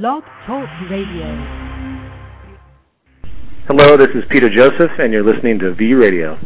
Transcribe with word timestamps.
Blog 0.00 0.22
Talk 0.46 0.70
Radio. 0.90 1.28
Hello, 3.68 3.98
this 3.98 4.08
is 4.14 4.24
Peter 4.30 4.48
Joseph, 4.48 4.96
and 4.98 5.12
you're 5.12 5.22
listening 5.22 5.58
to 5.58 5.74
V 5.74 5.92
Radio. 5.92 6.38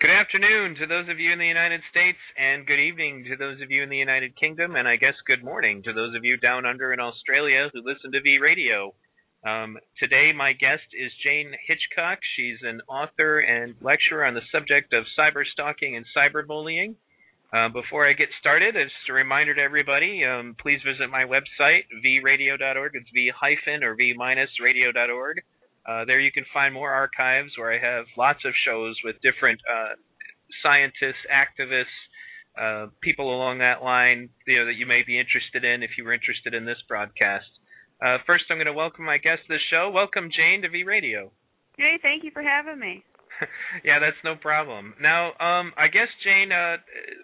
Good 0.00 0.10
afternoon 0.10 0.74
to 0.80 0.88
those 0.88 1.08
of 1.08 1.20
you 1.20 1.32
in 1.32 1.38
the 1.38 1.46
United 1.46 1.80
States, 1.88 2.18
and 2.36 2.66
good 2.66 2.80
evening 2.80 3.24
to 3.30 3.36
those 3.36 3.62
of 3.62 3.70
you 3.70 3.84
in 3.84 3.88
the 3.88 3.96
United 3.96 4.34
Kingdom, 4.34 4.74
and 4.74 4.88
I 4.88 4.96
guess 4.96 5.14
good 5.28 5.44
morning 5.44 5.84
to 5.84 5.92
those 5.92 6.16
of 6.16 6.24
you 6.24 6.36
down 6.38 6.66
under 6.66 6.92
in 6.92 6.98
Australia 6.98 7.70
who 7.72 7.86
listen 7.86 8.10
to 8.10 8.20
V 8.20 8.38
Radio. 8.42 8.92
Um, 9.46 9.78
today, 10.00 10.32
my 10.36 10.54
guest 10.54 10.90
is 10.90 11.12
Jayne 11.22 11.54
Hitchcock. 11.68 12.18
She's 12.34 12.58
an 12.62 12.80
author 12.88 13.38
and 13.38 13.76
lecturer 13.80 14.24
on 14.24 14.34
the 14.34 14.42
subject 14.50 14.92
of 14.92 15.04
cyber 15.16 15.44
stalking 15.46 15.94
and 15.94 16.04
cyberbullying. 16.18 16.96
Uh, 17.52 17.68
before 17.68 18.08
I 18.08 18.12
get 18.12 18.28
started, 18.38 18.74
just 18.74 19.10
a 19.10 19.12
reminder 19.12 19.54
to 19.54 19.60
everybody, 19.60 20.22
um, 20.24 20.54
please 20.62 20.78
visit 20.86 21.10
my 21.10 21.24
website, 21.24 21.82
vradio.org. 22.04 22.92
It's 22.94 23.10
v 23.12 23.32
hyphen 23.34 23.82
or 23.82 23.96
v 23.96 24.14
minus 24.16 24.50
radio.org. 24.62 25.42
Uh, 25.88 26.04
there 26.04 26.20
you 26.20 26.30
can 26.30 26.44
find 26.54 26.72
more 26.72 26.92
archives 26.92 27.50
where 27.56 27.72
I 27.72 27.78
have 27.78 28.06
lots 28.16 28.40
of 28.44 28.52
shows 28.64 28.94
with 29.04 29.16
different 29.22 29.60
uh, 29.66 29.94
scientists, 30.62 31.26
activists, 31.26 31.98
uh, 32.60 32.86
people 33.00 33.34
along 33.34 33.58
that 33.58 33.82
line, 33.82 34.28
you 34.46 34.58
know, 34.58 34.66
that 34.66 34.76
you 34.76 34.86
may 34.86 35.02
be 35.04 35.18
interested 35.18 35.64
in 35.64 35.82
if 35.82 35.90
you 35.98 36.04
were 36.04 36.12
interested 36.12 36.54
in 36.54 36.64
this 36.64 36.78
broadcast. 36.86 37.50
Uh, 38.00 38.18
first, 38.26 38.44
I'm 38.50 38.58
going 38.58 38.66
to 38.66 38.72
welcome 38.72 39.04
my 39.04 39.18
guest 39.18 39.42
to 39.48 39.54
the 39.54 39.58
show. 39.70 39.90
Welcome, 39.92 40.30
Jayne, 40.30 40.62
to 40.62 40.68
V 40.68 40.84
Radio. 40.84 41.32
Hey, 41.76 41.98
thank 42.00 42.22
you 42.22 42.30
for 42.30 42.42
having 42.42 42.78
me. 42.78 43.02
yeah, 43.84 43.98
that's 43.98 44.20
no 44.24 44.36
problem. 44.36 44.94
Now, 45.00 45.32
um, 45.40 45.72
I 45.76 45.88
guess 45.88 46.08
Jayne, 46.24 46.52
uh, 46.52 46.76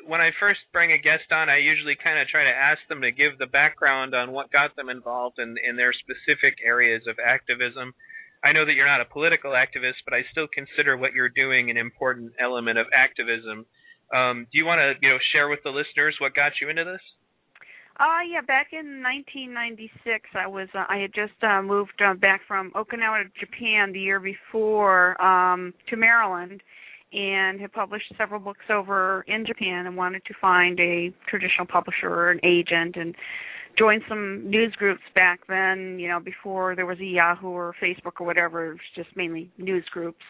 when 0.06 0.20
I 0.20 0.30
first 0.40 0.60
bring 0.72 0.92
a 0.92 0.98
guest 0.98 1.30
on, 1.30 1.48
I 1.48 1.58
usually 1.58 1.96
kind 2.02 2.18
of 2.18 2.28
try 2.28 2.44
to 2.44 2.50
ask 2.50 2.80
them 2.88 3.02
to 3.02 3.10
give 3.10 3.38
the 3.38 3.46
background 3.46 4.14
on 4.14 4.32
what 4.32 4.52
got 4.52 4.76
them 4.76 4.88
involved 4.88 5.38
in, 5.38 5.56
in 5.58 5.76
their 5.76 5.92
specific 5.92 6.58
areas 6.64 7.02
of 7.08 7.16
activism. 7.18 7.95
I 8.45 8.52
know 8.52 8.64
that 8.64 8.74
you're 8.74 8.86
not 8.86 9.00
a 9.00 9.08
political 9.08 9.52
activist, 9.52 10.04
but 10.04 10.14
I 10.14 10.23
still 10.30 10.46
consider 10.46 10.96
what 10.96 11.12
you're 11.12 11.32
doing 11.32 11.70
an 11.70 11.76
important 11.76 12.32
element 12.38 12.78
of 12.78 12.86
activism. 12.95 13.66
Um, 14.14 14.46
do 14.52 14.58
you 14.58 14.66
want 14.66 14.78
to, 14.78 14.95
you 15.02 15.10
know, 15.10 15.18
share 15.32 15.48
with 15.48 15.60
the 15.64 15.70
listeners 15.70 16.16
what 16.20 16.34
got 16.34 16.52
you 16.60 16.68
into 16.70 16.84
this? 16.84 17.02
Uh 17.98 18.20
yeah, 18.28 18.42
back 18.42 18.68
in 18.72 19.02
1996, 19.02 20.28
I 20.34 20.46
was 20.46 20.68
uh, 20.74 20.84
I 20.88 20.98
had 20.98 21.14
just 21.14 21.32
uh, 21.42 21.62
moved 21.62 22.02
uh, 22.04 22.12
back 22.12 22.42
from 22.46 22.70
Okinawa 22.72 23.24
to 23.24 23.40
Japan 23.40 23.92
the 23.92 24.00
year 24.00 24.20
before 24.20 25.20
um 25.22 25.72
to 25.88 25.96
Maryland 25.96 26.62
and 27.14 27.58
had 27.58 27.72
published 27.72 28.12
several 28.18 28.40
books 28.40 28.66
over 28.68 29.24
in 29.28 29.46
Japan 29.46 29.86
and 29.86 29.96
wanted 29.96 30.22
to 30.26 30.34
find 30.38 30.78
a 30.78 31.10
traditional 31.28 31.66
publisher 31.66 32.10
or 32.10 32.30
an 32.30 32.40
agent 32.42 32.96
and 32.96 33.14
joined 33.78 34.02
some 34.08 34.50
news 34.50 34.74
groups 34.76 35.02
back 35.14 35.40
then, 35.48 35.98
you 35.98 36.08
know, 36.08 36.18
before 36.20 36.74
there 36.74 36.86
was 36.86 36.98
a 36.98 37.04
Yahoo 37.04 37.48
or 37.48 37.74
Facebook 37.82 38.20
or 38.20 38.26
whatever, 38.26 38.66
it 38.66 38.70
was 38.72 38.78
just 38.94 39.08
mainly 39.16 39.50
news 39.56 39.84
groups. 39.90 40.24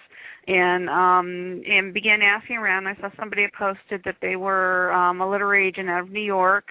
And 0.46 0.88
um 0.88 1.62
and 1.68 1.92
began 1.92 2.22
asking 2.22 2.58
around. 2.58 2.86
I 2.86 2.94
saw 3.00 3.08
somebody 3.18 3.42
had 3.42 3.52
posted 3.58 4.02
that 4.04 4.18
they 4.22 4.36
were 4.36 4.92
um 4.92 5.20
a 5.20 5.28
literary 5.28 5.66
agent 5.66 5.88
out 5.88 6.02
of 6.02 6.10
New 6.10 6.20
York 6.20 6.66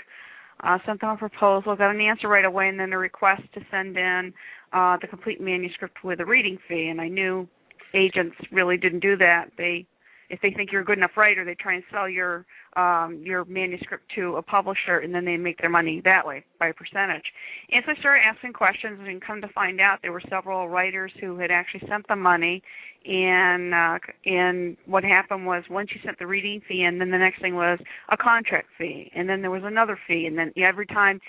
uh, 0.61 0.78
sent 0.86 1.02
them 1.02 1.09
a 1.11 1.17
proposal, 1.17 1.75
got 1.75 1.94
an 1.94 2.02
answer 2.02 2.28
right 2.28 2.45
away, 2.45 2.70
and 2.70 2.80
then 2.80 2.94
a 2.94 2.98
request 2.98 3.44
to 3.53 3.61
send 3.72 3.98
in 3.98 4.34
uh, 4.73 4.97
the 5.02 5.08
complete 5.08 5.42
manuscript 5.42 6.03
with 6.03 6.20
a 6.20 6.25
reading 6.25 6.58
fee. 6.67 6.88
And 6.88 7.02
I 7.02 7.08
knew 7.08 7.47
agents 7.94 8.36
really 8.52 8.78
didn't 8.78 9.02
do 9.02 9.17
that. 9.17 9.45
They, 9.58 9.86
if 10.30 10.40
they 10.42 10.52
think 10.52 10.72
you're 10.72 10.81
a 10.81 10.86
good 10.86 10.98
enough 10.98 11.18
writer, 11.18 11.45
they 11.45 11.56
try 11.56 11.76
and 11.76 11.84
sell 11.92 12.09
your 12.09 12.45
um, 12.76 13.22
your 13.23 13.45
manuscript 13.45 14.04
to 14.16 14.36
a 14.36 14.42
publisher, 14.42 15.00
and 15.00 15.14
then 15.14 15.23
they 15.23 15.38
make 15.38 15.58
their 15.59 15.70
money 15.70 16.02
that 16.04 16.26
way 16.26 16.44
by 16.59 16.68
a 16.68 16.73
percentage. 16.73 17.23
And 17.72 17.84
so 17.86 17.94
I 17.94 18.00
started 18.00 18.22
asking 18.26 18.53
questions, 18.53 19.00
and 19.08 19.22
come 19.22 19.40
to 19.42 19.48
find 19.50 19.80
out, 19.80 20.00
there 20.02 20.12
were 20.12 20.23
several 20.30 20.68
writers 20.68 21.12
who 21.22 21.38
had 21.38 21.52
actually 21.52 21.88
sent 21.88 22.08
the 22.08 22.16
money, 22.16 22.62
and 23.06 23.73
uh, 23.73 24.00
and 24.26 24.78
what 24.85 25.03
happened 25.03 25.46
was 25.46 25.64
once 25.69 25.90
you 25.94 26.02
sent 26.03 26.18
the 26.18 26.28
reading 26.28 26.62
fee 26.68 26.84
and 26.84 27.00
then 27.00 27.12
the 27.12 27.18
next 27.18 27.41
thing 27.41 27.56
was 27.56 27.80
a 28.09 28.18
contract 28.18 28.68
fee 28.78 29.12
and 29.16 29.30
then 29.30 29.41
there 29.41 29.52
was 29.52 29.64
another 29.64 29.97
fee 30.08 30.25
and 30.25 30.38
then 30.38 30.52
every 30.58 30.88
time 30.88 31.19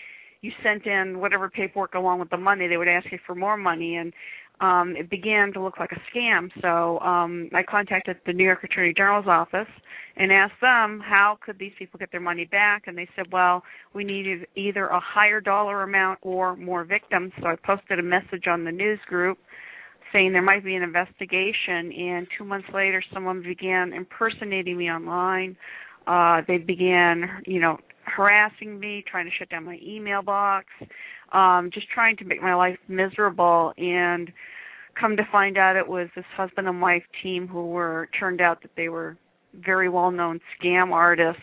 you 0.40 0.52
sent 0.62 0.86
in 0.86 1.18
whatever 1.20 1.50
paperwork 1.50 1.94
along 1.94 2.18
with 2.18 2.30
the 2.30 2.36
money 2.36 2.66
they 2.66 2.76
would 2.76 2.88
ask 2.88 3.06
you 3.12 3.18
for 3.26 3.34
more 3.34 3.56
money 3.56 3.96
and 3.96 4.12
um 4.60 4.94
it 4.96 5.10
began 5.10 5.52
to 5.52 5.62
look 5.62 5.78
like 5.78 5.90
a 5.92 6.16
scam. 6.16 6.50
So 6.62 6.98
um 7.00 7.48
i 7.54 7.62
contacted 7.62 8.16
the 8.26 8.32
new 8.32 8.44
york 8.44 8.64
attorney 8.64 8.94
general's 8.96 9.26
office 9.26 9.68
and 10.16 10.32
asked 10.32 10.60
them 10.60 11.00
how 11.04 11.38
could 11.44 11.58
these 11.58 11.72
people 11.78 11.98
get 11.98 12.10
their 12.10 12.20
money 12.20 12.46
back? 12.46 12.84
And 12.86 12.96
they 12.96 13.08
said 13.16 13.26
well 13.32 13.62
we 13.94 14.04
needed 14.04 14.46
either 14.56 14.86
a 14.86 15.00
higher 15.00 15.40
dollar 15.40 15.82
amount 15.82 16.18
or 16.22 16.56
more 16.56 16.84
victims. 16.84 17.32
So 17.40 17.48
i 17.48 17.56
posted 17.56 17.98
a 17.98 18.02
message 18.02 18.46
on 18.46 18.64
the 18.64 18.72
news 18.72 19.00
group 19.06 19.38
saying 20.12 20.32
there 20.32 20.42
might 20.42 20.64
be 20.64 20.74
an 20.76 20.82
investigation. 20.82 21.92
And 21.92 22.26
two 22.38 22.44
months 22.44 22.68
later 22.72 23.02
someone 23.12 23.42
began 23.42 23.92
impersonating 23.92 24.78
me 24.78 24.90
online. 24.90 25.56
Uh 26.06 26.40
they 26.48 26.58
began 26.58 27.42
you 27.46 27.60
know 27.60 27.78
harassing 28.06 28.78
me 28.78 29.04
trying 29.10 29.26
to 29.26 29.32
shut 29.38 29.48
down 29.50 29.64
my 29.64 29.78
email 29.82 30.22
box 30.22 30.66
um 31.32 31.70
just 31.72 31.88
trying 31.90 32.16
to 32.16 32.24
make 32.24 32.40
my 32.40 32.54
life 32.54 32.78
miserable 32.88 33.72
and 33.76 34.32
come 34.98 35.16
to 35.16 35.22
find 35.30 35.58
out 35.58 35.76
it 35.76 35.86
was 35.86 36.08
this 36.16 36.24
husband 36.36 36.66
and 36.68 36.80
wife 36.80 37.02
team 37.22 37.46
who 37.46 37.66
were 37.66 38.08
turned 38.18 38.40
out 38.40 38.62
that 38.62 38.70
they 38.76 38.88
were 38.88 39.16
very 39.64 39.88
well 39.88 40.10
known 40.10 40.40
scam 40.60 40.92
artists 40.92 41.42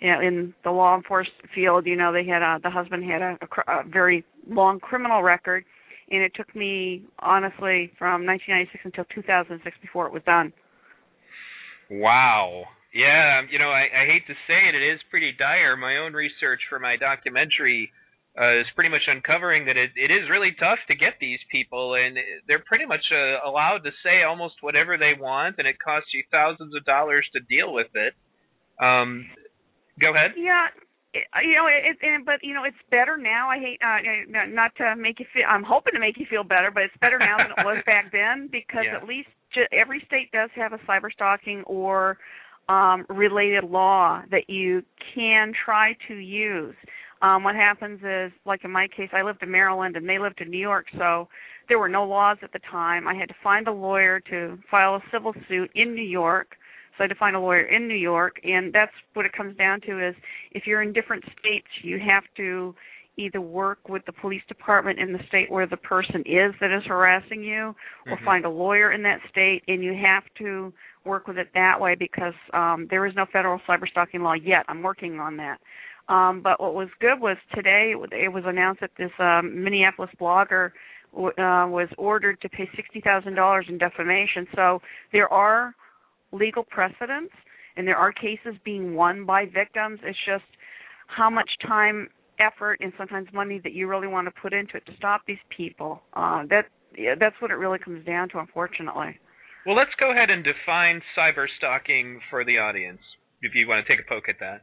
you 0.00 0.12
know, 0.12 0.20
in 0.20 0.54
the 0.64 0.70
law 0.70 0.96
enforcement 0.96 1.48
field, 1.54 1.86
you 1.86 1.96
know, 1.96 2.12
they 2.12 2.24
had 2.24 2.42
a, 2.42 2.58
the 2.62 2.70
husband 2.70 3.04
had 3.04 3.22
a, 3.22 3.38
a, 3.42 3.80
a 3.80 3.82
very 3.88 4.24
long 4.48 4.78
criminal 4.78 5.22
record, 5.22 5.64
and 6.10 6.22
it 6.22 6.32
took 6.34 6.54
me 6.54 7.02
honestly 7.18 7.90
from 7.98 8.24
1996 8.24 8.84
until 8.84 9.04
2006 9.14 9.76
before 9.82 10.06
it 10.06 10.12
was 10.12 10.22
done. 10.24 10.52
Wow. 11.90 12.64
Yeah, 12.94 13.42
you 13.50 13.58
know, 13.58 13.70
I, 13.70 13.84
I 13.92 14.06
hate 14.06 14.26
to 14.26 14.34
say 14.46 14.68
it, 14.68 14.74
it 14.74 14.84
is 14.94 15.00
pretty 15.10 15.32
dire. 15.38 15.76
My 15.76 15.98
own 15.98 16.14
research 16.14 16.60
for 16.68 16.78
my 16.78 16.96
documentary 16.96 17.92
uh, 18.38 18.60
is 18.60 18.66
pretty 18.74 18.88
much 18.88 19.04
uncovering 19.06 19.66
that 19.66 19.76
it, 19.76 19.90
it 19.96 20.10
is 20.10 20.30
really 20.30 20.56
tough 20.58 20.78
to 20.88 20.94
get 20.94 21.14
these 21.20 21.40
people, 21.50 21.94
and 21.94 22.16
they're 22.46 22.64
pretty 22.64 22.86
much 22.86 23.04
uh, 23.12 23.46
allowed 23.46 23.84
to 23.84 23.90
say 24.02 24.22
almost 24.22 24.54
whatever 24.62 24.96
they 24.96 25.12
want, 25.18 25.56
and 25.58 25.66
it 25.66 25.76
costs 25.84 26.08
you 26.14 26.22
thousands 26.30 26.74
of 26.74 26.84
dollars 26.84 27.26
to 27.34 27.40
deal 27.40 27.74
with 27.74 27.92
it. 27.94 28.14
Um, 28.80 29.26
go 30.00 30.14
ahead. 30.14 30.32
Yeah, 30.36 30.68
you 31.14 31.54
know 31.56 31.66
it, 31.66 31.96
it 32.00 32.24
but 32.24 32.36
you 32.42 32.52
know 32.52 32.64
it's 32.64 32.76
better 32.90 33.16
now 33.16 33.48
i 33.48 33.58
hate 33.58 33.80
uh 33.80 33.96
not 34.28 34.74
to 34.76 34.94
make 34.96 35.18
you 35.18 35.26
feel 35.32 35.44
i'm 35.48 35.64
hoping 35.64 35.94
to 35.94 36.00
make 36.00 36.18
you 36.18 36.26
feel 36.28 36.44
better 36.44 36.70
but 36.70 36.82
it's 36.82 36.96
better 37.00 37.18
now 37.18 37.38
than 37.38 37.46
it 37.56 37.64
was 37.64 37.82
back 37.86 38.12
then 38.12 38.48
because 38.52 38.84
yeah. 38.84 38.96
at 38.96 39.08
least 39.08 39.28
ju- 39.54 39.66
every 39.72 40.02
state 40.06 40.30
does 40.32 40.50
have 40.54 40.72
a 40.72 40.78
cyber 40.84 41.10
stalking 41.10 41.62
or 41.64 42.18
um 42.68 43.06
related 43.08 43.64
law 43.64 44.22
that 44.30 44.48
you 44.48 44.82
can 45.14 45.52
try 45.64 45.96
to 46.08 46.14
use. 46.14 46.74
Um 47.22 47.42
what 47.44 47.54
happens 47.54 48.00
is 48.04 48.32
like 48.44 48.64
in 48.64 48.70
my 48.70 48.86
case 48.88 49.10
i 49.12 49.22
lived 49.22 49.42
in 49.42 49.50
maryland 49.50 49.96
and 49.96 50.08
they 50.08 50.18
lived 50.18 50.40
in 50.40 50.50
new 50.50 50.58
york 50.58 50.86
so 50.96 51.28
there 51.68 51.78
were 51.78 51.88
no 51.88 52.04
laws 52.04 52.38
at 52.42 52.52
the 52.52 52.60
time. 52.70 53.06
I 53.06 53.14
had 53.14 53.28
to 53.28 53.34
find 53.42 53.68
a 53.68 53.72
lawyer 53.72 54.20
to 54.30 54.58
file 54.70 54.94
a 54.96 55.02
civil 55.12 55.34
suit 55.48 55.70
in 55.74 55.94
new 55.94 56.02
york. 56.02 56.56
So 56.96 57.04
I 57.04 57.04
had 57.04 57.10
to 57.10 57.14
find 57.14 57.36
a 57.36 57.40
lawyer 57.40 57.62
in 57.62 57.86
New 57.86 57.94
York, 57.94 58.40
and 58.42 58.72
that's 58.72 58.92
what 59.14 59.24
it 59.24 59.32
comes 59.32 59.56
down 59.56 59.80
to 59.82 60.04
is 60.08 60.16
if 60.50 60.66
you're 60.66 60.82
in 60.82 60.92
different 60.92 61.22
states, 61.38 61.68
you 61.82 62.00
have 62.00 62.24
to 62.38 62.74
either 63.16 63.40
work 63.40 63.88
with 63.88 64.04
the 64.06 64.12
police 64.12 64.42
department 64.48 64.98
in 64.98 65.12
the 65.12 65.20
state 65.28 65.48
where 65.48 65.66
the 65.66 65.76
person 65.76 66.22
is 66.26 66.52
that 66.60 66.72
is 66.76 66.82
harassing 66.84 67.42
you, 67.42 67.74
or 68.06 68.16
Mhm. 68.16 68.24
find 68.24 68.44
a 68.44 68.48
lawyer 68.48 68.90
in 68.90 69.02
that 69.04 69.20
state, 69.30 69.62
and 69.68 69.84
you 69.84 69.94
have 69.94 70.24
to 70.38 70.72
work 71.08 71.26
with 71.26 71.38
it 71.38 71.48
that 71.54 71.80
way 71.80 71.94
because 71.94 72.34
um, 72.52 72.86
there 72.90 73.06
is 73.06 73.14
no 73.16 73.26
federal 73.32 73.60
cyber 73.68 73.88
stalking 73.90 74.22
law 74.22 74.34
yet. 74.34 74.64
I'm 74.68 74.82
working 74.82 75.18
on 75.18 75.36
that. 75.38 75.58
Um, 76.08 76.40
but 76.42 76.60
what 76.60 76.74
was 76.74 76.88
good 77.00 77.20
was 77.20 77.36
today 77.54 77.94
it 78.12 78.32
was 78.32 78.44
announced 78.46 78.80
that 78.80 78.92
this 78.96 79.10
um, 79.18 79.62
Minneapolis 79.62 80.10
blogger 80.20 80.70
uh, 81.16 81.66
was 81.68 81.88
ordered 81.98 82.40
to 82.42 82.48
pay 82.48 82.68
sixty 82.76 83.00
thousand 83.00 83.34
dollars 83.34 83.66
in 83.68 83.78
defamation. 83.78 84.46
So 84.54 84.80
there 85.12 85.30
are 85.32 85.74
legal 86.32 86.64
precedents 86.64 87.32
and 87.76 87.86
there 87.86 87.96
are 87.96 88.12
cases 88.12 88.54
being 88.64 88.94
won 88.94 89.24
by 89.24 89.46
victims 89.46 89.98
it's 90.02 90.18
just 90.26 90.44
how 91.06 91.30
much 91.30 91.48
time 91.66 92.08
effort 92.38 92.78
and 92.80 92.92
sometimes 92.98 93.26
money 93.32 93.60
that 93.64 93.72
you 93.72 93.88
really 93.88 94.06
want 94.06 94.26
to 94.26 94.40
put 94.42 94.52
into 94.52 94.76
it 94.76 94.84
to 94.86 94.92
stop 94.96 95.22
these 95.26 95.38
people 95.56 96.02
uh 96.14 96.42
that 96.50 96.66
yeah, 96.96 97.14
that's 97.18 97.36
what 97.40 97.50
it 97.50 97.54
really 97.54 97.78
comes 97.78 98.04
down 98.04 98.28
to 98.28 98.38
unfortunately 98.38 99.18
Well, 99.68 99.76
let's 99.76 99.92
go 100.00 100.12
ahead 100.12 100.30
and 100.30 100.42
define 100.42 101.02
cyber 101.14 101.44
stalking 101.58 102.20
for 102.30 102.42
the 102.42 102.56
audience, 102.56 103.02
if 103.42 103.54
you 103.54 103.68
want 103.68 103.86
to 103.86 103.92
take 103.92 104.00
a 104.00 104.08
poke 104.08 104.30
at 104.30 104.36
that. 104.40 104.62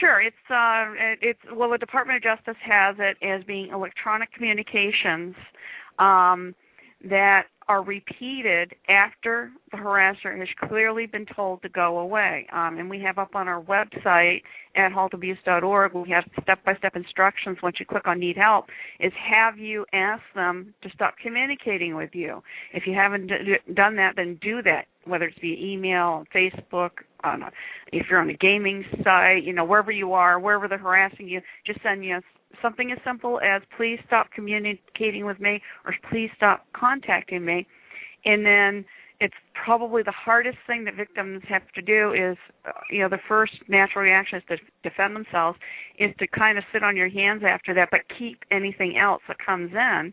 Sure, 0.00 0.20
it's 0.20 0.36
uh 0.50 1.16
it's 1.22 1.40
well 1.56 1.70
the 1.70 1.78
Department 1.78 2.18
of 2.18 2.36
Justice 2.36 2.60
has 2.62 2.96
it 2.98 3.16
as 3.24 3.42
being 3.44 3.70
electronic 3.72 4.30
communications 4.34 5.34
um 5.98 6.54
that 7.04 7.46
are 7.68 7.82
repeated 7.82 8.74
after 8.88 9.50
the 9.70 9.76
harasser 9.76 10.36
has 10.38 10.48
clearly 10.68 11.04
been 11.04 11.26
told 11.36 11.60
to 11.60 11.68
go 11.68 11.98
away. 11.98 12.46
Um, 12.50 12.78
and 12.78 12.88
we 12.88 12.98
have 13.00 13.18
up 13.18 13.34
on 13.34 13.46
our 13.46 13.62
website 13.62 14.40
at 14.74 14.90
haltabuse.org, 14.90 15.92
we 15.92 16.08
have 16.10 16.24
step-by-step 16.42 16.96
instructions 16.96 17.58
once 17.62 17.76
you 17.78 17.84
click 17.84 18.06
on 18.06 18.18
need 18.18 18.38
help, 18.38 18.66
is 19.00 19.12
have 19.30 19.58
you 19.58 19.84
ask 19.92 20.22
them 20.34 20.72
to 20.82 20.88
stop 20.94 21.14
communicating 21.22 21.94
with 21.94 22.10
you. 22.14 22.42
If 22.72 22.86
you 22.86 22.94
haven't 22.94 23.26
d- 23.26 23.74
done 23.74 23.96
that, 23.96 24.14
then 24.16 24.38
do 24.40 24.62
that, 24.62 24.86
whether 25.04 25.26
it's 25.26 25.38
via 25.38 25.56
email, 25.58 26.24
Facebook, 26.34 26.90
on 27.22 27.42
a, 27.42 27.50
if 27.92 28.06
you're 28.08 28.20
on 28.20 28.30
a 28.30 28.34
gaming 28.34 28.84
site, 29.04 29.44
you 29.44 29.52
know, 29.52 29.64
wherever 29.64 29.90
you 29.90 30.12
are, 30.14 30.38
wherever 30.38 30.68
they're 30.68 30.78
harassing 30.78 31.28
you, 31.28 31.40
just 31.66 31.82
send 31.82 32.02
us 32.12 32.22
something 32.62 32.90
as 32.92 32.98
simple 33.04 33.40
as 33.40 33.62
please 33.76 33.98
stop 34.06 34.28
communicating 34.34 35.24
with 35.24 35.40
me 35.40 35.60
or 35.84 35.94
please 36.10 36.30
stop 36.36 36.66
contacting 36.72 37.44
me. 37.44 37.66
And 38.24 38.44
then 38.44 38.84
it's 39.20 39.34
probably 39.64 40.02
the 40.02 40.12
hardest 40.12 40.58
thing 40.66 40.84
that 40.84 40.94
victims 40.94 41.42
have 41.48 41.62
to 41.74 41.82
do 41.82 42.12
is, 42.12 42.36
uh, 42.66 42.70
you 42.90 43.00
know, 43.00 43.08
the 43.08 43.18
first 43.26 43.52
natural 43.66 44.04
reaction 44.04 44.38
is 44.38 44.44
to 44.48 44.56
defend 44.88 45.16
themselves, 45.16 45.58
is 45.98 46.14
to 46.18 46.26
kind 46.28 46.56
of 46.56 46.64
sit 46.72 46.84
on 46.84 46.96
your 46.96 47.08
hands 47.08 47.42
after 47.46 47.74
that, 47.74 47.88
but 47.90 48.00
keep 48.16 48.44
anything 48.52 48.96
else 48.96 49.22
that 49.26 49.36
comes 49.44 49.72
in, 49.72 50.12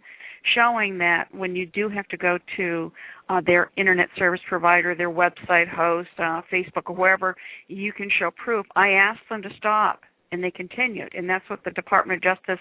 showing 0.56 0.98
that 0.98 1.26
when 1.34 1.56
you 1.56 1.68
do 1.68 1.88
have 1.88 2.08
to 2.08 2.18
go 2.18 2.40
to 2.58 2.92
uh, 3.30 3.42
their 3.46 3.70
internet 3.78 4.10
service 4.18 4.42
provider, 4.50 4.96
their 4.96 5.12
website 5.12 5.70
host, 5.70 6.10
uh, 6.18 6.42
Facebook, 6.52 6.88
or 6.88 6.96
wherever, 6.96 7.36
you 7.68 7.94
can 7.94 8.10
show 8.18 8.32
proof. 8.32 8.66
I 8.76 8.90
asked 8.90 9.28
them 9.30 9.44
to 9.44 9.50
stop 9.58 10.02
and 10.36 10.44
they 10.44 10.52
continued. 10.52 11.16
And 11.16 11.30
that's 11.30 11.50
what 11.50 11.64
the 11.64 11.72
Department 11.72 12.20
of 12.20 12.36
Justice 12.36 12.60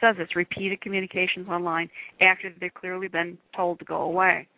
says. 0.00 0.16
It's 0.18 0.34
repeated 0.34 0.80
communications 0.80 1.46
online 1.48 1.88
after 2.20 2.50
they've 2.60 2.74
clearly 2.74 3.06
been 3.06 3.38
told 3.56 3.78
to 3.78 3.84
go 3.84 4.02
away. 4.02 4.48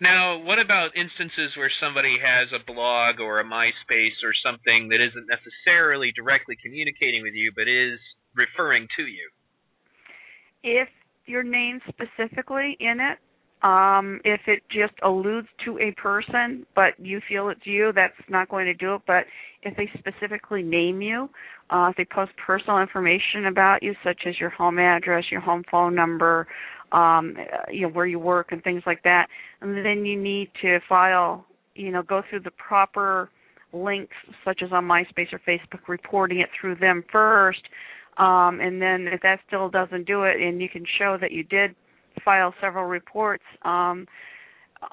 Now, 0.00 0.38
what 0.38 0.60
about 0.60 0.94
instances 0.94 1.58
where 1.58 1.70
somebody 1.82 2.14
has 2.22 2.46
a 2.54 2.62
blog 2.64 3.18
or 3.18 3.40
a 3.40 3.44
MySpace 3.44 4.22
or 4.22 4.30
something 4.46 4.88
that 4.90 5.02
isn't 5.02 5.26
necessarily 5.26 6.12
directly 6.14 6.54
communicating 6.62 7.24
with 7.24 7.34
you 7.34 7.50
but 7.50 7.66
is 7.66 7.98
referring 8.36 8.86
to 8.96 9.02
you? 9.02 9.28
If 10.62 10.88
your 11.26 11.42
name 11.42 11.80
specifically 11.88 12.76
in 12.78 13.00
it, 13.00 13.18
um, 13.62 14.20
if 14.24 14.42
it 14.46 14.62
just 14.70 14.94
alludes 15.02 15.48
to 15.64 15.78
a 15.78 15.92
person, 16.00 16.64
but 16.76 16.92
you 16.98 17.20
feel 17.28 17.48
it's 17.48 17.64
you, 17.64 17.92
that's 17.92 18.14
not 18.28 18.48
going 18.48 18.66
to 18.66 18.74
do 18.74 18.94
it. 18.94 19.02
But 19.06 19.24
if 19.62 19.76
they 19.76 19.90
specifically 19.98 20.62
name 20.62 21.02
you, 21.02 21.28
uh, 21.70 21.88
if 21.90 21.96
they 21.96 22.04
post 22.04 22.32
personal 22.44 22.78
information 22.78 23.46
about 23.46 23.82
you, 23.82 23.94
such 24.04 24.22
as 24.26 24.38
your 24.38 24.50
home 24.50 24.78
address, 24.78 25.24
your 25.30 25.40
home 25.40 25.64
phone 25.70 25.94
number, 25.94 26.46
um, 26.92 27.36
you 27.70 27.82
know 27.82 27.88
where 27.88 28.06
you 28.06 28.18
work 28.18 28.52
and 28.52 28.62
things 28.62 28.82
like 28.86 29.02
that, 29.02 29.26
and 29.60 29.84
then 29.84 30.06
you 30.06 30.20
need 30.20 30.50
to 30.62 30.78
file, 30.88 31.44
you 31.74 31.90
know, 31.90 32.02
go 32.02 32.22
through 32.30 32.40
the 32.40 32.52
proper 32.52 33.28
links, 33.72 34.14
such 34.44 34.62
as 34.62 34.72
on 34.72 34.84
MySpace 34.84 35.32
or 35.32 35.40
Facebook, 35.46 35.88
reporting 35.88 36.38
it 36.38 36.48
through 36.58 36.76
them 36.76 37.04
first. 37.10 37.60
Um, 38.16 38.60
and 38.60 38.80
then 38.80 39.06
if 39.08 39.20
that 39.22 39.40
still 39.46 39.68
doesn't 39.68 40.06
do 40.06 40.22
it, 40.22 40.40
and 40.40 40.62
you 40.62 40.68
can 40.68 40.84
show 40.98 41.18
that 41.20 41.32
you 41.32 41.44
did 41.44 41.74
file 42.24 42.54
several 42.60 42.84
reports. 42.84 43.44
Um, 43.62 44.06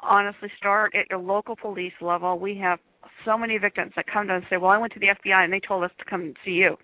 honestly, 0.01 0.49
start 0.57 0.95
at 0.95 1.09
your 1.09 1.19
local 1.19 1.55
police 1.55 1.93
level. 2.01 2.39
We 2.39 2.57
have 2.57 2.79
so 3.23 3.37
many 3.37 3.57
victims 3.57 3.93
that 3.95 4.05
come 4.07 4.27
to 4.27 4.35
us 4.35 4.41
and 4.41 4.49
say, 4.49 4.57
"Well, 4.57 4.71
I 4.71 4.77
went 4.77 4.93
to 4.93 4.99
the 4.99 5.09
FBI 5.09 5.43
and 5.43 5.53
they 5.53 5.59
told 5.59 5.83
us 5.83 5.91
to 5.99 6.05
come 6.05 6.33
see 6.43 6.51
you," 6.51 6.77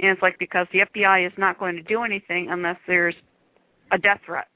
and 0.00 0.10
it's 0.10 0.22
like 0.22 0.38
because 0.38 0.66
the 0.72 0.80
FBI 0.80 1.26
is 1.26 1.32
not 1.38 1.58
going 1.58 1.76
to 1.76 1.82
do 1.82 2.02
anything 2.02 2.50
unless 2.50 2.78
there's 2.86 3.14
a 3.92 3.98
death 3.98 4.20
threat. 4.24 4.48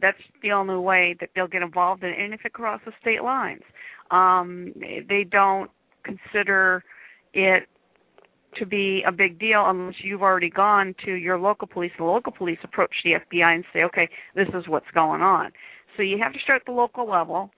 That's 0.00 0.18
the 0.42 0.52
only 0.52 0.76
way 0.76 1.16
that 1.20 1.30
they'll 1.34 1.48
get 1.48 1.62
involved 1.62 2.04
in, 2.04 2.10
it, 2.10 2.20
and 2.20 2.32
if 2.32 2.44
it 2.44 2.52
crosses 2.52 2.92
state 3.00 3.22
lines, 3.22 3.62
um, 4.10 4.72
they 4.76 5.24
don't 5.24 5.70
consider 6.04 6.84
it 7.34 7.68
to 8.58 8.66
be 8.66 9.02
a 9.06 9.12
big 9.12 9.38
deal 9.38 9.64
unless 9.66 9.94
you've 10.02 10.22
already 10.22 10.50
gone 10.50 10.94
to 11.04 11.12
your 11.12 11.38
local 11.38 11.66
police. 11.66 11.92
The 11.98 12.04
local 12.04 12.32
police 12.32 12.58
approach 12.62 12.94
the 13.04 13.12
FBI 13.12 13.54
and 13.54 13.64
say, 13.72 13.82
okay, 13.84 14.08
this 14.34 14.48
is 14.54 14.68
what's 14.68 14.90
going 14.94 15.22
on. 15.22 15.50
So 15.96 16.02
you 16.02 16.18
have 16.22 16.32
to 16.32 16.38
start 16.40 16.62
at 16.62 16.66
the 16.66 16.72
local 16.72 17.08
level, 17.08 17.50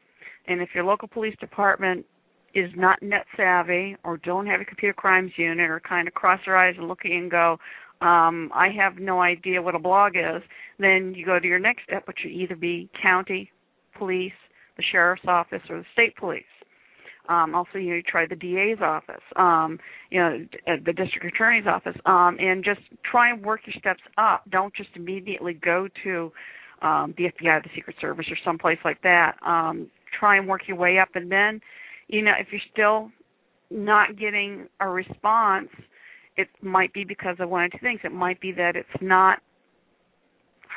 and 0.46 0.60
if 0.60 0.70
your 0.74 0.84
local 0.84 1.08
police 1.08 1.36
department 1.40 2.06
is 2.54 2.70
not 2.76 3.02
net 3.02 3.26
savvy 3.36 3.96
or 4.02 4.16
don't 4.18 4.46
have 4.46 4.60
a 4.60 4.64
computer 4.64 4.94
crimes 4.94 5.32
unit 5.36 5.70
or 5.70 5.80
kind 5.80 6.08
of 6.08 6.14
cross 6.14 6.40
their 6.44 6.56
eyes 6.56 6.74
and 6.78 6.88
look 6.88 7.00
at 7.04 7.10
you 7.10 7.18
and 7.18 7.30
go, 7.30 7.58
um, 8.00 8.50
I 8.54 8.68
have 8.76 8.96
no 8.98 9.20
idea 9.20 9.60
what 9.60 9.74
a 9.74 9.78
blog 9.78 10.12
is, 10.16 10.42
then 10.78 11.14
you 11.14 11.26
go 11.26 11.38
to 11.38 11.46
your 11.46 11.58
next 11.58 11.82
step, 11.84 12.06
which 12.08 12.18
would 12.24 12.32
either 12.32 12.56
be 12.56 12.88
county 13.00 13.50
police, 13.96 14.32
the 14.76 14.82
sheriff's 14.90 15.22
office, 15.28 15.60
or 15.68 15.78
the 15.78 15.84
state 15.92 16.16
police. 16.16 16.42
Um, 17.28 17.54
also, 17.54 17.78
you, 17.78 17.94
know, 17.94 18.00
try 18.06 18.26
the 18.26 18.34
DA's 18.34 18.78
office, 18.82 19.22
um, 19.36 19.78
you 20.10 20.20
know, 20.20 20.44
the 20.66 20.92
district 20.92 21.24
attorney's 21.24 21.66
office, 21.66 21.96
um, 22.06 22.36
and 22.40 22.64
just 22.64 22.80
try 23.08 23.30
and 23.30 23.44
work 23.44 23.60
your 23.66 23.74
steps 23.78 24.00
up. 24.18 24.42
Don't 24.50 24.74
just 24.74 24.90
immediately 24.96 25.54
go 25.54 25.88
to 26.02 26.32
um, 26.82 27.14
the 27.16 27.24
FBI, 27.24 27.62
the 27.62 27.68
Secret 27.74 27.96
Service, 28.00 28.26
or 28.30 28.36
someplace 28.44 28.78
like 28.84 29.00
that. 29.02 29.36
Um, 29.46 29.88
try 30.18 30.38
and 30.38 30.48
work 30.48 30.62
your 30.66 30.76
way 30.76 30.98
up, 30.98 31.10
and 31.14 31.30
then, 31.30 31.60
you 32.08 32.22
know, 32.22 32.32
if 32.38 32.48
you're 32.50 32.60
still 32.72 33.10
not 33.70 34.18
getting 34.18 34.66
a 34.80 34.88
response, 34.88 35.68
it 36.36 36.48
might 36.62 36.92
be 36.92 37.04
because 37.04 37.36
of 37.38 37.48
one 37.48 37.62
or 37.62 37.68
two 37.68 37.78
things. 37.80 38.00
It 38.02 38.12
might 38.12 38.40
be 38.40 38.50
that 38.52 38.74
it's 38.74 38.88
not 39.00 39.38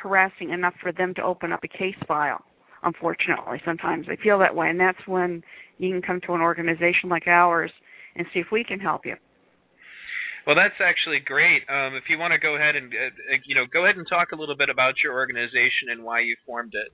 harassing 0.02 0.50
enough 0.50 0.74
for 0.80 0.92
them 0.92 1.14
to 1.14 1.22
open 1.22 1.52
up 1.52 1.64
a 1.64 1.68
case 1.68 1.96
file 2.06 2.44
unfortunately 2.84 3.60
sometimes 3.64 4.06
they 4.06 4.16
feel 4.22 4.38
that 4.38 4.54
way. 4.54 4.68
And 4.68 4.78
that's 4.78 4.98
when 5.06 5.42
you 5.78 5.90
can 5.90 6.02
come 6.02 6.20
to 6.26 6.34
an 6.34 6.40
organization 6.40 7.08
like 7.08 7.26
ours 7.26 7.70
and 8.16 8.26
see 8.32 8.40
if 8.40 8.46
we 8.52 8.64
can 8.64 8.80
help 8.80 9.04
you. 9.04 9.16
Well 10.46 10.56
that's 10.56 10.78
actually 10.80 11.20
great. 11.24 11.62
Um, 11.68 11.94
if 11.94 12.04
you 12.08 12.18
want 12.18 12.32
to 12.32 12.38
go 12.38 12.56
ahead 12.56 12.76
and 12.76 12.92
uh, 12.92 13.36
you 13.46 13.54
know 13.54 13.64
go 13.72 13.84
ahead 13.84 13.96
and 13.96 14.06
talk 14.08 14.32
a 14.32 14.36
little 14.36 14.56
bit 14.56 14.68
about 14.68 14.94
your 15.02 15.14
organization 15.14 15.90
and 15.90 16.04
why 16.04 16.20
you 16.20 16.36
formed 16.46 16.74
it. 16.74 16.92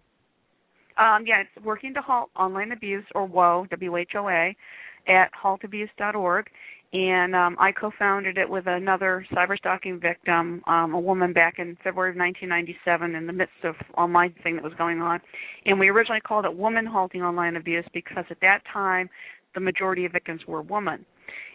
Um, 0.99 1.25
yeah 1.27 1.43
it's 1.43 1.65
working 1.65 1.95
to 1.95 2.01
halt 2.01 2.31
online 2.37 2.73
abuse 2.73 3.05
or 3.15 3.27
WHOA 3.29 3.69
w-h-o-a 3.71 4.57
at 5.09 5.31
haltabuse.org 5.33 6.47
and 6.93 7.37
um, 7.37 7.57
I 7.61 7.71
co-founded 7.71 8.37
it 8.37 8.51
with 8.51 8.67
another 8.67 9.25
cyberstalking 9.33 10.03
victim, 10.03 10.61
um, 10.67 10.93
a 10.93 10.99
woman 10.99 11.33
back 11.33 11.55
in 11.59 11.77
February 11.85 12.11
of 12.11 12.17
1997, 12.17 13.15
in 13.15 13.27
the 13.29 13.33
midst 13.33 13.63
of 13.63 13.77
online 13.97 14.35
thing 14.43 14.57
that 14.57 14.65
was 14.65 14.73
going 14.77 15.01
on. 15.01 15.21
And 15.67 15.79
we 15.79 15.89
originally 15.89 16.21
called 16.21 16.47
it 16.47 16.57
Woman 16.57 16.87
Halting 16.87 17.23
Online 17.23 17.55
Abuse 17.57 17.85
because 17.95 18.25
at 18.29 18.41
that 18.41 18.63
time 18.73 19.09
the 19.55 19.61
majority 19.61 20.05
of 20.05 20.13
victims 20.13 20.41
were 20.49 20.63
women. 20.63 21.07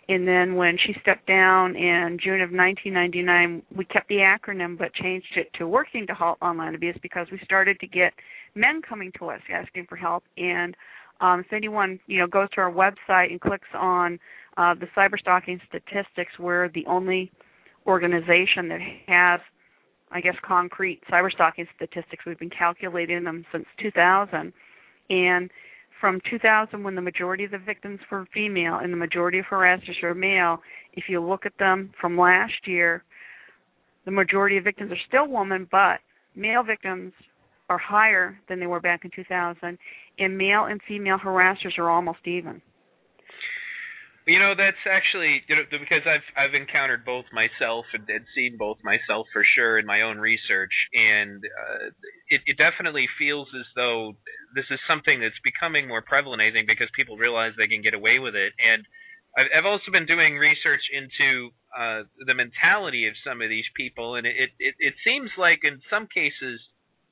And 0.08 0.28
then 0.28 0.56
when 0.56 0.78
she 0.86 0.94
stepped 1.02 1.28
down 1.28 1.76
in 1.76 2.20
June 2.24 2.42
of 2.42 2.52
1999, 2.52 3.64
we 3.76 3.86
kept 3.86 4.08
the 4.08 4.18
acronym 4.18 4.78
but 4.78 4.94
changed 4.94 5.36
it 5.36 5.50
to 5.58 5.68
Working 5.68 6.06
to 6.08 6.14
Halt 6.14 6.38
Online 6.42 6.76
Abuse 6.76 6.98
because 7.02 7.28
we 7.31 7.40
started 7.44 7.80
to 7.80 7.88
get 7.88 8.14
men 8.54 8.81
coming 8.88 9.12
to 9.18 9.30
us 9.30 9.42
asking 9.52 9.88
for 9.90 9.95
help. 9.95 10.24
And 10.38 10.78
um, 11.21 11.40
if 11.40 11.54
anyone 11.54 12.00
you 12.07 12.19
know 12.19 12.28
goes 12.28 12.50
to 12.52 12.62
our 12.62 12.71
website 12.71 13.31
and 13.31 13.42
clicks 13.42 13.68
on 13.74 14.19
uh, 14.57 14.74
the 14.74 14.88
cyberstalking 14.95 15.59
statistics, 15.68 16.31
we're 16.40 16.69
the 16.69 16.85
only 16.88 17.31
organization 17.85 18.69
that 18.69 18.80
has, 19.07 19.40
I 20.12 20.21
guess, 20.21 20.35
concrete 20.44 21.02
cyberstalking 21.12 21.68
statistics. 21.76 22.24
We've 22.26 22.40
been 22.40 22.50
calculating 22.50 23.24
them 23.24 23.45
since 23.52 23.66
2000, 23.81 24.54
and 25.09 25.50
from 26.02 26.21
2000, 26.30 26.83
when 26.83 26.95
the 26.95 27.02
majority 27.02 27.45
of 27.45 27.52
the 27.52 27.57
victims 27.57 28.00
were 28.12 28.28
female 28.33 28.80
and 28.81 28.92
the 28.92 28.97
majority 28.97 29.40
of 29.40 29.45
harassers 29.45 30.02
were 30.04 30.14
male, 30.14 30.62
if 30.94 31.06
you 31.07 31.21
look 31.21 31.45
at 31.45 31.57
them 31.57 31.92
from 32.00 32.18
last 32.18 32.68
year, 32.68 33.04
the 34.06 34.12
majority 34.12 34.57
of 34.57 34.64
victims 34.64 34.92
are 34.92 35.07
still 35.07 35.28
women, 35.28 35.68
but 35.71 36.00
male 36.35 36.64
victims 36.64 37.14
are 37.69 37.78
higher 37.78 38.40
than 38.47 38.59
they 38.59 38.68
were 38.68 38.80
back 38.80 39.06
in 39.06 39.12
2000, 39.16 39.78
and 40.19 40.38
male 40.38 40.66
and 40.66 40.80
female 40.88 41.18
harassers 41.18 41.78
are 41.78 41.90
almost 41.90 42.19
even. 42.26 42.62
You 44.28 44.40
know, 44.40 44.56
that's 44.58 44.82
actually 44.90 45.44
you 45.48 45.56
know 45.56 45.70
because 45.70 46.02
I've 46.10 46.26
I've 46.34 46.56
encountered 46.58 47.06
both 47.06 47.26
myself 47.32 47.86
and, 47.94 48.10
and 48.10 48.26
seen 48.34 48.58
both 48.58 48.78
myself 48.84 49.28
for 49.32 49.46
sure 49.46 49.78
in 49.78 49.86
my 49.86 50.02
own 50.02 50.18
research, 50.18 50.74
and 50.94 51.46
uh, 51.46 51.94
it, 52.30 52.42
it 52.46 52.58
definitely 52.58 53.06
feels 53.20 53.48
as 53.54 53.70
though 53.76 54.18
this 54.56 54.66
is 54.72 54.80
something 54.90 55.22
that's 55.22 55.38
becoming 55.46 55.88
more 55.88 56.02
prevalent. 56.02 56.42
I 56.42 56.50
think 56.50 56.66
because 56.66 56.90
people 56.96 57.18
realize 57.18 57.54
they 57.54 57.70
can 57.70 57.84
get 57.84 57.94
away 57.94 58.18
with 58.18 58.34
it, 58.34 58.54
and 58.58 58.82
I've, 59.38 59.62
I've 59.62 59.70
also 59.70 59.94
been 59.94 60.08
doing 60.10 60.42
research 60.42 60.82
into 60.90 61.54
uh, 61.78 62.10
the 62.26 62.34
mentality 62.34 63.06
of 63.06 63.14
some 63.22 63.46
of 63.46 63.50
these 63.50 63.70
people, 63.78 64.16
and 64.16 64.26
it, 64.26 64.50
it 64.58 64.74
it 64.80 64.96
seems 65.06 65.30
like 65.38 65.60
in 65.62 65.86
some 65.90 66.08
cases 66.10 66.66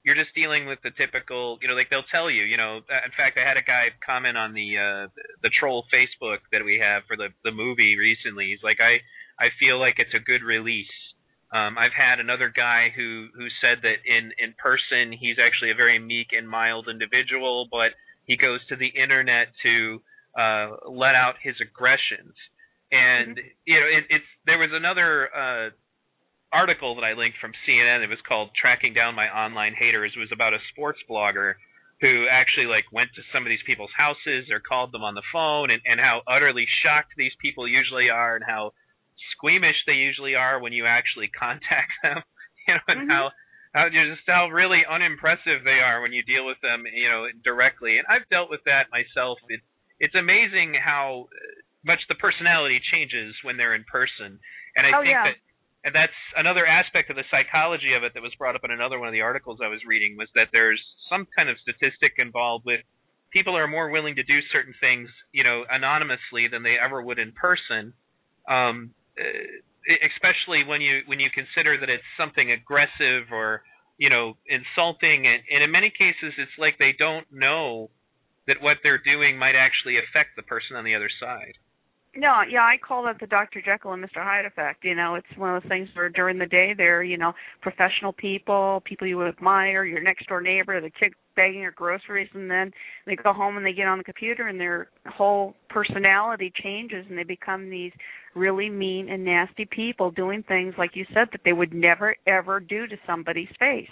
you're 0.04 0.16
just 0.16 0.36
dealing 0.36 0.68
with 0.68 0.80
the 0.84 0.92
typical, 0.92 1.58
you 1.62 1.68
know, 1.68 1.76
like 1.76 1.90
they'll 1.90 2.08
tell 2.12 2.30
you, 2.30 2.44
you 2.44 2.58
know. 2.58 2.78
In 2.78 3.14
fact, 3.16 3.38
I 3.38 3.48
had 3.48 3.56
a 3.56 3.64
guy 3.64 3.88
comment 4.06 4.38
on 4.38 4.54
the 4.54 4.78
uh, 4.78 5.08
the 5.42 5.50
troll 5.58 5.86
Facebook 5.94 6.40
that 6.52 6.64
we 6.64 6.80
have 6.84 7.04
for 7.08 7.16
the 7.16 7.30
the 7.44 7.52
movie 7.52 7.96
recently. 7.98 8.48
He's 8.52 8.64
like, 8.64 8.80
I 8.84 9.00
I 9.40 9.50
feel 9.60 9.80
like 9.80 9.96
it's 9.98 10.14
a 10.14 10.20
good 10.20 10.44
release. 10.44 10.92
Um, 11.54 11.78
I've 11.78 11.96
had 11.96 12.20
another 12.20 12.52
guy 12.54 12.92
who 12.96 13.28
who 13.36 13.48
said 13.62 13.80
that 13.84 14.04
in 14.06 14.32
in 14.38 14.54
person 14.60 15.16
he's 15.16 15.38
actually 15.40 15.72
a 15.72 15.76
very 15.76 16.00
meek 16.00 16.28
and 16.32 16.50
mild 16.50 16.90
individual, 16.90 17.68
but 17.72 17.96
he 18.26 18.36
goes 18.36 18.60
to 18.68 18.76
the 18.76 18.88
internet 18.88 19.48
to 19.64 20.02
uh, 20.38 20.68
let 20.90 21.16
out 21.16 21.36
his 21.42 21.56
aggressions. 21.62 22.36
And 22.92 23.38
Mm-hmm. 23.38 23.48
you 23.66 23.80
know, 23.80 23.88
it, 23.88 24.04
it's 24.10 24.32
there 24.46 24.58
was 24.60 24.70
another 24.74 25.30
uh, 25.34 25.70
article 26.54 26.96
that 26.96 27.04
I 27.04 27.14
linked 27.14 27.38
from 27.42 27.52
CNN. 27.68 28.04
It 28.04 28.10
was 28.10 28.22
called 28.28 28.52
"Tracking 28.56 28.94
Down 28.94 29.16
My 29.16 29.28
Online 29.28 29.74
Haters." 29.74 30.14
It 30.16 30.20
was 30.20 30.32
about 30.32 30.54
a 30.54 30.60
sports 30.72 31.00
blogger 31.10 31.56
who 32.02 32.28
actually 32.30 32.68
like 32.68 32.86
went 32.92 33.10
to 33.16 33.22
some 33.34 33.44
of 33.44 33.50
these 33.50 33.64
people's 33.66 33.92
houses 33.98 34.50
or 34.52 34.60
called 34.60 34.92
them 34.92 35.04
on 35.04 35.16
the 35.16 35.24
phone, 35.32 35.72
and, 35.72 35.82
and 35.86 36.00
how 36.00 36.22
utterly 36.28 36.66
shocked 36.84 37.14
these 37.18 37.34
people 37.42 37.68
usually 37.68 38.10
are, 38.10 38.36
and 38.36 38.46
how 38.46 38.72
squeamish 39.36 39.78
they 39.88 39.94
usually 39.94 40.36
are 40.36 40.60
when 40.60 40.74
you 40.74 40.86
actually 40.86 41.28
contact 41.40 41.92
them. 42.04 42.22
You 42.66 42.76
know, 42.76 42.88
and 42.88 43.02
Mhm. 43.04 43.10
how 43.12 43.32
how 43.76 43.90
just 43.90 44.24
how 44.26 44.48
really 44.48 44.86
unimpressive 44.88 45.66
they 45.66 45.84
are 45.84 46.00
when 46.02 46.14
you 46.14 46.24
deal 46.24 46.46
with 46.48 46.62
them, 46.62 46.86
you 46.88 47.10
know, 47.10 47.28
directly. 47.44 47.98
And 47.98 48.08
I've 48.08 48.24
dealt 48.30 48.50
with 48.50 48.62
that 48.66 48.88
myself. 48.90 49.38
It, 49.50 49.60
it's 50.00 50.16
amazing 50.16 50.76
how 50.80 51.28
much 51.84 52.00
the 52.08 52.16
personality 52.16 52.80
changes 52.92 53.36
when 53.44 53.58
they're 53.58 53.76
in 53.76 53.84
person. 53.84 54.40
And 54.78 54.88
I 54.88 54.96
Oh, 54.96 55.04
think 55.04 55.12
yeah. 55.12 55.28
that 55.28 55.38
and 55.84 55.94
that's 55.94 56.16
another 56.38 56.66
aspect 56.66 57.10
of 57.10 57.16
the 57.16 57.28
psychology 57.30 57.94
of 57.94 58.04
it 58.04 58.14
that 58.14 58.24
was 58.24 58.34
brought 58.38 58.56
up 58.56 58.64
in 58.64 58.72
another 58.72 59.00
one 59.00 59.08
of 59.08 59.14
the 59.14 59.22
articles 59.22 59.60
I 59.64 59.68
was 59.68 59.82
reading 59.88 60.16
was 60.18 60.30
that 60.36 60.48
there's 60.52 60.82
some 61.10 61.28
kind 61.36 61.50
of 61.50 61.58
statistic 61.60 62.14
involved 62.18 62.66
with 62.66 62.82
people 63.32 63.58
are 63.58 63.68
more 63.68 63.90
willing 63.90 64.16
to 64.16 64.24
do 64.24 64.40
certain 64.52 64.74
things, 64.80 65.10
you 65.32 65.44
know, 65.44 65.66
anonymously 65.70 66.48
than 66.50 66.64
they 66.64 66.76
ever 66.80 67.02
would 67.02 67.20
in 67.20 67.34
person. 67.34 67.94
Um, 68.48 68.92
especially 69.88 70.64
when 70.64 70.80
you 70.80 71.02
when 71.06 71.20
you 71.20 71.30
consider 71.34 71.78
that 71.80 71.90
it's 71.90 72.08
something 72.18 72.52
aggressive 72.52 73.32
or 73.32 73.64
you 73.98 74.10
know 74.10 74.38
insulting, 74.48 75.28
and, 75.28 75.44
and 75.52 75.64
in 75.64 75.72
many 75.72 75.90
cases 75.90 76.34
it's 76.38 76.58
like 76.58 76.78
they 76.80 76.94
don't 76.98 77.28
know 77.32 77.90
that 78.48 78.62
what 78.62 78.78
they're 78.84 79.02
doing 79.02 79.38
might 79.38 79.56
actually 79.56 79.98
affect 79.98 80.36
the 80.36 80.44
person 80.44 80.76
on 80.76 80.84
the 80.84 80.96
other 80.96 81.10
side. 81.20 81.56
No, 82.16 82.42
yeah, 82.48 82.62
I 82.62 82.78
call 82.78 83.04
that 83.06 83.20
the 83.20 83.26
Dr. 83.26 83.60
Jekyll 83.60 83.94
and 83.94 84.04
Mr. 84.04 84.24
Hyde 84.24 84.46
effect. 84.46 84.86
You 84.86 84.94
know, 84.94 85.16
it's 85.16 85.26
one 85.36 85.56
of 85.56 85.64
those 85.64 85.70
things 85.70 85.90
where 85.96 86.10
during 86.10 86.38
the 86.38 86.46
day 86.46 86.76
they're, 86.78 87.02
you 87.02 87.18
know, 87.18 87.34
professional 87.62 88.14
people, 88.14 88.84
people 88.86 89.08
you 89.08 89.26
admire, 89.26 89.84
your 89.84 90.02
next 90.02 90.28
door 90.28 90.40
neighbor, 90.40 90.80
the 90.80 90.92
kid 90.92 91.14
bagging 91.36 91.62
your 91.62 91.72
groceries, 91.72 92.30
and 92.36 92.52
then 92.52 92.72
they 93.08 93.16
go 93.16 93.34
home 93.34 93.58
and 93.58 93.66
they 93.66 93.74
get 93.74 93.88
on 93.88 93.98
the 93.98 94.04
computer 94.04 94.48
and 94.48 94.60
their 94.60 94.90
whole 95.08 95.56
personality 95.70 96.54
changes 96.62 97.04
and 97.10 97.18
they 97.18 97.24
become 97.24 97.72
these 97.72 97.92
really 98.36 98.70
mean 98.70 99.10
and 99.10 99.26
nasty 99.26 99.66
people 99.66 100.12
doing 100.12 100.44
things, 100.44 100.76
like 100.78 100.96
you 100.96 101.06
said, 101.14 101.28
that 101.32 101.42
they 101.44 101.54
would 101.54 101.74
never 101.74 102.16
ever 102.28 102.60
do 102.60 102.86
to 102.86 102.96
somebody's 103.08 103.50
face. 103.60 103.90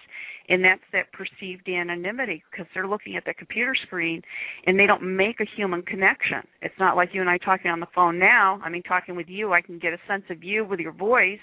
And 0.51 0.65
that's 0.65 0.81
that 0.91 1.05
perceived 1.13 1.69
anonymity 1.69 2.43
because 2.51 2.67
they're 2.73 2.87
looking 2.87 3.15
at 3.15 3.23
the 3.23 3.33
computer 3.33 3.73
screen 3.87 4.21
and 4.67 4.77
they 4.77 4.85
don't 4.85 5.15
make 5.15 5.39
a 5.39 5.45
human 5.55 5.81
connection. 5.81 6.41
It's 6.61 6.75
not 6.77 6.97
like 6.97 7.11
you 7.13 7.21
and 7.21 7.29
I 7.29 7.37
talking 7.37 7.71
on 7.71 7.79
the 7.79 7.87
phone 7.95 8.19
now. 8.19 8.59
I 8.61 8.67
mean, 8.69 8.83
talking 8.83 9.15
with 9.15 9.29
you, 9.29 9.53
I 9.53 9.61
can 9.61 9.79
get 9.79 9.93
a 9.93 9.97
sense 10.09 10.25
of 10.29 10.43
you 10.43 10.65
with 10.65 10.81
your 10.81 10.91
voice. 10.91 11.39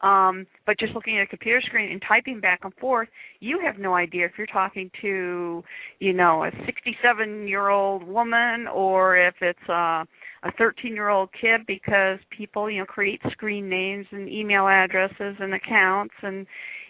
Um, 0.00 0.46
but 0.64 0.78
just 0.78 0.94
looking 0.94 1.18
at 1.18 1.24
a 1.24 1.26
computer 1.26 1.60
screen 1.66 1.92
and 1.92 2.00
typing 2.08 2.40
back 2.40 2.60
and 2.64 2.72
forth, 2.76 3.08
you 3.40 3.60
have 3.62 3.78
no 3.78 3.94
idea 3.94 4.24
if 4.24 4.32
you're 4.38 4.46
talking 4.46 4.90
to, 5.02 5.62
you 6.00 6.12
know, 6.14 6.44
a 6.44 6.50
67 6.64 7.46
year 7.46 7.68
old 7.68 8.04
woman 8.04 8.66
or 8.72 9.18
if 9.18 9.34
it's 9.42 9.68
a 9.68 10.06
a 10.44 10.52
13 10.56 10.94
year 10.94 11.08
old 11.10 11.28
kid 11.38 11.62
because 11.66 12.18
people, 12.30 12.70
you 12.70 12.80
know, 12.80 12.86
create 12.86 13.20
screen 13.32 13.68
names 13.68 14.06
and 14.12 14.28
email 14.30 14.66
addresses 14.66 15.36
and 15.40 15.52
accounts 15.52 16.14
and 16.22 16.46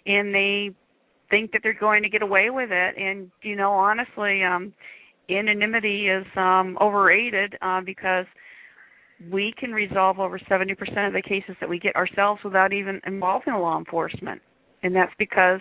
and 0.07 0.33
they 0.33 0.71
think 1.31 1.53
that 1.53 1.61
they're 1.63 1.75
going 1.79 2.03
to 2.03 2.09
get 2.09 2.23
away 2.23 2.51
with 2.51 2.71
it. 2.71 2.97
And 2.97 3.31
you 3.43 3.57
know 3.57 3.73
honestly 3.73 4.43
um 4.43 4.73
anonymity 5.31 6.09
is 6.09 6.27
um 6.37 6.77
overrated 6.81 7.57
uh 7.63 7.81
because 7.81 8.27
we 9.33 9.55
can 9.59 9.73
resolve 9.73 10.19
over 10.19 10.39
70% 10.39 10.73
of 11.07 11.15
the 11.15 11.23
cases 11.23 11.57
that 11.61 11.69
we 11.69 11.79
get 11.79 11.97
ourselves 11.97 12.41
without 12.45 12.75
even 12.75 13.01
involving 13.07 13.55
law 13.55 13.79
enforcement. 13.79 14.43
And 14.83 14.95
that's 14.95 15.13
because 15.19 15.61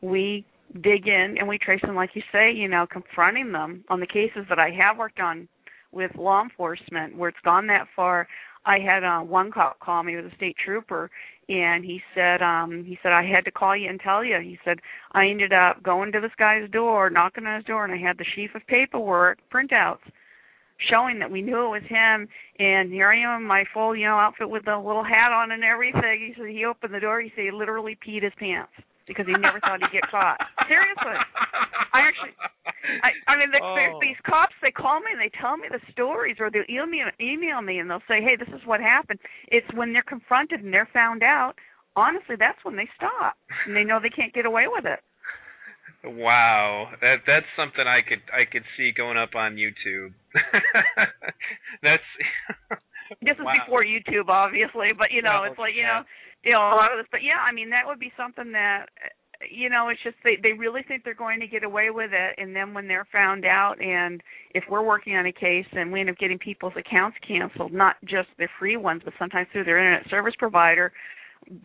we 0.00 0.46
dig 0.82 1.06
in 1.06 1.36
and 1.38 1.46
we 1.46 1.58
trace 1.58 1.82
them 1.82 1.94
like 1.94 2.10
you 2.14 2.22
say 2.32 2.50
you 2.50 2.66
know 2.66 2.86
confronting 2.90 3.52
them 3.52 3.84
on 3.90 4.00
the 4.00 4.06
cases 4.06 4.46
that 4.48 4.58
I 4.58 4.70
have 4.70 4.96
worked 4.96 5.20
on 5.20 5.46
with 5.92 6.10
law 6.16 6.42
enforcement 6.42 7.16
where 7.16 7.28
it's 7.28 7.38
gone 7.44 7.66
that 7.66 7.86
far 7.94 8.26
I 8.64 8.78
had 8.78 9.04
uh, 9.04 9.20
one 9.20 9.50
cop 9.50 9.80
call 9.80 10.02
me 10.02 10.16
with 10.16 10.26
a 10.26 10.36
state 10.36 10.56
trooper 10.64 11.10
and 11.48 11.84
he 11.84 12.00
said 12.14 12.40
um 12.40 12.84
he 12.84 12.98
said 13.02 13.12
I 13.12 13.24
had 13.24 13.44
to 13.44 13.50
call 13.50 13.76
you 13.76 13.88
and 13.88 14.00
tell 14.00 14.24
you. 14.24 14.38
He 14.40 14.58
said 14.64 14.78
I 15.12 15.26
ended 15.26 15.52
up 15.52 15.82
going 15.82 16.12
to 16.12 16.20
this 16.20 16.30
guy's 16.38 16.70
door, 16.70 17.10
knocking 17.10 17.46
on 17.46 17.56
his 17.56 17.64
door 17.64 17.84
and 17.84 17.92
I 17.92 17.98
had 17.98 18.18
the 18.18 18.24
sheaf 18.34 18.50
of 18.54 18.66
paperwork, 18.66 19.38
printouts 19.52 20.06
showing 20.90 21.18
that 21.20 21.30
we 21.30 21.42
knew 21.42 21.66
it 21.66 21.80
was 21.80 21.88
him 21.88 22.28
and 22.58 22.92
here 22.92 23.10
I 23.10 23.36
am 23.36 23.44
my 23.44 23.64
full, 23.72 23.94
you 23.94 24.06
know, 24.06 24.18
outfit 24.18 24.50
with 24.50 24.64
the 24.64 24.76
little 24.76 25.04
hat 25.04 25.32
on 25.32 25.52
and 25.52 25.64
everything. 25.64 26.32
He 26.34 26.34
said 26.36 26.48
he 26.48 26.64
opened 26.64 26.94
the 26.94 27.00
door, 27.00 27.20
he 27.20 27.32
said 27.34 27.44
he 27.44 27.50
literally 27.50 27.96
peed 28.06 28.22
his 28.22 28.32
pants 28.38 28.72
because 29.06 29.26
he 29.26 29.32
never 29.32 29.60
thought 29.60 29.80
he'd 29.80 29.92
get 29.92 30.08
caught. 30.10 30.38
Seriously. 30.68 31.16
I 31.92 32.00
actually 32.06 32.32
I 33.02 33.10
I 33.30 33.36
mean, 33.38 33.50
the, 33.50 33.60
Oh. 33.62 33.98
these 34.00 34.16
cops 34.26 34.54
they 34.62 34.70
call 34.70 35.00
me 35.00 35.12
and 35.12 35.20
they 35.20 35.30
tell 35.40 35.56
me 35.56 35.68
the 35.70 35.80
stories, 35.92 36.36
or 36.40 36.50
they'll 36.50 36.66
email 36.68 37.08
email 37.20 37.62
me 37.62 37.78
and 37.78 37.88
they'll 37.90 38.02
say, 38.08 38.20
"Hey, 38.22 38.36
this 38.36 38.48
is 38.48 38.64
what 38.66 38.80
happened." 38.80 39.20
It's 39.48 39.66
when 39.74 39.92
they're 39.92 40.02
confronted 40.02 40.60
and 40.62 40.72
they're 40.72 40.88
found 40.92 41.22
out. 41.22 41.54
Honestly, 41.94 42.36
that's 42.38 42.58
when 42.64 42.76
they 42.76 42.88
stop 42.96 43.36
and 43.66 43.76
they 43.76 43.84
know 43.84 44.00
they 44.00 44.08
can't 44.10 44.32
get 44.32 44.46
away 44.46 44.64
with 44.66 44.86
it. 44.86 45.00
Wow, 46.04 46.88
that 47.00 47.22
that's 47.26 47.46
something 47.54 47.86
I 47.86 48.00
could 48.02 48.22
I 48.32 48.44
could 48.50 48.64
see 48.76 48.90
going 48.96 49.16
up 49.16 49.34
on 49.36 49.54
YouTube. 49.56 50.12
that's 51.82 52.02
This 53.22 53.36
is 53.38 53.44
wow. 53.44 53.54
before 53.64 53.84
YouTube, 53.84 54.28
obviously, 54.28 54.90
but 54.96 55.10
you 55.10 55.22
know, 55.22 55.44
it's 55.44 55.58
like 55.58 55.74
you 55.76 55.82
know, 55.82 56.02
you 56.44 56.52
know 56.52 56.60
a 56.60 56.76
lot 56.76 56.92
of 56.92 56.98
this. 56.98 57.10
But 57.10 57.22
yeah, 57.22 57.40
I 57.42 57.52
mean, 57.52 57.70
that 57.70 57.86
would 57.86 57.98
be 57.98 58.12
something 58.16 58.52
that 58.52 58.86
uh, 59.02 59.08
you 59.50 59.68
know, 59.68 59.88
it's 59.88 60.02
just 60.02 60.16
they 60.24 60.36
they 60.42 60.52
really 60.52 60.82
think 60.86 61.04
they're 61.04 61.14
going 61.14 61.40
to 61.40 61.46
get 61.46 61.64
away 61.64 61.90
with 61.90 62.10
it, 62.12 62.40
and 62.40 62.54
then 62.54 62.74
when 62.74 62.88
they're 62.88 63.06
found 63.12 63.44
out, 63.44 63.80
and 63.80 64.22
if 64.54 64.64
we're 64.70 64.84
working 64.84 65.16
on 65.16 65.26
a 65.26 65.32
case 65.32 65.66
and 65.72 65.92
we 65.92 66.00
end 66.00 66.10
up 66.10 66.18
getting 66.18 66.38
people's 66.38 66.74
accounts 66.76 67.16
canceled, 67.26 67.72
not 67.72 67.96
just 68.02 68.28
their 68.38 68.50
free 68.58 68.76
ones, 68.76 69.02
but 69.04 69.14
sometimes 69.18 69.48
through 69.52 69.64
their 69.64 69.78
internet 69.78 70.08
service 70.10 70.34
provider, 70.38 70.92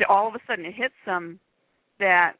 all 0.10 0.28
of 0.28 0.36
a 0.36 0.40
sudden 0.48 0.66
it 0.66 0.74
hits 0.74 0.96
them 1.06 1.40
that 2.00 2.34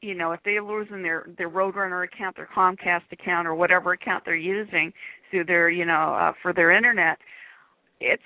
you 0.00 0.14
know 0.14 0.32
if 0.32 0.40
they're 0.44 0.62
losing 0.62 1.02
their 1.02 1.26
their 1.38 1.50
Roadrunner 1.50 2.04
account, 2.04 2.36
their 2.36 2.48
Comcast 2.54 3.10
account, 3.12 3.46
or 3.46 3.54
whatever 3.54 3.92
account 3.92 4.24
they're 4.24 4.36
using 4.36 4.92
through 5.30 5.44
their 5.44 5.70
you 5.70 5.84
know 5.84 6.14
uh, 6.14 6.32
for 6.42 6.52
their 6.52 6.70
internet, 6.70 7.18
it's 8.00 8.22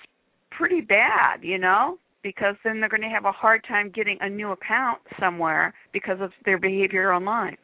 pretty 0.57 0.81
bad, 0.81 1.43
you 1.43 1.59
know, 1.59 1.99
because 2.23 2.57
then 2.65 2.81
they're 2.81 2.89
going 2.89 3.03
to 3.03 3.09
have 3.09 3.25
a 3.25 3.33
hard 3.33 3.65
time 3.69 3.93
getting 3.95 4.19
a 4.21 4.29
new 4.29 4.51
account 4.51 4.99
somewhere 5.21 5.75
because 5.93 6.19
of 6.21 6.31
their 6.45 6.59
behavior 6.59 7.13
online. 7.13 7.57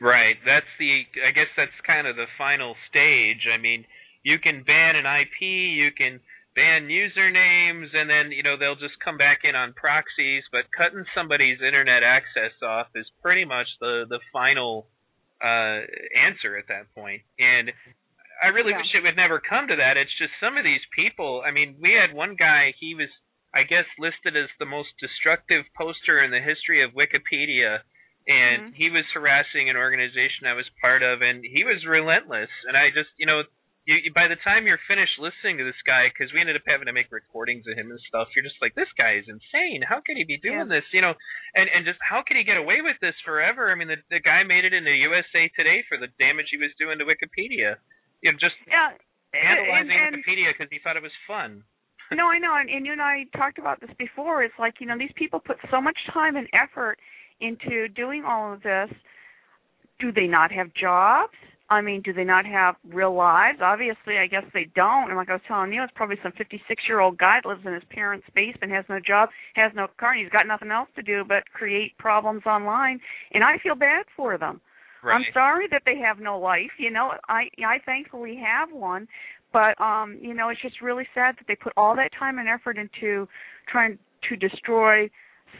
Right. 0.00 0.36
That's 0.44 0.66
the 0.78 1.06
I 1.26 1.30
guess 1.30 1.46
that's 1.56 1.72
kind 1.86 2.06
of 2.06 2.16
the 2.16 2.26
final 2.36 2.74
stage. 2.90 3.46
I 3.46 3.56
mean, 3.56 3.84
you 4.24 4.38
can 4.42 4.64
ban 4.66 4.96
an 4.96 5.06
IP, 5.06 5.40
you 5.40 5.90
can 5.96 6.18
ban 6.54 6.90
usernames 6.90 7.94
and 7.94 8.10
then, 8.10 8.32
you 8.32 8.42
know, 8.42 8.58
they'll 8.58 8.76
just 8.76 8.98
come 9.02 9.16
back 9.16 9.40
in 9.44 9.54
on 9.54 9.72
proxies, 9.72 10.42
but 10.50 10.66
cutting 10.76 11.04
somebody's 11.14 11.62
internet 11.62 12.02
access 12.02 12.52
off 12.62 12.88
is 12.94 13.06
pretty 13.22 13.44
much 13.44 13.66
the 13.80 14.04
the 14.10 14.18
final 14.32 14.86
uh 15.40 15.86
answer 16.18 16.58
at 16.58 16.66
that 16.68 16.92
point. 16.94 17.22
And 17.38 17.70
I 18.42 18.48
really 18.48 18.72
Yeah. 18.72 18.78
wish 18.78 18.94
it 18.94 19.02
would 19.02 19.16
never 19.16 19.38
come 19.40 19.68
to 19.68 19.76
that. 19.76 19.96
It's 19.96 20.12
just 20.18 20.32
some 20.40 20.56
of 20.56 20.64
these 20.64 20.84
people, 20.94 21.42
I 21.46 21.50
mean, 21.52 21.76
we 21.80 21.92
had 21.92 22.12
one 22.12 22.34
guy, 22.34 22.72
he 22.78 22.94
was 22.94 23.08
I 23.54 23.64
guess 23.64 23.84
listed 23.98 24.34
as 24.34 24.48
the 24.58 24.64
most 24.64 24.88
destructive 24.98 25.66
poster 25.76 26.22
in 26.22 26.30
the 26.30 26.40
history 26.40 26.82
of 26.82 26.92
Wikipedia 26.92 27.82
and 28.26 28.72
Mhm. 28.72 28.74
he 28.76 28.88
was 28.90 29.04
harassing 29.12 29.68
an 29.68 29.76
organization 29.76 30.46
I 30.46 30.54
was 30.54 30.68
part 30.80 31.02
of, 31.02 31.20
and 31.22 31.44
he 31.44 31.64
was 31.64 31.84
relentless. 31.84 32.48
And 32.66 32.76
I 32.76 32.90
just, 32.90 33.10
you 33.18 33.26
know, 33.26 33.42
you, 33.84 33.96
you 33.96 34.12
by 34.12 34.28
the 34.28 34.36
time 34.36 34.64
you're 34.66 34.78
finished 34.86 35.18
listening 35.18 35.58
to 35.58 35.64
this 35.64 35.80
guy, 35.84 36.08
because 36.08 36.32
we 36.32 36.40
ended 36.40 36.54
up 36.56 36.62
having 36.64 36.86
to 36.86 36.92
make 36.92 37.10
recordings 37.10 37.66
of 37.66 37.76
him 37.76 37.90
and 37.90 38.00
stuff, 38.06 38.28
you're 38.34 38.44
just 38.44 38.62
like, 38.62 38.74
this 38.74 38.90
guy 38.96 39.14
is 39.16 39.28
insane. 39.28 39.82
How 39.82 40.00
could 40.00 40.16
he 40.16 40.24
be 40.24 40.36
doing 40.38 40.70
Yeah. 40.70 40.80
this? 40.80 40.84
You 40.92 41.00
know, 41.02 41.14
and 41.54 41.68
and 41.68 41.84
just 41.84 42.00
how 42.00 42.22
could 42.22 42.36
he 42.36 42.44
get 42.44 42.56
away 42.56 42.80
with 42.80 42.98
this 43.00 43.18
forever? 43.20 43.70
I 43.70 43.74
mean, 43.74 43.88
the 43.88 44.00
the 44.08 44.20
guy 44.20 44.44
made 44.44 44.64
it 44.64 44.72
into 44.72 44.90
the 44.90 44.96
USA 44.98 45.48
Today 45.48 45.82
for 45.82 45.98
the 45.98 46.06
damage 46.18 46.48
he 46.50 46.56
was 46.58 46.72
doing 46.76 46.98
to 47.00 47.04
Wikipedia. 47.04 47.76
You 48.22 48.32
know, 48.32 48.38
just 48.38 48.54
Yeah. 48.66 48.92
vandalizing 49.34 49.90
and, 49.90 50.14
and, 50.14 50.24
Wikipedia 50.24 50.52
because 50.56 50.70
he 50.70 50.78
thought 50.78 50.96
it 50.96 51.02
was 51.02 51.12
fun. 51.26 51.64
no, 52.12 52.28
I 52.28 52.38
know, 52.38 52.54
and, 52.54 52.68
and 52.68 52.84
you 52.86 52.92
and 52.92 53.02
I 53.02 53.24
talked 53.36 53.58
about 53.58 53.80
this 53.80 53.90
before. 53.98 54.42
It's 54.42 54.58
like 54.58 54.80
you 54.80 54.86
know 54.86 54.98
these 54.98 55.12
people 55.16 55.40
put 55.40 55.56
so 55.70 55.80
much 55.80 55.96
time 56.12 56.36
and 56.36 56.48
effort 56.52 56.98
into 57.40 57.88
doing 57.88 58.24
all 58.24 58.52
of 58.52 58.62
this. 58.62 58.90
Do 59.98 60.12
they 60.12 60.26
not 60.26 60.50
have 60.52 60.72
jobs? 60.74 61.34
I 61.70 61.80
mean, 61.80 62.02
do 62.02 62.12
they 62.12 62.24
not 62.24 62.44
have 62.44 62.74
real 62.86 63.14
lives? 63.14 63.60
Obviously, 63.62 64.18
I 64.18 64.26
guess 64.26 64.44
they 64.52 64.68
don't. 64.74 65.08
And 65.08 65.16
like 65.16 65.30
I 65.30 65.34
was 65.34 65.42
telling 65.48 65.72
you, 65.72 65.82
it's 65.82 65.92
probably 65.96 66.16
some 66.22 66.32
56-year-old 66.32 67.16
guy 67.16 67.38
that 67.42 67.48
lives 67.48 67.62
in 67.64 67.72
his 67.72 67.82
parents' 67.88 68.26
basement, 68.34 68.72
has 68.72 68.84
no 68.90 69.00
job, 69.00 69.30
has 69.54 69.72
no 69.74 69.86
car, 69.98 70.12
and 70.12 70.20
he's 70.20 70.30
got 70.30 70.46
nothing 70.46 70.70
else 70.70 70.90
to 70.96 71.02
do 71.02 71.24
but 71.26 71.44
create 71.54 71.96
problems 71.96 72.42
online. 72.44 73.00
And 73.32 73.42
I 73.42 73.56
feel 73.62 73.74
bad 73.74 74.04
for 74.14 74.36
them. 74.36 74.60
Right. 75.02 75.16
I'm 75.16 75.24
sorry 75.32 75.66
that 75.70 75.82
they 75.84 75.96
have 75.98 76.18
no 76.18 76.38
life. 76.38 76.70
You 76.78 76.90
know, 76.90 77.12
I 77.28 77.48
I 77.66 77.78
thankfully 77.84 78.40
have 78.44 78.70
one, 78.72 79.08
but 79.52 79.80
um, 79.80 80.18
you 80.20 80.34
know, 80.34 80.48
it's 80.48 80.62
just 80.62 80.80
really 80.80 81.06
sad 81.14 81.36
that 81.38 81.44
they 81.48 81.56
put 81.56 81.72
all 81.76 81.96
that 81.96 82.10
time 82.18 82.38
and 82.38 82.48
effort 82.48 82.78
into 82.78 83.26
trying 83.70 83.98
to 84.28 84.36
destroy 84.36 85.10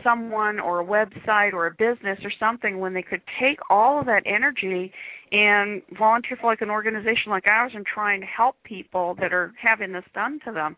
someone 0.03 0.59
or 0.59 0.81
a 0.81 0.85
website 0.85 1.53
or 1.53 1.67
a 1.67 1.71
business 1.73 2.19
or 2.25 2.33
something 2.41 2.79
when 2.79 2.95
they 2.95 3.03
could 3.03 3.21
take 3.41 3.59
all 3.69 4.01
of 4.01 4.07
that 4.07 4.23
energy 4.27 4.93
and 5.33 5.83
volunteer 5.99 6.37
for 6.41 6.51
like 6.51 6.63
an 6.63 6.71
organization 6.71 7.31
like 7.31 7.47
ours 7.47 7.73
and 7.75 7.85
try 7.85 8.15
and 8.15 8.25
help 8.25 8.57
people 8.65 9.17
that 9.21 9.33
are 9.33 9.53
having 9.61 9.93
this 9.93 10.05
done 10.15 10.39
to 10.45 10.53
them. 10.53 10.77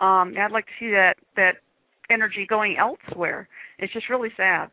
Um, 0.00 0.34
I'd 0.38 0.52
like 0.52 0.66
to 0.66 0.72
see 0.80 0.90
that 0.90 1.14
that 1.36 1.56
energy 2.10 2.46
going 2.48 2.76
elsewhere. 2.78 3.48
It's 3.78 3.92
just 3.92 4.08
really 4.08 4.30
sad. 4.36 4.70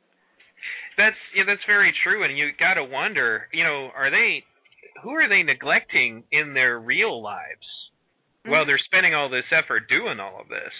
That's 0.97 1.17
yeah, 1.35 1.43
that's 1.47 1.63
very 1.65 1.93
true, 2.03 2.23
and 2.23 2.37
you 2.37 2.51
got 2.59 2.75
to 2.75 2.83
wonder, 2.83 3.47
you 3.51 3.63
know, 3.63 3.89
are 3.95 4.11
they 4.11 4.43
who 5.01 5.11
are 5.11 5.27
they 5.27 5.43
neglecting 5.43 6.23
in 6.31 6.53
their 6.53 6.79
real 6.79 7.21
lives? 7.21 7.65
Mm-hmm. 8.43 8.51
Well, 8.51 8.65
they're 8.65 8.81
spending 8.85 9.15
all 9.15 9.29
this 9.29 9.47
effort 9.51 9.89
doing 9.89 10.19
all 10.19 10.39
of 10.39 10.47
this. 10.47 10.73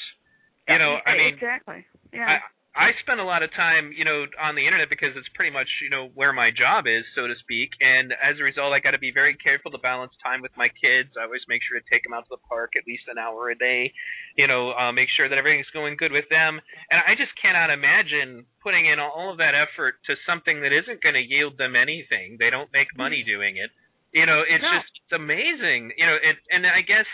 You 0.67 0.79
know, 0.79 0.95
I 1.05 1.17
mean, 1.17 1.33
exactly. 1.33 1.85
Yeah. 2.13 2.39
I, 2.75 2.89
spend 3.05 3.19
a 3.21 3.23
lot 3.23 3.43
of 3.43 3.53
time, 3.53 3.93
you 3.93 4.01
know, 4.03 4.25
on 4.41 4.55
the 4.57 4.65
internet 4.65 4.89
because 4.89 5.13
it's 5.13 5.29
pretty 5.37 5.53
much, 5.53 5.69
you 5.81 5.89
know, 5.93 6.09
where 6.17 6.33
my 6.33 6.49
job 6.49 6.89
is, 6.89 7.05
so 7.13 7.27
to 7.29 7.35
speak. 7.45 7.69
And 7.79 8.13
as 8.17 8.41
a 8.41 8.43
result, 8.43 8.73
I 8.73 8.79
got 8.81 8.97
to 8.97 9.01
be 9.01 9.13
very 9.13 9.37
careful 9.37 9.69
to 9.71 9.77
balance 9.77 10.13
time 10.25 10.41
with 10.41 10.49
my 10.57 10.69
kids. 10.73 11.13
I 11.13 11.29
always 11.29 11.45
make 11.47 11.61
sure 11.61 11.77
to 11.77 11.85
take 11.85 12.01
them 12.01 12.17
out 12.17 12.25
to 12.25 12.33
the 12.33 12.41
park 12.49 12.73
at 12.73 12.87
least 12.89 13.05
an 13.13 13.21
hour 13.21 13.53
a 13.53 13.57
day, 13.57 13.93
you 14.41 14.47
know, 14.49 14.73
uh, 14.73 14.89
make 14.91 15.09
sure 15.13 15.29
that 15.29 15.37
everything's 15.37 15.69
going 15.69 15.97
good 16.01 16.11
with 16.11 16.25
them. 16.33 16.57
And 16.89 16.97
I 17.05 17.13
just 17.13 17.31
cannot 17.37 17.69
imagine 17.69 18.45
putting 18.65 18.89
in 18.89 18.97
all 18.97 19.29
of 19.29 19.37
that 19.37 19.53
effort 19.53 20.01
to 20.09 20.17
something 20.25 20.61
that 20.65 20.73
isn't 20.73 21.03
going 21.05 21.15
to 21.15 21.21
yield 21.21 21.57
them 21.61 21.75
anything. 21.77 22.37
They 22.41 22.49
don't 22.49 22.73
make 22.73 22.89
money 22.97 23.21
doing 23.21 23.57
it. 23.57 23.69
You 24.17 24.25
know, 24.25 24.41
it's 24.41 24.61
No. 24.65 24.81
just 24.81 24.93
it's 25.05 25.13
amazing. 25.13 25.93
You 25.97 26.05
know, 26.09 26.17
it 26.17 26.37
and 26.49 26.65
I 26.65 26.81
guess 26.81 27.05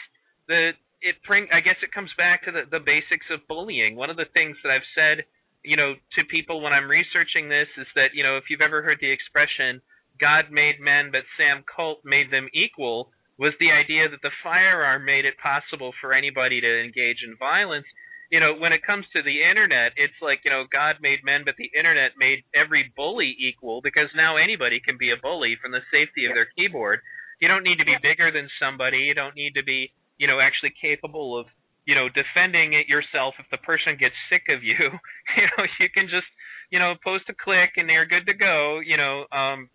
the 0.47 0.71
it 1.01 1.15
bring 1.27 1.47
I 1.51 1.59
guess 1.59 1.79
it 1.83 1.91
comes 1.91 2.11
back 2.15 2.43
to 2.47 2.51
the 2.51 2.63
the 2.69 2.79
basics 2.79 3.27
of 3.31 3.43
bullying. 3.47 3.95
One 3.95 4.09
of 4.09 4.15
the 4.15 4.27
things 4.31 4.55
that 4.63 4.71
I've 4.71 4.87
said 4.95 5.23
you 5.63 5.77
know, 5.77 5.95
to 6.15 6.31
people 6.31 6.61
when 6.61 6.73
I'm 6.73 6.89
researching 6.89 7.49
this 7.49 7.67
is 7.77 7.87
that, 7.95 8.13
you 8.13 8.23
know, 8.23 8.37
if 8.37 8.45
you've 8.49 8.61
ever 8.63 8.81
heard 8.81 8.99
the 9.01 9.11
expression, 9.11 9.81
God 10.19 10.51
made 10.51 10.79
men, 10.79 11.11
but 11.11 11.27
Sam 11.37 11.63
Colt 11.63 11.99
made 12.03 12.31
them 12.31 12.47
equal, 12.53 13.11
was 13.39 13.53
the 13.59 13.71
idea 13.71 14.09
that 14.09 14.21
the 14.21 14.35
firearm 14.43 15.05
made 15.05 15.23
it 15.23 15.39
possible 15.39 15.93
for 16.01 16.13
anybody 16.13 16.59
to 16.59 16.83
engage 16.83 17.23
in 17.23 17.39
violence. 17.39 17.87
You 18.29 18.39
know, 18.39 18.53
when 18.53 18.73
it 18.73 18.85
comes 18.85 19.05
to 19.15 19.23
the 19.23 19.41
internet, 19.41 19.95
it's 19.95 20.19
like, 20.21 20.43
you 20.43 20.51
know, 20.51 20.65
God 20.71 20.99
made 21.01 21.23
men, 21.23 21.41
but 21.47 21.55
the 21.57 21.71
internet 21.71 22.19
made 22.19 22.43
every 22.53 22.91
bully 22.95 23.33
equal 23.39 23.81
because 23.81 24.11
now 24.13 24.37
anybody 24.37 24.79
can 24.83 24.99
be 24.99 25.09
a 25.09 25.17
bully 25.17 25.57
from 25.59 25.71
the 25.71 25.87
safety 25.89 26.27
of 26.27 26.35
their 26.35 26.51
keyboard. 26.55 26.99
You 27.41 27.47
don't 27.47 27.63
need 27.63 27.79
to 27.79 27.87
be 27.87 27.95
bigger 28.03 28.29
than 28.29 28.51
somebody. 28.59 29.07
You 29.07 29.15
don't 29.15 29.35
need 29.35 29.55
to 29.55 29.63
be, 29.63 29.91
you 30.19 30.27
know, 30.27 30.39
actually 30.39 30.75
capable 30.79 31.39
of 31.39 31.47
you 31.89 31.95
know, 31.97 32.07
defending 32.13 32.73
it 32.77 32.85
yourself. 32.87 33.33
If 33.41 33.49
the 33.49 33.57
person 33.57 33.97
gets 33.97 34.13
sick 34.29 34.45
of 34.53 34.61
you, 34.63 34.77
you 35.39 35.45
know, 35.57 35.65
you 35.81 35.89
can 35.89 36.05
just, 36.05 36.29
you 36.69 36.77
know, 36.77 36.93
post 37.03 37.25
a 37.33 37.33
click 37.33 37.71
and 37.81 37.89
they're 37.89 38.05
good 38.05 38.27
to 38.29 38.35
go, 38.37 38.79
you 38.85 38.97
know, 39.01 39.25
um 39.33 39.69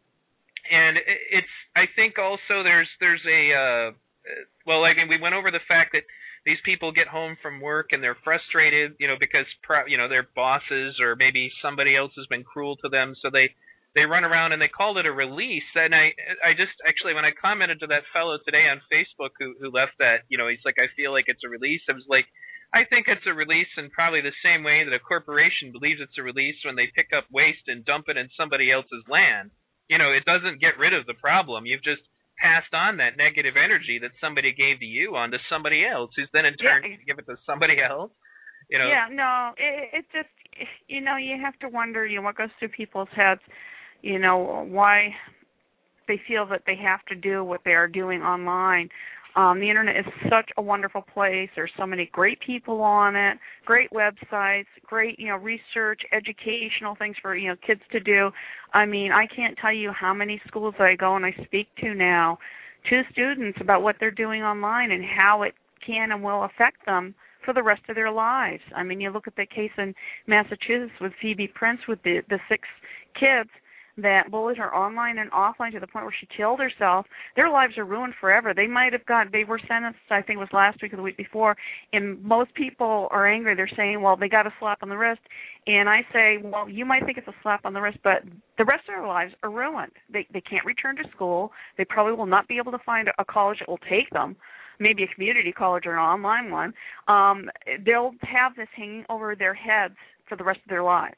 and 0.70 0.96
it- 0.98 1.24
it's 1.42 1.54
I 1.76 1.86
think 1.96 2.18
also 2.18 2.62
there's 2.62 2.88
there's 3.00 3.24
a 3.26 3.42
uh 3.52 3.86
well, 4.66 4.84
I 4.84 4.94
mean 4.94 5.08
we 5.08 5.20
went 5.20 5.34
over 5.34 5.50
the 5.50 5.64
fact 5.68 5.92
that 5.92 6.04
these 6.46 6.58
people 6.64 6.92
get 6.92 7.08
home 7.08 7.36
from 7.42 7.60
work 7.60 7.88
and 7.92 8.02
they're 8.02 8.18
frustrated, 8.24 8.94
you 9.00 9.08
know, 9.08 9.16
because 9.18 9.46
pro- 9.62 9.86
you 9.86 9.98
know 9.98 10.08
their 10.08 10.28
bosses 10.36 11.00
or 11.00 11.16
maybe 11.16 11.50
somebody 11.62 11.96
else 11.96 12.12
has 12.16 12.26
been 12.28 12.44
cruel 12.44 12.76
to 12.78 12.88
them, 12.88 13.14
so 13.22 13.30
they 13.30 13.50
they 13.94 14.02
run 14.02 14.24
around 14.24 14.52
and 14.52 14.60
they 14.60 14.68
called 14.68 14.98
it 14.98 15.06
a 15.06 15.12
release. 15.12 15.68
And 15.74 15.94
I 15.94 16.12
I 16.44 16.52
just 16.56 16.74
actually 16.86 17.14
when 17.14 17.24
I 17.24 17.30
commented 17.30 17.80
to 17.80 17.86
that 17.88 18.02
fellow 18.12 18.38
today 18.44 18.66
on 18.68 18.82
Facebook 18.92 19.30
who 19.38 19.54
who 19.60 19.70
left 19.70 19.98
that, 19.98 20.26
you 20.28 20.38
know, 20.38 20.48
he's 20.48 20.64
like 20.64 20.78
I 20.78 20.88
feel 20.96 21.12
like 21.12 21.26
it's 21.28 21.44
a 21.44 21.48
release. 21.48 21.82
I 21.88 21.92
was 21.92 22.06
like 22.08 22.26
I 22.74 22.82
think 22.90 23.06
it's 23.06 23.26
a 23.26 23.32
release 23.32 23.70
in 23.78 23.90
probably 23.90 24.20
the 24.20 24.34
same 24.42 24.64
way 24.64 24.82
that 24.82 24.92
a 24.92 24.98
corporation 24.98 25.70
believes 25.70 26.00
it's 26.02 26.18
a 26.18 26.26
release 26.26 26.58
when 26.64 26.74
they 26.74 26.90
pick 26.94 27.14
up 27.16 27.24
waste 27.30 27.70
and 27.70 27.84
dump 27.86 28.06
it 28.08 28.16
in 28.18 28.28
somebody 28.36 28.72
else's 28.72 29.06
land. 29.08 29.50
You 29.88 29.98
know, 29.98 30.10
it 30.10 30.24
doesn't 30.24 30.60
get 30.60 30.78
rid 30.78 30.92
of 30.92 31.06
the 31.06 31.14
problem. 31.14 31.66
You've 31.66 31.84
just 31.84 32.02
passed 32.34 32.74
on 32.74 32.96
that 32.98 33.16
negative 33.16 33.54
energy 33.54 34.00
that 34.02 34.10
somebody 34.20 34.50
gave 34.52 34.80
to 34.80 34.84
you 34.84 35.14
onto 35.14 35.38
somebody 35.48 35.86
else, 35.86 36.10
who's 36.16 36.28
then 36.32 36.46
in 36.46 36.56
turn 36.56 36.82
Yeah. 36.82 36.96
give 37.06 37.18
it 37.18 37.26
to 37.26 37.36
somebody 37.46 37.80
else. 37.80 38.10
You 38.70 38.78
know, 38.78 38.88
yeah, 38.88 39.06
no, 39.12 39.52
it, 39.56 39.90
it 39.92 40.06
just 40.10 40.32
you 40.88 41.00
know 41.00 41.16
you 41.16 41.36
have 41.40 41.56
to 41.60 41.68
wonder 41.68 42.06
you 42.06 42.16
know 42.16 42.22
what 42.22 42.36
goes 42.36 42.48
through 42.58 42.70
people's 42.70 43.10
heads, 43.14 43.42
you 44.04 44.18
know 44.18 44.66
why 44.68 45.08
they 46.06 46.20
feel 46.28 46.46
that 46.46 46.62
they 46.66 46.76
have 46.76 47.04
to 47.06 47.14
do 47.14 47.42
what 47.42 47.62
they 47.64 47.72
are 47.72 47.88
doing 47.88 48.20
online. 48.20 48.88
Um, 49.36 49.58
the 49.58 49.68
internet 49.68 49.96
is 49.96 50.04
such 50.30 50.48
a 50.56 50.62
wonderful 50.62 51.02
place. 51.02 51.48
There's 51.56 51.72
so 51.76 51.86
many 51.86 52.08
great 52.12 52.38
people 52.40 52.82
on 52.82 53.16
it, 53.16 53.38
great 53.64 53.90
websites, 53.90 54.66
great 54.86 55.18
you 55.18 55.28
know 55.28 55.36
research, 55.36 56.02
educational 56.12 56.94
things 56.96 57.16
for 57.20 57.34
you 57.34 57.48
know 57.48 57.56
kids 57.66 57.80
to 57.92 58.00
do. 58.00 58.30
I 58.74 58.84
mean, 58.84 59.10
I 59.10 59.26
can't 59.26 59.56
tell 59.60 59.72
you 59.72 59.90
how 59.90 60.14
many 60.14 60.40
schools 60.46 60.74
I 60.78 60.94
go 60.94 61.16
and 61.16 61.24
I 61.26 61.34
speak 61.44 61.68
to 61.80 61.94
now 61.94 62.38
to 62.90 63.02
students 63.10 63.58
about 63.60 63.82
what 63.82 63.96
they're 63.98 64.10
doing 64.10 64.42
online 64.42 64.90
and 64.92 65.02
how 65.04 65.42
it 65.42 65.54
can 65.84 66.12
and 66.12 66.22
will 66.22 66.44
affect 66.44 66.84
them 66.86 67.14
for 67.44 67.54
the 67.54 67.62
rest 67.62 67.82
of 67.88 67.94
their 67.94 68.12
lives. 68.12 68.62
I 68.76 68.82
mean, 68.82 69.00
you 69.00 69.10
look 69.10 69.26
at 69.26 69.36
the 69.36 69.46
case 69.46 69.72
in 69.78 69.94
Massachusetts 70.26 70.92
with 71.00 71.12
Phoebe 71.20 71.48
Prince 71.48 71.80
with 71.88 72.00
the 72.04 72.20
the 72.28 72.38
six 72.48 72.68
kids 73.18 73.50
that 73.96 74.30
bullies 74.30 74.58
her 74.58 74.74
online 74.74 75.18
and 75.18 75.30
offline 75.30 75.72
to 75.72 75.80
the 75.80 75.86
point 75.86 76.04
where 76.04 76.14
she 76.18 76.28
killed 76.36 76.60
herself. 76.60 77.06
Their 77.36 77.50
lives 77.50 77.78
are 77.78 77.84
ruined 77.84 78.14
forever. 78.20 78.52
They 78.54 78.66
might 78.66 78.92
have 78.92 79.06
got 79.06 79.30
they 79.32 79.44
were 79.44 79.60
sentenced, 79.68 80.00
I 80.10 80.22
think 80.22 80.38
it 80.38 80.40
was 80.40 80.48
last 80.52 80.82
week 80.82 80.92
or 80.92 80.96
the 80.96 81.02
week 81.02 81.16
before, 81.16 81.56
and 81.92 82.22
most 82.22 82.54
people 82.54 83.08
are 83.10 83.26
angry. 83.26 83.54
They're 83.54 83.70
saying, 83.76 84.02
well, 84.02 84.16
they 84.16 84.28
got 84.28 84.46
a 84.46 84.54
slap 84.58 84.82
on 84.82 84.88
the 84.88 84.96
wrist. 84.96 85.20
And 85.66 85.88
I 85.88 86.00
say, 86.12 86.38
well, 86.42 86.68
you 86.68 86.84
might 86.84 87.04
think 87.06 87.18
it's 87.18 87.28
a 87.28 87.34
slap 87.42 87.64
on 87.64 87.72
the 87.72 87.80
wrist, 87.80 87.98
but 88.04 88.22
the 88.58 88.64
rest 88.64 88.82
of 88.88 88.94
their 88.94 89.06
lives 89.06 89.32
are 89.42 89.50
ruined. 89.50 89.92
They 90.12 90.26
they 90.32 90.40
can't 90.40 90.64
return 90.64 90.96
to 90.96 91.04
school. 91.14 91.52
They 91.78 91.84
probably 91.84 92.14
will 92.14 92.26
not 92.26 92.48
be 92.48 92.58
able 92.58 92.72
to 92.72 92.78
find 92.84 93.08
a 93.18 93.24
college 93.24 93.58
that 93.60 93.68
will 93.68 93.78
take 93.88 94.10
them 94.10 94.36
maybe 94.80 95.04
a 95.04 95.14
community 95.14 95.52
college 95.52 95.86
or 95.86 95.92
an 95.92 95.98
online 95.98 96.50
one, 96.50 96.74
um, 97.08 97.48
they'll 97.84 98.12
have 98.22 98.56
this 98.56 98.68
hanging 98.76 99.04
over 99.08 99.36
their 99.36 99.54
heads 99.54 99.94
for 100.28 100.36
the 100.36 100.44
rest 100.44 100.60
of 100.64 100.68
their 100.68 100.82
lives. 100.82 101.16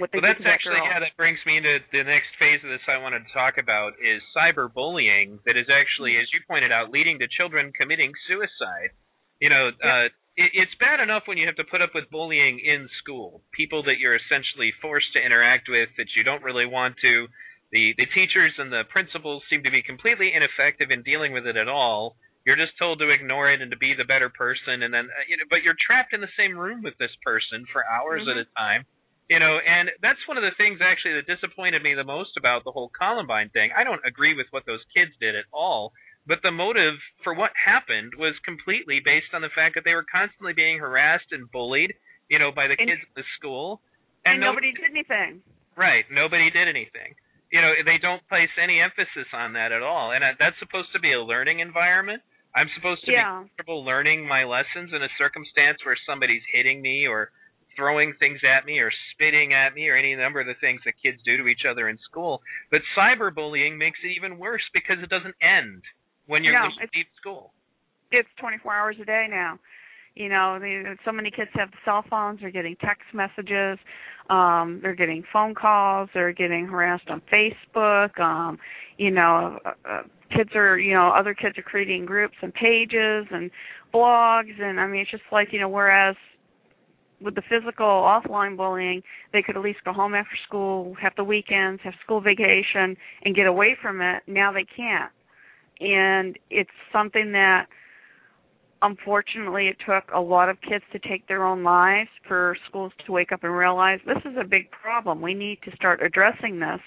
What 0.00 0.10
they 0.10 0.18
well, 0.18 0.32
that's 0.32 0.40
to 0.40 0.44
that 0.48 0.56
actually 0.56 0.80
girl. 0.80 0.88
yeah. 0.88 1.00
That 1.04 1.16
brings 1.20 1.38
me 1.44 1.60
into 1.60 1.78
the 1.92 2.02
next 2.08 2.32
phase 2.40 2.64
of 2.64 2.70
this 2.72 2.80
I 2.88 2.96
wanted 2.98 3.20
to 3.28 3.32
talk 3.36 3.60
about 3.60 3.94
is 4.00 4.24
cyberbullying 4.32 5.44
that 5.44 5.56
is 5.60 5.68
actually, 5.68 6.16
Mm-hmm. 6.16 6.24
as 6.24 6.32
you 6.32 6.40
pointed 6.48 6.72
out, 6.72 6.90
leading 6.90 7.18
to 7.20 7.28
children 7.28 7.72
committing 7.76 8.12
suicide. 8.26 8.96
You 9.40 9.48
know, 9.52 9.68
uh, 9.68 10.08
it, 10.40 10.50
it's 10.56 10.72
bad 10.80 11.00
enough 11.00 11.24
when 11.28 11.36
you 11.36 11.46
have 11.46 11.56
to 11.56 11.64
put 11.68 11.80
up 11.84 11.90
with 11.94 12.08
bullying 12.10 12.60
in 12.60 12.88
school, 13.04 13.42
people 13.52 13.82
that 13.84 13.98
you're 14.00 14.16
essentially 14.16 14.72
forced 14.80 15.12
to 15.14 15.20
interact 15.20 15.68
with 15.68 15.88
that 16.00 16.08
you 16.16 16.24
don't 16.24 16.42
really 16.42 16.66
want 16.66 16.96
to. 17.04 17.28
The 17.72 17.94
the 17.96 18.06
teachers 18.16 18.52
and 18.58 18.72
the 18.72 18.82
principals 18.90 19.44
seem 19.48 19.62
to 19.62 19.70
be 19.70 19.82
completely 19.82 20.32
ineffective 20.34 20.90
in 20.90 21.02
dealing 21.04 21.32
with 21.32 21.46
it 21.46 21.56
at 21.56 21.68
all. 21.68 22.16
You're 22.44 22.56
just 22.56 22.72
told 22.80 22.98
to 23.00 23.10
ignore 23.12 23.52
it 23.52 23.60
and 23.60 23.70
to 23.70 23.76
be 23.76 23.92
the 23.94 24.04
better 24.08 24.28
person, 24.32 24.82
and 24.82 24.92
then 24.92 25.06
uh, 25.12 25.24
you 25.28 25.36
know, 25.36 25.44
but 25.48 25.62
you're 25.62 25.76
trapped 25.78 26.12
in 26.12 26.20
the 26.20 26.34
same 26.36 26.56
room 26.56 26.82
with 26.82 26.96
this 26.98 27.12
person 27.24 27.64
for 27.72 27.84
hours 27.86 28.24
at 28.26 28.36
Mhm. 28.36 28.46
a 28.48 28.58
time 28.58 28.82
you 29.30 29.38
know 29.38 29.56
and 29.62 29.88
that's 30.02 30.20
one 30.28 30.36
of 30.36 30.42
the 30.44 30.52
things 30.58 30.80
actually 30.82 31.14
that 31.14 31.30
disappointed 31.30 31.80
me 31.82 31.94
the 31.94 32.04
most 32.04 32.34
about 32.36 32.64
the 32.66 32.72
whole 32.74 32.90
columbine 32.92 33.48
thing. 33.54 33.70
I 33.76 33.84
don't 33.86 34.02
agree 34.04 34.34
with 34.34 34.46
what 34.50 34.66
those 34.66 34.82
kids 34.94 35.12
did 35.22 35.34
at 35.38 35.46
all 35.54 35.92
but 36.26 36.42
the 36.42 36.50
motive 36.52 36.94
for 37.24 37.32
what 37.32 37.50
happened 37.56 38.12
was 38.18 38.34
completely 38.44 39.00
based 39.02 39.32
on 39.32 39.40
the 39.40 39.48
fact 39.54 39.74
that 39.74 39.84
they 39.88 39.94
were 39.96 40.04
constantly 40.04 40.52
being 40.52 40.78
harassed 40.78 41.30
and 41.32 41.50
bullied 41.50 41.94
you 42.28 42.38
know 42.38 42.50
by 42.52 42.66
the 42.68 42.76
And- 42.78 42.88
kids 42.90 43.00
at 43.06 43.14
the 43.16 43.24
school. 43.38 43.80
And 44.26 44.38
no- 44.40 44.52
nobody 44.52 44.70
did 44.76 44.84
anything. 44.84 45.40
right. 45.76 46.04
Nobody 46.12 46.50
did 46.50 46.68
anything. 46.68 47.14
You 47.50 47.60
know 47.62 47.72
they 47.88 47.96
don't 47.98 48.20
place 48.28 48.50
any 48.60 48.78
emphasis 48.80 49.26
on 49.32 49.54
that 49.54 49.72
at 49.72 49.82
all. 49.82 50.12
And 50.12 50.22
that's 50.38 50.58
supposed 50.60 50.92
to 50.92 51.00
be 51.00 51.12
a 51.16 51.22
learning 51.22 51.60
environment. 51.60 52.20
I'm 52.54 52.68
supposed 52.76 53.00
to 53.02 53.06
be 53.08 53.12
Yeah. 53.14 53.24
comfortable 53.48 53.82
learning 53.84 54.28
my 54.28 54.44
lessons 54.44 54.92
in 54.92 55.02
a 55.02 55.08
circumstance 55.16 55.78
where 55.84 55.96
somebody's 56.06 56.42
hitting 56.52 56.82
me 56.82 57.06
or 57.08 57.30
throwing 57.76 58.14
things 58.18 58.40
at 58.44 58.66
me 58.66 58.78
or 58.78 58.90
spitting 59.12 59.52
at 59.54 59.74
me 59.74 59.88
or 59.88 59.96
any 59.96 60.14
number 60.14 60.40
of 60.40 60.46
the 60.46 60.58
things 60.60 60.80
that 60.84 60.94
kids 61.02 61.18
do 61.24 61.36
to 61.36 61.46
each 61.46 61.62
other 61.70 61.88
in 61.88 61.98
school. 62.08 62.40
But 62.70 62.80
cyberbullying 62.96 63.78
makes 63.78 63.98
it 64.04 64.16
even 64.16 64.38
worse 64.38 64.62
because 64.72 64.96
it 65.02 65.10
doesn't 65.10 65.34
end 65.42 65.82
when 66.26 66.44
you're 66.44 66.54
No, 66.54 66.62
when 66.62 66.72
you 66.80 66.88
leave 66.94 67.06
school. 67.20 67.52
It's 68.12 68.28
24 68.40 68.74
hours 68.74 68.96
a 69.00 69.04
day 69.04 69.26
now. 69.28 69.58
You 70.16 70.28
know, 70.28 70.58
the, 70.58 70.96
so 71.04 71.12
many 71.12 71.30
kids 71.30 71.50
have 71.54 71.70
cell 71.84 72.04
phones. 72.10 72.40
They're 72.40 72.50
getting 72.50 72.76
text 72.76 73.04
messages. 73.14 73.78
Um, 74.28 74.80
they're 74.82 74.94
getting 74.94 75.22
phone 75.32 75.54
calls. 75.54 76.08
They're 76.14 76.32
getting 76.32 76.66
harassed 76.66 77.08
on 77.08 77.22
Facebook. 77.32 78.18
Um, 78.18 78.58
you 78.98 79.10
know, 79.10 79.58
uh, 79.64 79.72
uh, 79.88 80.02
kids 80.36 80.50
are 80.54 80.78
you 80.78 80.94
know 80.94 81.10
other 81.10 81.34
kids 81.34 81.58
are 81.58 81.62
creating 81.62 82.06
groups 82.06 82.34
and 82.42 82.52
pages 82.54 83.26
and 83.30 83.50
blogs 83.92 84.60
and 84.60 84.80
I 84.80 84.86
mean 84.86 85.02
it's 85.02 85.10
just 85.10 85.24
like 85.32 85.48
you 85.52 85.60
know 85.60 85.68
whereas 85.68 86.16
with 87.20 87.34
the 87.34 87.42
physical 87.42 87.86
offline 87.86 88.56
bullying, 88.56 89.02
they 89.32 89.42
could 89.42 89.56
at 89.56 89.62
least 89.62 89.80
go 89.84 89.92
home 89.92 90.14
after 90.14 90.36
school, 90.46 90.94
have 91.00 91.12
the 91.16 91.24
weekends, 91.24 91.80
have 91.84 91.94
school 92.02 92.20
vacation, 92.20 92.96
and 93.24 93.34
get 93.34 93.46
away 93.46 93.76
from 93.80 94.00
it. 94.00 94.22
Now 94.26 94.52
they 94.52 94.64
can't. 94.64 95.10
And 95.80 96.38
it's 96.50 96.70
something 96.92 97.32
that 97.32 97.66
unfortunately 98.82 99.68
it 99.68 99.76
took 99.86 100.04
a 100.14 100.20
lot 100.20 100.48
of 100.48 100.56
kids 100.62 100.84
to 100.92 100.98
take 100.98 101.26
their 101.28 101.44
own 101.44 101.62
lives 101.62 102.08
for 102.26 102.56
schools 102.68 102.92
to 103.06 103.12
wake 103.12 103.32
up 103.32 103.44
and 103.44 103.54
realize 103.54 103.98
this 104.06 104.22
is 104.24 104.36
a 104.40 104.44
big 104.44 104.70
problem. 104.70 105.20
We 105.20 105.34
need 105.34 105.58
to 105.64 105.76
start 105.76 106.02
addressing 106.02 106.60
this. 106.60 106.80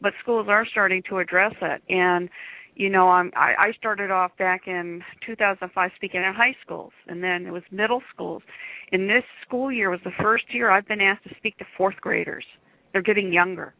But 0.00 0.12
schools 0.20 0.46
are 0.48 0.66
starting 0.66 1.02
to 1.08 1.18
address 1.18 1.54
it. 1.62 1.82
And 1.88 2.28
you 2.74 2.88
know, 2.88 3.08
I'm, 3.08 3.30
I, 3.36 3.54
I 3.58 3.72
started 3.78 4.10
off 4.10 4.32
back 4.38 4.62
in 4.66 5.02
2005 5.26 5.90
speaking 5.96 6.20
at 6.20 6.34
high 6.34 6.56
schools, 6.64 6.92
and 7.06 7.22
then 7.22 7.46
it 7.46 7.52
was 7.52 7.62
middle 7.70 8.02
schools. 8.14 8.42
And 8.92 9.08
this 9.08 9.24
school 9.46 9.70
year 9.70 9.90
was 9.90 10.00
the 10.04 10.16
first 10.22 10.44
year 10.52 10.70
I've 10.70 10.88
been 10.88 11.00
asked 11.00 11.24
to 11.24 11.34
speak 11.36 11.58
to 11.58 11.64
fourth 11.76 11.96
graders. 12.00 12.44
They're 12.92 13.02
getting 13.02 13.32
younger. 13.32 13.74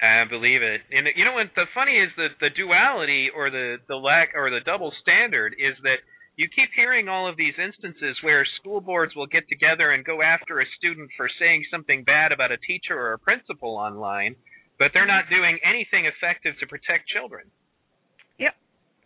I 0.00 0.22
believe 0.30 0.62
it. 0.62 0.82
And 0.92 1.08
you 1.16 1.24
know 1.24 1.34
what? 1.34 1.50
The 1.56 1.66
funny 1.74 1.98
is 1.98 2.10
that 2.16 2.38
the 2.40 2.50
duality 2.54 3.30
or 3.34 3.50
the 3.50 3.78
the 3.88 3.96
lack 3.96 4.30
or 4.34 4.48
the 4.50 4.62
double 4.64 4.92
standard 5.02 5.54
is 5.58 5.74
that 5.82 5.98
you 6.36 6.46
keep 6.54 6.70
hearing 6.76 7.08
all 7.08 7.26
of 7.28 7.36
these 7.36 7.58
instances 7.58 8.14
where 8.22 8.46
school 8.60 8.80
boards 8.80 9.16
will 9.16 9.26
get 9.26 9.48
together 9.48 9.90
and 9.90 10.04
go 10.04 10.22
after 10.22 10.60
a 10.60 10.66
student 10.78 11.10
for 11.16 11.26
saying 11.40 11.64
something 11.68 12.04
bad 12.04 12.30
about 12.30 12.52
a 12.52 12.62
teacher 12.62 12.94
or 12.94 13.12
a 13.12 13.18
principal 13.18 13.74
online, 13.74 14.36
but 14.78 14.94
they're 14.94 15.06
not 15.06 15.26
doing 15.28 15.58
anything 15.66 16.06
effective 16.06 16.54
to 16.60 16.66
protect 16.70 17.10
children. 17.10 17.50
Yep. 18.38 18.54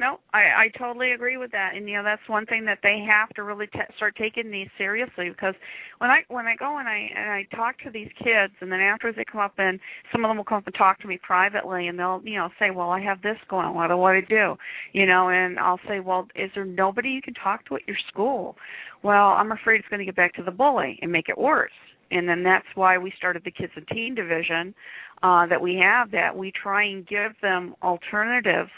No, 0.01 0.19
I 0.33 0.67
I 0.67 0.69
totally 0.79 1.13
agree 1.13 1.37
with 1.37 1.53
that, 1.53 1.73
and 1.77 1.89
you 1.89 1.97
know 1.97 2.03
that's 2.03 2.27
one 2.29 2.45
thing 2.47 2.65
that 2.65 2.79
they 2.83 3.05
have 3.07 3.29
to 3.37 3.45
really 3.45 3.69
t- 3.69 3.79
start 3.97 4.17
taking 4.17 4.51
these 4.51 4.69
seriously 4.77 5.29
because 5.29 5.55
when 5.99 6.11
I 6.11 6.23
when 6.29 6.47
I 6.47 6.57
go 6.57 6.79
and 6.79 6.89
I 6.89 7.09
and 7.15 7.31
I 7.31 7.47
talk 7.55 7.79
to 7.85 7.91
these 7.91 8.09
kids, 8.19 8.53
and 8.61 8.73
then 8.73 8.81
afterwards 8.81 9.17
they 9.17 9.25
come 9.31 9.41
up 9.41 9.55
and 9.59 9.79
some 10.11 10.25
of 10.25 10.29
them 10.31 10.39
will 10.39 10.45
come 10.45 10.59
up 10.59 10.67
and 10.67 10.75
talk 10.75 10.99
to 11.01 11.07
me 11.07 11.19
privately, 11.23 11.87
and 11.89 11.99
they'll 11.99 12.21
you 12.25 12.37
know 12.37 12.49
say, 12.59 12.71
well 12.71 12.91
I 12.91 13.01
have 13.01 13.23
this 13.23 13.37
going 13.49 13.67
on, 13.67 13.75
what 13.77 13.89
do 13.89 14.03
I 14.03 14.21
do, 14.23 14.57
you 14.93 15.07
know, 15.07 15.29
and 15.29 15.59
I'll 15.59 15.81
say, 15.87 16.01
well 16.01 16.27
is 16.35 16.51
there 16.55 16.65
nobody 16.65 17.11
you 17.11 17.23
can 17.23 17.35
talk 17.35 17.65
to 17.67 17.77
at 17.77 17.87
your 17.87 17.99
school? 18.09 18.57
Well, 19.05 19.29
I'm 19.29 19.53
afraid 19.53 19.79
it's 19.81 19.89
going 19.89 20.01
to 20.01 20.07
get 20.07 20.17
back 20.17 20.35
to 20.35 20.43
the 20.43 20.51
bully 20.51 20.99
and 21.03 21.13
make 21.13 21.29
it 21.29 21.39
worse. 21.39 21.73
And 22.11 22.29
then 22.29 22.43
that's 22.43 22.67
why 22.75 22.99
we 22.99 23.13
started 23.17 23.43
the 23.45 23.51
kids 23.51 23.73
and 23.77 23.87
teen 23.89 24.15
division 24.15 24.75
uh, 25.23 25.47
that 25.47 25.61
we 25.61 25.77
have 25.77 26.11
that. 26.11 26.37
We 26.37 26.53
try 26.53 26.85
and 26.85 27.07
give 27.07 27.33
them 27.41 27.75
alternatives 27.83 28.71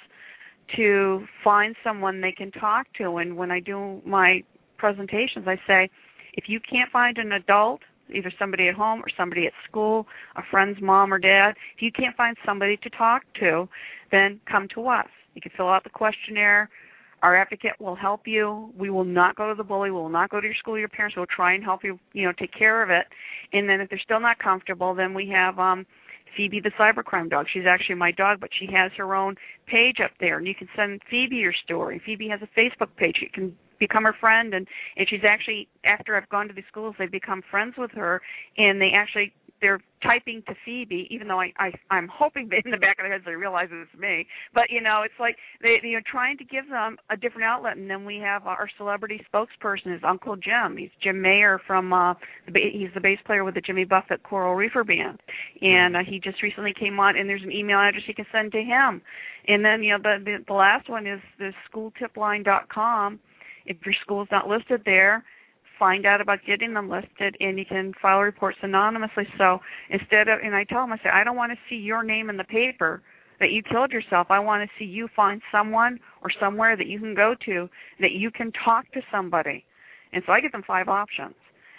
to 0.76 1.24
find 1.42 1.74
someone 1.84 2.20
they 2.20 2.32
can 2.32 2.50
talk 2.52 2.86
to. 2.98 3.18
And 3.18 3.36
when 3.36 3.50
I 3.50 3.60
do 3.60 4.00
my 4.04 4.42
presentations, 4.78 5.46
I 5.46 5.56
say, 5.66 5.90
if 6.34 6.44
you 6.48 6.60
can't 6.60 6.90
find 6.90 7.18
an 7.18 7.32
adult, 7.32 7.80
either 8.12 8.32
somebody 8.38 8.68
at 8.68 8.74
home 8.74 9.00
or 9.00 9.06
somebody 9.16 9.46
at 9.46 9.52
school, 9.68 10.06
a 10.36 10.42
friend's 10.50 10.80
mom 10.80 11.12
or 11.12 11.18
dad, 11.18 11.54
if 11.76 11.82
you 11.82 11.92
can't 11.92 12.16
find 12.16 12.36
somebody 12.44 12.76
to 12.78 12.90
talk 12.90 13.22
to, 13.40 13.68
then 14.10 14.40
come 14.50 14.68
to 14.74 14.88
us. 14.88 15.06
You 15.34 15.40
can 15.40 15.52
fill 15.56 15.68
out 15.68 15.84
the 15.84 15.90
questionnaire. 15.90 16.68
Our 17.22 17.36
advocate 17.36 17.80
will 17.80 17.94
help 17.94 18.26
you. 18.26 18.70
We 18.76 18.90
will 18.90 19.04
not 19.04 19.36
go 19.36 19.48
to 19.48 19.54
the 19.54 19.64
bully. 19.64 19.90
We 19.90 19.96
will 19.96 20.10
not 20.10 20.28
go 20.28 20.40
to 20.40 20.46
your 20.46 20.54
school, 20.56 20.78
your 20.78 20.88
parents. 20.88 21.16
We'll 21.16 21.26
try 21.34 21.54
and 21.54 21.64
help 21.64 21.82
you, 21.82 21.98
you 22.12 22.24
know, 22.24 22.32
take 22.38 22.52
care 22.52 22.82
of 22.82 22.90
it. 22.90 23.06
And 23.52 23.68
then 23.68 23.80
if 23.80 23.88
they're 23.88 24.00
still 24.04 24.20
not 24.20 24.38
comfortable, 24.38 24.94
then 24.94 25.14
we 25.14 25.28
have 25.30 25.58
um 25.58 25.86
Phoebe 26.36 26.60
the 26.60 26.70
cybercrime 26.78 27.30
dog. 27.30 27.46
She's 27.52 27.66
actually 27.68 27.96
my 27.96 28.12
dog, 28.12 28.40
but 28.40 28.50
she 28.58 28.66
has 28.72 28.92
her 28.96 29.14
own 29.14 29.36
page 29.66 29.96
up 30.02 30.12
there, 30.20 30.38
and 30.38 30.46
you 30.46 30.54
can 30.54 30.68
send 30.76 31.00
Phoebe 31.10 31.36
your 31.36 31.54
story. 31.64 32.00
Phoebe 32.04 32.28
has 32.28 32.40
a 32.42 32.60
Facebook 32.60 32.94
page. 32.96 33.16
You 33.20 33.28
can 33.32 33.56
become 33.78 34.04
her 34.04 34.14
friend, 34.18 34.54
and 34.54 34.66
and 34.96 35.08
she's 35.08 35.24
actually 35.26 35.68
after 35.84 36.16
I've 36.16 36.28
gone 36.28 36.48
to 36.48 36.54
these 36.54 36.64
schools, 36.68 36.94
they've 36.98 37.10
become 37.10 37.42
friends 37.50 37.74
with 37.76 37.90
her, 37.92 38.22
and 38.56 38.80
they 38.80 38.90
actually 38.94 39.32
they're 39.64 39.80
typing 40.02 40.42
to 40.46 40.54
Phoebe, 40.62 41.08
even 41.08 41.26
though 41.26 41.40
I, 41.40 41.50
I 41.58 41.72
I'm 41.90 42.06
hoping 42.12 42.48
that 42.50 42.60
in 42.66 42.70
the 42.70 42.76
back 42.76 42.98
of 42.98 43.04
their 43.04 43.12
heads 43.12 43.24
they 43.24 43.32
realize 43.32 43.68
it's 43.72 43.98
me. 43.98 44.26
But 44.52 44.64
you 44.68 44.82
know, 44.82 45.00
it's 45.02 45.18
like 45.18 45.36
they 45.62 45.76
they're 45.82 46.02
trying 46.04 46.36
to 46.36 46.44
give 46.44 46.68
them 46.68 46.98
a 47.08 47.16
different 47.16 47.44
outlet. 47.44 47.78
And 47.78 47.88
then 47.88 48.04
we 48.04 48.18
have 48.18 48.46
our 48.46 48.68
celebrity 48.76 49.24
spokesperson 49.32 49.96
is 49.96 50.02
Uncle 50.06 50.36
Jim. 50.36 50.76
He's 50.76 50.90
Jim 51.02 51.22
Mayer 51.22 51.58
from 51.66 51.94
uh 51.94 52.12
he's 52.46 52.90
the 52.94 53.00
bass 53.00 53.18
player 53.24 53.42
with 53.42 53.54
the 53.54 53.62
Jimmy 53.62 53.84
Buffett 53.84 54.22
Coral 54.22 54.54
Reefer 54.54 54.84
Band, 54.84 55.18
and 55.62 55.96
uh, 55.96 56.00
he 56.06 56.20
just 56.20 56.42
recently 56.42 56.74
came 56.78 57.00
on. 57.00 57.16
And 57.16 57.26
there's 57.26 57.42
an 57.42 57.52
email 57.52 57.78
address 57.78 58.02
you 58.06 58.14
can 58.14 58.26
send 58.30 58.52
to 58.52 58.58
him. 58.58 59.00
And 59.48 59.64
then 59.64 59.82
you 59.82 59.92
know 59.92 59.98
the 60.02 60.22
the, 60.22 60.44
the 60.46 60.54
last 60.54 60.90
one 60.90 61.06
is 61.06 61.20
the 61.38 61.52
schooltipline.com. 61.72 63.18
If 63.66 63.78
your 63.86 63.94
school's 64.02 64.28
not 64.30 64.46
listed 64.46 64.82
there, 64.84 65.24
find 65.78 66.06
out 66.06 66.20
about 66.20 66.38
getting 66.46 66.74
them 66.74 66.88
listed 66.88 67.36
and 67.40 67.58
you 67.58 67.64
can 67.64 67.92
file 68.00 68.20
reports 68.20 68.58
anonymously. 68.62 69.26
So 69.38 69.58
instead 69.90 70.28
of, 70.28 70.40
and 70.42 70.54
I 70.54 70.64
tell 70.64 70.80
them, 70.80 70.92
I 70.92 70.96
say, 70.98 71.10
I 71.12 71.24
don't 71.24 71.36
want 71.36 71.52
to 71.52 71.58
see 71.68 71.76
your 71.76 72.02
name 72.02 72.30
in 72.30 72.36
the 72.36 72.44
paper 72.44 73.02
that 73.40 73.50
you 73.50 73.62
killed 73.62 73.90
yourself. 73.90 74.28
I 74.30 74.38
want 74.38 74.68
to 74.68 74.70
see 74.78 74.88
you 74.88 75.08
find 75.14 75.40
someone 75.50 75.98
or 76.22 76.30
somewhere 76.40 76.76
that 76.76 76.86
you 76.86 76.98
can 76.98 77.14
go 77.14 77.34
to 77.46 77.68
that 78.00 78.12
you 78.12 78.30
can 78.30 78.52
talk 78.64 78.90
to 78.92 79.00
somebody. 79.10 79.64
And 80.12 80.22
so 80.26 80.32
I 80.32 80.40
give 80.40 80.52
them 80.52 80.64
five 80.66 80.88
options. 80.88 81.34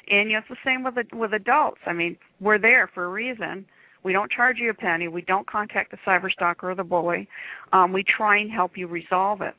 And 0.09 0.29
you 0.29 0.35
know, 0.35 0.39
it's 0.39 0.49
the 0.49 0.57
same 0.65 0.83
with 0.83 0.95
with 1.13 1.33
adults. 1.33 1.79
I 1.85 1.93
mean, 1.93 2.17
we're 2.39 2.59
there 2.59 2.89
for 2.93 3.05
a 3.05 3.09
reason. 3.09 3.65
We 4.03 4.13
don't 4.13 4.31
charge 4.31 4.57
you 4.59 4.69
a 4.69 4.73
penny. 4.73 5.07
We 5.07 5.23
don't 5.23 5.49
contact 5.49 5.89
the 5.89 5.97
cyber 6.05 6.31
stalker 6.31 6.69
or 6.69 6.75
the 6.75 6.83
bully. 6.83 7.27
Um, 7.73 7.91
we 7.91 8.03
try 8.03 8.37
and 8.37 8.51
help 8.51 8.77
you 8.77 8.85
resolve 8.87 9.41
it 9.41 9.55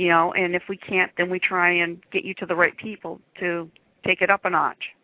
you 0.00 0.08
know 0.08 0.32
and 0.32 0.54
if 0.54 0.62
we 0.68 0.78
can't 0.78 1.12
then 1.18 1.28
we 1.28 1.38
try 1.38 1.70
and 1.70 1.98
get 2.10 2.24
you 2.24 2.32
to 2.40 2.46
the 2.46 2.56
right 2.56 2.76
people 2.78 3.20
to 3.38 3.68
take 4.06 4.22
it 4.22 4.30
up 4.30 4.40
a 4.44 4.50
notch. 4.50 4.96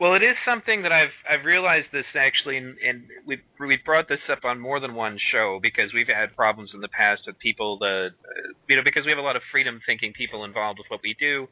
Well 0.00 0.14
it 0.14 0.22
is 0.26 0.34
something 0.44 0.82
that 0.82 0.90
i've 0.90 1.14
i've 1.30 1.46
realized 1.46 1.86
this 1.92 2.04
actually 2.18 2.58
and, 2.58 2.76
and 2.82 3.04
we've 3.24 3.44
we 3.60 3.78
brought 3.86 4.08
this 4.08 4.20
up 4.30 4.44
on 4.44 4.58
more 4.58 4.80
than 4.80 4.94
one 4.94 5.16
show 5.32 5.60
because 5.62 5.94
we've 5.94 6.10
had 6.10 6.34
problems 6.34 6.70
in 6.74 6.80
the 6.80 6.90
past 6.90 7.22
with 7.26 7.38
people 7.38 7.78
the 7.78 8.08
you 8.68 8.74
know 8.74 8.82
because 8.84 9.06
we 9.06 9.12
have 9.12 9.22
a 9.22 9.28
lot 9.30 9.36
of 9.36 9.42
freedom 9.52 9.80
thinking 9.86 10.12
people 10.12 10.44
involved 10.44 10.78
with 10.82 10.90
what 10.90 11.00
we 11.02 11.14
do. 11.20 11.46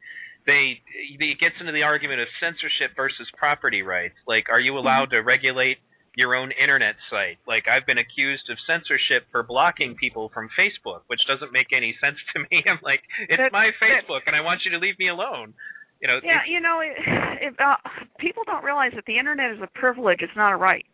They 0.45 0.83
it 1.17 1.39
gets 1.39 1.55
into 1.59 1.71
the 1.71 1.81
argument 1.81 2.19
of 2.19 2.27
censorship 2.43 2.91
versus 2.95 3.25
property 3.37 3.81
rights. 3.81 4.19
Like 4.27 4.51
are 4.51 4.59
you 4.59 4.77
allowed 4.77 5.15
mm-hmm. 5.15 5.23
to 5.23 5.31
regulate 5.31 5.79
your 6.15 6.35
own 6.35 6.51
internet 6.51 6.95
site. 7.11 7.37
Like 7.47 7.67
I've 7.67 7.85
been 7.85 7.99
accused 7.99 8.49
of 8.49 8.57
censorship 8.65 9.27
for 9.31 9.43
blocking 9.43 9.95
people 9.95 10.31
from 10.33 10.49
Facebook, 10.55 11.03
which 11.07 11.21
doesn't 11.27 11.51
make 11.51 11.67
any 11.75 11.95
sense 12.01 12.17
to 12.33 12.39
me. 12.47 12.63
I'm 12.65 12.79
like, 12.83 13.03
it's 13.29 13.51
my 13.51 13.71
Facebook, 13.77 14.23
and 14.25 14.35
I 14.35 14.41
want 14.41 14.61
you 14.65 14.71
to 14.71 14.79
leave 14.79 14.97
me 14.99 15.09
alone. 15.09 15.53
You 16.01 16.07
know. 16.07 16.19
Yeah, 16.23 16.43
you 16.47 16.59
know, 16.59 16.81
it, 16.81 16.95
it, 17.51 17.53
uh, 17.59 17.77
people 18.19 18.43
don't 18.45 18.63
realize 18.63 18.91
that 18.95 19.05
the 19.05 19.17
internet 19.17 19.51
is 19.51 19.59
a 19.61 19.79
privilege. 19.79 20.19
It's 20.21 20.35
not 20.35 20.51
a 20.51 20.57
right. 20.57 20.85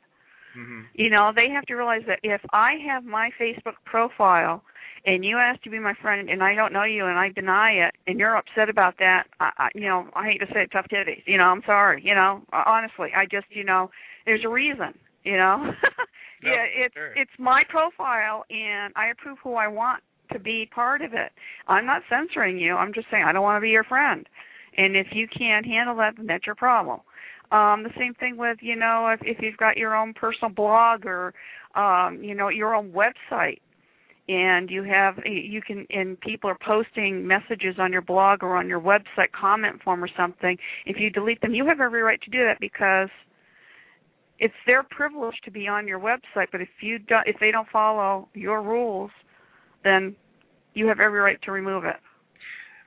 Mm-hmm. 0.57 0.81
You 0.93 1.10
know, 1.10 1.31
they 1.34 1.49
have 1.53 1.65
to 1.67 1.75
realize 1.75 2.01
that 2.07 2.19
if 2.23 2.41
I 2.51 2.73
have 2.86 3.05
my 3.05 3.29
Facebook 3.39 3.79
profile 3.86 4.63
and 5.05 5.23
you 5.23 5.38
ask 5.38 5.62
to 5.63 5.69
be 5.69 5.79
my 5.79 5.93
friend 6.01 6.29
and 6.29 6.43
I 6.43 6.55
don't 6.55 6.73
know 6.73 6.84
you 6.84 7.05
and 7.05 7.17
I 7.17 7.29
deny 7.29 7.71
it 7.71 7.95
and 8.05 8.19
you're 8.19 8.36
upset 8.36 8.69
about 8.69 8.97
that, 8.99 9.23
I, 9.39 9.51
I 9.57 9.69
you 9.73 9.88
know, 9.88 10.07
I 10.13 10.25
hate 10.25 10.39
to 10.39 10.47
say 10.53 10.63
it, 10.63 10.69
tough 10.71 10.88
titties. 10.91 11.23
You 11.25 11.38
know, 11.38 11.45
I'm 11.45 11.63
sorry. 11.65 12.01
You 12.03 12.15
know, 12.15 12.41
honestly, 12.51 13.10
I 13.15 13.25
just, 13.25 13.47
you 13.49 13.63
know, 13.63 13.89
there's 14.25 14.43
a 14.45 14.49
reason 14.49 14.93
you 15.23 15.38
know? 15.38 15.71
Yeah 16.43 16.65
it's 16.75 16.95
sure. 16.95 17.13
it's 17.13 17.31
my 17.38 17.62
profile 17.69 18.45
and 18.49 18.91
i 18.95 19.10
approve 19.12 19.38
who 19.43 19.53
i 19.53 19.67
want 19.67 20.01
to 20.34 20.39
be 20.39 20.67
part 20.73 21.01
of 21.01 21.13
it. 21.13 21.31
I'm 21.67 21.86
not 21.86 22.01
censoring 22.10 22.57
you. 22.57 22.73
I'm 22.75 22.93
just 22.93 23.07
saying 23.12 23.25
i 23.27 23.31
don't 23.31 23.43
want 23.43 23.57
to 23.57 23.62
be 23.62 23.69
your 23.69 23.84
friend. 23.84 24.27
And 24.77 24.95
if 24.95 25.07
you 25.12 25.27
can't 25.27 25.65
handle 25.65 25.95
that 25.97 26.13
then 26.17 26.25
that's 26.25 26.47
your 26.47 26.55
problem. 26.55 27.01
Um 27.51 27.84
the 27.84 27.91
same 27.97 28.15
thing 28.15 28.38
with 28.38 28.57
you 28.62 28.75
know 28.75 29.10
if 29.10 29.19
if 29.23 29.38
you've 29.41 29.57
got 29.57 29.77
your 29.77 29.95
own 29.95 30.13
personal 30.13 30.51
blog 30.51 31.05
or 31.05 31.34
um 31.75 32.23
you 32.23 32.34
know 32.34 32.49
your 32.49 32.73
own 32.73 32.91
website 32.91 33.60
and 34.27 34.69
you 34.69 34.84
have 34.84 35.15
you 35.25 35.62
can 35.62 35.86
and 35.89 36.19
people 36.21 36.49
are 36.49 36.57
posting 36.65 37.27
messages 37.27 37.75
on 37.79 37.91
your 37.91 38.01
blog 38.01 38.43
or 38.43 38.55
on 38.55 38.67
your 38.67 38.79
website 38.79 39.31
comment 39.39 39.81
form 39.84 40.03
or 40.03 40.10
something 40.15 40.57
if 40.86 40.97
you 40.99 41.10
delete 41.10 41.41
them 41.41 41.53
you 41.53 41.65
have 41.65 41.81
every 41.81 42.01
right 42.01 42.21
to 42.21 42.29
do 42.29 42.39
that 42.39 42.60
because 42.60 43.10
it's 44.41 44.58
their 44.65 44.82
privilege 44.82 45.36
to 45.45 45.51
be 45.51 45.67
on 45.67 45.88
your 45.88 45.99
website, 45.99 46.49
but 46.51 46.62
if 46.62 46.69
you 46.82 46.97
do, 46.97 47.21
if 47.27 47.38
they 47.39 47.51
don't 47.51 47.69
follow 47.69 48.27
your 48.34 48.63
rules, 48.63 49.12
then 49.84 50.15
you 50.73 50.88
have 50.88 50.99
every 50.99 51.19
right 51.19 51.39
to 51.43 51.51
remove 51.51 51.86
it. 51.86 51.95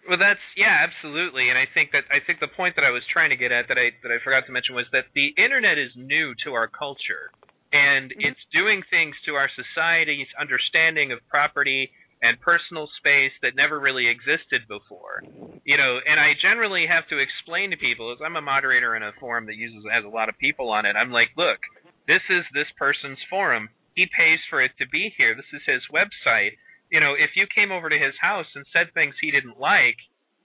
Well, 0.09 0.19
that's 0.19 0.43
yeah, 0.59 0.83
absolutely, 0.83 1.49
and 1.49 1.57
I 1.57 1.65
think 1.73 1.93
that 1.93 2.11
I 2.11 2.19
think 2.27 2.41
the 2.41 2.51
point 2.51 2.75
that 2.75 2.85
I 2.85 2.91
was 2.91 3.03
trying 3.11 3.31
to 3.31 3.37
get 3.37 3.53
at 3.53 3.69
that 3.69 3.79
I 3.79 3.95
that 4.03 4.11
I 4.11 4.19
forgot 4.23 4.45
to 4.47 4.53
mention 4.53 4.75
was 4.75 4.85
that 4.91 5.07
the 5.15 5.31
internet 5.39 5.79
is 5.79 5.95
new 5.95 6.35
to 6.45 6.53
our 6.59 6.67
culture, 6.67 7.31
and 7.73 8.11
mm-hmm. 8.11 8.35
it's 8.35 8.43
doing 8.53 8.83
things 8.91 9.15
to 9.25 9.39
our 9.39 9.49
society's 9.55 10.29
understanding 10.35 11.13
of 11.15 11.23
property 11.31 11.95
and 12.25 12.41
personal 12.41 12.89
space 12.99 13.33
that 13.45 13.55
never 13.55 13.79
really 13.79 14.09
existed 14.09 14.65
before. 14.67 15.21
You 15.65 15.77
know, 15.77 16.01
and 16.09 16.19
I 16.19 16.33
generally 16.41 16.87
have 16.89 17.07
to 17.09 17.19
explain 17.21 17.71
to 17.71 17.77
people 17.77 18.13
as 18.13 18.19
I'm 18.25 18.37
a 18.37 18.43
moderator 18.43 18.97
in 18.97 19.03
a 19.05 19.13
forum 19.21 19.47
that 19.47 19.57
uses 19.61 19.85
has 19.93 20.05
a 20.05 20.09
lot 20.09 20.29
of 20.33 20.39
people 20.41 20.71
on 20.73 20.87
it. 20.87 20.97
I'm 20.97 21.13
like, 21.13 21.29
look, 21.37 21.61
this 22.09 22.25
is 22.31 22.45
this 22.55 22.69
person's 22.81 23.21
forum. 23.29 23.69
He 23.95 24.07
pays 24.09 24.41
for 24.49 24.63
it 24.65 24.73
to 24.81 24.89
be 24.89 25.13
here. 25.17 25.35
This 25.37 25.53
is 25.53 25.63
his 25.69 25.83
website. 25.93 26.57
you 26.91 27.01
know, 27.01 27.15
if 27.15 27.31
you 27.35 27.47
came 27.55 27.73
over 27.73 27.89
to 27.89 27.99
his 27.99 28.15
house 28.21 28.47
and 28.55 28.65
said 28.73 28.93
things 28.95 29.15
he 29.21 29.31
didn't 29.33 29.59
like, 29.59 29.97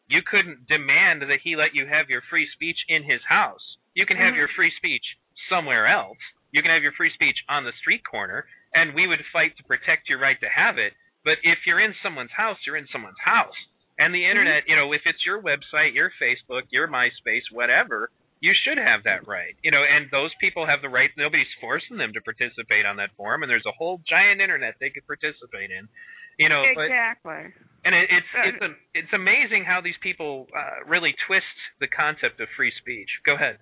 you 0.07 0.21
couldn't 0.25 0.65
demand 0.67 1.21
that 1.21 1.39
he 1.43 1.55
let 1.55 1.75
you 1.75 1.85
have 1.85 2.09
your 2.09 2.23
free 2.29 2.47
speech 2.55 2.77
in 2.87 3.03
his 3.03 3.21
house. 3.27 3.61
You 3.93 4.05
can 4.07 4.17
have 4.17 4.33
Mhm. 4.33 4.37
your 4.37 4.47
free 4.55 4.71
speech 4.77 5.05
somewhere 5.49 5.85
else. 5.85 6.17
You 6.51 6.61
can 6.63 6.71
have 6.71 6.81
your 6.81 6.93
free 6.93 7.11
speech 7.13 7.37
on 7.49 7.65
the 7.65 7.73
street 7.73 8.03
corner, 8.03 8.47
and 8.73 8.95
we 8.95 9.05
would 9.05 9.23
fight 9.27 9.55
to 9.57 9.63
protect 9.63 10.09
your 10.09 10.17
right 10.17 10.39
to 10.39 10.49
have 10.49 10.77
it. 10.79 10.93
But 11.23 11.37
if 11.43 11.59
you're 11.65 11.79
in 11.79 11.93
someone's 12.01 12.31
house, 12.35 12.57
you're 12.65 12.77
in 12.77 12.87
someone's 12.91 13.19
house. 13.23 13.55
And 13.99 14.15
the 14.15 14.23
internet, 14.23 14.63
you 14.67 14.75
know, 14.75 14.93
if 14.93 15.01
it's 15.05 15.19
your 15.25 15.41
website, 15.43 15.93
your 15.93 16.11
Facebook, 16.15 16.71
your 16.71 16.87
MySpace, 16.87 17.43
whatever, 17.51 18.09
you 18.39 18.53
should 18.63 18.79
have 18.79 19.03
that 19.03 19.27
right. 19.27 19.55
You 19.61 19.71
know, 19.71 19.83
and 19.83 20.07
those 20.11 20.31
people 20.39 20.65
have 20.65 20.81
the 20.81 20.87
right. 20.87 21.11
Nobody's 21.17 21.51
forcing 21.59 21.97
them 21.97 22.15
to 22.15 22.21
participate 22.21 22.87
on 22.87 22.95
that 22.97 23.11
forum, 23.17 23.43
and 23.43 23.49
there's 23.49 23.67
a 23.67 23.75
whole 23.75 23.99
giant 24.07 24.39
internet 24.39 24.75
they 24.79 24.89
could 24.89 25.05
participate 25.05 25.71
in. 25.71 25.87
You 26.39 26.47
know, 26.47 26.63
but 26.73 26.87
exactly. 26.87 27.51
and 27.83 27.91
it, 27.91 28.07
it's 28.07 28.31
Uh, 28.31 28.47
it's 28.47 28.61
a, 28.63 28.69
it's 28.95 29.13
amazing 29.13 29.67
how 29.67 29.81
these 29.83 29.99
people 30.01 30.47
uh, 30.55 30.87
really 30.87 31.11
twist 31.27 31.51
the 31.83 31.87
concept 31.87 32.39
of 32.39 32.47
free 32.55 32.71
speech. 32.79 33.11
Go 33.25 33.35
ahead. 33.35 33.59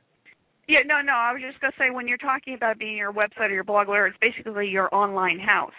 Yeah, 0.69 0.85
no, 0.85 1.01
no. 1.01 1.13
I 1.13 1.33
was 1.33 1.41
just 1.41 1.59
gonna 1.59 1.73
say 1.79 1.89
when 1.89 2.07
you're 2.07 2.21
talking 2.21 2.53
about 2.53 2.77
being 2.77 2.95
your 2.95 3.11
website 3.11 3.49
or 3.49 3.57
your 3.57 3.63
blog, 3.63 3.87
whatever, 3.87 4.13
it's 4.13 4.21
basically 4.21 4.67
your 4.67 4.93
online 4.93 5.39
house, 5.39 5.73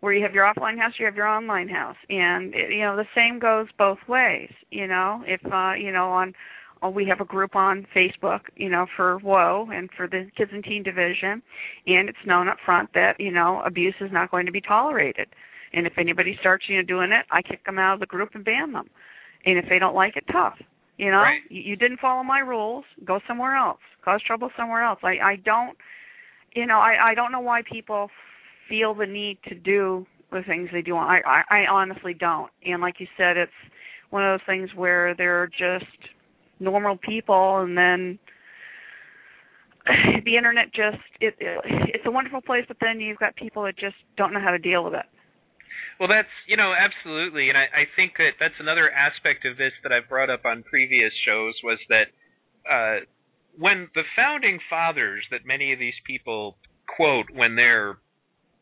where 0.00 0.12
you 0.12 0.22
have 0.22 0.34
your 0.34 0.44
offline 0.44 0.78
house, 0.78 0.94
you 0.98 1.04
have 1.06 1.14
your 1.16 1.26
online 1.28 1.68
house, 1.68 1.96
and 2.08 2.54
it, 2.54 2.70
you 2.72 2.80
know 2.80 2.96
the 2.96 3.06
same 3.14 3.38
goes 3.38 3.66
both 3.78 3.98
ways. 4.08 4.50
You 4.70 4.86
know, 4.86 5.22
if 5.26 5.40
uh, 5.52 5.74
you 5.74 5.92
know 5.92 6.10
on, 6.10 6.34
uh, 6.82 6.88
we 6.88 7.04
have 7.06 7.20
a 7.20 7.24
group 7.24 7.54
on 7.54 7.86
Facebook, 7.94 8.40
you 8.56 8.70
know, 8.70 8.86
for 8.96 9.18
WHOA 9.20 9.76
and 9.76 9.90
for 9.96 10.06
the 10.08 10.30
Kids 10.36 10.50
and 10.54 10.64
Teen 10.64 10.82
Division, 10.82 11.42
and 11.86 12.08
it's 12.08 12.18
known 12.26 12.48
up 12.48 12.56
front 12.64 12.90
that 12.94 13.20
you 13.20 13.30
know 13.30 13.62
abuse 13.66 13.94
is 14.00 14.10
not 14.12 14.30
going 14.30 14.46
to 14.46 14.52
be 14.52 14.60
tolerated, 14.60 15.28
and 15.72 15.86
if 15.86 15.92
anybody 15.98 16.36
starts 16.40 16.64
you 16.68 16.76
know 16.76 16.82
doing 16.82 17.12
it, 17.12 17.26
I 17.30 17.42
kick 17.42 17.64
them 17.66 17.78
out 17.78 17.94
of 17.94 18.00
the 18.00 18.06
group 18.06 18.30
and 18.34 18.44
ban 18.44 18.72
them, 18.72 18.88
and 19.44 19.58
if 19.58 19.66
they 19.68 19.78
don't 19.78 19.94
like 19.94 20.16
it, 20.16 20.24
tough. 20.32 20.54
You 20.96 21.10
know, 21.10 21.18
Right. 21.22 21.40
you, 21.48 21.62
you 21.62 21.76
didn't 21.76 22.00
follow 22.00 22.22
my 22.22 22.40
rules. 22.40 22.84
Go 23.04 23.20
somewhere 23.26 23.56
else. 23.56 23.78
Cause 24.04 24.20
trouble 24.26 24.50
somewhere 24.56 24.82
else. 24.82 24.98
I 25.02 25.18
I 25.22 25.36
don't, 25.44 25.76
you 26.54 26.64
know, 26.66 26.78
I 26.78 27.10
I 27.10 27.14
don't 27.14 27.32
know 27.32 27.40
why 27.40 27.60
people 27.70 28.08
feel 28.70 28.94
the 28.94 29.06
need 29.06 29.38
to 29.48 29.54
do 29.54 30.06
the 30.32 30.40
things 30.46 30.70
they 30.72 30.80
do. 30.80 30.96
I 30.96 31.20
I, 31.26 31.42
I 31.50 31.66
honestly 31.70 32.14
don't. 32.14 32.50
And 32.64 32.80
like 32.80 33.00
you 33.00 33.06
said, 33.18 33.36
it's 33.36 33.52
one 34.08 34.24
of 34.24 34.38
those 34.40 34.46
things 34.46 34.70
where 34.74 35.14
they're 35.14 35.48
just 35.48 35.84
normal 36.58 36.96
people, 36.96 37.58
and 37.58 37.76
then 37.76 38.18
the 40.24 40.36
internet 40.36 40.66
just 40.66 41.02
it, 41.20 41.34
it 41.38 41.60
it's 41.94 42.06
a 42.06 42.10
wonderful 42.10 42.40
place, 42.40 42.64
but 42.68 42.78
then 42.80 43.00
you've 43.00 43.18
got 43.18 43.36
people 43.36 43.64
that 43.64 43.76
just 43.76 43.96
don't 44.16 44.32
know 44.32 44.40
how 44.40 44.50
to 44.50 44.58
deal 44.58 44.84
with 44.84 44.94
it. 44.94 45.06
Well, 45.98 46.08
that's 46.08 46.32
you 46.46 46.56
know 46.56 46.72
absolutely, 46.72 47.48
and 47.48 47.58
I, 47.58 47.64
I 47.64 47.84
think 47.96 48.12
that 48.18 48.40
that's 48.40 48.54
another 48.58 48.90
aspect 48.90 49.44
of 49.44 49.58
this 49.58 49.72
that 49.82 49.92
I've 49.92 50.08
brought 50.08 50.30
up 50.30 50.44
on 50.44 50.62
previous 50.62 51.12
shows 51.26 51.54
was 51.62 51.78
that 51.88 52.08
uh, 52.70 53.04
when 53.58 53.88
the 53.94 54.02
founding 54.16 54.58
fathers 54.68 55.24
that 55.30 55.40
many 55.44 55.72
of 55.72 55.78
these 55.78 55.98
people 56.06 56.56
quote 56.96 57.26
when 57.34 57.56
they're 57.56 57.98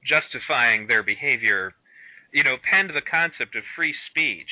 justifying 0.06 0.86
their 0.86 1.02
behavior, 1.02 1.74
you 2.32 2.44
know, 2.44 2.56
penned 2.68 2.90
the 2.90 3.02
concept 3.02 3.56
of 3.56 3.62
free 3.76 3.94
speech. 4.10 4.50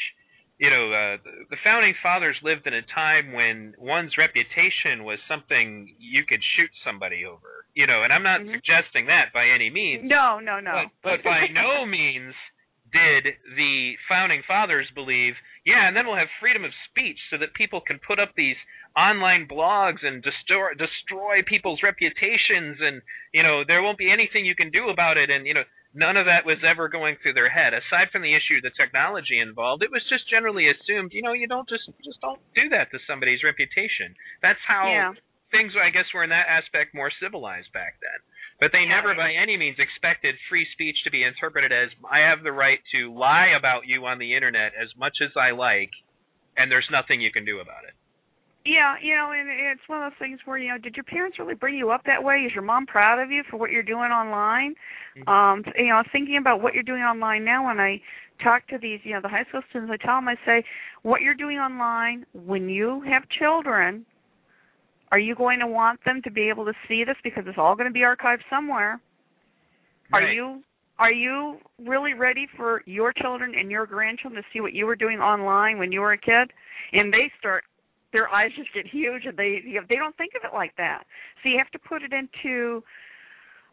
You 0.58 0.70
know, 0.70 0.88
uh, 0.88 1.16
the, 1.50 1.56
founding 1.62 1.94
fathers 2.02 2.36
lived 2.42 2.66
in 2.66 2.72
a 2.72 2.80
time 2.94 3.32
when 3.32 3.74
one's 3.76 4.16
reputation 4.16 5.04
was 5.04 5.18
something 5.28 5.94
you 6.00 6.24
could 6.24 6.40
shoot 6.56 6.70
somebody 6.82 7.26
over. 7.26 7.66
You 7.74 7.86
know, 7.86 8.04
and 8.04 8.12
I'm 8.12 8.22
not 8.22 8.40
Mhm. 8.40 8.52
suggesting 8.52 9.04
that 9.06 9.34
by 9.34 9.48
any 9.48 9.68
means. 9.68 10.08
No, 10.08 10.40
no, 10.40 10.58
no. 10.60 10.88
But, 11.02 11.22
but 11.22 11.22
by 11.24 11.46
no 11.52 11.84
means 11.84 12.32
did 12.90 13.36
the 13.54 13.98
founding 14.08 14.42
fathers 14.48 14.88
believe, 14.94 15.36
yeah, 15.66 15.86
and 15.88 15.94
then 15.94 16.06
we'll 16.06 16.16
have 16.16 16.30
freedom 16.40 16.64
of 16.64 16.72
speech 16.88 17.18
so 17.28 17.36
that 17.36 17.52
people 17.52 17.80
can 17.82 17.98
put 17.98 18.18
up 18.18 18.32
these 18.34 18.56
online 18.96 19.46
blogs 19.46 20.00
and 20.02 20.22
destroy 20.22 20.72
destroy 20.72 21.42
people's 21.46 21.80
reputations 21.82 22.78
and 22.80 23.02
you 23.32 23.42
know 23.42 23.62
there 23.66 23.82
won't 23.82 23.98
be 23.98 24.10
anything 24.10 24.46
you 24.46 24.54
can 24.56 24.70
do 24.70 24.88
about 24.88 25.16
it 25.16 25.30
and 25.30 25.46
you 25.46 25.54
know 25.54 25.64
none 25.94 26.16
of 26.16 26.26
that 26.26 26.44
was 26.44 26.58
ever 26.64 26.88
going 26.88 27.16
through 27.22 27.32
their 27.32 27.48
head 27.48 27.72
aside 27.72 28.08
from 28.10 28.22
the 28.22 28.32
issue 28.34 28.56
of 28.56 28.64
the 28.64 28.72
technology 28.76 29.38
involved 29.38 29.82
it 29.82 29.92
was 29.92 30.02
just 30.08 30.28
generally 30.30 30.66
assumed 30.68 31.12
you 31.12 31.22
know 31.22 31.32
you 31.32 31.46
don't 31.46 31.68
just 31.68 31.84
just 32.04 32.20
don't 32.20 32.40
do 32.54 32.68
that 32.70 32.90
to 32.90 32.98
somebody's 33.06 33.44
reputation 33.44 34.16
that's 34.40 34.60
how 34.66 34.88
yeah. 34.88 35.12
things 35.50 35.72
I 35.76 35.90
guess 35.90 36.08
were 36.14 36.24
in 36.24 36.30
that 36.30 36.48
aspect 36.48 36.94
more 36.94 37.10
civilized 37.20 37.72
back 37.72 37.96
then. 38.00 38.20
But 38.58 38.72
they 38.72 38.80
Yeah. 38.88 38.96
never 38.96 39.14
by 39.14 39.32
any 39.32 39.56
means 39.56 39.78
expected 39.78 40.34
free 40.48 40.66
speech 40.72 40.96
to 41.04 41.10
be 41.10 41.22
interpreted 41.22 41.72
as 41.72 41.90
I 42.10 42.20
have 42.20 42.42
the 42.42 42.52
right 42.52 42.80
to 42.92 43.12
lie 43.12 43.48
about 43.48 43.86
you 43.86 44.04
on 44.06 44.18
the 44.18 44.34
internet 44.34 44.72
as 44.74 44.88
much 44.96 45.20
as 45.20 45.36
I 45.36 45.50
like 45.52 45.92
and 46.56 46.70
there's 46.70 46.88
nothing 46.90 47.20
you 47.20 47.30
can 47.30 47.44
do 47.44 47.60
about 47.60 47.84
it. 47.84 47.94
Yeah, 48.66 48.96
you 49.00 49.14
know, 49.14 49.30
and 49.30 49.48
it's 49.48 49.86
one 49.86 50.02
of 50.02 50.10
those 50.10 50.18
things 50.18 50.40
where 50.44 50.58
you 50.58 50.68
know, 50.68 50.78
did 50.78 50.96
your 50.96 51.04
parents 51.04 51.38
really 51.38 51.54
bring 51.54 51.76
you 51.76 51.90
up 51.90 52.02
that 52.06 52.22
way? 52.22 52.38
Is 52.38 52.52
your 52.52 52.64
mom 52.64 52.84
proud 52.86 53.22
of 53.22 53.30
you 53.30 53.42
for 53.48 53.56
what 53.56 53.70
you're 53.70 53.84
doing 53.84 54.10
online? 54.10 54.74
Mhm. 55.16 55.28
Um, 55.28 55.64
you 55.76 55.86
know, 55.86 56.02
thinking 56.10 56.36
about 56.36 56.60
what 56.60 56.74
you're 56.74 56.82
doing 56.82 57.02
online 57.02 57.44
now. 57.44 57.66
When 57.66 57.78
I 57.78 58.00
talk 58.42 58.66
to 58.66 58.78
these, 58.78 59.00
you 59.04 59.12
know, 59.14 59.20
the 59.20 59.28
high 59.28 59.44
school 59.44 59.62
students, 59.70 59.92
I 59.92 60.04
tell 60.04 60.16
them, 60.16 60.28
I 60.28 60.36
say, 60.44 60.64
what 61.02 61.22
you're 61.22 61.34
doing 61.34 61.58
online 61.58 62.26
when 62.32 62.68
you 62.68 63.00
have 63.02 63.28
children, 63.28 64.04
are 65.12 65.18
you 65.18 65.36
going 65.36 65.60
to 65.60 65.66
want 65.66 66.02
them 66.04 66.20
to 66.22 66.30
be 66.30 66.48
able 66.48 66.64
to 66.64 66.74
see 66.88 67.04
this 67.04 67.16
because 67.22 67.46
it's 67.46 67.58
all 67.58 67.76
going 67.76 67.88
to 67.88 67.92
be 67.92 68.00
archived 68.00 68.42
somewhere? 68.50 69.00
Are 70.12 70.22
you 70.22 70.62
are 70.98 71.12
you 71.12 71.58
really 71.78 72.14
ready 72.14 72.46
for 72.56 72.82
your 72.86 73.12
children 73.12 73.54
and 73.54 73.70
your 73.70 73.86
grandchildren 73.86 74.42
to 74.42 74.48
see 74.52 74.60
what 74.60 74.72
you 74.72 74.86
were 74.86 74.96
doing 74.96 75.20
online 75.20 75.78
when 75.78 75.92
you 75.92 76.00
were 76.00 76.12
a 76.12 76.18
kid? 76.18 76.52
And 76.92 77.12
they 77.12 77.30
start 77.38 77.64
their 78.16 78.32
eyes 78.32 78.50
just 78.56 78.72
get 78.72 78.86
huge 78.86 79.26
and 79.26 79.36
they 79.36 79.60
you 79.62 79.74
know, 79.74 79.86
they 79.90 79.96
don't 79.96 80.16
think 80.16 80.32
of 80.34 80.42
it 80.42 80.54
like 80.54 80.74
that. 80.78 81.04
So 81.42 81.50
you 81.50 81.58
have 81.58 81.70
to 81.72 81.78
put 81.78 82.02
it 82.02 82.12
into 82.12 82.82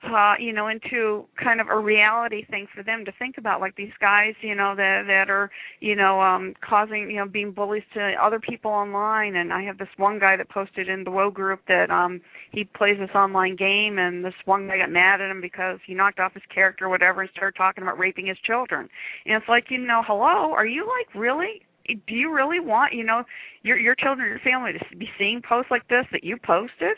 uh 0.04 0.34
you 0.38 0.52
know 0.52 0.68
into 0.68 1.26
kind 1.42 1.62
of 1.62 1.68
a 1.70 1.80
reality 1.80 2.46
thing 2.52 2.68
for 2.76 2.84
them 2.84 3.06
to 3.06 3.12
think 3.18 3.38
about 3.38 3.62
like 3.62 3.74
these 3.78 3.94
guys 4.02 4.34
you 4.42 4.54
know 4.54 4.76
that 4.76 5.04
that 5.08 5.30
are 5.30 5.50
you 5.80 5.96
know 5.96 6.20
um 6.20 6.54
causing 6.60 7.10
you 7.10 7.16
know 7.16 7.26
being 7.26 7.54
bullies 7.54 7.84
to 7.94 8.12
other 8.22 8.38
people 8.38 8.70
online 8.70 9.38
and 9.38 9.54
i 9.54 9.62
have 9.62 9.78
this 9.78 9.88
one 9.96 10.20
guy 10.20 10.36
that 10.36 10.50
posted 10.50 10.90
in 10.90 11.06
the 11.06 11.10
WHOA 11.10 11.34
group 11.34 11.62
that 11.70 11.90
um 11.90 12.20
he 12.52 12.66
plays 12.66 12.98
this 13.00 13.16
online 13.16 13.56
game 13.56 13.98
and 13.98 14.26
this 14.26 14.34
one 14.44 14.68
guy 14.68 14.78
got 14.78 14.90
mad 14.90 15.22
at 15.22 15.32
him 15.32 15.40
because 15.40 15.80
he 15.88 15.94
knocked 15.94 16.20
off 16.20 16.34
his 16.34 16.44
character 16.54 16.86
or 16.88 16.90
whatever 16.90 17.22
and 17.22 17.30
started 17.34 17.56
talking 17.56 17.82
about 17.82 17.98
raping 17.98 18.26
his 18.26 18.38
children 18.46 18.90
and 19.26 19.36
it's 19.36 19.48
like 19.48 19.68
you 19.70 19.78
know 19.78 20.02
hello 20.06 20.52
are 20.52 20.68
you 20.68 20.86
like 21.00 21.16
really 21.16 21.62
do 21.88 22.16
you 22.16 22.34
really 22.34 22.60
want 22.60 22.94
you 22.94 23.04
know 23.04 23.24
your 23.64 23.78
your 23.78 23.96
children 23.96 24.28
your 24.28 24.40
family 24.40 24.72
to 24.74 24.98
be 24.98 25.10
seeing 25.18 25.42
posts 25.48 25.72
like 25.72 25.88
this 25.88 26.06
that 26.12 26.24
you 26.24 26.38
posted 26.38 26.98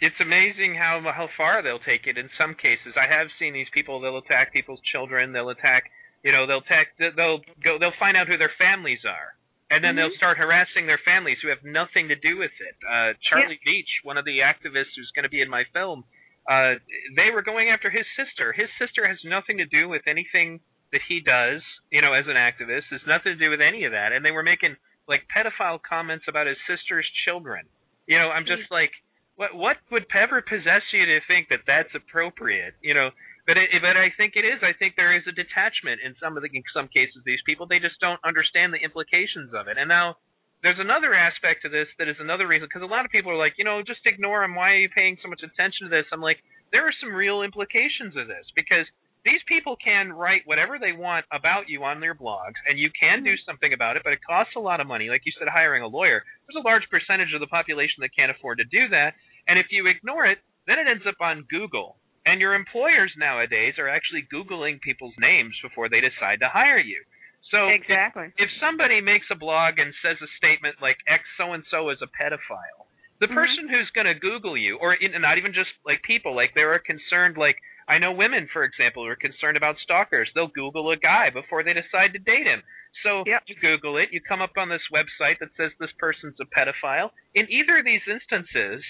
It's 0.00 0.20
amazing 0.20 0.74
how 0.76 1.00
how 1.14 1.28
far 1.36 1.62
they'll 1.62 1.80
take 1.80 2.06
it 2.06 2.18
in 2.18 2.28
some 2.38 2.54
cases. 2.54 2.94
I 2.96 3.06
have 3.08 3.28
seen 3.38 3.52
these 3.54 3.70
people 3.72 4.00
they'll 4.00 4.18
attack 4.18 4.52
people's 4.52 4.80
children, 4.92 5.32
they'll 5.32 5.48
attack, 5.50 5.84
you 6.22 6.32
know, 6.32 6.46
they'll 6.46 6.60
attack 6.64 6.88
they'll 6.98 7.40
go 7.64 7.78
they'll 7.78 7.96
find 7.98 8.16
out 8.16 8.28
who 8.28 8.36
their 8.36 8.52
families 8.58 9.00
are. 9.08 9.36
And 9.70 9.82
then 9.82 9.94
Mhm. 9.94 9.96
they'll 9.96 10.16
start 10.16 10.38
harassing 10.38 10.86
their 10.86 11.00
families 11.04 11.38
who 11.42 11.48
have 11.48 11.64
nothing 11.64 12.08
to 12.08 12.16
do 12.16 12.36
with 12.38 12.52
it. 12.60 12.76
Uh 12.84 13.14
Charlie 13.28 13.60
Veitch, 13.66 13.92
one 14.04 14.18
of 14.18 14.24
the 14.24 14.40
activists 14.40 14.94
who's 14.96 15.12
going 15.14 15.24
to 15.24 15.30
be 15.30 15.40
in 15.40 15.48
my 15.50 15.64
film, 15.72 16.04
uh 16.50 16.74
they 17.16 17.30
were 17.32 17.42
going 17.42 17.70
after 17.70 17.90
his 17.90 18.06
sister. 18.16 18.52
His 18.52 18.68
sister 18.78 19.08
has 19.08 19.18
nothing 19.24 19.56
to 19.58 19.66
do 19.66 19.88
with 19.88 20.02
anything 20.06 20.60
that 20.92 21.02
he 21.08 21.20
does, 21.20 21.62
you 21.90 22.00
know, 22.00 22.12
as 22.12 22.26
an 22.26 22.38
activist. 22.38 22.88
There's 22.90 23.06
nothing 23.06 23.34
to 23.34 23.40
do 23.40 23.50
with 23.50 23.60
any 23.60 23.84
of 23.84 23.92
that. 23.92 24.12
And 24.12 24.24
they 24.24 24.30
were 24.30 24.46
making 24.46 24.76
like 25.08 25.26
pedophile 25.30 25.80
comments 25.82 26.26
about 26.28 26.46
his 26.46 26.58
sister's 26.66 27.06
children. 27.24 27.66
You 28.06 28.18
know, 28.18 28.30
I'm 28.30 28.46
just 28.46 28.70
mm-hmm. 28.70 28.80
like 28.86 28.94
what 29.36 29.54
what 29.54 29.76
would 29.92 30.06
ever 30.14 30.40
possess 30.42 30.82
you 30.92 31.04
to 31.06 31.20
think 31.28 31.48
that 31.48 31.66
that's 31.66 31.92
appropriate? 31.94 32.74
You 32.80 32.94
know, 32.94 33.10
but 33.46 33.56
it, 33.56 33.70
but 33.82 33.96
I 33.96 34.10
think 34.16 34.34
it 34.34 34.46
is. 34.48 34.62
I 34.62 34.72
think 34.74 34.96
there 34.96 35.14
is 35.14 35.22
a 35.28 35.34
detachment 35.36 36.00
in 36.02 36.16
some 36.22 36.36
of 36.36 36.42
the 36.42 36.50
in 36.50 36.64
some 36.72 36.88
cases. 36.88 37.22
These 37.24 37.44
people 37.46 37.66
they 37.66 37.78
just 37.78 38.00
don't 38.00 38.20
understand 38.24 38.72
the 38.72 38.82
implications 38.82 39.52
of 39.54 39.68
it. 39.68 39.78
And 39.78 39.88
now 39.88 40.16
there's 40.64 40.80
another 40.80 41.12
aspect 41.12 41.62
to 41.62 41.68
this 41.68 41.86
that 42.00 42.08
is 42.08 42.16
another 42.18 42.48
reason 42.48 42.66
because 42.66 42.82
a 42.82 42.90
lot 42.90 43.04
of 43.04 43.12
people 43.12 43.30
are 43.30 43.38
like, 43.38 43.54
you 43.60 43.64
know, 43.64 43.84
just 43.86 44.02
ignore 44.08 44.42
him. 44.42 44.56
Why 44.56 44.72
are 44.72 44.82
you 44.82 44.88
paying 44.88 45.20
so 45.22 45.28
much 45.28 45.44
attention 45.44 45.86
to 45.86 45.92
this? 45.92 46.08
I'm 46.10 46.24
like, 46.24 46.40
there 46.72 46.88
are 46.88 46.94
some 46.98 47.12
real 47.12 47.42
implications 47.42 48.16
of 48.16 48.26
this 48.26 48.48
because 48.56 48.88
these 49.26 49.42
people 49.48 49.74
can 49.82 50.12
write 50.12 50.42
whatever 50.46 50.78
they 50.78 50.92
want 50.92 51.26
about 51.34 51.68
you 51.68 51.82
on 51.82 51.98
their 51.98 52.14
blogs, 52.14 52.54
and 52.68 52.78
you 52.78 52.90
can 52.94 53.24
do 53.24 53.34
something 53.44 53.72
about 53.74 53.96
it, 53.96 54.02
but 54.04 54.12
it 54.14 54.22
costs 54.22 54.54
a 54.56 54.60
lot 54.60 54.80
of 54.80 54.86
money. 54.86 55.10
Like 55.10 55.22
you 55.26 55.32
said, 55.36 55.48
hiring 55.50 55.82
a 55.82 55.88
lawyer. 55.90 56.22
There's 56.46 56.62
a 56.62 56.66
large 56.66 56.86
percentage 56.88 57.34
of 57.34 57.40
the 57.40 57.50
population 57.50 58.00
that 58.00 58.14
can't 58.14 58.30
afford 58.30 58.58
to 58.58 58.64
do 58.64 58.88
that, 58.94 59.14
and 59.48 59.58
if 59.58 59.66
you 59.70 59.86
ignore 59.88 60.24
it, 60.26 60.38
then 60.66 60.78
it 60.78 60.86
ends 60.88 61.04
up 61.06 61.18
on 61.20 61.44
Google. 61.50 61.98
And 62.24 62.40
your 62.40 62.54
employers 62.54 63.12
nowadays 63.18 63.74
are 63.78 63.88
actually 63.88 64.26
Googling 64.32 64.80
people's 64.80 65.14
names 65.18 65.54
before 65.62 65.88
they 65.88 66.00
decide 66.00 66.40
to 66.40 66.48
hire 66.48 66.78
you. 66.78 67.02
So 67.50 67.68
if- 67.68 67.82
exactly 67.82 68.32
if 68.36 68.50
somebody 68.58 69.00
makes 69.00 69.26
a 69.30 69.36
blog 69.36 69.78
and 69.78 69.94
says 70.02 70.18
a 70.20 70.26
statement 70.36 70.82
like 70.82 70.98
X 71.06 71.22
so 71.38 71.52
and 71.52 71.64
so 71.70 71.90
is 71.90 72.02
a 72.02 72.10
pedophile, 72.20 72.86
The 73.18 73.28
Mhm. 73.28 73.34
person 73.34 73.68
who's 73.68 73.88
going 73.90 74.06
to 74.06 74.14
Google 74.14 74.58
you, 74.58 74.76
or 74.76 74.92
in, 74.92 75.18
not 75.22 75.38
even 75.38 75.54
just 75.54 75.70
like 75.86 76.02
people, 76.02 76.34
like 76.36 76.52
they 76.52 76.62
are 76.62 76.78
concerned. 76.78 77.38
Like 77.38 77.56
I 77.88 77.98
know 77.98 78.12
women, 78.12 78.48
for 78.52 78.64
example, 78.64 79.04
who 79.04 79.10
are 79.10 79.16
concerned 79.16 79.56
about 79.56 79.76
stalkers. 79.82 80.28
They'll 80.34 80.48
Google 80.48 80.90
a 80.90 80.96
guy 80.96 81.30
before 81.30 81.62
they 81.62 81.72
decide 81.72 82.12
to 82.14 82.18
date 82.18 82.46
him. 82.46 82.62
So 83.02 83.22
Yep. 83.26 83.42
you 83.46 83.54
Google 83.60 83.96
it, 83.98 84.08
you 84.12 84.20
come 84.20 84.42
up 84.42 84.56
on 84.56 84.68
this 84.68 84.82
website 84.92 85.38
that 85.40 85.50
says 85.56 85.70
this 85.78 85.92
person's 85.98 86.34
a 86.40 86.46
pedophile. 86.46 87.10
In 87.34 87.46
either 87.50 87.78
of 87.78 87.84
these 87.84 88.02
instances, 88.08 88.82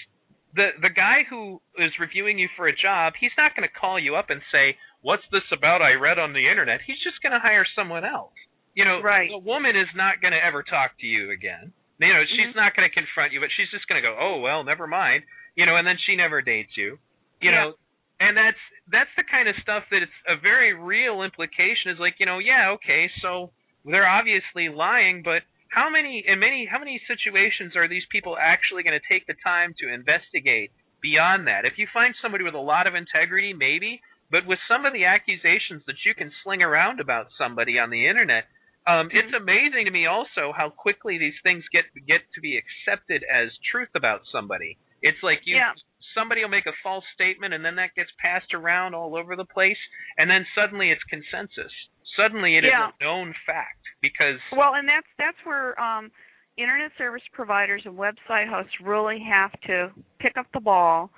the 0.55 0.71
the 0.81 0.89
guy 0.89 1.23
who 1.29 1.61
is 1.77 1.91
reviewing 1.99 2.39
you 2.39 2.47
for 2.55 2.67
a 2.67 2.75
job, 2.75 3.13
he's 3.19 3.35
not 3.37 3.55
going 3.55 3.67
to 3.67 3.73
call 3.79 3.99
you 3.99 4.15
up 4.15 4.29
and 4.29 4.41
say, 4.51 4.77
"What's 5.01 5.27
this 5.31 5.43
about 5.51 5.81
I 5.81 5.93
read 5.93 6.17
on 6.17 6.33
the 6.33 6.47
internet?" 6.49 6.81
He's 6.81 7.01
just 7.03 7.21
going 7.21 7.33
to 7.33 7.39
hire 7.39 7.65
someone 7.75 8.05
else. 8.05 8.33
You 8.73 8.85
know, 8.85 9.01
Right. 9.01 9.29
the 9.29 9.37
woman 9.37 9.75
is 9.75 9.89
not 9.93 10.21
going 10.21 10.33
to 10.33 10.43
ever 10.43 10.63
talk 10.63 10.97
to 10.99 11.05
you 11.05 11.31
again. 11.31 11.73
You 11.99 12.13
know, 12.13 12.23
she's 12.25 12.53
Mhm. 12.53 12.55
not 12.55 12.75
going 12.75 12.87
to 12.87 12.93
confront 12.93 13.33
you, 13.33 13.39
but 13.41 13.51
she's 13.51 13.69
just 13.71 13.87
going 13.87 14.01
to 14.01 14.07
go, 14.07 14.15
"Oh 14.17 14.39
well, 14.39 14.63
never 14.63 14.87
mind." 14.87 15.23
You 15.55 15.65
know, 15.65 15.75
and 15.75 15.85
then 15.85 15.97
she 15.97 16.15
never 16.15 16.41
dates 16.41 16.77
you. 16.77 16.97
You 17.41 17.51
Yeah. 17.51 17.55
know, 17.65 17.75
and 18.19 18.37
that's 18.37 18.61
that's 18.91 19.13
the 19.17 19.23
kind 19.29 19.47
of 19.47 19.55
stuff 19.61 19.83
that 19.91 20.01
it's 20.01 20.19
a 20.27 20.39
very 20.39 20.73
real 20.73 21.21
implication. 21.21 21.93
Is 21.93 21.99
like, 21.99 22.15
you 22.19 22.25
know, 22.25 22.39
yeah, 22.39 22.73
okay, 22.77 23.09
so 23.21 23.51
they're 23.85 24.07
obviously 24.07 24.69
lying, 24.69 25.21
but 25.23 25.45
how 25.69 25.89
many 25.89 26.23
in 26.25 26.39
many 26.39 26.65
how 26.69 26.79
many 26.79 27.01
situations 27.05 27.75
are 27.75 27.87
these 27.87 28.05
people 28.11 28.37
actually 28.39 28.83
going 28.83 28.97
to 28.97 29.05
take 29.05 29.27
the 29.27 29.35
time 29.43 29.75
to 29.79 29.93
investigate 29.93 30.71
beyond 31.01 31.47
that? 31.47 31.65
If 31.65 31.77
you 31.77 31.87
find 31.93 32.15
somebody 32.21 32.43
with 32.43 32.55
a 32.55 32.63
lot 32.63 32.87
of 32.87 32.95
integrity, 32.95 33.53
maybe, 33.53 34.01
but 34.31 34.47
with 34.47 34.59
some 34.67 34.85
of 34.85 34.93
the 34.93 35.05
accusations 35.05 35.83
that 35.85 36.01
you 36.05 36.15
can 36.15 36.31
sling 36.43 36.61
around 36.61 36.99
about 36.99 37.27
somebody 37.37 37.77
on 37.77 37.89
the 37.89 38.07
internet, 38.07 38.49
um, 38.87 39.11
it's 39.11 39.35
amazing 39.35 39.85
to 39.85 39.91
me 39.91 40.07
also 40.07 40.55
how 40.55 40.71
quickly 40.71 41.19
these 41.19 41.37
things 41.43 41.63
get 41.71 41.85
get 42.07 42.23
to 42.35 42.41
be 42.41 42.57
accepted 42.57 43.21
as 43.27 43.51
truth 43.71 43.91
about 43.93 44.21
somebody. 44.31 44.77
It's 45.03 45.21
like 45.21 45.45
you 45.45 45.57
Yeah. 45.57 45.77
Somebody 46.15 46.41
will 46.41 46.49
make 46.49 46.65
a 46.65 46.73
false 46.83 47.03
statement 47.13 47.53
and 47.53 47.63
then 47.63 47.75
that 47.75 47.95
gets 47.95 48.09
passed 48.21 48.53
around 48.53 48.93
all 48.93 49.15
over 49.15 49.35
the 49.35 49.45
place 49.45 49.77
and 50.17 50.29
then 50.29 50.45
suddenly 50.55 50.91
it's 50.91 51.03
consensus. 51.09 51.71
Suddenly 52.15 52.57
it 52.57 52.65
is 52.65 52.71
Yeah. 52.71 52.89
a 52.99 53.03
known 53.03 53.33
fact 53.45 53.79
because 54.01 54.39
Well, 54.51 54.73
and 54.75 54.87
that's 54.87 55.07
that's 55.17 55.37
where 55.43 55.79
um, 55.79 56.11
internet 56.57 56.91
service 56.97 57.21
providers 57.33 57.83
and 57.85 57.95
website 57.97 58.47
hosts 58.49 58.73
really 58.83 59.19
have 59.19 59.51
to 59.67 59.91
pick 60.19 60.37
up 60.37 60.47
the 60.53 60.59
ball 60.59 61.11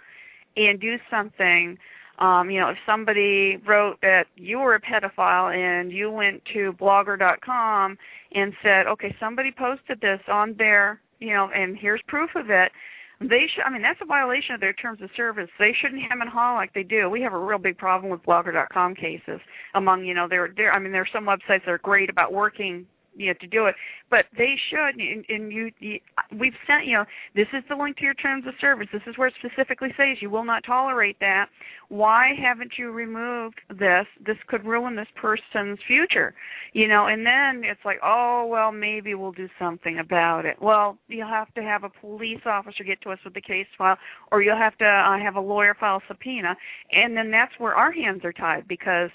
and 0.58 0.80
do 0.80 0.96
something. 1.10 1.78
Um, 2.20 2.50
you 2.52 2.60
know, 2.60 2.68
if 2.70 2.78
somebody 2.86 3.56
wrote 3.66 4.02
that 4.02 4.26
you 4.36 4.60
were 4.60 4.76
a 4.76 4.82
pedophile 4.82 5.56
and 5.56 5.90
you 5.90 6.12
went 6.12 6.44
to 6.54 6.74
blogger.com 6.74 7.98
and 8.34 8.54
said, 8.62 8.88
"Okay, 8.88 9.16
somebody 9.22 9.52
posted 9.52 10.02
this 10.02 10.20
on 10.28 10.54
there, 10.58 11.00
you 11.20 11.34
know, 11.34 11.50
and 11.56 11.78
here's 11.78 12.02
proof 12.08 12.36
of 12.36 12.50
it." 12.50 12.74
They 13.22 13.48
should. 13.54 13.64
I 13.66 13.70
mean, 13.70 13.82
that's 13.82 14.00
a 14.02 14.06
violation 14.06 14.56
of 14.56 14.62
their 14.62 14.74
terms 14.74 15.02
of 15.02 15.10
service. 15.18 15.50
They 15.60 15.74
shouldn't 15.82 16.02
hem 16.02 16.22
and 16.22 16.30
haw 16.30 16.56
like 16.56 16.74
they 16.74 16.84
do. 16.84 17.10
We 17.10 17.22
have 17.22 17.34
a 17.34 17.38
real 17.38 17.58
big 17.60 17.78
problem 17.78 18.12
with 18.12 18.24
Blogger.com 18.24 18.96
cases. 18.96 19.42
Among 19.76 20.06
you 20.06 20.14
know, 20.14 20.28
there, 20.30 20.50
there. 20.56 20.72
I 20.72 20.80
mean, 20.80 20.94
there 20.94 21.02
are 21.02 21.08
some 21.14 21.26
websites 21.26 21.66
that 21.66 21.70
are 21.70 21.80
great 21.80 22.10
about 22.10 22.32
working 22.32 22.86
you 23.20 23.28
know 23.28 23.34
to 23.40 23.48
do 23.48 23.66
it 23.68 23.76
but 24.10 24.26
they 24.38 24.56
should 24.70 25.00
and, 25.00 25.26
and 25.30 25.52
you, 25.52 25.70
you 25.80 26.00
we've 26.40 26.54
sent 26.66 26.86
you 26.86 26.94
know 26.94 27.06
this 27.36 27.48
is 27.54 27.64
the 27.70 27.76
link 27.76 27.98
to 27.98 28.04
your 28.04 28.14
terms 28.16 28.46
of 28.48 28.54
service. 28.60 28.88
This 28.92 29.02
is 29.08 29.18
where 29.18 29.28
it 29.28 29.34
specifically 29.44 29.90
says 29.98 30.18
you 30.22 30.30
will 30.30 30.44
not 30.44 30.64
tolerate 30.66 31.18
that. 31.20 31.48
Why 31.90 32.32
haven't 32.40 32.74
you 32.78 32.92
removed 32.92 33.62
this? 33.70 34.06
This 34.26 34.38
could 34.48 34.66
ruin 34.66 34.96
this 34.96 35.08
person's 35.16 35.80
future 35.88 36.34
you 36.74 36.88
know? 36.88 37.08
And 37.08 37.26
then 37.26 37.70
it's 37.70 37.84
like 37.86 38.00
oh 38.04 38.48
well 38.50 38.72
maybe 38.72 39.14
we'll 39.16 39.32
do 39.32 39.50
something 39.60 40.00
about 40.00 40.46
it. 40.46 40.58
Well 40.62 40.98
you'll 41.08 41.28
have 41.28 41.54
to 41.56 41.62
have 41.62 41.84
a 41.84 41.90
police 41.90 42.42
officer 42.46 42.84
get 42.84 43.02
to 43.02 43.12
us 43.12 43.20
with 43.24 43.34
the 43.34 43.42
case 43.42 43.68
file 43.78 43.98
or 44.32 44.42
you'll 44.42 44.58
have 44.58 44.78
to 44.78 44.86
uh, 44.86 45.20
have 45.20 45.36
a 45.36 45.42
lawyer 45.42 45.76
file 45.80 45.98
a 45.98 46.02
subpoena. 46.08 46.56
And 46.92 47.16
then 47.16 47.32
that's 47.32 47.54
where 47.58 47.76
our 47.76 47.92
hands 47.92 48.22
are 48.24 48.34
tied 48.34 48.68
because 48.68 49.10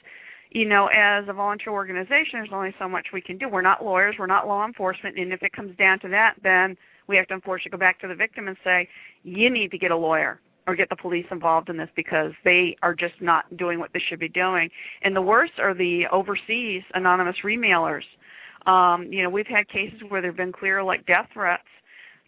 you 0.54 0.66
know, 0.66 0.86
as 0.86 1.24
a 1.28 1.32
volunteer 1.32 1.72
organization, 1.72 2.34
there's 2.34 2.48
only 2.52 2.74
so 2.78 2.88
much 2.88 3.08
we 3.12 3.20
can 3.20 3.36
do. 3.36 3.48
We're 3.48 3.60
not 3.60 3.84
lawyers, 3.84 4.14
we're 4.18 4.26
not 4.26 4.46
law 4.46 4.64
enforcement, 4.64 5.18
and 5.18 5.32
if 5.32 5.42
it 5.42 5.52
comes 5.52 5.76
down 5.76 5.98
to 6.00 6.08
that, 6.10 6.34
then 6.42 6.76
we 7.08 7.16
have 7.16 7.26
to 7.26 7.34
unfortunately 7.34 7.72
go 7.72 7.78
back 7.78 8.00
to 8.00 8.08
the 8.08 8.14
victim 8.14 8.46
and 8.46 8.56
say, 8.62 8.88
you 9.24 9.50
need 9.50 9.72
to 9.72 9.78
get 9.78 9.90
a 9.90 9.96
lawyer 9.96 10.40
or 10.66 10.76
get 10.76 10.88
the 10.88 10.96
police 10.96 11.26
involved 11.30 11.68
in 11.68 11.76
this 11.76 11.90
because 11.96 12.30
they 12.44 12.76
are 12.82 12.94
just 12.94 13.14
not 13.20 13.44
doing 13.56 13.80
what 13.80 13.90
they 13.92 14.00
should 14.08 14.20
be 14.20 14.28
doing. 14.28 14.70
And 15.02 15.14
the 15.14 15.20
worst 15.20 15.54
are 15.58 15.74
the 15.74 16.04
overseas 16.10 16.82
anonymous 16.94 17.36
remailers. 17.44 18.04
Um, 18.66 19.12
you 19.12 19.22
know, 19.22 19.28
we've 19.28 19.46
had 19.46 19.68
cases 19.68 19.98
where 20.08 20.22
there've 20.22 20.36
been 20.36 20.52
clear 20.52 20.82
like 20.82 21.04
death 21.04 21.26
threats 21.34 21.64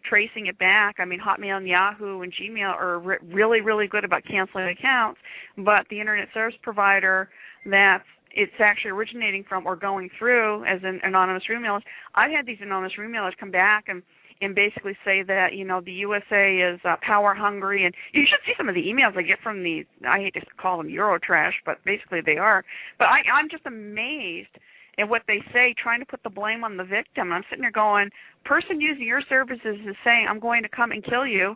tracing 0.07 0.47
it 0.47 0.59
back. 0.59 0.95
I 0.99 1.05
mean, 1.05 1.19
Hotmail 1.19 1.57
and 1.57 1.67
Yahoo 1.67 2.21
and 2.21 2.31
Gmail 2.33 2.69
are 2.69 2.99
re- 2.99 3.17
really, 3.23 3.61
really 3.61 3.87
good 3.87 4.03
about 4.03 4.23
canceling 4.23 4.67
accounts, 4.67 5.19
but 5.57 5.87
the 5.89 5.99
internet 5.99 6.27
service 6.33 6.55
provider 6.61 7.29
that 7.65 8.03
it's 8.37 8.53
actually 8.59 8.91
originating 8.91 9.43
from 9.49 9.65
or 9.65 9.75
going 9.75 10.09
through 10.17 10.63
as 10.65 10.79
an 10.83 11.01
anonymous 11.03 11.43
remailers. 11.51 11.81
I've 12.13 12.31
had 12.31 12.45
these 12.45 12.59
anonymous 12.61 12.93
remailers 12.97 13.31
come 13.37 13.51
back 13.51 13.85
and 13.87 14.03
and 14.39 14.53
basically 14.53 14.95
say 15.03 15.23
that 15.23 15.53
you 15.53 15.65
know 15.65 15.81
the 15.81 15.91
USA 15.91 16.57
is 16.57 16.79
uh, 16.85 16.95
power 17.01 17.33
hungry, 17.33 17.85
and 17.85 17.95
you 18.13 18.21
should 18.29 18.37
see 18.45 18.53
some 18.55 18.69
of 18.69 18.75
the 18.75 18.83
emails 18.83 19.17
I 19.17 19.23
get 19.23 19.39
from 19.41 19.63
these. 19.63 19.85
I 20.07 20.19
hate 20.19 20.35
to 20.35 20.41
call 20.61 20.77
them 20.77 20.87
Eurotrash, 20.87 21.53
but 21.65 21.83
basically 21.83 22.19
they 22.23 22.37
are. 22.37 22.63
But 22.99 23.05
I, 23.05 23.25
I'm 23.33 23.49
just 23.49 23.65
amazed 23.65 24.53
at 24.99 25.09
what 25.09 25.23
they 25.27 25.41
say, 25.51 25.73
trying 25.81 25.99
to 26.01 26.05
put 26.05 26.21
the 26.21 26.29
blame 26.29 26.63
on 26.63 26.77
the 26.77 26.83
victim. 26.83 27.33
I'm 27.33 27.43
sitting 27.49 27.63
there 27.63 27.71
going, 27.71 28.09
person 28.45 28.79
using 28.79 29.07
your 29.07 29.23
services 29.27 29.77
is 29.87 29.95
saying 30.03 30.27
I'm 30.29 30.39
going 30.39 30.61
to 30.61 30.69
come 30.69 30.91
and 30.91 31.03
kill 31.03 31.25
you, 31.25 31.55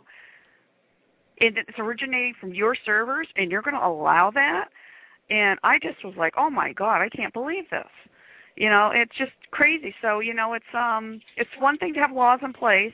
and 1.38 1.56
it's 1.56 1.78
originating 1.78 2.34
from 2.40 2.52
your 2.52 2.74
servers, 2.84 3.28
and 3.36 3.52
you're 3.52 3.62
going 3.62 3.78
to 3.78 3.86
allow 3.86 4.32
that 4.34 4.70
and 5.30 5.58
I 5.62 5.78
just 5.78 6.04
was 6.04 6.14
like, 6.16 6.34
"Oh 6.36 6.50
my 6.50 6.72
god, 6.72 7.02
I 7.02 7.08
can't 7.08 7.32
believe 7.32 7.64
this." 7.70 7.90
You 8.56 8.68
know, 8.68 8.90
it's 8.94 9.16
just 9.16 9.32
crazy. 9.50 9.94
So, 10.02 10.20
you 10.20 10.34
know, 10.34 10.54
it's 10.54 10.74
um 10.74 11.20
it's 11.36 11.50
one 11.58 11.78
thing 11.78 11.94
to 11.94 12.00
have 12.00 12.12
laws 12.12 12.40
in 12.42 12.52
place 12.52 12.92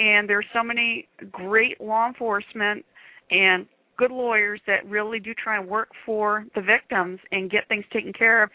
and 0.00 0.28
there's 0.28 0.46
so 0.54 0.64
many 0.64 1.06
great 1.30 1.80
law 1.80 2.08
enforcement 2.08 2.84
and 3.30 3.66
good 3.98 4.10
lawyers 4.10 4.60
that 4.66 4.88
really 4.88 5.20
do 5.20 5.34
try 5.34 5.58
and 5.58 5.68
work 5.68 5.90
for 6.06 6.46
the 6.54 6.62
victims 6.62 7.20
and 7.30 7.50
get 7.50 7.68
things 7.68 7.84
taken 7.92 8.12
care 8.12 8.42
of. 8.42 8.50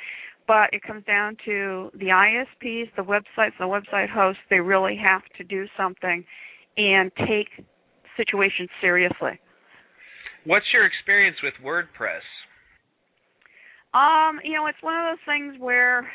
But 0.48 0.74
it 0.74 0.82
comes 0.82 1.06
down 1.06 1.38
to 1.46 1.92
the 1.94 2.08
ISPs, 2.08 2.90
the 2.96 3.04
websites, 3.04 3.54
the 3.60 3.66
website 3.66 4.10
hosts, 4.10 4.42
they 4.50 4.60
really 4.60 4.98
have 5.02 5.22
to 5.38 5.44
do 5.44 5.66
something 5.78 6.26
and 6.78 7.12
take 7.28 7.66
situations 8.18 8.70
seriously. 8.82 9.40
What's 10.46 10.66
your 10.74 10.86
experience 10.86 11.38
with 11.44 11.54
WordPress? 11.64 12.26
Um, 13.96 14.42
you 14.44 14.54
know, 14.56 14.68
it's 14.68 14.78
one 14.82 14.94
of 14.94 15.06
those 15.10 15.26
things 15.26 15.56
where 15.58 16.06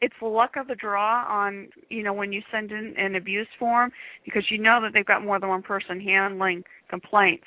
it's 0.00 0.14
luck 0.22 0.52
of 0.56 0.68
the 0.68 0.76
draw 0.76 1.24
on, 1.28 1.68
you 1.88 2.04
know, 2.04 2.12
when 2.12 2.32
you 2.32 2.42
send 2.52 2.70
in 2.70 2.94
an 2.96 3.16
abuse 3.16 3.48
form 3.58 3.90
because 4.24 4.44
you 4.48 4.58
know 4.58 4.80
that 4.82 4.92
they've 4.94 5.04
got 5.06 5.24
more 5.24 5.40
than 5.40 5.48
one 5.48 5.62
person 5.62 6.00
handling 6.00 6.62
complaints. 6.88 7.44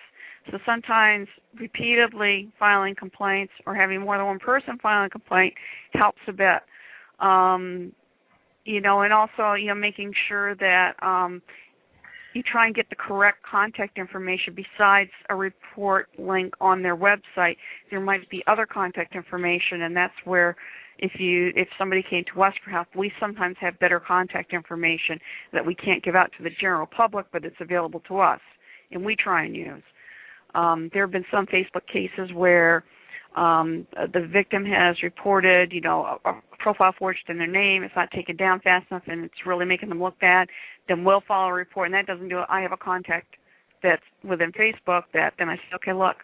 So 0.52 0.58
sometimes 0.66 1.28
repeatedly 1.58 2.52
filing 2.60 2.96
complaints 2.96 3.54
or 3.66 3.76
having 3.76 4.02
more 4.02 4.18
than 4.18 4.26
one 4.26 4.40
person 4.40 4.78
filing 4.82 5.08
a 5.08 5.10
complaint 5.10 5.54
helps 5.94 6.20
a 6.28 6.34
bit. 6.34 6.62
Um, 7.20 7.94
you 8.66 8.82
know, 8.82 9.02
and 9.02 9.14
also, 9.14 9.54
you 9.54 9.68
know, 9.68 9.76
making 9.76 10.14
sure 10.28 10.56
that 10.56 10.94
um 11.02 11.42
you 12.36 12.44
try 12.44 12.66
and 12.66 12.76
get 12.76 12.90
the 12.90 12.96
correct 12.96 13.40
contact 13.50 13.98
information 13.98 14.56
besides 14.56 15.10
a 15.30 15.36
report 15.36 16.10
link 16.18 16.54
on 16.60 16.82
their 16.82 16.96
website. 16.96 17.56
There 17.90 18.02
might 18.02 18.30
be 18.30 18.44
other 18.46 18.66
contact 18.66 19.16
information, 19.16 19.84
and 19.84 19.96
that's 19.96 20.14
where 20.26 20.56
if 21.00 21.20
you 21.20 21.52
if 21.56 21.68
somebody 21.78 22.04
came 22.08 22.24
to 22.34 22.44
us 22.44 22.54
for 22.64 22.72
help, 22.72 22.88
we 22.96 23.12
sometimes 23.20 23.56
have 23.60 23.80
better 23.80 24.00
contact 24.00 24.54
information 24.54 25.20
that 25.54 25.66
we 25.66 25.76
can't 25.76 26.04
give 26.04 26.16
out 26.16 26.30
to 26.38 26.44
the 26.44 26.50
general 26.60 26.86
public, 26.86 27.26
but 27.32 27.46
it's 27.46 27.56
available 27.60 28.02
to 28.08 28.20
us, 28.20 28.42
and 28.92 29.04
we 29.04 29.16
try 29.16 29.46
and 29.46 29.56
use. 29.56 29.84
Um, 30.54 30.90
there 30.94 31.04
have 31.04 31.12
been 31.12 31.26
some 31.32 31.46
Facebook 31.48 31.88
cases 31.92 32.34
where 32.34 32.84
um, 33.36 33.86
the 34.14 34.26
victim 34.32 34.66
has 34.66 34.96
reported, 35.04 35.74
you 35.74 35.82
know, 35.82 36.20
a, 36.26 36.30
a 36.30 36.42
profile 36.66 36.96
forged 36.98 37.30
in 37.30 37.38
their 37.38 37.46
name. 37.46 37.84
It's 37.84 37.96
not 37.96 38.10
taken 38.10 38.36
down 38.36 38.60
fast 38.62 38.88
enough, 38.90 39.04
and 39.06 39.24
it's 39.24 39.46
really 39.46 39.66
making 39.66 39.90
them 39.90 40.02
look 40.02 40.20
bad. 40.20 40.48
Then 40.88 41.04
we'll 41.04 41.22
file 41.28 41.50
a 41.50 41.54
report, 41.54 41.88
and 41.88 41.94
that 41.94 42.08
doesn't 42.08 42.28
do 42.28 42.40
it. 42.40 42.46
I 42.50 42.62
have 42.62 42.72
a 42.72 42.78
contact 42.78 43.36
that's 43.84 44.02
within 44.28 44.52
Facebook 44.52 45.04
that 45.14 45.34
then 45.38 45.48
I 45.48 45.58
say, 45.58 45.76
okay, 45.76 45.94
look, 45.94 46.16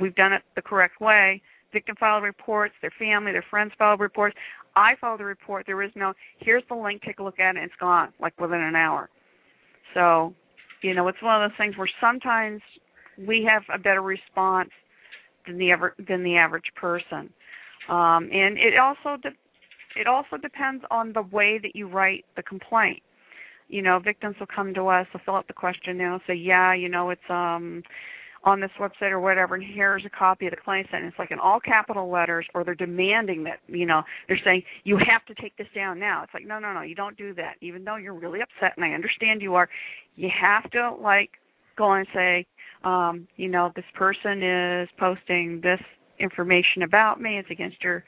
we've 0.00 0.14
done 0.14 0.32
it 0.32 0.42
the 0.54 0.62
correct 0.62 1.00
way. 1.00 1.42
Victim 1.72 1.96
filed 1.98 2.22
reports, 2.22 2.74
their 2.80 2.92
family, 2.96 3.32
their 3.32 3.44
friends 3.50 3.72
filed 3.76 3.98
reports. 3.98 4.36
I 4.76 4.92
filed 5.00 5.18
the 5.18 5.24
report. 5.24 5.64
There 5.66 5.82
is 5.82 5.90
no, 5.96 6.12
here's 6.38 6.62
the 6.68 6.76
link, 6.76 7.02
take 7.02 7.18
a 7.18 7.24
look 7.24 7.40
at 7.40 7.56
it, 7.56 7.58
and 7.58 7.64
it's 7.64 7.74
gone, 7.80 8.12
like 8.20 8.40
within 8.40 8.60
an 8.60 8.76
hour. 8.76 9.10
So, 9.94 10.32
you 10.80 10.94
know, 10.94 11.08
it's 11.08 11.20
one 11.20 11.42
of 11.42 11.50
those 11.50 11.56
things 11.58 11.76
where 11.76 11.90
sometimes 12.00 12.60
we 13.26 13.44
have 13.50 13.62
a 13.74 13.78
better 13.78 14.02
response 14.02 14.70
than 15.44 15.58
the 15.58 15.72
ever 15.72 15.96
than 16.06 16.22
the 16.22 16.36
average 16.36 16.70
person. 16.76 17.30
Um, 17.88 18.28
and 18.32 18.58
it 18.58 18.78
also 18.80 19.20
it 19.96 20.06
also 20.06 20.36
depends 20.36 20.84
on 20.90 21.12
the 21.12 21.22
way 21.22 21.58
that 21.62 21.74
you 21.74 21.88
write 21.88 22.24
the 22.36 22.42
complaint. 22.42 23.02
you 23.68 23.82
know, 23.82 23.98
victims 23.98 24.36
will 24.40 24.46
come 24.54 24.74
to 24.74 24.88
us, 24.88 25.06
they'll 25.12 25.22
fill 25.24 25.34
out 25.36 25.46
the 25.46 25.52
questionnaire, 25.52 26.18
say, 26.26 26.34
yeah, 26.34 26.74
you 26.74 26.88
know, 26.88 27.10
it's 27.10 27.20
um 27.30 27.82
on 28.44 28.60
this 28.60 28.70
website 28.78 29.10
or 29.10 29.18
whatever, 29.18 29.56
and 29.56 29.64
here's 29.64 30.04
a 30.06 30.10
copy 30.10 30.46
of 30.46 30.52
the 30.52 30.56
claim 30.56 30.84
sent. 30.90 31.02
And 31.02 31.10
it's 31.10 31.18
like 31.18 31.32
in 31.32 31.40
all 31.40 31.58
capital 31.58 32.08
letters, 32.08 32.46
or 32.54 32.62
they're 32.62 32.74
demanding 32.74 33.42
that, 33.44 33.58
you 33.66 33.84
know, 33.84 34.02
they're 34.28 34.38
saying 34.44 34.62
you 34.84 34.96
have 34.96 35.24
to 35.26 35.42
take 35.42 35.56
this 35.56 35.66
down 35.74 35.98
now. 35.98 36.22
It's 36.22 36.32
like, 36.32 36.46
no, 36.46 36.60
no, 36.60 36.72
no, 36.72 36.82
you 36.82 36.94
don't 36.94 37.16
do 37.16 37.34
that. 37.34 37.56
Even 37.60 37.84
though 37.84 37.96
you're 37.96 38.14
really 38.14 38.38
upset, 38.40 38.74
and 38.76 38.84
I 38.84 38.90
understand 38.90 39.42
you 39.42 39.56
are, 39.56 39.68
you 40.14 40.30
have 40.40 40.70
to 40.70 40.94
like 41.02 41.30
go 41.76 41.94
and 41.94 42.06
say, 42.14 42.46
um, 42.84 43.26
you 43.36 43.48
know, 43.48 43.72
this 43.74 43.84
person 43.94 44.40
is 44.42 44.88
posting 45.00 45.60
this 45.60 45.80
information 46.20 46.84
about 46.84 47.20
me. 47.20 47.38
It's 47.38 47.50
against 47.50 47.82
your, 47.82 48.04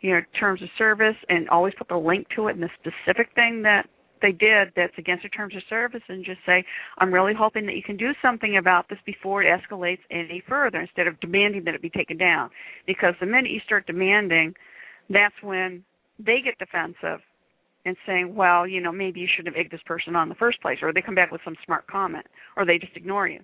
you 0.00 0.14
know, 0.14 0.20
terms 0.38 0.62
of 0.62 0.68
service, 0.78 1.16
and 1.28 1.48
always 1.48 1.74
put 1.76 1.88
the 1.88 1.96
link 1.96 2.26
to 2.36 2.48
it 2.48 2.56
and 2.56 2.62
the 2.62 2.70
specific 2.80 3.28
thing 3.34 3.62
that 3.62 3.86
they 4.20 4.32
did 4.32 4.72
that's 4.76 4.92
against 4.98 5.22
the 5.22 5.28
terms 5.28 5.54
of 5.54 5.62
service 5.68 6.02
and 6.08 6.24
just 6.24 6.40
say, 6.44 6.64
I'm 6.98 7.12
really 7.12 7.34
hoping 7.34 7.66
that 7.66 7.76
you 7.76 7.82
can 7.82 7.96
do 7.96 8.10
something 8.20 8.56
about 8.56 8.88
this 8.88 8.98
before 9.06 9.42
it 9.42 9.46
escalates 9.46 10.00
any 10.10 10.42
further 10.48 10.80
instead 10.80 11.06
of 11.06 11.18
demanding 11.20 11.64
that 11.64 11.74
it 11.74 11.82
be 11.82 11.90
taken 11.90 12.16
down. 12.16 12.50
Because 12.86 13.14
the 13.20 13.26
minute 13.26 13.50
you 13.50 13.60
start 13.64 13.86
demanding, 13.86 14.54
that's 15.08 15.34
when 15.42 15.84
they 16.18 16.40
get 16.44 16.58
defensive 16.58 17.20
and 17.84 17.96
saying, 18.06 18.34
well, 18.34 18.66
you 18.66 18.80
know, 18.80 18.92
maybe 18.92 19.20
you 19.20 19.28
shouldn't 19.34 19.54
have 19.54 19.60
egged 19.64 19.72
this 19.72 19.80
person 19.86 20.16
on 20.16 20.24
in 20.24 20.28
the 20.28 20.34
first 20.34 20.60
place, 20.60 20.78
or 20.82 20.92
they 20.92 21.02
come 21.02 21.14
back 21.14 21.30
with 21.30 21.40
some 21.44 21.56
smart 21.64 21.86
comment, 21.86 22.26
or 22.56 22.66
they 22.66 22.78
just 22.78 22.96
ignore 22.96 23.28
you. 23.28 23.40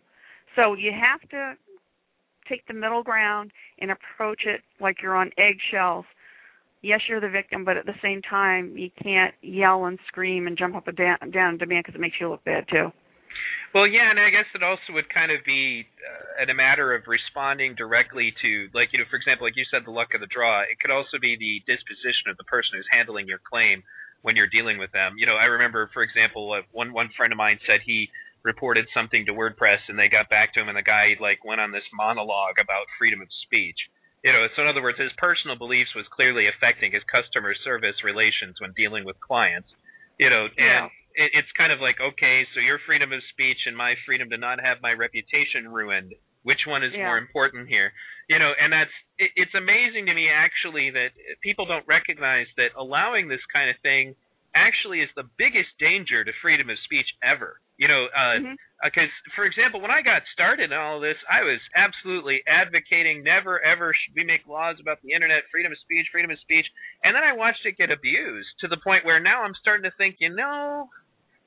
So 0.57 0.75
you 0.75 0.93
have 0.93 1.27
to 1.31 1.55
take 2.49 2.67
the 2.67 2.75
middle 2.75 3.03
ground 3.03 3.53
and 3.79 3.91
approach 3.91 4.43
it 4.45 4.61
like 4.81 4.97
you're 5.03 5.17
on 5.17 5.31
eggshells 5.39 6.05
yes, 6.85 7.01
you're 7.09 7.21
the 7.21 7.33
victim, 7.33 7.65
but 7.65 7.77
at 7.77 7.87
the 7.87 7.97
same 8.03 8.21
time, 8.21 8.77
you 8.77 8.91
can't 9.03 9.35
yell 9.41 9.87
and 9.87 9.99
scream 10.07 10.47
and 10.47 10.57
jump 10.57 10.77
up 10.77 10.87
and 10.87 10.97
down, 10.97 11.17
down 11.33 11.57
and 11.57 11.59
demand 11.59 11.85
because 11.85 11.97
it 11.97 12.01
makes 12.01 12.17
you 12.21 12.29
look 12.29 12.45
bad 12.45 12.69
too. 12.71 12.93
Well, 13.75 13.89
yeah, 13.91 14.07
and 14.07 14.21
I 14.21 14.31
guess 14.31 14.47
it 14.55 14.63
also 14.63 14.95
would 14.95 15.11
kind 15.11 15.33
of 15.35 15.43
be 15.43 15.83
uh, 15.99 16.47
a 16.47 16.55
matter 16.55 16.95
of 16.95 17.11
responding 17.11 17.75
directly 17.75 18.31
to, 18.39 18.71
like, 18.71 18.95
you 18.95 19.03
know, 19.03 19.09
for 19.11 19.19
example, 19.19 19.51
like 19.51 19.59
you 19.59 19.67
said, 19.67 19.83
the 19.83 19.91
luck 19.91 20.15
of 20.15 20.23
the 20.23 20.31
draw. 20.31 20.63
It 20.63 20.79
could 20.79 20.95
also 20.95 21.19
be 21.19 21.35
the 21.35 21.59
disposition 21.67 22.31
of 22.31 22.39
the 22.39 22.47
person 22.47 22.79
who's 22.79 22.87
handling 22.95 23.27
your 23.27 23.43
claim 23.43 23.83
when 24.23 24.37
you're 24.39 24.47
dealing 24.47 24.79
with 24.79 24.95
them. 24.95 25.19
You 25.19 25.27
know, 25.27 25.35
I 25.35 25.51
remember, 25.51 25.91
for 25.91 26.07
example, 26.07 26.55
uh, 26.55 26.63
one 26.71 26.95
one 26.95 27.11
friend 27.17 27.33
of 27.33 27.37
mine 27.37 27.59
said 27.67 27.83
he 27.83 28.15
reported 28.47 28.87
something 28.95 29.27
to 29.27 29.35
WordPress, 29.35 29.83
and 29.91 29.99
they 29.99 30.07
got 30.07 30.31
back 30.31 30.55
to 30.55 30.63
him, 30.63 30.71
and 30.71 30.79
the 30.79 30.87
guy 30.87 31.19
like 31.19 31.43
went 31.43 31.61
on 31.61 31.75
this 31.75 31.89
monologue 31.91 32.63
about 32.63 32.87
freedom 32.95 33.21
of 33.21 33.29
speech 33.43 33.81
you 34.25 34.33
know, 34.33 34.49
so 34.57 34.65
in 34.65 34.69
other 34.69 34.81
words, 34.81 34.97
his 34.97 35.13
personal 35.21 35.55
beliefs 35.55 35.93
was 35.95 36.09
clearly 36.09 36.49
affecting 36.49 36.97
his 36.97 37.05
customer 37.13 37.53
service 37.61 38.01
relations 38.03 38.57
when 38.59 38.73
dealing 38.73 39.05
with 39.05 39.21
clients. 39.21 39.69
You 40.19 40.31
know, 40.31 40.49
and 40.49 40.89
yeah. 40.89 41.27
it, 41.29 41.45
it's 41.45 41.53
kind 41.59 41.71
of 41.71 41.85
like, 41.85 42.01
okay, 42.01 42.49
so 42.55 42.65
your 42.65 42.81
freedom 42.89 43.13
of 43.13 43.21
speech 43.37 43.69
and 43.69 43.77
my 43.77 43.95
freedom 44.07 44.31
to 44.31 44.39
not 44.39 44.65
have 44.65 44.81
my 44.81 44.97
reputation 44.97 45.69
ruined. 45.69 46.17
Which 46.43 46.65
one 46.67 46.85
is 46.85 46.93
yeah. 46.97 47.05
more 47.05 47.19
important 47.19 47.69
here? 47.69 47.93
You 48.29 48.39
know, 48.39 48.53
and 48.57 48.73
that's 48.73 48.93
it, 49.21 49.31
it's 49.37 49.53
amazing 49.53 50.07
to 50.09 50.15
me 50.15 50.33
actually 50.33 50.89
that 50.97 51.13
people 51.43 51.67
don't 51.69 51.85
recognize 51.85 52.49
that 52.57 52.73
allowing 52.79 53.29
this 53.29 53.45
kind 53.53 53.69
of 53.69 53.77
thing 53.85 54.17
actually 54.55 55.01
is 55.01 55.11
the 55.17 55.29
biggest 55.37 55.71
danger 55.79 56.25
to 56.25 56.33
freedom 56.41 56.71
of 56.71 56.79
speech 56.85 57.07
ever. 57.23 57.61
You 57.77 57.89
know, 57.91 58.07
uh, 58.07 58.39
mm-hmm. 58.39 58.55
because 58.87 59.11
uh, 59.11 59.35
for 59.35 59.45
example 59.45 59.83
when 59.83 59.91
i 59.91 59.99
got 59.99 60.23
started 60.31 60.71
in 60.71 60.79
all 60.79 61.03
this 61.03 61.19
i 61.27 61.43
was 61.43 61.59
absolutely 61.75 62.39
advocating 62.47 63.27
never 63.27 63.59
ever 63.59 63.91
should 63.91 64.15
we 64.15 64.23
make 64.23 64.47
laws 64.47 64.79
about 64.79 65.03
the 65.03 65.11
internet 65.11 65.43
freedom 65.51 65.73
of 65.75 65.79
speech 65.83 66.07
freedom 66.15 66.31
of 66.31 66.39
speech. 66.39 66.67
And 67.03 67.17
then 67.17 67.27
i 67.27 67.35
watched 67.35 67.67
it 67.67 67.81
get 67.81 67.91
abused 67.91 68.53
to 68.63 68.69
the 68.71 68.79
point 68.79 69.05
where 69.05 69.19
now 69.19 69.43
i'm 69.43 69.59
starting 69.59 69.91
to 69.91 69.97
think 69.99 70.23
you 70.23 70.31
know 70.31 70.87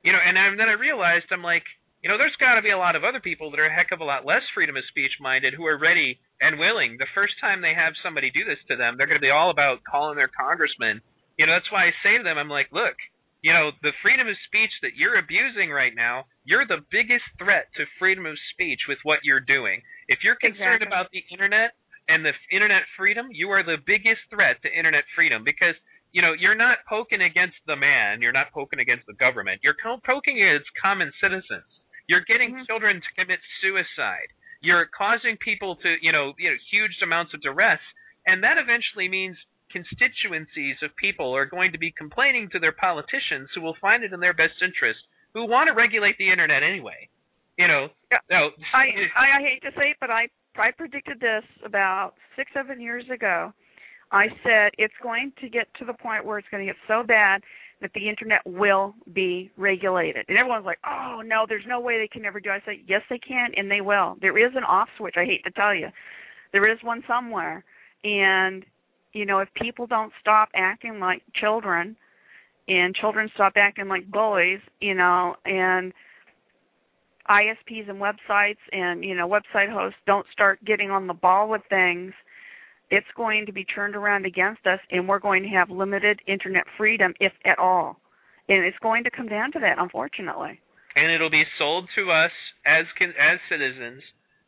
you 0.04 0.12
know 0.12 0.20
and 0.20 0.36
then 0.36 0.68
i 0.68 0.76
realized 0.76 1.32
i'm 1.32 1.42
like 1.42 1.64
you 2.02 2.08
know 2.12 2.18
there's 2.18 2.36
got 2.38 2.54
to 2.54 2.62
be 2.62 2.70
a 2.70 2.78
lot 2.78 2.94
of 2.94 3.04
other 3.04 3.20
people 3.20 3.50
that 3.50 3.60
are 3.60 3.66
a 3.66 3.74
heck 3.74 3.90
of 3.90 4.00
a 4.00 4.06
lot 4.06 4.26
less 4.26 4.44
freedom 4.54 4.76
of 4.76 4.84
speech 4.88 5.16
minded 5.20 5.54
who 5.54 5.66
are 5.66 5.78
ready 5.78 6.20
and 6.40 6.58
willing. 6.58 6.94
The 6.98 7.10
first 7.14 7.34
time 7.40 7.60
they 7.60 7.74
have 7.74 7.98
somebody 8.04 8.30
do 8.30 8.44
this 8.44 8.62
to 8.68 8.76
them 8.76 8.94
they're 8.96 9.10
going 9.10 9.18
to 9.18 9.24
be 9.24 9.34
all 9.34 9.50
about 9.50 9.82
calling 9.82 10.16
their 10.16 10.30
congressman 10.30 11.00
you 11.38 11.46
know 11.46 11.52
that's 11.54 11.70
why 11.72 11.86
i 11.86 11.92
say 12.02 12.18
to 12.18 12.24
them 12.24 12.36
i'm 12.36 12.50
like 12.50 12.68
look 12.72 12.96
you 13.42 13.52
know, 13.52 13.70
the 13.82 13.94
freedom 14.02 14.26
of 14.26 14.34
speech 14.46 14.74
that 14.82 14.98
you're 14.98 15.18
abusing 15.18 15.70
right 15.70 15.94
now, 15.94 16.26
you're 16.42 16.66
the 16.66 16.82
biggest 16.90 17.24
threat 17.38 17.70
to 17.76 17.86
freedom 17.98 18.26
of 18.26 18.34
speech 18.52 18.80
with 18.88 18.98
what 19.04 19.22
you're 19.22 19.42
doing. 19.42 19.82
If 20.08 20.26
you're 20.26 20.40
concerned 20.40 20.82
exactly. 20.82 20.90
about 20.90 21.10
the 21.14 21.22
internet 21.30 21.78
and 22.10 22.26
the 22.26 22.34
internet 22.50 22.82
freedom, 22.96 23.28
you 23.30 23.50
are 23.50 23.62
the 23.62 23.78
biggest 23.86 24.26
threat 24.30 24.58
to 24.62 24.74
internet 24.74 25.04
freedom 25.14 25.44
because 25.44 25.78
you 26.10 26.22
know 26.22 26.32
you're 26.34 26.58
not 26.58 26.82
poking 26.88 27.22
against 27.22 27.60
the 27.66 27.76
man, 27.76 28.22
you're 28.22 28.34
not 28.34 28.50
poking 28.50 28.80
against 28.80 29.06
the 29.06 29.14
government. 29.14 29.60
You're 29.62 29.78
poking 30.02 30.42
against 30.42 30.66
common 30.82 31.12
citizens. 31.22 31.68
You're 32.08 32.26
getting 32.26 32.58
mm-hmm. 32.58 32.66
children 32.66 32.98
to 32.98 33.10
commit 33.14 33.38
suicide. 33.62 34.34
You're 34.60 34.90
causing 34.90 35.38
people 35.38 35.76
to, 35.86 35.94
you 36.02 36.10
know, 36.10 36.32
you 36.38 36.50
know, 36.50 36.58
huge 36.72 36.98
amounts 37.04 37.34
of 37.34 37.42
duress, 37.42 37.78
and 38.26 38.42
that 38.42 38.58
eventually 38.58 39.06
means 39.06 39.38
constituencies 39.70 40.76
of 40.82 40.90
people 40.96 41.34
are 41.34 41.46
going 41.46 41.72
to 41.72 41.78
be 41.78 41.90
complaining 41.90 42.48
to 42.52 42.58
their 42.58 42.72
politicians 42.72 43.48
who 43.54 43.60
will 43.60 43.76
find 43.80 44.04
it 44.04 44.12
in 44.12 44.20
their 44.20 44.34
best 44.34 44.60
interest 44.62 45.00
who 45.34 45.46
want 45.46 45.68
to 45.68 45.74
regulate 45.74 46.16
the 46.18 46.30
internet 46.30 46.62
anyway. 46.62 47.08
You 47.58 47.66
know, 47.66 47.88
yeah. 48.10 48.18
no, 48.30 48.50
I, 48.72 48.86
I 49.18 49.38
I 49.38 49.42
hate 49.42 49.62
to 49.62 49.70
say 49.76 49.90
it, 49.90 49.96
but 50.00 50.10
I 50.10 50.28
I 50.56 50.70
predicted 50.70 51.18
this 51.20 51.42
about 51.64 52.14
six 52.36 52.50
seven 52.54 52.80
years 52.80 53.04
ago. 53.12 53.52
I 54.10 54.26
said 54.42 54.72
it's 54.78 54.94
going 55.02 55.32
to 55.40 55.48
get 55.48 55.66
to 55.78 55.84
the 55.84 55.92
point 55.92 56.24
where 56.24 56.38
it's 56.38 56.48
going 56.50 56.66
to 56.66 56.72
get 56.72 56.80
so 56.86 57.02
bad 57.06 57.42
that 57.80 57.90
the 57.94 58.08
internet 58.08 58.40
will 58.46 58.94
be 59.12 59.50
regulated. 59.56 60.24
And 60.28 60.38
everyone's 60.38 60.66
like, 60.66 60.78
"Oh 60.86 61.20
no, 61.24 61.46
there's 61.48 61.66
no 61.66 61.80
way 61.80 61.98
they 61.98 62.08
can 62.08 62.24
ever 62.24 62.40
do." 62.40 62.50
It. 62.50 62.62
I 62.62 62.64
said, 62.64 62.84
"Yes, 62.86 63.02
they 63.10 63.18
can, 63.18 63.50
and 63.56 63.70
they 63.70 63.80
will. 63.80 64.16
There 64.20 64.38
is 64.38 64.54
an 64.54 64.64
off 64.64 64.88
switch. 64.96 65.14
I 65.16 65.24
hate 65.24 65.44
to 65.44 65.50
tell 65.50 65.74
you, 65.74 65.88
there 66.52 66.70
is 66.70 66.78
one 66.82 67.02
somewhere, 67.08 67.64
and 68.04 68.64
you 69.12 69.26
know, 69.26 69.38
if 69.40 69.48
people 69.54 69.86
don't 69.86 70.12
stop 70.20 70.48
acting 70.54 71.00
like 71.00 71.22
children 71.34 71.96
and 72.68 72.94
children 72.94 73.30
stop 73.34 73.54
acting 73.56 73.88
like 73.88 74.10
bullies, 74.10 74.60
you 74.80 74.94
know, 74.94 75.34
and 75.44 75.92
ISPs 77.28 77.88
and 77.88 78.00
websites 78.00 78.58
and, 78.72 79.04
you 79.04 79.14
know, 79.14 79.28
website 79.28 79.70
hosts 79.70 79.98
don't 80.06 80.26
start 80.32 80.64
getting 80.64 80.90
on 80.90 81.06
the 81.06 81.14
ball 81.14 81.48
with 81.48 81.62
things, 81.68 82.12
it's 82.90 83.06
going 83.16 83.46
to 83.46 83.52
be 83.52 83.64
turned 83.64 83.94
around 83.94 84.24
against 84.24 84.66
us 84.66 84.80
and 84.90 85.08
we're 85.08 85.18
going 85.18 85.42
to 85.42 85.48
have 85.48 85.70
limited 85.70 86.20
internet 86.26 86.64
freedom 86.76 87.12
if 87.20 87.32
at 87.44 87.58
all. 87.58 87.96
And 88.48 88.64
it's 88.64 88.78
going 88.82 89.04
to 89.04 89.10
come 89.10 89.28
down 89.28 89.52
to 89.52 89.58
that, 89.60 89.76
unfortunately. 89.78 90.60
And 90.96 91.12
it'll 91.12 91.30
be 91.30 91.44
sold 91.58 91.86
to 91.96 92.10
us 92.10 92.32
as 92.64 92.86
as 93.00 93.38
citizens, 93.50 94.02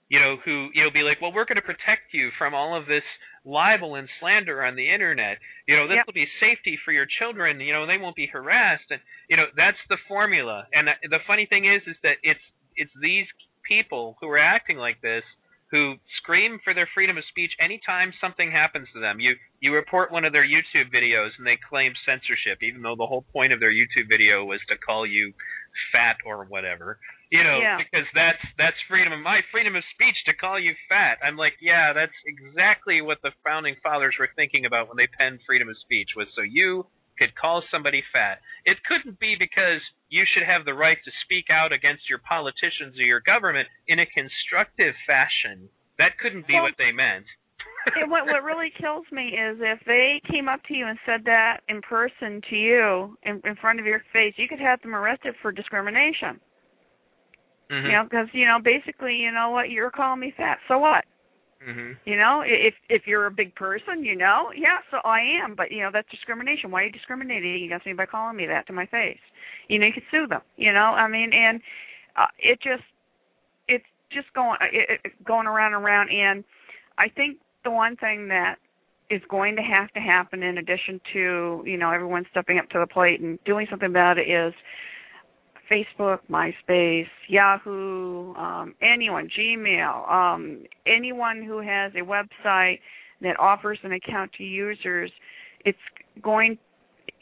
you 0.08 0.18
know, 0.18 0.36
who 0.44 0.68
you'll 0.74 0.92
be 0.92 1.02
like, 1.02 1.20
well, 1.20 1.32
we're 1.32 1.44
going 1.44 1.60
to 1.60 1.62
protect 1.62 2.12
you 2.12 2.30
from 2.38 2.54
all 2.54 2.76
of 2.76 2.86
this 2.86 3.04
libel 3.44 3.94
and 3.94 4.08
slander 4.20 4.64
on 4.64 4.76
the 4.76 4.92
internet. 4.92 5.38
You 5.66 5.76
know, 5.76 5.88
this 5.88 5.96
yep. 5.96 6.06
will 6.06 6.14
be 6.14 6.28
safety 6.40 6.78
for 6.84 6.92
your 6.92 7.06
children. 7.18 7.60
You 7.60 7.72
know, 7.72 7.86
they 7.86 7.98
won't 7.98 8.16
be 8.16 8.26
harassed, 8.26 8.90
and 8.90 9.00
you 9.28 9.36
know 9.36 9.46
that's 9.56 9.80
the 9.88 9.98
formula. 10.08 10.66
And 10.72 10.88
the 11.08 11.20
funny 11.26 11.46
thing 11.46 11.64
is, 11.64 11.82
is 11.86 11.96
that 12.02 12.16
it's 12.22 12.40
it's 12.76 12.92
these 13.00 13.26
people 13.66 14.16
who 14.20 14.28
are 14.28 14.38
acting 14.38 14.76
like 14.76 15.00
this 15.00 15.22
who 15.70 15.94
scream 16.20 16.58
for 16.64 16.74
their 16.74 16.88
freedom 16.94 17.16
of 17.16 17.22
speech 17.30 17.52
anytime 17.62 18.12
something 18.20 18.50
happens 18.50 18.88
to 18.92 19.00
them. 19.00 19.20
You 19.20 19.36
you 19.60 19.72
report 19.72 20.10
one 20.10 20.24
of 20.24 20.32
their 20.32 20.44
YouTube 20.44 20.90
videos 20.92 21.30
and 21.38 21.46
they 21.46 21.58
claim 21.68 21.92
censorship, 22.04 22.62
even 22.62 22.82
though 22.82 22.96
the 22.96 23.06
whole 23.06 23.24
point 23.32 23.52
of 23.52 23.60
their 23.60 23.72
YouTube 23.72 24.08
video 24.08 24.44
was 24.44 24.60
to 24.68 24.76
call 24.76 25.06
you 25.06 25.32
fat 25.92 26.16
or 26.26 26.44
whatever. 26.44 26.98
You 27.30 27.46
know, 27.46 27.62
yeah. 27.62 27.78
because 27.78 28.10
that's 28.10 28.42
that's 28.58 28.76
freedom 28.90 29.14
of 29.14 29.22
my 29.22 29.38
freedom 29.54 29.78
of 29.78 29.86
speech 29.94 30.18
to 30.26 30.34
call 30.34 30.58
you 30.58 30.74
fat. 30.90 31.22
I'm 31.22 31.38
like, 31.38 31.54
yeah, 31.62 31.94
that's 31.94 32.16
exactly 32.26 33.00
what 33.00 33.22
the 33.22 33.30
founding 33.46 33.76
fathers 33.82 34.16
were 34.18 34.28
thinking 34.34 34.66
about 34.66 34.88
when 34.90 34.98
they 34.98 35.06
penned 35.06 35.38
freedom 35.46 35.68
of 35.70 35.78
speech 35.86 36.10
was 36.18 36.26
so 36.34 36.42
you 36.42 36.90
could 37.20 37.36
call 37.36 37.62
somebody 37.70 38.02
fat. 38.12 38.40
It 38.64 38.82
couldn't 38.82 39.20
be 39.20 39.36
because 39.38 39.78
you 40.08 40.24
should 40.26 40.42
have 40.42 40.64
the 40.64 40.74
right 40.74 40.98
to 41.04 41.12
speak 41.22 41.52
out 41.52 41.70
against 41.70 42.08
your 42.08 42.18
politicians 42.18 42.98
or 42.98 43.06
your 43.06 43.20
government 43.20 43.68
in 43.86 44.00
a 44.00 44.08
constructive 44.10 44.96
fashion. 45.06 45.68
That 46.02 46.18
couldn't 46.18 46.48
be 46.48 46.54
well, 46.54 46.64
what 46.64 46.80
they 46.80 46.90
meant. 46.90 47.28
and 47.94 48.10
what 48.10 48.26
what 48.26 48.42
really 48.42 48.72
kills 48.74 49.04
me 49.12 49.36
is 49.36 49.60
if 49.60 49.78
they 49.86 50.20
came 50.30 50.48
up 50.48 50.64
to 50.64 50.74
you 50.74 50.86
and 50.86 50.98
said 51.06 51.22
that 51.24 51.60
in 51.68 51.80
person 51.82 52.40
to 52.50 52.56
you 52.56 53.16
in, 53.22 53.40
in 53.44 53.54
front 53.60 53.78
of 53.78 53.86
your 53.86 54.02
face, 54.12 54.34
you 54.36 54.48
could 54.48 54.58
have 54.58 54.80
them 54.82 54.96
arrested 54.96 55.34
for 55.40 55.52
discrimination. 55.52 56.40
Mm-hmm. 57.70 57.86
You 57.86 57.92
know, 57.92 58.04
because 58.04 58.26
you 58.32 58.46
know, 58.46 58.58
basically, 58.62 59.14
you 59.16 59.30
know 59.30 59.50
what, 59.50 59.70
you're 59.70 59.90
calling 59.90 60.20
me 60.20 60.34
fat. 60.36 60.58
So 60.66 60.78
what? 60.78 61.04
Mm-hmm. 61.66 61.92
You 62.06 62.16
know, 62.16 62.42
if 62.44 62.74
if 62.88 63.02
you're 63.06 63.26
a 63.26 63.30
big 63.30 63.54
person, 63.54 64.02
you 64.02 64.16
know, 64.16 64.50
yeah, 64.56 64.78
so 64.90 64.96
I 65.04 65.20
am, 65.44 65.54
but 65.54 65.70
you 65.70 65.82
know 65.82 65.90
that's 65.92 66.08
discrimination. 66.10 66.70
Why 66.70 66.82
are 66.82 66.84
you 66.86 66.92
discriminating 66.92 67.64
against 67.66 67.86
me 67.86 67.92
by 67.92 68.06
calling 68.06 68.36
me 68.36 68.46
that 68.46 68.66
to 68.68 68.72
my 68.72 68.86
face? 68.86 69.20
You 69.68 69.78
know, 69.78 69.86
you 69.86 69.92
could 69.92 70.08
sue 70.10 70.26
them. 70.26 70.40
You 70.56 70.72
know, 70.72 70.96
I 70.96 71.06
mean, 71.06 71.32
and 71.34 71.60
uh, 72.16 72.32
it 72.38 72.60
just 72.62 72.82
it's 73.68 73.84
just 74.10 74.32
going 74.32 74.56
it, 74.72 75.00
it, 75.04 75.12
going 75.24 75.46
around 75.46 75.74
and 75.74 75.84
around. 75.84 76.08
And 76.08 76.44
I 76.96 77.08
think 77.08 77.36
the 77.62 77.70
one 77.70 77.94
thing 77.96 78.28
that 78.28 78.56
is 79.10 79.20
going 79.28 79.54
to 79.56 79.62
have 79.62 79.92
to 79.92 80.00
happen, 80.00 80.42
in 80.42 80.56
addition 80.56 80.98
to 81.12 81.62
you 81.66 81.76
know 81.76 81.90
everyone 81.90 82.24
stepping 82.30 82.58
up 82.58 82.70
to 82.70 82.78
the 82.80 82.86
plate 82.86 83.20
and 83.20 83.38
doing 83.44 83.66
something 83.68 83.90
about 83.90 84.16
it, 84.16 84.30
is 84.30 84.54
Facebook, 85.70 86.18
MySpace, 86.30 87.06
Yahoo, 87.28 88.34
um, 88.34 88.74
anyone, 88.82 89.28
Gmail, 89.38 90.10
um, 90.10 90.64
anyone 90.86 91.42
who 91.42 91.60
has 91.60 91.92
a 91.94 92.04
website 92.04 92.80
that 93.22 93.38
offers 93.38 93.78
an 93.82 93.92
account 93.92 94.32
to 94.38 94.44
users, 94.44 95.10
it's 95.64 95.78
going 96.22 96.58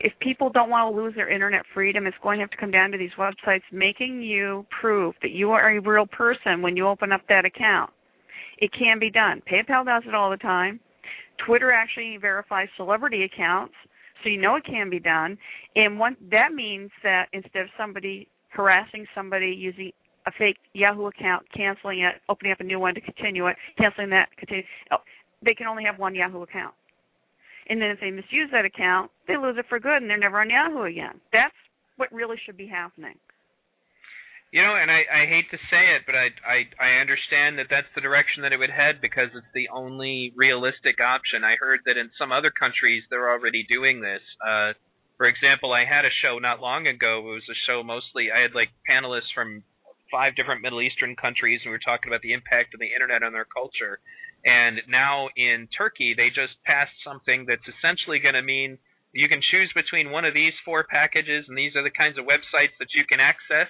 if 0.00 0.12
people 0.20 0.50
don't 0.50 0.70
want 0.70 0.94
to 0.94 1.00
lose 1.00 1.14
their 1.14 1.28
internet 1.28 1.62
freedom, 1.74 2.06
it's 2.06 2.16
going 2.22 2.38
to 2.38 2.42
have 2.42 2.50
to 2.50 2.56
come 2.56 2.70
down 2.70 2.90
to 2.92 2.98
these 2.98 3.10
websites 3.18 3.62
making 3.72 4.22
you 4.22 4.64
prove 4.80 5.14
that 5.22 5.30
you 5.32 5.50
are 5.50 5.76
a 5.76 5.80
real 5.80 6.06
person 6.06 6.62
when 6.62 6.76
you 6.76 6.86
open 6.86 7.10
up 7.10 7.22
that 7.28 7.44
account. 7.44 7.90
It 8.58 8.70
can 8.72 8.98
be 8.98 9.10
done. 9.10 9.42
PayPal 9.50 9.84
does 9.84 10.02
it 10.06 10.14
all 10.14 10.30
the 10.30 10.36
time. 10.36 10.80
Twitter 11.44 11.72
actually 11.72 12.16
verifies 12.20 12.68
celebrity 12.76 13.24
accounts, 13.24 13.74
so 14.22 14.28
you 14.28 14.40
know 14.40 14.56
it 14.56 14.64
can 14.64 14.90
be 14.90 15.00
done. 15.00 15.38
And 15.76 15.98
what 15.98 16.14
that 16.30 16.52
means 16.52 16.90
that 17.02 17.26
instead 17.32 17.62
of 17.62 17.68
somebody 17.78 18.28
harassing 18.48 19.06
somebody 19.14 19.54
using 19.56 19.92
a 20.26 20.30
fake 20.38 20.58
Yahoo 20.74 21.06
account, 21.06 21.46
canceling 21.56 22.00
it, 22.00 22.20
opening 22.28 22.52
up 22.52 22.60
a 22.60 22.64
new 22.64 22.78
one 22.78 22.94
to 22.94 23.00
continue 23.00 23.46
it, 23.46 23.56
canceling 23.78 24.10
that, 24.10 24.28
continue, 24.36 24.64
oh, 24.92 24.98
they 25.44 25.54
can 25.54 25.66
only 25.66 25.84
have 25.84 25.98
one 25.98 26.14
Yahoo 26.14 26.42
account. 26.42 26.74
And 27.68 27.80
then 27.80 27.90
if 27.90 28.00
they 28.00 28.10
misuse 28.10 28.50
that 28.52 28.64
account, 28.64 29.10
they 29.26 29.36
lose 29.36 29.56
it 29.58 29.66
for 29.68 29.78
good 29.78 30.00
and 30.00 30.08
they're 30.08 30.18
never 30.18 30.40
on 30.40 30.50
Yahoo 30.50 30.84
again. 30.84 31.20
That's 31.32 31.54
what 31.96 32.12
really 32.12 32.36
should 32.44 32.56
be 32.56 32.66
happening. 32.66 33.14
You 34.50 34.64
know, 34.64 34.80
and 34.80 34.90
I, 34.90 35.04
I 35.04 35.28
hate 35.28 35.44
to 35.52 35.60
say 35.68 35.92
it, 35.92 36.08
but 36.08 36.16
I, 36.16 36.32
I 36.40 36.64
I 36.80 37.00
understand 37.04 37.60
that 37.60 37.68
that's 37.68 37.90
the 37.92 38.00
direction 38.00 38.40
that 38.48 38.52
it 38.52 38.56
would 38.56 38.72
head 38.72 38.96
because 39.04 39.28
it's 39.36 39.52
the 39.52 39.68
only 39.68 40.32
realistic 40.40 41.04
option. 41.04 41.44
I 41.44 41.60
heard 41.60 41.80
that 41.84 42.00
in 42.00 42.08
some 42.16 42.32
other 42.32 42.48
countries 42.48 43.04
they're 43.10 43.28
already 43.28 43.66
doing 43.68 44.00
this. 44.00 44.24
Uh, 44.40 44.72
for 45.18 45.26
example, 45.26 45.74
I 45.74 45.84
had 45.84 46.06
a 46.06 46.14
show 46.22 46.38
not 46.38 46.62
long 46.62 46.86
ago. 46.86 47.18
It 47.18 47.42
was 47.42 47.50
a 47.50 47.58
show 47.66 47.82
mostly 47.82 48.30
I 48.30 48.40
had 48.40 48.54
like 48.54 48.70
panelists 48.88 49.34
from 49.34 49.64
five 50.10 50.38
different 50.38 50.62
Middle 50.62 50.80
Eastern 50.80 51.16
countries, 51.16 51.60
and 51.62 51.70
we 51.70 51.76
were 51.76 51.84
talking 51.84 52.08
about 52.08 52.22
the 52.22 52.32
impact 52.32 52.72
of 52.72 52.80
the 52.80 52.94
internet 52.94 53.26
on 53.26 53.34
their 53.34 53.44
culture. 53.44 53.98
And 54.46 54.80
now 54.88 55.28
in 55.36 55.68
Turkey, 55.76 56.14
they 56.16 56.30
just 56.30 56.54
passed 56.64 56.94
something 57.02 57.44
that's 57.50 57.66
essentially 57.66 58.22
going 58.22 58.38
to 58.38 58.46
mean 58.46 58.78
you 59.12 59.28
can 59.28 59.42
choose 59.42 59.72
between 59.74 60.14
one 60.14 60.24
of 60.24 60.34
these 60.34 60.54
four 60.64 60.86
packages, 60.86 61.44
and 61.48 61.58
these 61.58 61.74
are 61.74 61.82
the 61.82 61.90
kinds 61.90 62.16
of 62.16 62.24
websites 62.24 62.78
that 62.78 62.94
you 62.94 63.02
can 63.04 63.18
access. 63.18 63.66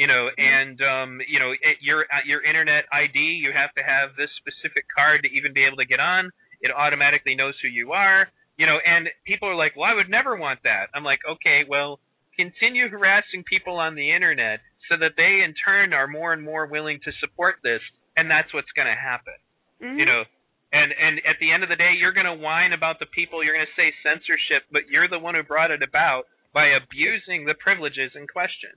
You 0.00 0.06
know, 0.06 0.32
mm-hmm. 0.32 0.40
and 0.40 0.76
um, 0.80 1.10
you 1.28 1.38
know, 1.38 1.52
it, 1.52 1.76
your 1.84 2.08
uh, 2.08 2.24
your 2.24 2.40
internet 2.40 2.84
ID, 2.92 3.18
you 3.18 3.52
have 3.52 3.72
to 3.76 3.82
have 3.84 4.16
this 4.16 4.32
specific 4.40 4.84
card 4.88 5.24
to 5.24 5.28
even 5.28 5.52
be 5.52 5.64
able 5.64 5.76
to 5.76 5.86
get 5.86 6.00
on. 6.00 6.32
It 6.60 6.72
automatically 6.72 7.36
knows 7.36 7.54
who 7.60 7.68
you 7.68 7.92
are. 7.92 8.28
You 8.56 8.66
know, 8.66 8.78
and 8.84 9.08
people 9.26 9.48
are 9.48 9.54
like, 9.54 9.76
"Well, 9.76 9.90
I 9.90 9.94
would 9.94 10.08
never 10.08 10.36
want 10.36 10.60
that." 10.64 10.88
I'm 10.94 11.04
like, 11.04 11.20
"Okay, 11.28 11.64
well, 11.68 12.00
continue 12.36 12.88
harassing 12.88 13.44
people 13.44 13.78
on 13.78 13.94
the 13.94 14.12
internet 14.12 14.60
so 14.88 14.96
that 14.96 15.12
they 15.16 15.42
in 15.44 15.54
turn 15.54 15.92
are 15.92 16.06
more 16.06 16.32
and 16.32 16.42
more 16.42 16.66
willing 16.66 17.00
to 17.04 17.12
support 17.20 17.56
this, 17.62 17.80
and 18.16 18.30
that's 18.30 18.52
what's 18.54 18.72
going 18.72 18.88
to 18.88 18.94
happen." 18.94 19.34
Mm-hmm. 19.82 19.98
You 19.98 20.06
know, 20.06 20.24
and 20.72 20.92
and 20.92 21.18
at 21.28 21.36
the 21.40 21.52
end 21.52 21.62
of 21.62 21.68
the 21.68 21.76
day, 21.76 21.92
you're 21.98 22.12
going 22.12 22.26
to 22.26 22.34
whine 22.34 22.72
about 22.72 22.98
the 22.98 23.06
people. 23.06 23.44
You're 23.44 23.54
going 23.54 23.66
to 23.66 23.80
say 23.80 23.92
censorship, 24.02 24.64
but 24.72 24.88
you're 24.90 25.08
the 25.08 25.18
one 25.18 25.34
who 25.34 25.42
brought 25.42 25.70
it 25.70 25.82
about 25.82 26.24
by 26.52 26.68
abusing 26.68 27.44
the 27.44 27.54
privileges 27.54 28.12
in 28.14 28.26
question. 28.26 28.70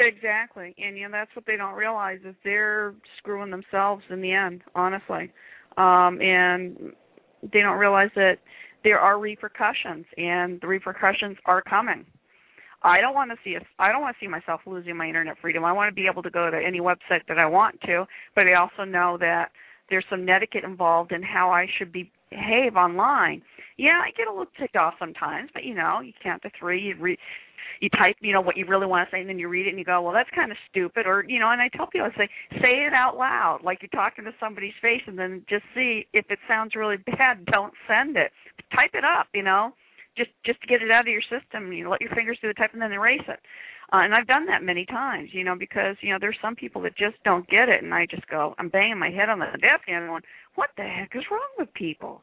Exactly, 0.00 0.74
and 0.76 0.98
you 0.98 1.04
know 1.04 1.12
that's 1.12 1.30
what 1.34 1.46
they 1.46 1.56
don't 1.56 1.74
realize 1.74 2.18
is 2.24 2.34
they're 2.42 2.94
screwing 3.18 3.50
themselves 3.50 4.02
in 4.10 4.20
the 4.20 4.32
end. 4.32 4.62
Honestly, 4.74 5.32
um, 5.76 6.20
and 6.20 6.92
they 7.52 7.60
don't 7.60 7.78
realize 7.78 8.10
that 8.16 8.38
there 8.84 9.00
are 9.00 9.18
repercussions, 9.18 10.04
and 10.16 10.60
the 10.60 10.68
repercussions 10.68 11.36
are 11.46 11.62
coming. 11.62 12.04
I 12.82 13.00
don't 13.00 13.14
want 13.14 13.30
to 13.30 13.36
see 13.42 13.54
a, 13.54 13.60
I 13.82 13.90
don't 13.90 14.02
want 14.02 14.14
to 14.14 14.24
see 14.24 14.28
myself 14.28 14.60
losing 14.66 14.96
my 14.96 15.06
internet 15.06 15.36
freedom. 15.40 15.64
I 15.64 15.72
want 15.72 15.88
to 15.90 15.94
be 15.94 16.06
able 16.06 16.22
to 16.22 16.30
go 16.30 16.50
to 16.50 16.56
any 16.56 16.80
website 16.80 17.26
that 17.28 17.38
I 17.38 17.46
want 17.46 17.80
to, 17.86 18.04
but 18.34 18.46
I 18.46 18.54
also 18.54 18.84
know 18.84 19.16
that 19.20 19.50
there's 19.88 20.04
some 20.10 20.28
etiquette 20.28 20.64
involved 20.64 21.12
in 21.12 21.22
how 21.22 21.50
I 21.50 21.66
should 21.78 21.92
be, 21.92 22.10
behave 22.30 22.76
online. 22.76 23.42
Yeah, 23.76 24.02
I 24.04 24.10
get 24.16 24.28
a 24.28 24.30
little 24.30 24.52
ticked 24.60 24.76
off 24.76 24.94
sometimes, 24.98 25.50
but 25.54 25.64
you 25.64 25.74
know, 25.74 26.00
you 26.00 26.12
count 26.22 26.42
to 26.42 26.50
three, 26.58 26.80
you 26.80 26.96
read, 27.00 27.18
you 27.80 27.88
type, 27.90 28.16
you 28.20 28.32
know, 28.32 28.40
what 28.40 28.56
you 28.56 28.66
really 28.66 28.86
want 28.86 29.08
to 29.08 29.14
say, 29.14 29.20
and 29.20 29.28
then 29.28 29.38
you 29.38 29.48
read 29.48 29.66
it 29.66 29.70
and 29.70 29.78
you 29.78 29.84
go, 29.84 30.02
well, 30.02 30.12
that's 30.12 30.30
kind 30.34 30.50
of 30.50 30.58
stupid, 30.70 31.06
or 31.06 31.24
you 31.26 31.38
know, 31.38 31.50
and 31.50 31.60
I 31.60 31.68
tell 31.68 31.86
people, 31.86 32.08
I 32.12 32.16
say, 32.16 32.28
say 32.60 32.86
it 32.86 32.92
out 32.92 33.16
loud, 33.16 33.60
like 33.62 33.78
you're 33.82 33.88
talking 33.90 34.24
to 34.24 34.32
somebody's 34.38 34.76
face, 34.80 35.02
and 35.06 35.18
then 35.18 35.44
just 35.48 35.64
see 35.74 36.06
if 36.12 36.24
it 36.30 36.38
sounds 36.48 36.74
really 36.74 36.96
bad. 37.18 37.44
Don't 37.46 37.74
send 37.88 38.16
it. 38.16 38.32
Type 38.74 38.90
it 38.94 39.04
up, 39.04 39.28
you 39.34 39.42
know, 39.42 39.72
just 40.16 40.30
just 40.44 40.60
to 40.62 40.66
get 40.66 40.82
it 40.82 40.90
out 40.90 41.06
of 41.06 41.12
your 41.12 41.22
system. 41.22 41.72
You 41.72 41.84
know, 41.84 41.90
let 41.90 42.00
your 42.00 42.14
fingers 42.14 42.38
do 42.40 42.48
the 42.48 42.54
type 42.54 42.70
and 42.72 42.82
then 42.82 42.92
erase 42.92 43.26
it. 43.28 43.40
Uh, 43.92 43.98
and 43.98 44.14
I've 44.14 44.26
done 44.26 44.46
that 44.46 44.62
many 44.62 44.86
times, 44.86 45.28
you 45.32 45.44
know, 45.44 45.54
because 45.58 45.96
you 46.00 46.10
know 46.10 46.18
there's 46.20 46.38
some 46.40 46.56
people 46.56 46.82
that 46.82 46.96
just 46.96 47.16
don't 47.24 47.48
get 47.48 47.68
it, 47.68 47.82
and 47.82 47.92
I 47.92 48.06
just 48.06 48.26
go, 48.28 48.54
I'm 48.58 48.68
banging 48.68 48.98
my 48.98 49.10
head 49.10 49.28
on 49.28 49.38
the 49.38 49.46
desk 49.60 49.84
and 49.86 49.96
I'm 49.96 50.06
going, 50.08 50.22
what 50.54 50.70
the 50.76 50.82
heck 50.82 51.14
is 51.14 51.24
wrong 51.30 51.40
with 51.58 51.72
people? 51.74 52.22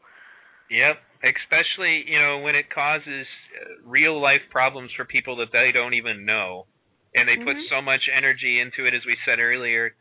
Yep, 0.72 0.95
especially 1.36 2.05
you 2.07 2.17
know 2.17 2.39
when 2.39 2.55
it 2.55 2.74
causes 2.74 3.28
uh, 3.28 3.84
real 3.84 4.22
life 4.22 4.41
problems 4.49 4.89
for 4.95 5.03
people 5.03 5.36
that 5.38 5.51
they 5.51 5.72
don't 5.74 5.93
even 5.93 6.26
know, 6.26 6.65
and 7.13 7.28
they 7.28 7.36
mm-hmm. 7.36 7.43
put 7.43 7.57
so 7.69 7.82
much 7.82 8.07
energy 8.07 8.61
into 8.61 8.88
it, 8.88 8.95
as 8.95 9.01
we 9.05 9.17
said 9.28 9.39
earlier. 9.39 9.91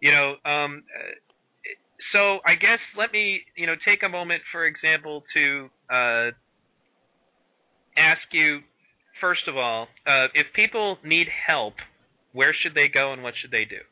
You 0.00 0.12
know, 0.12 0.28
um, 0.48 0.84
uh, 0.86 1.18
so 2.12 2.38
I 2.46 2.54
guess 2.54 2.78
let 2.96 3.12
me 3.12 3.42
you 3.56 3.66
know 3.66 3.74
take 3.84 4.04
a 4.06 4.08
moment, 4.08 4.42
for 4.52 4.64
example, 4.66 5.24
to 5.34 5.68
uh, 5.90 6.30
ask 7.98 8.22
you 8.30 8.60
first 9.20 9.48
of 9.48 9.56
all, 9.56 9.88
uh, 10.06 10.26
if 10.34 10.46
people 10.54 10.98
need 11.04 11.26
help, 11.46 11.74
where 12.32 12.54
should 12.54 12.74
they 12.74 12.88
go 12.88 13.12
and 13.12 13.22
what 13.22 13.34
should 13.40 13.50
they 13.50 13.64
do? 13.64 13.82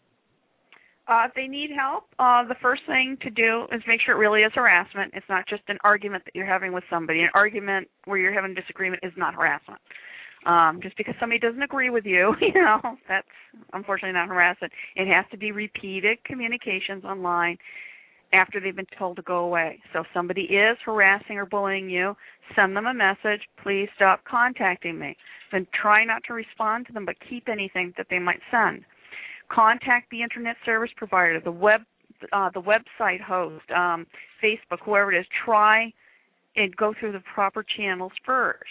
Uh, 1.09 1.24
if 1.26 1.34
they 1.34 1.46
need 1.46 1.70
help, 1.74 2.04
uh, 2.18 2.44
the 2.44 2.54
first 2.61 2.82
thing 2.86 3.16
to 3.22 3.30
do 3.30 3.66
is 3.72 3.80
make 3.86 3.98
sure 4.04 4.14
it 4.14 4.18
really 4.18 4.42
is 4.42 4.52
harassment. 4.54 5.11
It's 5.14 5.28
not 5.28 5.48
just 5.48 5.62
an 5.68 5.78
argument 5.82 6.24
that 6.26 6.34
you're 6.34 6.46
having 6.46 6.72
with 6.74 6.84
somebody. 6.90 7.20
An 7.20 7.30
argument 7.32 7.88
where 8.04 8.18
you're 8.18 8.32
having 8.32 8.50
a 8.50 8.54
disagreement 8.54 9.02
is 9.02 9.12
not 9.16 9.34
harassment. 9.34 9.80
Um, 10.44 10.80
just 10.82 10.96
because 10.98 11.14
somebody 11.18 11.38
doesn't 11.38 11.62
agree 11.62 11.88
with 11.88 12.04
you, 12.04 12.34
you 12.42 12.52
know, 12.52 12.78
that's 13.09 13.26
unfortunately 13.72 14.12
not 14.12 14.28
harassment. 14.28 14.70
It 14.96 15.09
has 15.09 15.24
to 15.30 15.38
be 15.38 15.50
repeated 15.50 16.22
communications 16.24 17.04
online 17.04 17.56
after 18.34 18.61
they've 18.61 18.76
been 18.76 18.86
told 18.98 19.16
to 19.16 19.22
go 19.22 19.38
away. 19.38 19.80
So 19.94 20.00
if 20.00 20.06
somebody 20.12 20.42
is 20.42 20.76
harassing 20.84 21.38
or 21.38 21.46
bullying 21.46 21.88
you, 21.88 22.14
send 22.54 22.76
them 22.76 22.86
a 22.86 22.92
message, 22.92 23.40
please 23.62 23.88
stop 23.96 24.20
contacting 24.30 24.98
me. 24.98 25.16
Then 25.50 25.66
try 25.80 26.04
not 26.04 26.22
to 26.26 26.34
respond 26.34 26.86
to 26.88 26.92
them, 26.92 27.06
but 27.06 27.16
keep 27.30 27.48
anything 27.48 27.94
that 27.96 28.09
they 28.11 28.18
might 28.18 28.40
send. 28.50 28.84
Contact 29.51 30.11
the 30.11 30.22
internet 30.22 30.57
service 30.64 30.90
provider, 30.96 31.40
the 31.40 31.53
web, 31.53 31.82
uh, 32.32 32.51
the 32.53 32.61
website 32.62 33.20
host, 33.20 33.64
um, 33.70 34.07
Facebook, 34.42 34.78
whoever 34.84 35.12
it 35.12 35.20
is. 35.20 35.26
Try 35.44 35.92
and 36.57 36.74
go 36.76 36.94
through 36.99 37.12
the 37.12 37.22
proper 37.34 37.64
channels 37.76 38.12
first. 38.24 38.64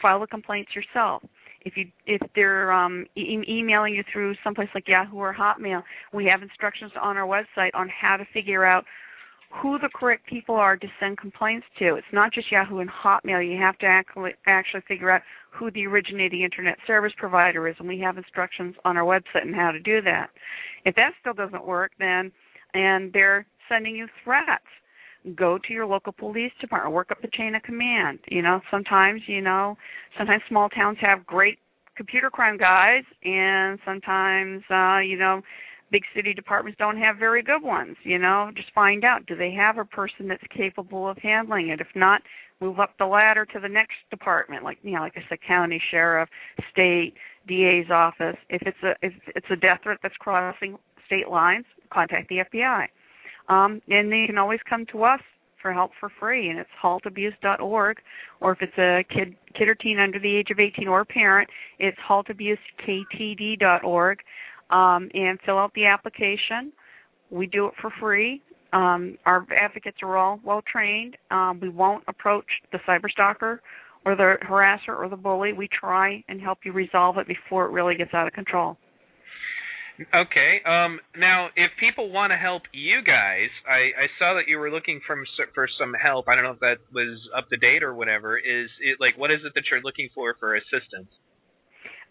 File 0.00 0.20
the 0.20 0.26
complaints 0.26 0.72
yourself 0.74 1.22
if 1.66 1.76
you 1.76 1.86
if 2.06 2.22
they're 2.34 2.72
um, 2.72 3.06
e- 3.16 3.42
emailing 3.48 3.92
you 3.92 4.04
through 4.10 4.34
someplace 4.42 4.68
like 4.74 4.86
Yahoo 4.86 5.16
or 5.16 5.34
Hotmail, 5.34 5.82
we 6.14 6.24
have 6.26 6.42
instructions 6.42 6.92
on 7.02 7.16
our 7.16 7.26
website 7.26 7.70
on 7.74 7.88
how 7.88 8.16
to 8.16 8.24
figure 8.32 8.64
out 8.64 8.84
who 9.50 9.78
the 9.78 9.88
correct 9.94 10.26
people 10.26 10.54
are 10.54 10.76
to 10.76 10.86
send 11.00 11.18
complaints 11.18 11.66
to. 11.78 11.94
It's 11.94 12.06
not 12.12 12.32
just 12.32 12.50
Yahoo 12.50 12.78
and 12.78 12.90
Hotmail. 12.90 13.48
You 13.48 13.58
have 13.60 13.78
to 13.78 13.86
actually 13.86 14.32
actually 14.46 14.82
figure 14.88 15.10
out 15.10 15.22
who 15.50 15.70
the 15.70 15.86
originating 15.86 16.42
internet 16.42 16.76
service 16.86 17.12
provider 17.16 17.66
is, 17.68 17.76
and 17.78 17.88
we 17.88 17.98
have 18.00 18.18
instructions 18.18 18.74
on 18.84 18.96
our 18.96 19.04
website 19.04 19.46
on 19.46 19.54
how 19.54 19.70
to 19.70 19.80
do 19.80 20.02
that. 20.02 20.30
If 20.84 20.94
that 20.96 21.12
still 21.20 21.34
doesn't 21.34 21.66
work, 21.66 21.92
then 21.98 22.32
and 22.74 23.12
they're 23.12 23.46
sending 23.68 23.96
you 23.96 24.06
threats 24.24 24.64
go 25.34 25.58
to 25.66 25.72
your 25.72 25.86
local 25.86 26.12
police 26.12 26.52
department 26.60 26.94
work 26.94 27.10
up 27.10 27.20
the 27.20 27.28
chain 27.32 27.54
of 27.54 27.62
command 27.62 28.18
you 28.28 28.42
know 28.42 28.60
sometimes 28.70 29.20
you 29.26 29.40
know 29.40 29.76
sometimes 30.16 30.42
small 30.48 30.68
towns 30.68 30.96
have 31.00 31.26
great 31.26 31.58
computer 31.96 32.30
crime 32.30 32.56
guys 32.56 33.02
and 33.24 33.78
sometimes 33.84 34.62
uh 34.70 34.98
you 34.98 35.18
know 35.18 35.40
big 35.96 36.04
city 36.14 36.34
departments 36.34 36.76
don't 36.78 36.98
have 36.98 37.16
very 37.16 37.42
good 37.42 37.62
ones 37.62 37.96
you 38.02 38.18
know 38.18 38.50
just 38.54 38.70
find 38.74 39.02
out 39.02 39.24
do 39.24 39.34
they 39.34 39.50
have 39.50 39.78
a 39.78 39.84
person 39.86 40.28
that's 40.28 40.42
capable 40.54 41.08
of 41.08 41.16
handling 41.16 41.68
it 41.68 41.80
if 41.80 41.86
not 41.94 42.20
move 42.60 42.78
up 42.78 42.90
the 42.98 43.06
ladder 43.06 43.46
to 43.46 43.58
the 43.58 43.68
next 43.68 43.94
department 44.10 44.62
like 44.62 44.76
you 44.82 44.92
know 44.92 45.00
like 45.00 45.14
I 45.16 45.22
said 45.26 45.38
county 45.48 45.80
sheriff 45.90 46.28
state 46.70 47.14
DA's 47.48 47.90
office 47.90 48.36
if 48.50 48.60
it's 48.66 48.76
a 48.82 48.92
if 49.00 49.14
it's 49.34 49.46
a 49.50 49.56
death 49.56 49.80
threat 49.84 49.96
that's 50.02 50.14
crossing 50.16 50.76
state 51.06 51.30
lines 51.30 51.64
contact 51.90 52.28
the 52.28 52.40
FBI 52.52 52.88
um, 53.48 53.80
and 53.88 54.12
they 54.12 54.26
can 54.26 54.36
always 54.36 54.60
come 54.68 54.84
to 54.92 55.04
us 55.04 55.20
for 55.62 55.72
help 55.72 55.92
for 55.98 56.10
free, 56.20 56.50
and 56.50 56.58
it's 56.60 56.68
haltabuse.org. 56.82 57.96
Or 58.40 58.52
if 58.52 58.58
it's 58.60 58.76
a 58.78 59.02
kid, 59.12 59.34
kid 59.58 59.68
or 59.68 59.74
teen 59.74 59.98
under 59.98 60.20
the 60.20 60.36
age 60.36 60.50
of 60.52 60.60
18 60.60 60.86
or 60.86 61.00
a 61.00 61.04
parent, 61.04 61.48
it's 61.78 61.98
haltabusektd.org. 62.08 64.18
Um, 64.70 65.08
and 65.14 65.38
fill 65.46 65.58
out 65.58 65.72
the 65.74 65.86
application. 65.86 66.72
We 67.30 67.46
do 67.46 67.66
it 67.66 67.74
for 67.80 67.90
free. 68.00 68.42
Um, 68.72 69.16
our 69.24 69.46
advocates 69.58 69.98
are 70.02 70.16
all 70.16 70.40
well 70.44 70.62
trained. 70.70 71.16
Um, 71.30 71.60
we 71.60 71.68
won't 71.68 72.04
approach 72.08 72.46
the 72.72 72.78
cyberstalker 72.86 73.58
or 74.04 74.16
the 74.16 74.34
harasser 74.48 74.96
or 74.96 75.08
the 75.08 75.16
bully. 75.16 75.52
We 75.52 75.68
try 75.68 76.24
and 76.28 76.40
help 76.40 76.58
you 76.64 76.72
resolve 76.72 77.18
it 77.18 77.26
before 77.28 77.66
it 77.66 77.70
really 77.70 77.96
gets 77.96 78.12
out 78.12 78.26
of 78.26 78.32
control. 78.32 78.76
Okay. 80.14 80.60
Um, 80.66 81.00
now, 81.16 81.48
if 81.56 81.70
people 81.80 82.10
want 82.10 82.30
to 82.30 82.36
help 82.36 82.62
you 82.72 83.00
guys, 83.00 83.48
I, 83.66 83.96
I 83.96 84.06
saw 84.18 84.34
that 84.34 84.44
you 84.46 84.58
were 84.58 84.70
looking 84.70 85.00
from 85.06 85.24
for 85.54 85.66
some 85.80 85.94
help. 85.94 86.28
I 86.28 86.34
don't 86.34 86.44
know 86.44 86.50
if 86.50 86.60
that 86.60 86.78
was 86.92 87.18
up 87.36 87.48
to 87.48 87.56
date 87.56 87.82
or 87.82 87.94
whatever. 87.94 88.36
Is 88.36 88.68
it 88.84 88.98
like 89.00 89.16
what 89.16 89.30
is 89.30 89.40
it 89.44 89.52
that 89.54 89.64
you're 89.70 89.80
looking 89.80 90.10
for 90.14 90.36
for 90.38 90.54
assistance? 90.54 91.08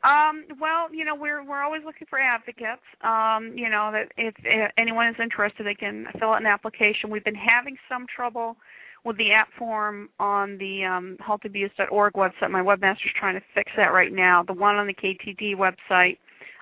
Um, 0.03 0.45
well, 0.59 0.93
you 0.93 1.03
know, 1.05 1.15
we're 1.15 1.43
we're 1.43 1.63
always 1.63 1.81
looking 1.85 2.07
for 2.09 2.19
advocates. 2.19 2.83
Um, 3.01 3.53
you 3.55 3.69
know, 3.69 3.91
that 3.91 4.11
if, 4.17 4.35
if 4.43 4.71
anyone 4.77 5.07
is 5.07 5.15
interested, 5.21 5.65
they 5.65 5.73
can 5.73 6.05
fill 6.19 6.29
out 6.29 6.41
an 6.41 6.47
application. 6.47 7.09
We've 7.09 7.23
been 7.23 7.33
having 7.33 7.75
some 7.89 8.05
trouble 8.13 8.55
with 9.03 9.17
the 9.17 9.31
app 9.31 9.49
form 9.57 10.09
on 10.19 10.57
the 10.57 10.83
um, 10.83 11.17
haltabuse.org 11.27 12.13
website. 12.13 12.51
My 12.51 12.61
webmaster's 12.61 13.13
trying 13.19 13.35
to 13.35 13.45
fix 13.53 13.71
that 13.77 13.93
right 13.93 14.11
now. 14.11 14.43
The 14.43 14.53
one 14.53 14.75
on 14.75 14.87
the 14.87 14.93
KTD 14.93 15.55
website 15.55 16.17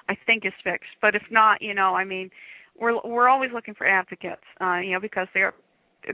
I 0.10 0.16
think 0.26 0.46
is 0.46 0.54
fixed. 0.64 0.90
But 1.02 1.16
if 1.16 1.24
not, 1.32 1.62
you 1.62 1.74
know, 1.74 1.96
I 1.96 2.04
mean, 2.04 2.30
we're 2.80 3.00
we're 3.04 3.30
always 3.30 3.52
looking 3.54 3.74
for 3.74 3.88
advocates, 3.88 4.44
uh, 4.62 4.78
you 4.78 4.92
know, 4.92 5.00
because 5.00 5.28
they're 5.34 5.54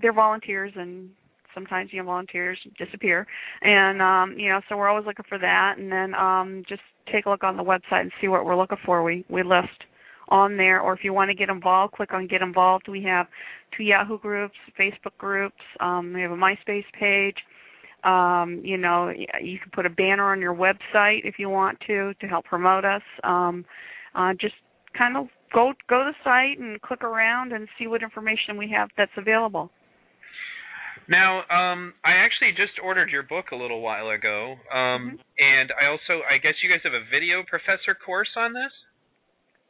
they're 0.02 0.14
volunteers 0.14 0.72
and 0.76 1.10
sometimes 1.54 1.92
you 1.92 2.00
know 2.00 2.06
volunteers 2.06 2.58
disappear. 2.78 3.28
And 3.62 4.02
um 4.02 4.38
you 4.38 4.50
know 4.50 4.62
so 4.68 4.78
we're 4.78 4.90
always 4.90 5.06
looking 5.06 5.26
for 5.28 5.38
that. 5.40 5.76
And 5.78 5.92
then 5.92 6.16
um 6.16 6.64
just 6.68 6.82
take 7.12 7.26
a 7.26 7.30
look 7.30 7.44
on 7.44 7.58
the 7.58 7.64
website 7.64 8.02
and 8.02 8.12
see 8.22 8.28
what 8.28 8.46
we're 8.46 8.58
looking 8.58 8.78
for. 8.86 9.04
We 9.04 9.26
we 9.30 9.44
list 9.44 9.70
on 10.30 10.58
there. 10.58 10.80
Or 10.80 10.94
if 10.94 11.04
you 11.04 11.14
want 11.14 11.30
to 11.30 11.36
get 11.36 11.50
involved 11.50 11.94
click 11.94 12.14
on 12.14 12.28
get 12.28 12.42
involved. 12.42 12.88
We 12.88 13.04
have 13.04 13.28
two 13.76 13.84
yahoo 13.84 14.20
groups 14.20 14.56
facebook 14.80 15.18
groups 15.18 15.62
um 15.80 16.14
we 16.14 16.22
have 16.22 16.32
a 16.32 16.36
myspace 16.36 16.86
page. 17.00 17.38
Um 18.04 18.62
you 18.64 18.78
know 18.78 19.12
you 19.42 19.60
can 19.60 19.72
put 19.74 19.86
a 19.86 19.90
banner 19.90 20.32
on 20.32 20.40
your 20.40 20.56
website 20.56 21.22
if 21.26 21.36
you 21.38 21.50
want 21.50 21.80
to 21.88 22.14
to 22.16 22.28
help 22.28 22.46
promote 22.46 22.86
us. 22.86 23.04
Um 23.24 23.66
uh 24.16 24.34
just 24.40 24.56
kind 24.98 25.18
of 25.18 25.28
go 25.54 25.74
go 25.88 26.04
to 26.04 26.12
the 26.12 26.16
site 26.24 26.60
and 26.60 26.82
click 26.82 27.04
around 27.04 27.54
and 27.54 27.68
see 27.78 27.88
what 27.88 28.04
information 28.04 28.58
we 28.58 28.70
have 28.70 28.90
that's 28.98 29.12
available 29.18 29.72
now, 31.10 31.40
um, 31.50 31.94
I 32.06 32.22
actually 32.22 32.52
just 32.52 32.80
ordered 32.84 33.10
your 33.10 33.24
book 33.24 33.52
a 33.52 33.56
little 33.56 33.82
while 33.82 34.10
ago, 34.10 34.56
um, 34.72 34.78
mm-hmm. 34.78 35.16
and 35.38 35.70
I 35.82 35.90
also, 35.90 36.24
I 36.30 36.38
guess 36.38 36.54
you 36.64 36.70
guys 36.70 36.80
have 36.84 36.94
a 36.94 37.04
video 37.12 37.44
professor 37.50 37.98
course 37.98 38.30
on 38.38 38.54
this. 38.54 38.72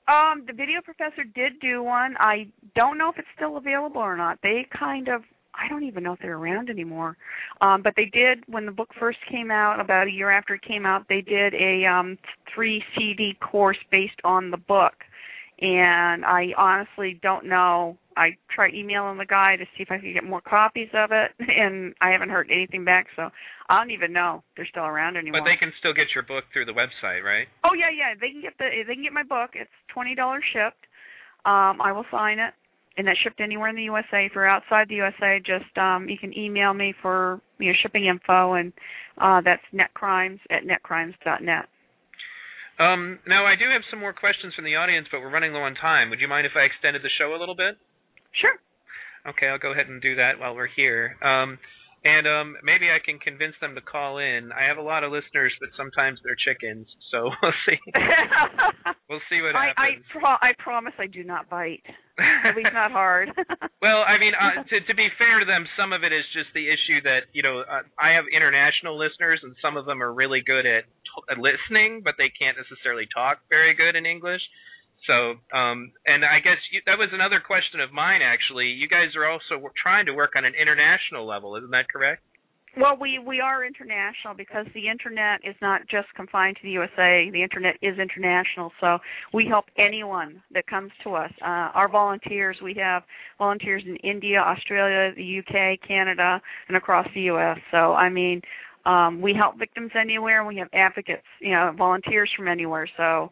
Um, 0.07 0.43
the 0.47 0.53
video 0.53 0.81
professor 0.83 1.23
did 1.23 1.59
do 1.61 1.83
one. 1.83 2.15
I 2.19 2.47
don't 2.75 2.97
know 2.97 3.09
if 3.09 3.17
it's 3.17 3.27
still 3.35 3.57
available 3.57 4.01
or 4.01 4.17
not. 4.17 4.39
They 4.41 4.65
kind 4.77 5.07
of 5.07 5.21
I 5.59 5.67
don't 5.67 5.83
even 5.83 6.03
know 6.03 6.13
if 6.13 6.19
they're 6.19 6.37
around 6.37 6.69
anymore. 6.69 7.17
Um, 7.61 7.81
but 7.83 7.93
they 7.95 8.05
did 8.05 8.43
when 8.47 8.65
the 8.65 8.71
book 8.71 8.89
first 8.99 9.17
came 9.29 9.51
out, 9.51 9.79
about 9.79 10.07
a 10.07 10.11
year 10.11 10.31
after 10.31 10.55
it 10.55 10.61
came 10.61 10.85
out, 10.85 11.05
they 11.09 11.21
did 11.21 11.53
a 11.53 11.85
um, 11.85 12.17
three 12.53 12.83
CD 12.97 13.37
course 13.41 13.77
based 13.91 14.19
on 14.23 14.51
the 14.51 14.57
book. 14.57 14.93
And 15.62 16.24
I 16.24 16.53
honestly 16.57 17.20
don't 17.22 17.45
know. 17.45 17.97
I 18.16 18.38
tried 18.53 18.74
emailing 18.74 19.18
the 19.18 19.26
guy 19.26 19.55
to 19.55 19.66
see 19.76 19.84
if 19.84 19.91
I 19.91 19.99
could 19.99 20.14
get 20.14 20.24
more 20.24 20.41
copies 20.41 20.89
of 20.93 21.12
it, 21.12 21.32
and 21.39 21.93
I 22.01 22.12
haven't 22.12 22.30
heard 22.30 22.49
anything 22.51 22.86
back. 22.86 23.07
So 23.16 23.30
I 23.70 23.78
don't 23.80 23.91
even 23.91 24.14
know 24.14 24.43
they're 24.55 24.68
still 24.70 24.86
around 24.86 25.18
anymore. 25.18 25.41
But 25.41 25.49
they 25.49 25.57
can 25.57 25.74
still 25.80 25.93
get 25.93 26.07
your 26.16 26.24
book 26.24 26.45
through 26.53 26.66
the 26.66 26.74
website, 26.74 27.24
right? 27.24 27.47
Oh 27.64 27.74
yeah, 27.78 27.91
yeah. 27.91 28.16
They 28.20 28.32
can 28.32 28.41
get 28.41 28.53
the 28.57 28.70
they 28.88 28.93
can 28.93 29.03
get 29.03 29.14
my 29.14 29.24
book. 29.24 29.51
It's 29.53 29.72
twenty 29.93 30.16
dollars 30.16 30.43
shipped. 30.51 30.88
Um, 31.45 31.82
I 31.82 31.91
will 31.91 32.05
sign 32.12 32.39
it 32.39 32.53
and 32.99 33.07
that's 33.07 33.20
shipped 33.20 33.39
anywhere 33.39 33.70
in 33.70 33.78
the 33.78 33.84
USA. 33.84 34.26
If 34.26 34.34
you're 34.36 34.47
outside 34.47 34.89
the 34.89 34.95
USA, 34.95 35.39
just 35.39 35.78
um, 35.78 36.10
you 36.10 36.18
can 36.18 36.38
email 36.38 36.74
me 36.74 36.93
for 37.01 37.39
you 37.57 37.68
know 37.68 37.74
shipping 37.82 38.05
info, 38.07 38.53
and 38.53 38.74
uh, 39.18 39.39
that's 39.39 39.62
netcrimes 39.74 40.39
at 40.51 40.64
netcrimes.net. 40.64 41.70
Um, 42.80 43.19
now 43.27 43.45
I 43.45 43.55
do 43.59 43.65
have 43.71 43.84
some 43.91 43.99
more 43.99 44.13
questions 44.13 44.55
from 44.55 44.63
the 44.63 44.75
audience, 44.75 45.07
but 45.11 45.19
we're 45.19 45.30
running 45.32 45.51
low 45.51 45.61
on 45.67 45.75
time. 45.75 46.09
Would 46.09 46.21
you 46.21 46.27
mind 46.27 46.47
if 46.47 46.53
I 46.55 46.63
extended 46.63 47.03
the 47.03 47.11
show 47.19 47.36
a 47.36 47.39
little 47.39 47.55
bit? 47.55 47.75
Sure. 48.39 48.55
Okay, 49.27 49.47
I'll 49.47 49.59
go 49.59 49.73
ahead 49.73 49.88
and 49.88 50.01
do 50.01 50.15
that 50.15 50.39
while 50.39 50.55
we're 50.55 50.71
here. 50.71 51.17
Um, 51.21 51.59
and 52.04 52.28
um, 52.28 52.56
maybe 52.64 52.88
I 52.88 53.04
can 53.04 53.20
convince 53.20 53.56
them 53.60 53.76
to 53.76 53.82
call 53.82 54.20
in. 54.20 54.52
I 54.56 54.64
have 54.68 54.78
a 54.78 54.86
lot 54.86 55.04
of 55.04 55.12
listeners, 55.12 55.52
but 55.60 55.70
sometimes 55.76 56.20
they're 56.24 56.39
chickens, 56.39 56.88
so 57.12 57.28
we'll 57.41 57.60
see. 57.68 57.80
we'll 59.10 59.26
see 59.28 59.43
what 59.43 59.56
I, 59.56 59.76
happens. 59.76 60.06
I, 60.08 60.20
pro- 60.20 60.41
I 60.41 60.52
promise 60.60 60.93
I 61.00 61.08
do 61.08 61.24
not 61.24 61.50
bite. 61.50 61.84
At 62.20 62.56
least 62.56 62.72
not 62.74 62.91
hard. 62.91 63.32
well, 63.84 64.04
I 64.04 64.20
mean, 64.20 64.36
uh, 64.36 64.64
to 64.64 64.76
to 64.88 64.95
be 64.95 65.08
fair 65.18 65.39
to 65.39 65.47
them, 65.47 65.68
some 65.80 65.91
of 65.91 66.04
it 66.04 66.12
is 66.12 66.24
just 66.36 66.52
the 66.54 66.68
issue 66.68 67.00
that 67.04 67.32
you 67.32 67.43
know 67.43 67.64
uh, 67.64 67.88
I 67.95 68.16
have 68.16 68.26
international 68.28 69.00
listeners, 69.00 69.39
and 69.43 69.56
some 69.62 69.78
of 69.78 69.86
them 69.86 70.04
are 70.04 70.12
really 70.12 70.43
good 70.43 70.68
at, 70.68 70.84
t- 70.84 71.28
at 71.32 71.38
listening, 71.39 72.02
but 72.04 72.16
they 72.20 72.28
can't 72.28 72.60
necessarily 72.60 73.08
talk 73.08 73.39
very 73.47 73.76
good 73.76 73.95
in 73.95 74.06
English. 74.06 74.43
So, 75.08 75.39
um, 75.56 75.91
and 76.06 76.26
I 76.26 76.39
guess 76.43 76.60
you, 76.72 76.82
that 76.86 76.97
was 76.97 77.10
another 77.14 77.39
question 77.39 77.80
of 77.80 77.91
mine. 77.91 78.22
Actually, 78.22 78.68
you 78.68 78.88
guys 78.88 79.16
are 79.16 79.26
also 79.26 79.60
trying 79.82 80.06
to 80.08 80.14
work 80.14 80.32
on 80.36 80.45
an 80.45 80.54
international 80.60 81.26
level, 81.26 81.56
isn't 81.56 81.72
that 81.72 81.89
correct? 81.91 82.22
Well, 82.78 82.95
we 83.02 83.18
we 83.18 83.41
are 83.41 83.66
international 83.66 84.36
because 84.38 84.68
the 84.76 84.88
internet 84.88 85.41
is 85.43 85.56
not 85.60 85.82
just 85.89 86.08
confined 86.16 86.58
to 86.58 86.64
the 86.64 86.70
USA. 86.72 87.30
The 87.32 87.41
internet 87.41 87.76
is 87.82 87.97
international, 87.97 88.72
so 88.80 89.00
we 89.34 89.47
help 89.47 89.66
anyone 89.78 90.43
that 90.54 90.68
comes 90.68 90.91
to 91.04 91.16
us. 91.16 91.32
Uh, 91.41 91.74
our 91.74 91.89
volunteers, 91.89 92.58
we 92.64 92.76
have 92.76 93.04
volunteers 93.39 93.82
in 93.88 93.95
India, 93.97 94.39
Australia, 94.39 95.12
the 95.16 95.39
UK, 95.39 95.80
Canada, 95.86 96.39
and 96.68 96.78
across 96.78 97.08
the 97.16 97.22
US. 97.22 97.58
So, 97.72 97.93
I 97.93 98.08
mean, 98.10 98.41
um, 98.86 99.20
we 99.20 99.34
help 99.34 99.58
victims 99.58 99.91
anywhere. 100.00 100.39
and 100.39 100.47
We 100.47 100.58
have 100.58 100.70
advocates, 100.72 101.26
you 101.41 101.52
know, 101.52 101.74
volunteers 101.76 102.30
from 102.38 102.47
anywhere. 102.47 102.88
So, 102.97 103.32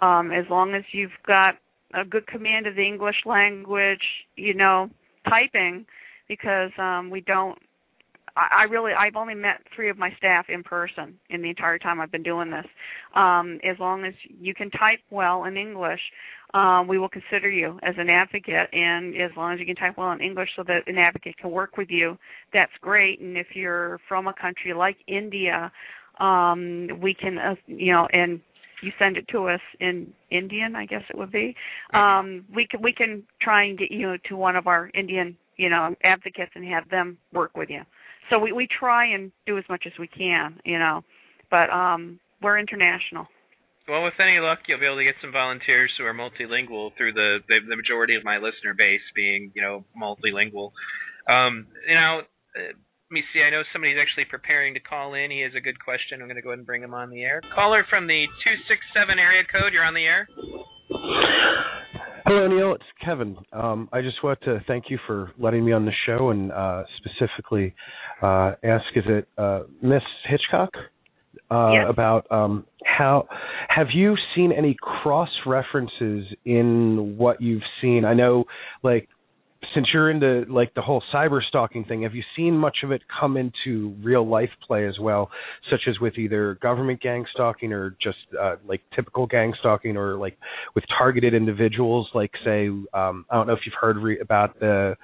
um, 0.00 0.30
as 0.32 0.44
long 0.50 0.74
as 0.74 0.82
you've 0.92 1.10
got 1.26 1.54
a 1.94 2.04
good 2.04 2.26
command 2.26 2.66
of 2.66 2.74
the 2.74 2.82
English 2.82 3.22
language, 3.24 4.02
you 4.36 4.54
know, 4.54 4.90
typing, 5.28 5.86
because 6.28 6.70
um, 6.78 7.10
we 7.10 7.20
don't. 7.20 7.58
I, 8.36 8.62
I 8.62 8.62
really, 8.64 8.92
I've 8.92 9.16
only 9.16 9.34
met 9.34 9.60
three 9.74 9.90
of 9.90 9.98
my 9.98 10.10
staff 10.18 10.46
in 10.48 10.62
person 10.62 11.18
in 11.30 11.40
the 11.40 11.48
entire 11.48 11.78
time 11.78 12.00
I've 12.00 12.10
been 12.10 12.22
doing 12.22 12.50
this. 12.50 12.66
Um, 13.14 13.60
as 13.62 13.78
long 13.78 14.04
as 14.04 14.14
you 14.40 14.54
can 14.54 14.70
type 14.70 14.98
well 15.10 15.44
in 15.44 15.56
English, 15.56 16.00
um, 16.52 16.88
we 16.88 16.98
will 16.98 17.08
consider 17.08 17.50
you 17.50 17.78
as 17.82 17.94
an 17.96 18.08
advocate. 18.08 18.68
And 18.72 19.14
as 19.16 19.30
long 19.36 19.54
as 19.54 19.60
you 19.60 19.66
can 19.66 19.76
type 19.76 19.96
well 19.96 20.12
in 20.12 20.20
English, 20.20 20.48
so 20.56 20.64
that 20.66 20.80
an 20.86 20.98
advocate 20.98 21.36
can 21.38 21.50
work 21.50 21.76
with 21.76 21.90
you, 21.90 22.18
that's 22.52 22.72
great. 22.80 23.20
And 23.20 23.36
if 23.36 23.48
you're 23.54 24.00
from 24.08 24.26
a 24.26 24.34
country 24.34 24.74
like 24.74 24.96
India, 25.06 25.70
um, 26.18 26.88
we 27.00 27.14
can, 27.14 27.38
uh, 27.38 27.54
you 27.66 27.92
know, 27.92 28.08
and 28.12 28.40
you 28.82 28.92
send 28.98 29.16
it 29.16 29.26
to 29.28 29.48
us 29.48 29.60
in 29.80 30.12
Indian, 30.30 30.76
I 30.76 30.86
guess 30.86 31.02
it 31.08 31.16
would 31.16 31.32
be. 31.32 31.54
Um, 31.92 32.44
we 32.54 32.66
can 32.66 32.82
we 32.82 32.92
can 32.92 33.24
try 33.40 33.64
and 33.64 33.78
get 33.78 33.90
you 33.90 34.16
to 34.28 34.36
one 34.36 34.56
of 34.56 34.66
our 34.66 34.90
Indian, 34.94 35.36
you 35.56 35.68
know, 35.68 35.94
advocates 36.02 36.52
and 36.54 36.64
have 36.66 36.88
them 36.90 37.18
work 37.32 37.56
with 37.56 37.70
you. 37.70 37.82
So 38.30 38.38
we 38.38 38.52
we 38.52 38.66
try 38.66 39.06
and 39.06 39.32
do 39.46 39.58
as 39.58 39.64
much 39.68 39.84
as 39.86 39.92
we 39.98 40.08
can, 40.08 40.60
you 40.64 40.78
know, 40.78 41.02
but 41.50 41.70
um, 41.70 42.18
we're 42.42 42.58
international. 42.58 43.26
Well, 43.86 44.02
with 44.02 44.14
any 44.18 44.40
luck, 44.40 44.60
you'll 44.66 44.80
be 44.80 44.86
able 44.86 44.96
to 44.96 45.04
get 45.04 45.16
some 45.20 45.30
volunteers 45.30 45.92
who 45.98 46.06
are 46.06 46.14
multilingual 46.14 46.96
through 46.96 47.12
the 47.12 47.38
the, 47.48 47.56
the 47.68 47.76
majority 47.76 48.16
of 48.16 48.24
my 48.24 48.36
listener 48.36 48.74
base 48.76 49.04
being, 49.14 49.52
you 49.54 49.62
know, 49.62 49.84
multilingual. 50.00 50.72
Um, 51.28 51.66
you 51.86 51.94
know, 51.94 52.22
me 53.14 53.22
see. 53.32 53.40
I 53.40 53.50
know 53.50 53.62
somebody's 53.72 53.96
actually 54.00 54.26
preparing 54.28 54.74
to 54.74 54.80
call 54.80 55.14
in. 55.14 55.30
He 55.30 55.40
has 55.40 55.52
a 55.56 55.60
good 55.60 55.78
question. 55.82 56.20
I'm 56.20 56.26
going 56.26 56.36
to 56.36 56.42
go 56.42 56.50
ahead 56.50 56.58
and 56.58 56.66
bring 56.66 56.82
him 56.82 56.92
on 56.92 57.10
the 57.10 57.22
air. 57.22 57.40
Caller 57.54 57.86
from 57.88 58.06
the 58.06 58.26
267 58.42 59.18
area 59.18 59.42
code. 59.50 59.72
You're 59.72 59.86
on 59.86 59.94
the 59.94 60.04
air. 60.04 60.28
Hello, 62.26 62.48
Neil. 62.48 62.74
It's 62.74 62.84
Kevin. 63.04 63.36
Um, 63.52 63.88
I 63.92 64.00
just 64.00 64.22
want 64.24 64.40
to 64.42 64.62
thank 64.66 64.86
you 64.88 64.98
for 65.06 65.30
letting 65.38 65.64
me 65.64 65.72
on 65.72 65.84
the 65.84 65.92
show 66.06 66.30
and 66.30 66.50
uh, 66.52 66.82
specifically 66.98 67.74
uh, 68.22 68.52
ask: 68.64 68.84
Is 68.96 69.04
it 69.06 69.28
uh, 69.38 69.60
Miss 69.82 70.02
Hitchcock? 70.28 70.70
Uh, 71.50 71.72
yes. 71.72 71.86
About 71.88 72.26
um, 72.30 72.64
how 72.84 73.28
have 73.68 73.88
you 73.92 74.14
seen 74.34 74.52
any 74.52 74.74
cross 74.80 75.28
references 75.46 76.24
in 76.44 77.16
what 77.18 77.42
you've 77.42 77.62
seen? 77.82 78.04
I 78.04 78.14
know, 78.14 78.44
like 78.82 79.08
since 79.74 79.88
you're 79.92 80.10
into 80.10 80.44
like 80.52 80.74
the 80.74 80.82
whole 80.82 81.02
cyber 81.12 81.40
stalking 81.42 81.84
thing, 81.84 82.02
have 82.02 82.14
you 82.14 82.22
seen 82.36 82.56
much 82.56 82.78
of 82.82 82.90
it 82.92 83.02
come 83.20 83.36
into 83.36 83.94
real 84.02 84.26
life 84.26 84.50
play 84.66 84.86
as 84.86 84.98
well, 84.98 85.30
such 85.70 85.82
as 85.88 85.98
with 86.00 86.18
either 86.18 86.58
government 86.60 87.00
gang 87.00 87.24
stalking 87.32 87.72
or 87.72 87.96
just 88.02 88.18
uh, 88.40 88.56
like 88.66 88.80
typical 88.94 89.26
gang 89.26 89.54
stalking, 89.60 89.96
or 89.96 90.16
like 90.16 90.36
with 90.74 90.84
targeted 90.98 91.34
individuals, 91.34 92.08
like 92.14 92.30
say, 92.44 92.68
um, 92.68 93.24
I 93.30 93.36
don't 93.36 93.46
know 93.46 93.52
if 93.52 93.60
you've 93.64 93.74
heard 93.80 93.98
re- 93.98 94.20
about 94.20 94.58
the 94.60 94.96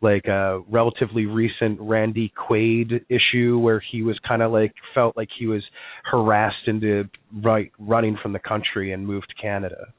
like 0.00 0.28
uh, 0.28 0.60
relatively 0.70 1.26
recent 1.26 1.80
Randy 1.80 2.32
Quaid 2.36 3.04
issue 3.08 3.58
where 3.58 3.82
he 3.92 4.02
was 4.02 4.18
kind 4.26 4.42
of 4.42 4.52
like 4.52 4.72
felt 4.94 5.16
like 5.16 5.28
he 5.38 5.46
was 5.46 5.62
harassed 6.10 6.66
into 6.66 7.04
right 7.42 7.70
running 7.78 8.16
from 8.22 8.32
the 8.32 8.38
country 8.38 8.92
and 8.92 9.06
moved 9.06 9.28
to 9.28 9.42
Canada. 9.42 9.92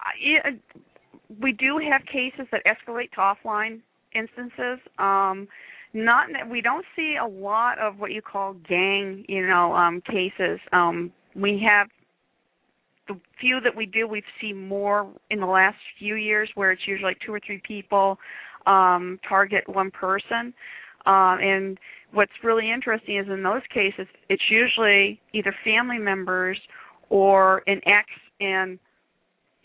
Uh, 0.00 0.16
yeah, 0.18 0.50
we 1.40 1.52
do 1.52 1.78
have 1.78 2.02
cases 2.06 2.46
that 2.50 2.62
escalate 2.64 3.10
to 3.12 3.18
offline 3.18 3.80
instances. 4.14 4.80
Um, 4.98 5.46
not 5.92 6.28
we 6.48 6.60
don't 6.60 6.84
see 6.94 7.16
a 7.20 7.26
lot 7.26 7.78
of 7.78 7.98
what 7.98 8.12
you 8.12 8.22
call 8.22 8.54
gang, 8.68 9.24
you 9.28 9.46
know, 9.46 9.72
um, 9.72 10.00
cases. 10.02 10.60
Um, 10.72 11.12
we 11.34 11.62
have 11.68 11.88
the 13.08 13.20
few 13.40 13.60
that 13.60 13.74
we 13.74 13.86
do, 13.86 14.06
we've 14.06 14.22
seen 14.40 14.68
more 14.68 15.08
in 15.30 15.40
the 15.40 15.46
last 15.46 15.76
few 15.98 16.14
years, 16.14 16.48
where 16.54 16.70
it's 16.70 16.82
usually 16.86 17.10
like 17.10 17.18
two 17.24 17.34
or 17.34 17.40
three 17.44 17.60
people 17.66 18.18
um, 18.66 19.18
target 19.28 19.68
one 19.68 19.90
person. 19.90 20.54
Um, 21.06 21.38
and 21.40 21.78
what's 22.12 22.32
really 22.44 22.70
interesting 22.70 23.18
is 23.18 23.26
in 23.28 23.42
those 23.42 23.62
cases, 23.72 24.06
it's 24.28 24.42
usually 24.50 25.20
either 25.32 25.54
family 25.64 25.98
members 25.98 26.58
or 27.08 27.62
an 27.66 27.80
ex 27.86 28.06
and 28.40 28.78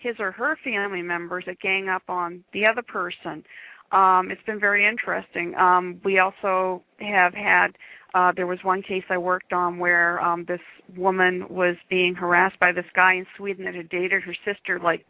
his 0.05 0.15
or 0.19 0.31
her 0.31 0.57
family 0.63 1.01
members 1.01 1.43
that 1.47 1.59
gang 1.59 1.89
up 1.89 2.03
on 2.07 2.43
the 2.53 2.65
other 2.65 2.83
person. 2.83 3.43
Um, 3.91 4.29
it's 4.31 4.41
been 4.45 4.59
very 4.59 4.87
interesting. 4.87 5.55
Um, 5.55 5.99
we 6.03 6.19
also 6.19 6.83
have 6.99 7.33
had 7.33 7.67
uh, 8.13 8.31
there 8.35 8.47
was 8.47 8.59
one 8.63 8.81
case 8.81 9.03
I 9.09 9.17
worked 9.17 9.51
on 9.51 9.77
where 9.77 10.21
um, 10.21 10.45
this 10.47 10.61
woman 10.95 11.45
was 11.49 11.75
being 11.89 12.15
harassed 12.15 12.59
by 12.59 12.71
this 12.71 12.85
guy 12.95 13.15
in 13.15 13.25
Sweden 13.35 13.65
that 13.65 13.75
had 13.75 13.89
dated 13.89 14.23
her 14.23 14.35
sister 14.45 14.79
like 14.79 15.05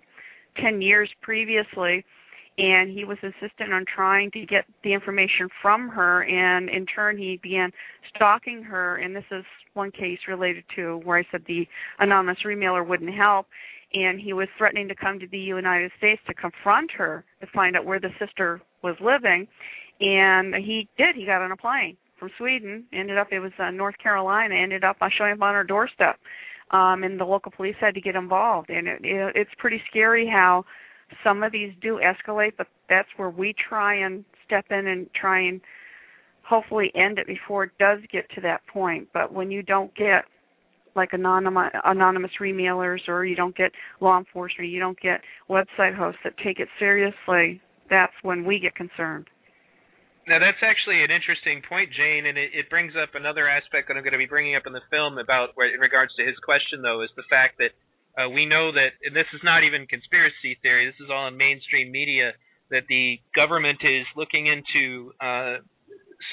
10 0.62 0.82
years 0.82 1.10
previously 1.22 2.04
and 2.58 2.89
he 2.89 3.04
was 3.04 3.18
insistent 3.22 3.74
on 3.74 3.84
trying 3.93 4.32
to 4.32 4.46
get 4.46 4.66
the 4.84 4.93
information 4.93 5.50
from 5.62 5.89
her 5.89 6.24
and 6.24 6.70
in 6.70 6.86
turn 6.86 7.18
he 7.18 7.39
began 7.43 7.72
stalking 8.16 8.64
her 8.64 8.98
and 8.98 9.16
this 9.16 9.26
is 9.32 9.43
one 9.74 9.91
case 9.91 10.20
related 10.28 10.64
to 10.76 11.02
where 11.04 11.20
I 11.20 11.24
said 11.32 11.43
the 11.48 11.68
anonymous 12.00 12.46
remailer 12.46 12.84
wouldn't 12.84 13.14
help 13.14 13.48
and 13.96 14.20
he 14.20 14.34
was 14.34 14.48
threatening 14.58 14.88
to 14.89 14.96
come 14.96 15.20
to 15.20 15.28
the 15.28 15.39
United 15.39 15.91
States 15.98 16.22
to 16.28 16.34
confront 16.34 16.91
her 16.91 17.24
to 17.41 17.48
find 17.48 17.76
out 17.76 17.86
where 17.86 18.00
the 18.00 18.10
sister 18.20 18.62
was 18.84 18.96
living. 19.00 19.48
And 20.02 20.54
he 20.54 20.89
did. 20.98 21.16
He 21.16 21.26
got 21.26 21.41
on 21.41 21.52
a 21.52 21.58
plane 21.58 21.98
from 22.20 22.30
Sweden 22.38 22.86
ended 22.93 23.18
up 23.18 23.28
it 23.32 23.39
was 23.39 23.52
uh, 23.60 23.72
North 23.72 23.98
Carolina 23.98 24.56
ended 24.56 24.84
up 24.84 24.98
uh, 25.02 25.10
showing 25.18 25.34
up 25.34 25.41
on 25.41 25.54
her 25.54 25.64
doorstep. 25.64 26.18
Um 26.72 27.04
and 27.04 27.20
the 27.20 27.26
local 27.26 27.52
police 27.52 27.76
had 27.80 27.93
to 27.96 28.02
get 28.02 28.16
involved. 28.16 28.70
And 28.70 28.88
it, 28.88 29.00
it 29.04 29.36
it's 29.36 29.52
pretty 29.58 29.82
scary 29.89 30.28
how 30.28 30.66
some 31.24 31.43
of 31.43 31.52
these 31.52 31.72
do 31.82 32.00
escalate, 32.04 32.54
but 32.58 32.68
that's 32.89 33.10
where 33.18 33.30
we 33.30 33.54
try 33.70 33.96
and 33.96 34.26
step 34.46 34.66
in 34.72 34.88
and 34.88 35.08
try 35.14 35.41
and 35.41 35.62
hopefully 36.43 36.91
end 36.96 37.20
it 37.20 37.28
before 37.28 37.66
it 37.66 37.72
does 37.80 38.00
get 38.12 38.30
to 38.32 38.41
that 38.41 38.66
point. 38.68 39.08
But 39.14 39.34
when 39.34 39.52
you 39.52 39.62
don't 39.62 39.93
get 39.96 40.26
like 40.96 41.10
anonymous 41.14 41.72
anonymous 41.84 42.32
remailers 42.41 43.00
or 43.08 43.26
you 43.26 43.36
don't 43.36 43.56
get 43.56 43.72
law 44.02 44.18
enforcement, 44.18 44.70
you 44.70 44.80
don't 44.80 45.00
get 45.00 45.22
website 45.50 45.96
hosts 45.96 46.20
that 46.24 46.34
take 46.43 46.60
it 46.60 46.68
seriously, 46.80 47.62
that's 47.89 48.14
when 48.24 48.46
we 48.46 48.60
get 48.60 48.76
concerned. 48.76 49.28
Now 50.28 50.39
that's 50.39 50.62
actually 50.66 51.04
an 51.06 51.12
interesting 51.12 51.62
point, 51.70 51.93
Jayne, 51.93 52.26
and 52.26 52.38
it, 52.38 52.50
it 52.54 52.70
brings 52.70 52.93
up 52.98 53.14
another 53.14 53.48
aspect 53.48 53.88
that 53.88 53.98
I'm 53.98 54.02
going 54.02 54.18
to 54.18 54.22
be 54.22 54.26
bringing 54.26 54.56
up 54.56 54.66
in 54.66 54.74
the 54.74 54.82
film 54.89 55.18
about 55.20 55.54
in 55.58 55.80
regards 55.80 56.16
to 56.18 56.26
his 56.26 56.36
question, 56.41 56.82
though, 56.82 57.04
is 57.06 57.14
the 57.16 57.28
fact 57.30 57.62
that 57.62 57.78
uh, 58.18 58.30
we 58.30 58.46
know 58.46 58.72
that, 58.72 58.98
and 59.06 59.16
this 59.16 59.30
is 59.36 59.41
not 59.43 59.64
even 59.64 59.86
conspiracy 59.86 60.58
theory, 60.64 60.88
this 60.88 60.98
is 61.04 61.12
all 61.14 61.28
in 61.28 61.38
mainstream 61.38 61.91
media, 61.91 62.32
that 62.72 62.89
the 62.89 63.20
government 63.36 63.78
is 63.84 64.08
looking 64.18 64.48
into 64.48 65.14
uh, 65.22 65.62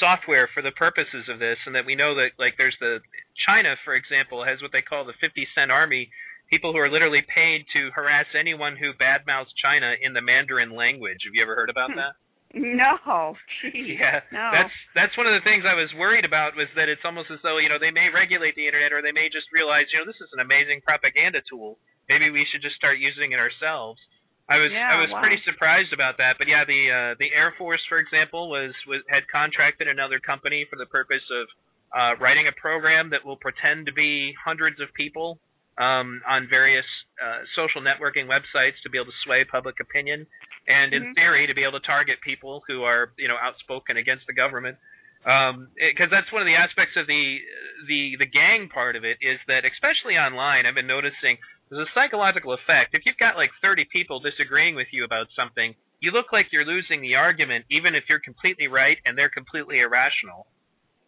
software 0.03 0.51
for 0.51 0.67
the 0.67 0.75
purposes 0.75 1.31
of 1.31 1.39
this, 1.39 1.63
and 1.65 1.79
that 1.79 1.87
we 1.87 1.95
know 1.95 2.19
that, 2.19 2.35
like, 2.43 2.59
there's 2.59 2.77
the 2.83 2.99
China, 3.47 3.79
for 3.87 3.95
example, 3.95 4.43
has 4.43 4.59
what 4.59 4.75
they 4.75 4.83
call 4.83 5.07
the 5.07 5.15
50 5.23 5.47
cent 5.55 5.71
army, 5.71 6.11
people 6.51 6.75
who 6.75 6.83
are 6.83 6.91
literally 6.91 7.23
paid 7.23 7.63
to 7.71 7.95
harass 7.95 8.27
anyone 8.35 8.75
who 8.75 8.91
badmouths 8.99 9.55
China 9.63 9.95
in 9.95 10.13
the 10.13 10.21
Mandarin 10.21 10.75
language. 10.75 11.23
Have 11.23 11.35
you 11.39 11.43
ever 11.47 11.55
heard 11.55 11.71
about 11.71 11.95
hmm. 11.95 12.03
that? 12.03 12.19
No, 12.53 13.33
geez, 13.65 13.97
yeah, 13.97 14.21
no. 14.29 14.53
that's 14.53 14.77
that's 14.93 15.17
one 15.17 15.25
of 15.25 15.33
the 15.33 15.41
things 15.41 15.65
I 15.65 15.73
was 15.73 15.89
worried 15.97 16.29
about 16.29 16.53
was 16.53 16.69
that 16.77 16.93
it's 16.93 17.01
almost 17.01 17.33
as 17.33 17.41
though 17.41 17.57
you 17.57 17.73
know 17.73 17.81
they 17.81 17.89
may 17.89 18.13
regulate 18.13 18.53
the 18.61 18.69
internet 18.69 18.93
or 18.93 19.01
they 19.01 19.17
may 19.17 19.33
just 19.33 19.49
realize 19.57 19.89
you 19.89 19.97
know 19.97 20.05
this 20.05 20.21
is 20.21 20.29
an 20.37 20.45
amazing 20.45 20.85
propaganda 20.85 21.41
tool. 21.49 21.81
Maybe 22.13 22.29
we 22.29 22.45
should 22.45 22.61
just 22.61 22.77
start 22.77 23.01
using 23.01 23.33
it 23.33 23.41
ourselves. 23.41 24.05
I 24.53 24.61
was 24.61 24.69
yeah, 24.69 24.93
I 24.93 25.01
was 25.01 25.09
wow. 25.09 25.25
pretty 25.25 25.41
surprised 25.49 25.97
about 25.97 26.21
that, 26.21 26.37
but 26.37 26.45
yeah, 26.45 26.69
the 26.69 26.83
uh, 26.93 27.13
the 27.17 27.33
Air 27.33 27.57
Force, 27.57 27.81
for 27.89 27.97
example, 27.97 28.53
was 28.53 28.77
was 28.85 29.01
had 29.09 29.25
contracted 29.33 29.89
another 29.89 30.21
company 30.21 30.67
for 30.69 30.77
the 30.77 30.85
purpose 30.85 31.25
of 31.33 31.49
uh, 31.97 32.13
writing 32.21 32.45
a 32.49 32.55
program 32.61 33.11
that 33.17 33.25
will 33.25 33.41
pretend 33.41 33.87
to 33.87 33.93
be 33.93 34.35
hundreds 34.37 34.81
of 34.81 34.93
people 34.93 35.41
um, 35.81 36.21
on 36.29 36.49
various 36.53 36.85
uh, 37.17 37.49
social 37.57 37.81
networking 37.81 38.29
websites 38.29 38.77
to 38.85 38.91
be 38.93 38.99
able 38.99 39.09
to 39.09 39.21
sway 39.25 39.45
public 39.45 39.81
opinion 39.81 40.27
and 40.69 40.93
in 40.93 41.03
mm-hmm. 41.03 41.17
theory 41.17 41.47
to 41.49 41.55
be 41.55 41.65
able 41.65 41.81
to 41.81 41.87
target 41.87 42.21
people 42.21 42.63
who 42.69 42.85
are 42.85 43.13
you 43.17 43.29
know 43.29 43.37
outspoken 43.41 43.97
against 43.97 44.27
the 44.29 44.37
government 44.37 44.77
because 45.23 46.11
um, 46.11 46.13
that's 46.13 46.29
one 46.35 46.43
of 46.43 46.51
the 46.51 46.59
aspects 46.59 46.99
of 46.99 47.07
the 47.07 47.39
the 47.87 48.19
the 48.19 48.27
gang 48.27 48.69
part 48.69 48.97
of 48.97 49.05
it 49.05 49.17
is 49.23 49.39
that 49.47 49.63
especially 49.65 50.19
online 50.19 50.67
I've 50.67 50.75
been 50.75 50.91
noticing 50.91 51.39
there's 51.73 51.89
a 51.89 51.95
psychological 51.97 52.53
effect. 52.53 52.93
If 52.93 53.03
you've 53.09 53.17
got 53.17 53.37
like 53.37 53.51
30 53.65 53.89
people 53.91 54.21
disagreeing 54.21 54.77
with 54.77 54.89
you 54.93 55.05
about 55.05 55.27
something 55.35 55.75
you 56.05 56.11
look 56.11 56.33
like 56.33 56.47
you're 56.53 56.67
losing 56.67 57.01
the 57.01 57.15
argument 57.15 57.65
even 57.71 57.95
if 57.95 58.05
you're 58.09 58.21
completely 58.21 58.69
right 58.69 58.99
and 59.07 59.17
they're 59.17 59.31
completely 59.33 59.81
irrational. 59.81 60.47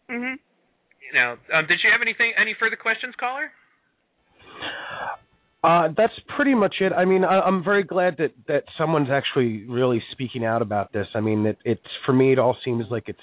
Mhm 0.09 0.39
you 1.05 1.13
know 1.13 1.37
um, 1.53 1.67
did 1.67 1.79
you 1.83 1.89
have 1.91 2.01
anything 2.01 2.33
any 2.37 2.55
further 2.57 2.75
questions 2.75 3.13
caller 3.19 3.51
uh, 5.65 5.87
that's 5.97 6.13
pretty 6.35 6.53
much 6.53 6.75
it. 6.79 6.93
I 6.93 7.05
mean, 7.05 7.23
I, 7.23 7.47
am 7.47 7.63
very 7.63 7.83
glad 7.83 8.17
that 8.19 8.33
that 8.47 8.65
someone's 8.77 9.07
actually 9.11 9.65
really 9.67 10.01
speaking 10.11 10.45
out 10.45 10.61
about 10.61 10.93
this. 10.93 11.07
I 11.15 11.21
mean, 11.21 11.43
it, 11.47 11.57
it's 11.65 11.81
for 12.05 12.13
me, 12.13 12.31
it 12.33 12.37
all 12.37 12.55
seems 12.63 12.85
like 12.91 13.05
it's 13.07 13.19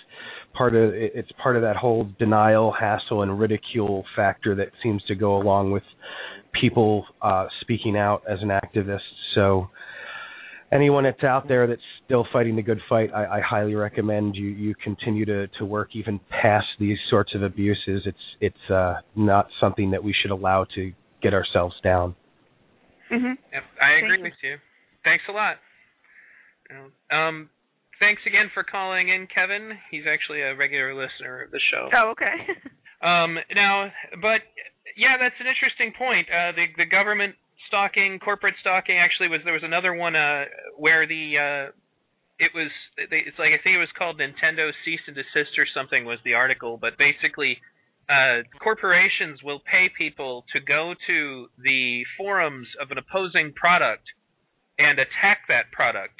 part 0.52 0.74
of 0.74 0.92
it's 0.92 1.30
part 1.40 1.54
of 1.54 1.62
that 1.62 1.76
whole 1.76 2.10
denial, 2.18 2.72
hassle, 2.72 3.22
and 3.22 3.38
ridicule 3.38 4.04
factor 4.16 4.56
that 4.56 4.70
seems 4.82 5.04
to 5.04 5.14
go 5.14 5.36
along 5.36 5.70
with 5.70 5.84
people 6.60 7.06
uh, 7.20 7.46
speaking 7.60 7.96
out 7.96 8.24
as 8.28 8.38
an 8.42 8.48
activist. 8.48 8.98
So, 9.36 9.68
anyone 10.72 11.04
that's 11.04 11.22
out 11.22 11.46
there 11.46 11.68
that's 11.68 11.80
still 12.04 12.26
fighting 12.32 12.56
the 12.56 12.62
good 12.62 12.80
fight, 12.88 13.10
I, 13.14 13.38
I 13.38 13.40
highly 13.40 13.76
recommend 13.76 14.34
you 14.34 14.48
you 14.48 14.74
continue 14.82 15.24
to 15.26 15.46
to 15.58 15.64
work 15.64 15.90
even 15.94 16.18
past 16.28 16.66
these 16.80 16.98
sorts 17.08 17.36
of 17.36 17.44
abuses. 17.44 18.02
It's 18.04 18.18
it's 18.40 18.70
uh, 18.70 18.94
not 19.14 19.46
something 19.60 19.92
that 19.92 20.02
we 20.02 20.12
should 20.20 20.32
allow 20.32 20.66
to 20.74 20.92
get 21.22 21.34
ourselves 21.34 21.76
down. 21.84 22.16
Mm-hmm. 23.12 23.36
Yep, 23.52 23.64
I 23.76 23.90
agree 24.00 24.16
Thank 24.16 24.32
with 24.32 24.40
you. 24.42 24.56
Thanks 25.04 25.24
a 25.28 25.32
lot. 25.32 25.56
Um, 27.12 27.50
thanks 28.00 28.22
again 28.26 28.48
for 28.54 28.64
calling 28.64 29.08
in, 29.08 29.28
Kevin. 29.28 29.76
He's 29.90 30.08
actually 30.08 30.40
a 30.40 30.56
regular 30.56 30.94
listener 30.94 31.44
of 31.44 31.50
the 31.50 31.60
show. 31.70 31.90
Oh, 31.92 32.10
okay. 32.16 32.34
um, 33.04 33.36
now, 33.54 33.92
but 34.20 34.40
yeah, 34.96 35.20
that's 35.20 35.36
an 35.40 35.46
interesting 35.46 35.92
point. 35.92 36.26
Uh, 36.32 36.56
the 36.56 36.66
the 36.80 36.88
government 36.88 37.36
stalking, 37.68 38.18
corporate 38.18 38.54
stalking, 38.60 38.96
actually 38.96 39.28
was 39.28 39.40
there 39.44 39.52
was 39.52 39.64
another 39.66 39.92
one 39.92 40.16
uh, 40.16 40.44
where 40.76 41.06
the 41.06 41.36
uh, 41.36 41.64
it 42.40 42.50
was 42.54 42.70
it's 42.96 43.38
like 43.38 43.52
I 43.52 43.60
think 43.62 43.76
it 43.76 43.82
was 43.82 43.92
called 43.96 44.18
Nintendo 44.18 44.72
cease 44.84 45.04
and 45.06 45.16
desist 45.16 45.58
or 45.58 45.66
something 45.70 46.04
was 46.04 46.18
the 46.24 46.34
article, 46.34 46.78
but 46.80 46.96
basically 46.96 47.60
uh, 48.08 48.42
corporations 48.62 49.42
will 49.42 49.60
pay 49.60 49.88
people 49.96 50.44
to 50.52 50.60
go 50.60 50.94
to 51.06 51.46
the 51.62 52.02
forums 52.18 52.66
of 52.80 52.90
an 52.90 52.98
opposing 52.98 53.52
product 53.54 54.04
and 54.78 54.98
attack 54.98 55.46
that 55.48 55.70
product, 55.72 56.18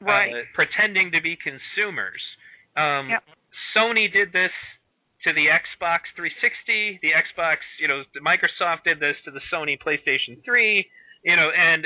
right? 0.00 0.32
Uh, 0.32 0.44
pretending 0.54 1.12
to 1.12 1.20
be 1.20 1.36
consumers. 1.36 2.20
Um, 2.76 3.10
yep. 3.10 3.22
Sony 3.76 4.10
did 4.10 4.32
this 4.32 4.54
to 5.24 5.32
the 5.32 5.52
Xbox 5.52 6.08
360. 6.16 7.00
The 7.02 7.12
Xbox, 7.12 7.60
you 7.78 7.88
know, 7.88 8.02
Microsoft 8.24 8.84
did 8.84 9.00
this 9.00 9.16
to 9.24 9.30
the 9.30 9.40
Sony 9.52 9.76
PlayStation 9.76 10.42
3. 10.44 10.86
You 11.24 11.36
know, 11.36 11.50
and 11.52 11.84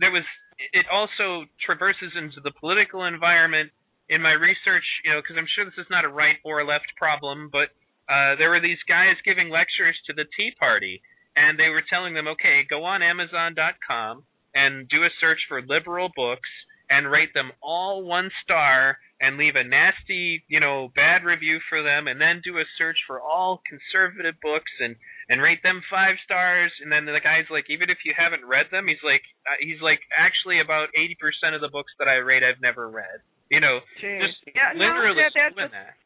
there 0.00 0.10
was 0.10 0.24
it 0.72 0.86
also 0.90 1.46
traverses 1.64 2.12
into 2.16 2.40
the 2.42 2.52
political 2.58 3.04
environment. 3.04 3.70
In 4.10 4.20
my 4.20 4.36
research, 4.36 4.84
you 5.04 5.12
know, 5.12 5.22
because 5.24 5.36
I'm 5.38 5.48
sure 5.56 5.64
this 5.64 5.80
is 5.80 5.88
not 5.88 6.04
a 6.04 6.12
right 6.12 6.36
or 6.44 6.60
left 6.66 6.92
problem, 6.98 7.48
but 7.50 7.72
uh, 8.08 8.36
there 8.36 8.50
were 8.50 8.60
these 8.60 8.82
guys 8.88 9.16
giving 9.24 9.48
lectures 9.48 9.96
to 10.06 10.12
the 10.12 10.28
Tea 10.36 10.52
Party, 10.58 11.00
and 11.36 11.58
they 11.58 11.68
were 11.68 11.82
telling 11.88 12.14
them, 12.14 12.28
okay, 12.28 12.62
go 12.68 12.84
on 12.84 13.02
Amazon.com 13.02 14.24
and 14.54 14.88
do 14.88 15.02
a 15.02 15.16
search 15.20 15.40
for 15.48 15.62
liberal 15.62 16.10
books 16.14 16.48
and 16.90 17.10
rate 17.10 17.32
them 17.32 17.50
all 17.62 18.04
one 18.04 18.30
star 18.44 18.98
and 19.20 19.38
leave 19.38 19.56
a 19.56 19.64
nasty, 19.64 20.44
you 20.48 20.60
know, 20.60 20.92
bad 20.94 21.24
review 21.24 21.58
for 21.70 21.82
them, 21.82 22.06
and 22.06 22.20
then 22.20 22.42
do 22.44 22.58
a 22.58 22.68
search 22.76 22.98
for 23.06 23.20
all 23.20 23.62
conservative 23.64 24.34
books 24.42 24.70
and 24.80 24.96
and 25.30 25.40
rate 25.40 25.62
them 25.64 25.80
five 25.88 26.20
stars. 26.24 26.70
And 26.82 26.92
then 26.92 27.06
the 27.06 27.16
guy's 27.24 27.48
like, 27.48 27.72
even 27.72 27.88
if 27.88 28.04
you 28.04 28.12
haven't 28.12 28.44
read 28.44 28.68
them, 28.68 28.84
he's 28.86 29.00
like, 29.00 29.24
uh, 29.48 29.56
he's 29.64 29.80
like, 29.80 30.04
actually, 30.12 30.60
about 30.60 30.92
eighty 30.92 31.16
percent 31.16 31.56
of 31.56 31.64
the 31.64 31.72
books 31.72 31.92
that 31.98 32.08
I 32.08 32.20
rate, 32.20 32.44
I've 32.44 32.60
never 32.60 32.84
read. 32.84 33.24
You 33.48 33.64
know, 33.64 33.80
Jeez. 34.04 34.20
just 34.20 34.38
yeah, 34.52 34.76
literally 34.76 35.24
no, 35.24 35.32
that, 35.32 35.56
doing 35.56 35.72
that 35.72 35.96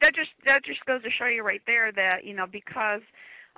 that 0.00 0.14
just 0.14 0.30
that 0.44 0.64
just 0.64 0.84
goes 0.86 1.02
to 1.02 1.10
show 1.18 1.26
you 1.26 1.42
right 1.42 1.62
there 1.66 1.92
that 1.92 2.24
you 2.24 2.34
know 2.34 2.46
because 2.50 3.00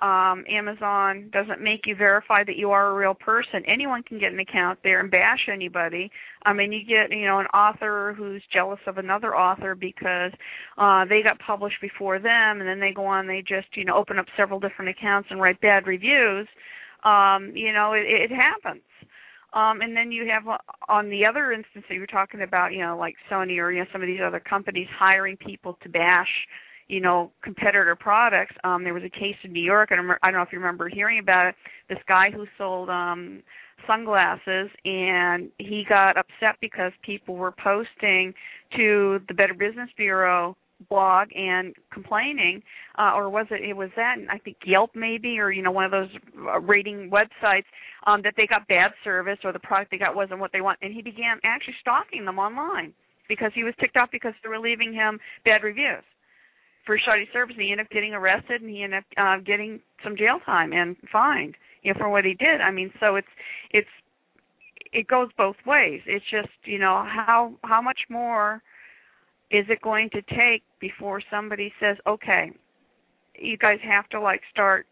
um 0.00 0.44
Amazon 0.50 1.30
doesn't 1.32 1.62
make 1.62 1.86
you 1.86 1.94
verify 1.94 2.42
that 2.44 2.56
you 2.56 2.70
are 2.70 2.90
a 2.90 2.94
real 2.94 3.14
person. 3.14 3.62
Anyone 3.66 4.02
can 4.02 4.18
get 4.18 4.32
an 4.32 4.40
account 4.40 4.78
there 4.82 5.00
and 5.00 5.10
bash 5.10 5.48
anybody. 5.52 6.10
I 6.44 6.52
mean, 6.52 6.72
you 6.72 6.80
get 6.80 7.16
you 7.16 7.26
know 7.26 7.38
an 7.40 7.46
author 7.46 8.14
who's 8.16 8.42
jealous 8.52 8.80
of 8.86 8.98
another 8.98 9.36
author 9.36 9.74
because 9.74 10.32
uh 10.78 11.04
they 11.04 11.22
got 11.22 11.38
published 11.38 11.80
before 11.80 12.18
them, 12.18 12.60
and 12.60 12.68
then 12.68 12.80
they 12.80 12.92
go 12.92 13.06
on 13.06 13.26
they 13.26 13.42
just 13.42 13.68
you 13.74 13.84
know 13.84 13.96
open 13.96 14.18
up 14.18 14.26
several 14.36 14.58
different 14.60 14.90
accounts 14.90 15.28
and 15.30 15.40
write 15.40 15.60
bad 15.60 15.86
reviews. 15.86 16.48
Um, 17.04 17.52
you 17.56 17.72
know, 17.72 17.94
it, 17.94 18.04
it 18.06 18.30
happens. 18.30 18.82
Um, 19.54 19.82
and 19.82 19.96
then 19.96 20.10
you 20.10 20.26
have 20.28 20.48
uh, 20.48 20.58
on 20.88 21.10
the 21.10 21.26
other 21.26 21.52
instance 21.52 21.84
that 21.88 21.94
you're 21.94 22.06
talking 22.06 22.42
about, 22.42 22.72
you 22.72 22.80
know, 22.80 22.96
like 22.96 23.14
Sony 23.30 23.58
or 23.58 23.70
you 23.70 23.80
know 23.80 23.86
some 23.92 24.02
of 24.02 24.06
these 24.06 24.20
other 24.24 24.40
companies 24.40 24.88
hiring 24.98 25.36
people 25.36 25.78
to 25.82 25.88
bash, 25.88 26.28
you 26.88 27.00
know, 27.00 27.32
competitor 27.42 27.94
products. 27.94 28.54
Um, 28.64 28.82
there 28.82 28.94
was 28.94 29.02
a 29.04 29.10
case 29.10 29.36
in 29.44 29.52
New 29.52 29.62
York, 29.62 29.90
and 29.90 30.00
I 30.22 30.30
don't 30.30 30.38
know 30.38 30.42
if 30.42 30.52
you 30.52 30.58
remember 30.58 30.88
hearing 30.88 31.18
about 31.18 31.48
it. 31.48 31.54
This 31.88 31.98
guy 32.08 32.30
who 32.30 32.46
sold 32.56 32.88
um, 32.88 33.42
sunglasses, 33.86 34.70
and 34.84 35.50
he 35.58 35.84
got 35.86 36.16
upset 36.16 36.56
because 36.60 36.92
people 37.02 37.36
were 37.36 37.52
posting 37.52 38.32
to 38.76 39.20
the 39.28 39.34
Better 39.34 39.54
Business 39.54 39.90
Bureau 39.96 40.56
blog 40.88 41.28
and 41.34 41.74
complaining 41.92 42.62
uh, 42.98 43.12
or 43.14 43.30
was 43.30 43.46
it 43.50 43.62
it 43.62 43.74
was 43.74 43.90
that 43.96 44.16
I 44.30 44.38
think 44.38 44.56
Yelp 44.64 44.90
maybe 44.94 45.38
or 45.38 45.50
you 45.50 45.62
know 45.62 45.70
one 45.70 45.84
of 45.84 45.90
those 45.90 46.08
uh, 46.46 46.60
rating 46.60 47.10
websites 47.10 47.64
um 48.06 48.22
that 48.22 48.34
they 48.36 48.46
got 48.46 48.68
bad 48.68 48.92
service 49.04 49.38
or 49.44 49.52
the 49.52 49.58
product 49.60 49.90
they 49.90 49.98
got 49.98 50.14
wasn't 50.14 50.40
what 50.40 50.52
they 50.52 50.60
want 50.60 50.78
and 50.82 50.92
he 50.92 51.02
began 51.02 51.38
actually 51.44 51.74
stalking 51.80 52.24
them 52.24 52.38
online 52.38 52.92
because 53.28 53.52
he 53.54 53.64
was 53.64 53.74
ticked 53.80 53.96
off 53.96 54.10
because 54.12 54.34
they 54.42 54.48
were 54.48 54.58
leaving 54.58 54.92
him 54.92 55.18
bad 55.44 55.62
reviews 55.62 56.04
for 56.84 56.98
shoddy 56.98 57.28
service 57.32 57.54
And 57.56 57.64
he 57.64 57.70
ended 57.72 57.86
up 57.86 57.90
getting 57.90 58.14
arrested 58.14 58.60
and 58.60 58.70
he 58.70 58.82
ended 58.82 58.98
up 58.98 59.04
uh, 59.16 59.42
getting 59.44 59.80
some 60.02 60.16
jail 60.16 60.38
time 60.44 60.72
and 60.72 60.96
fined 61.10 61.54
you 61.82 61.92
know 61.92 61.98
for 61.98 62.08
what 62.08 62.24
he 62.24 62.34
did. 62.34 62.60
I 62.60 62.70
mean 62.70 62.92
so 63.00 63.16
it's 63.16 63.28
it's 63.70 63.88
it 64.92 65.08
goes 65.08 65.28
both 65.36 65.56
ways. 65.66 66.00
It's 66.06 66.24
just 66.30 66.52
you 66.64 66.78
know 66.78 67.04
how 67.06 67.54
how 67.64 67.80
much 67.80 68.00
more 68.08 68.62
is 69.52 69.66
it 69.68 69.82
going 69.82 70.08
to 70.10 70.22
take 70.34 70.62
before 70.80 71.20
somebody 71.30 71.72
says, 71.78 71.98
okay, 72.06 72.50
you 73.38 73.58
guys 73.58 73.78
have 73.84 74.08
to 74.08 74.20
like 74.20 74.40
start 74.50 74.86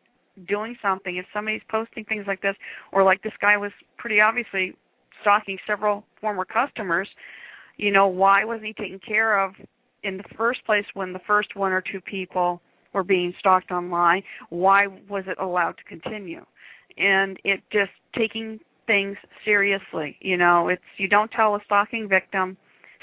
doing 0.47 0.77
something? 0.83 1.17
If 1.17 1.25
somebody's 1.33 1.63
posting 1.71 2.05
things 2.05 2.27
like 2.27 2.43
this, 2.43 2.55
or 2.93 3.03
like 3.03 3.23
this 3.23 3.33
guy 3.41 3.57
was 3.57 3.73
pretty 3.97 4.21
obviously 4.21 4.75
stalking 5.23 5.57
several 5.67 6.05
former 6.21 6.45
customers, 6.45 7.09
you 7.79 7.91
know, 7.91 8.07
why 8.07 8.45
wasn't 8.45 8.67
he 8.67 8.73
taken 8.75 9.01
care 9.01 9.43
of 9.43 9.55
in 10.05 10.19
the 10.19 10.25
first 10.37 10.65
place 10.67 10.85
when 10.93 11.15
the 11.15 11.21
first 11.27 11.57
one 11.57 11.73
or 11.73 11.81
two 11.81 12.01
people 12.03 12.61
were 12.93 13.05
being 13.05 13.33
stalked 13.39 13.71
online? 13.71 14.23
Why 14.51 14.87
was 15.09 15.25
it 15.27 15.39
allowed 15.41 15.79
to 15.79 15.85
continue? 15.85 16.45
And 16.99 17.39
it 17.45 17.63
just 17.73 17.93
taking 18.15 18.61
things 18.87 19.17
seriously. 19.43 20.19
You 20.21 20.37
know, 20.37 20.69
it's 20.69 20.83
you 20.99 21.09
don't 21.09 21.31
tell 21.31 21.55
a 21.55 21.61
stalking 21.65 22.09
victim, 22.09 22.59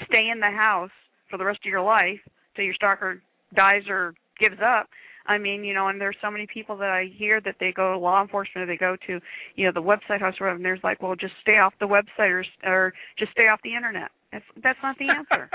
stay 0.06 0.28
in 0.32 0.38
the 0.38 0.50
house 0.50 0.90
for 1.30 1.38
the 1.38 1.44
rest 1.44 1.60
of 1.64 1.70
your 1.70 1.82
life 1.82 2.20
till 2.56 2.64
your 2.64 2.74
stalker 2.74 3.22
dies 3.54 3.82
or 3.88 4.14
gives 4.38 4.58
up. 4.62 4.88
I 5.28 5.36
mean, 5.36 5.62
you 5.62 5.74
know, 5.74 5.88
and 5.88 6.00
there's 6.00 6.16
so 6.22 6.30
many 6.30 6.46
people 6.52 6.76
that 6.78 6.88
I 6.88 7.12
hear 7.14 7.40
that 7.42 7.56
they 7.60 7.70
go 7.70 7.92
to 7.92 7.98
law 7.98 8.22
enforcement 8.22 8.64
or 8.64 8.72
they 8.72 8.80
go 8.80 8.96
to, 9.06 9.20
you 9.56 9.66
know, 9.66 9.72
the 9.72 9.84
website 9.84 10.20
house 10.20 10.34
or 10.40 10.48
and 10.48 10.64
there's 10.64 10.80
like, 10.82 11.02
well, 11.02 11.14
just 11.14 11.34
stay 11.42 11.58
off 11.60 11.74
the 11.80 11.86
website 11.86 12.32
or 12.32 12.44
or 12.64 12.94
just 13.18 13.32
stay 13.32 13.48
off 13.48 13.60
the 13.62 13.76
internet. 13.76 14.10
That's 14.32 14.44
that's 14.62 14.78
not 14.82 14.96
the 14.98 15.08
answer. 15.12 15.48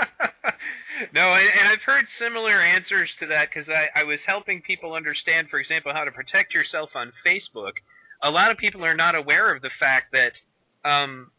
no, 1.14 1.34
and 1.34 1.66
I've 1.66 1.82
heard 1.84 2.06
similar 2.22 2.62
answers 2.62 3.10
to 3.18 3.26
that 3.26 3.50
because 3.50 3.68
I 3.68 3.90
I 4.00 4.02
was 4.04 4.18
helping 4.26 4.62
people 4.62 4.94
understand, 4.94 5.48
for 5.50 5.58
example, 5.58 5.92
how 5.92 6.04
to 6.04 6.14
protect 6.14 6.54
yourself 6.54 6.90
on 6.94 7.12
Facebook. 7.26 7.74
A 8.22 8.30
lot 8.30 8.50
of 8.50 8.58
people 8.58 8.84
are 8.84 8.96
not 8.96 9.14
aware 9.14 9.54
of 9.54 9.60
the 9.60 9.74
fact 9.78 10.14
that 10.14 10.34
um 10.88 11.30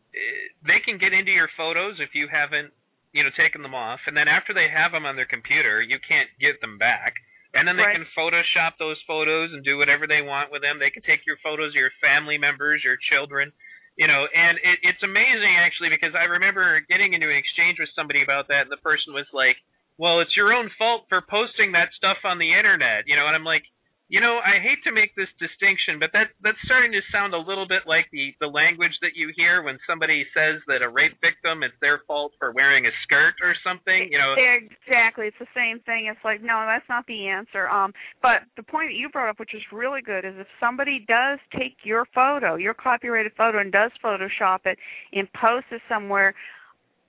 they 0.64 0.80
can 0.84 0.98
get 0.98 1.12
into 1.12 1.32
your 1.32 1.50
photos 1.56 2.00
if 2.00 2.16
you 2.16 2.28
haven't 2.32 2.72
you 3.16 3.24
know, 3.24 3.32
taking 3.32 3.64
them 3.64 3.74
off, 3.74 4.04
and 4.12 4.14
then 4.14 4.28
after 4.28 4.52
they 4.52 4.68
have 4.68 4.92
them 4.92 5.08
on 5.08 5.16
their 5.16 5.26
computer, 5.26 5.80
you 5.80 5.96
can't 6.04 6.28
get 6.36 6.60
them 6.60 6.76
back. 6.76 7.16
And 7.56 7.64
then 7.64 7.80
they 7.80 7.88
right. 7.88 7.96
can 7.96 8.04
Photoshop 8.12 8.76
those 8.76 9.00
photos 9.08 9.56
and 9.56 9.64
do 9.64 9.80
whatever 9.80 10.04
they 10.04 10.20
want 10.20 10.52
with 10.52 10.60
them. 10.60 10.76
They 10.76 10.92
can 10.92 11.08
take 11.08 11.24
your 11.24 11.40
photos 11.40 11.72
of 11.72 11.80
your 11.80 11.96
family 12.04 12.36
members, 12.36 12.84
your 12.84 13.00
children, 13.00 13.56
you 13.96 14.12
know. 14.12 14.28
And 14.28 14.60
it, 14.60 14.84
it's 14.84 15.00
amazing 15.08 15.56
actually 15.56 15.96
because 15.96 16.12
I 16.12 16.28
remember 16.28 16.84
getting 16.92 17.16
into 17.16 17.32
an 17.32 17.40
exchange 17.40 17.80
with 17.80 17.88
somebody 17.96 18.20
about 18.20 18.52
that, 18.52 18.68
and 18.68 18.74
the 18.76 18.84
person 18.84 19.16
was 19.16 19.32
like, 19.32 19.56
"Well, 19.96 20.20
it's 20.20 20.36
your 20.36 20.52
own 20.52 20.68
fault 20.76 21.08
for 21.08 21.24
posting 21.24 21.72
that 21.72 21.96
stuff 21.96 22.20
on 22.28 22.44
the 22.44 22.52
internet," 22.52 23.08
you 23.08 23.16
know. 23.16 23.32
And 23.32 23.40
I'm 23.40 23.48
like, 23.48 23.64
you 24.08 24.22
know, 24.22 24.38
I 24.38 24.62
hate 24.62 24.86
to 24.86 24.94
make 24.94 25.16
this 25.18 25.30
distinction, 25.42 25.98
but 25.98 26.14
that 26.14 26.30
that's 26.46 26.62
starting 26.66 26.94
to 26.94 27.02
sound 27.10 27.34
a 27.34 27.42
little 27.42 27.66
bit 27.66 27.90
like 27.90 28.06
the 28.14 28.38
the 28.40 28.46
language 28.46 28.94
that 29.02 29.18
you 29.18 29.34
hear 29.36 29.64
when 29.64 29.80
somebody 29.90 30.26
says 30.30 30.62
that 30.68 30.86
a 30.86 30.90
rape 30.90 31.18
victim 31.26 31.64
it's 31.64 31.74
their 31.82 32.06
fault 32.06 32.34
for 32.38 32.54
wearing 32.54 32.86
a 32.86 32.94
skirt 33.02 33.34
or 33.42 33.58
something. 33.66 34.10
You 34.14 34.22
know, 34.22 34.38
exactly. 34.38 35.26
It's 35.26 35.42
the 35.42 35.50
same 35.58 35.82
thing. 35.90 36.06
It's 36.06 36.22
like 36.24 36.46
no, 36.46 36.70
that's 36.70 36.86
not 36.88 37.08
the 37.08 37.26
answer. 37.28 37.68
Um, 37.68 37.94
but 38.22 38.46
the 38.58 38.64
point 38.64 38.94
that 38.94 38.96
you 38.96 39.10
brought 39.10 39.30
up, 39.30 39.40
which 39.40 39.56
is 39.56 39.66
really 39.74 40.02
good, 40.06 40.22
is 40.22 40.38
if 40.38 40.48
somebody 40.60 41.04
does 41.08 41.40
take 41.58 41.78
your 41.82 42.06
photo, 42.14 42.56
your 42.62 42.76
copyrighted 42.76 43.34
photo, 43.36 43.58
and 43.58 43.72
does 43.72 43.90
Photoshop 44.06 44.70
it 44.70 44.78
and 45.14 45.28
post 45.34 45.66
it 45.72 45.82
somewhere, 45.90 46.36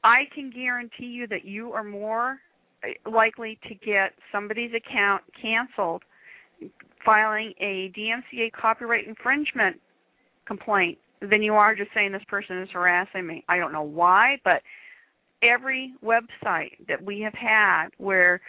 I 0.02 0.24
can 0.34 0.50
guarantee 0.50 1.12
you 1.12 1.26
that 1.28 1.44
you 1.44 1.72
are 1.72 1.84
more 1.84 2.40
eh, 2.82 2.96
likely 3.04 3.58
to 3.68 3.74
get 3.74 4.16
somebody's 4.32 4.72
account 4.72 5.22
canceled 5.40 6.02
filing 7.04 7.52
a 7.60 7.92
DMCA 7.96 8.52
copyright 8.52 9.06
infringement 9.06 9.76
complaint 10.46 10.98
than 11.20 11.42
you 11.42 11.54
are 11.54 11.74
just 11.74 11.90
saying 11.94 12.12
this 12.12 12.22
person 12.28 12.60
is 12.62 12.68
harassing 12.72 13.26
me. 13.26 13.44
I 13.48 13.56
don't 13.56 13.72
know 13.72 13.82
why, 13.82 14.38
but 14.44 14.62
every 15.42 15.92
website 16.04 16.72
that 16.88 17.02
we 17.04 17.20
have 17.20 17.34
had 17.34 17.88
where 17.98 18.40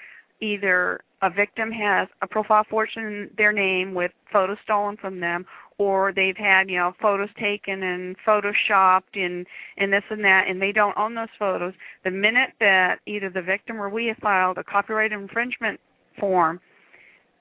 either 0.41 1.01
a 1.22 1.30
victim 1.30 1.72
has 1.72 2.08
a 2.22 2.28
profile 2.28 2.64
photo 2.70 2.88
in 2.97 3.30
their 3.38 3.51
name 3.51 3.93
with 3.93 4.12
photos 4.32 4.58
stolen 4.64 4.95
from 4.97 5.20
them 5.20 5.45
or 5.80 6.14
they've 6.14 6.38
had 6.38 6.70
you 6.70 6.78
know 6.78 6.93
photos 7.01 7.30
taken 7.39 7.84
and 7.84 8.16
photoshopped 8.26 9.16
and 9.16 9.45
and 9.78 9.91
this 9.91 10.03
and 10.10 10.24
that 10.24 10.45
and 10.47 10.62
they 10.62 10.72
don't 10.72 10.97
own 10.97 11.16
those 11.16 11.28
photos 11.39 11.74
the 12.03 12.12
minute 12.12 12.51
that 12.60 12.99
either 13.08 13.30
the 13.30 13.41
victim 13.41 13.82
or 13.82 13.89
we 13.89 14.05
have 14.05 14.18
filed 14.18 14.58
a 14.58 14.64
copyright 14.64 15.12
infringement 15.12 15.80
form 16.20 16.60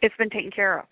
it's 0.03 0.15
been 0.19 0.31
taken 0.31 0.51
care 0.51 0.79
of 0.81 0.87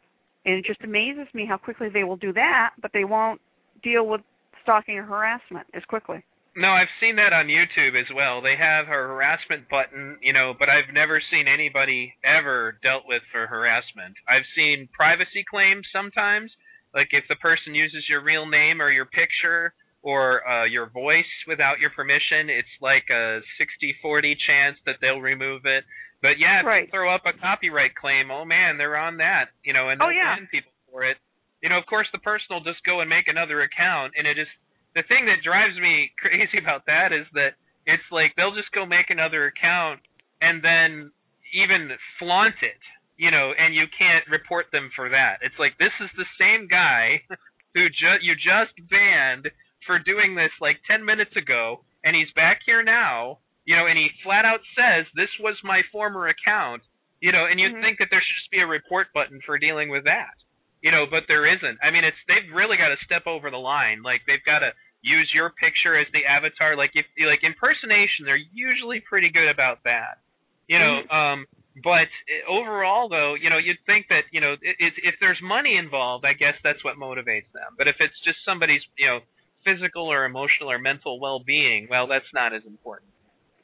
and 0.44 0.56
it 0.56 0.64
just 0.64 0.82
amazes 0.82 1.26
me 1.32 1.46
how 1.48 1.56
quickly 1.56 1.88
they 1.92 2.04
will 2.04 2.16
do 2.16 2.32
that, 2.32 2.70
but 2.80 2.90
they 2.92 3.04
won't 3.04 3.40
deal 3.82 4.06
with 4.06 4.20
stalking 4.62 4.96
or 4.96 5.04
harassment 5.04 5.66
as 5.74 5.82
quickly. 5.88 6.22
No, 6.56 6.68
I've 6.68 6.92
seen 7.00 7.16
that 7.16 7.32
on 7.32 7.46
YouTube 7.50 7.98
as 7.98 8.06
well. 8.14 8.40
They 8.40 8.54
have 8.56 8.86
a 8.86 8.94
harassment 9.10 9.68
button, 9.68 10.18
you 10.22 10.32
know, 10.32 10.54
but 10.56 10.68
I've 10.68 10.94
never 10.94 11.20
seen 11.30 11.48
anybody 11.48 12.14
ever 12.22 12.78
dealt 12.82 13.02
with 13.08 13.22
for 13.32 13.46
harassment. 13.46 14.14
I've 14.28 14.46
seen 14.54 14.88
privacy 14.94 15.42
claims 15.50 15.84
sometimes, 15.92 16.52
like 16.94 17.08
if 17.10 17.24
the 17.28 17.34
person 17.36 17.74
uses 17.74 18.04
your 18.08 18.22
real 18.22 18.46
name 18.46 18.80
or 18.80 18.90
your 18.90 19.06
picture 19.06 19.74
or 20.02 20.46
uh, 20.46 20.64
your 20.66 20.90
voice 20.90 21.32
without 21.48 21.80
your 21.80 21.90
permission, 21.90 22.46
it's 22.46 22.70
like 22.80 23.10
a 23.10 23.40
60-40 23.58 24.36
chance 24.46 24.76
that 24.86 24.96
they'll 25.00 25.20
remove 25.20 25.62
it. 25.64 25.82
But 26.24 26.40
yeah, 26.40 26.64
if 26.64 26.64
right. 26.64 26.88
you 26.88 26.90
throw 26.90 27.12
up 27.12 27.28
a 27.28 27.36
copyright 27.36 27.92
claim, 28.00 28.32
oh 28.32 28.48
man, 28.48 28.80
they're 28.80 28.96
on 28.96 29.20
that, 29.20 29.52
you 29.60 29.76
know, 29.76 29.92
and 29.92 30.00
oh, 30.00 30.08
they'll 30.08 30.16
yeah. 30.16 30.40
people 30.48 30.72
for 30.88 31.04
it. 31.04 31.20
You 31.60 31.68
know, 31.68 31.76
of 31.76 31.84
course, 31.84 32.08
the 32.16 32.24
person 32.24 32.48
will 32.48 32.64
just 32.64 32.80
go 32.80 33.04
and 33.04 33.12
make 33.12 33.28
another 33.28 33.60
account, 33.60 34.16
and 34.16 34.24
it 34.24 34.40
is 34.40 34.48
the 34.96 35.04
thing 35.04 35.28
that 35.28 35.44
drives 35.44 35.76
me 35.76 36.16
crazy 36.24 36.56
about 36.56 36.88
that 36.88 37.12
is 37.12 37.28
that 37.36 37.60
it's 37.84 38.08
like 38.08 38.32
they'll 38.40 38.56
just 38.56 38.72
go 38.72 38.88
make 38.88 39.12
another 39.12 39.52
account 39.52 40.00
and 40.40 40.64
then 40.64 41.12
even 41.52 41.92
flaunt 42.16 42.56
it, 42.64 42.80
you 43.20 43.28
know, 43.28 43.52
and 43.52 43.76
you 43.76 43.84
can't 43.92 44.24
report 44.32 44.72
them 44.72 44.88
for 44.96 45.12
that. 45.12 45.44
It's 45.44 45.60
like 45.60 45.76
this 45.76 45.92
is 46.00 46.08
the 46.16 46.28
same 46.40 46.72
guy 46.72 47.20
who 47.76 47.84
ju- 47.92 48.24
you 48.24 48.32
just 48.32 48.72
banned 48.88 49.52
for 49.84 50.00
doing 50.00 50.40
this 50.40 50.56
like 50.56 50.80
10 50.88 51.04
minutes 51.04 51.36
ago, 51.36 51.84
and 52.00 52.16
he's 52.16 52.32
back 52.32 52.64
here 52.64 52.80
now 52.80 53.44
you 53.64 53.76
know, 53.76 53.86
and 53.88 53.96
he 53.96 54.12
flat 54.22 54.44
out 54.44 54.60
says 54.76 55.08
this 55.16 55.32
was 55.40 55.56
my 55.64 55.80
former 55.90 56.28
account, 56.28 56.82
you 57.20 57.32
know, 57.32 57.48
and 57.48 57.58
you'd 57.58 57.72
mm-hmm. 57.72 57.82
think 57.82 57.98
that 57.98 58.08
there 58.12 58.20
should 58.20 58.38
just 58.44 58.52
be 58.52 58.60
a 58.60 58.68
report 58.68 59.08
button 59.16 59.40
for 59.44 59.58
dealing 59.58 59.88
with 59.88 60.04
that, 60.04 60.36
you 60.84 60.92
know, 60.92 61.08
but 61.08 61.24
there 61.28 61.48
isn't. 61.48 61.80
I 61.80 61.90
mean, 61.90 62.04
it's 62.04 62.20
they've 62.28 62.52
really 62.52 62.76
got 62.76 62.92
to 62.92 63.00
step 63.04 63.24
over 63.26 63.50
the 63.50 63.60
line. 63.60 64.04
Like 64.04 64.20
they've 64.28 64.44
got 64.44 64.60
to 64.60 64.76
use 65.00 65.32
your 65.32 65.52
picture 65.56 65.96
as 65.96 66.06
the 66.12 66.28
avatar. 66.28 66.76
Like 66.76 66.92
if 66.92 67.08
like 67.24 67.40
impersonation, 67.40 68.28
they're 68.28 68.40
usually 68.52 69.00
pretty 69.00 69.32
good 69.32 69.48
about 69.48 69.80
that, 69.88 70.20
you 70.68 70.78
know. 70.78 71.00
Mm-hmm. 71.08 71.16
Um, 71.16 71.38
but 71.82 72.06
overall, 72.46 73.08
though, 73.08 73.34
you 73.34 73.48
know, 73.48 73.58
you'd 73.58 73.80
think 73.88 74.06
that 74.12 74.28
you 74.30 74.44
know 74.44 74.60
it, 74.60 74.76
it, 74.76 74.92
if 75.00 75.16
there's 75.24 75.40
money 75.40 75.80
involved, 75.80 76.28
I 76.28 76.36
guess 76.36 76.54
that's 76.60 76.84
what 76.84 77.00
motivates 77.00 77.48
them. 77.56 77.80
But 77.80 77.88
if 77.88 77.96
it's 77.98 78.14
just 78.28 78.44
somebody's, 78.44 78.84
you 79.00 79.08
know, 79.08 79.18
physical 79.64 80.12
or 80.12 80.28
emotional 80.28 80.70
or 80.70 80.78
mental 80.78 81.18
well-being, 81.18 81.88
well, 81.88 82.06
that's 82.06 82.28
not 82.36 82.52
as 82.52 82.62
important 82.68 83.08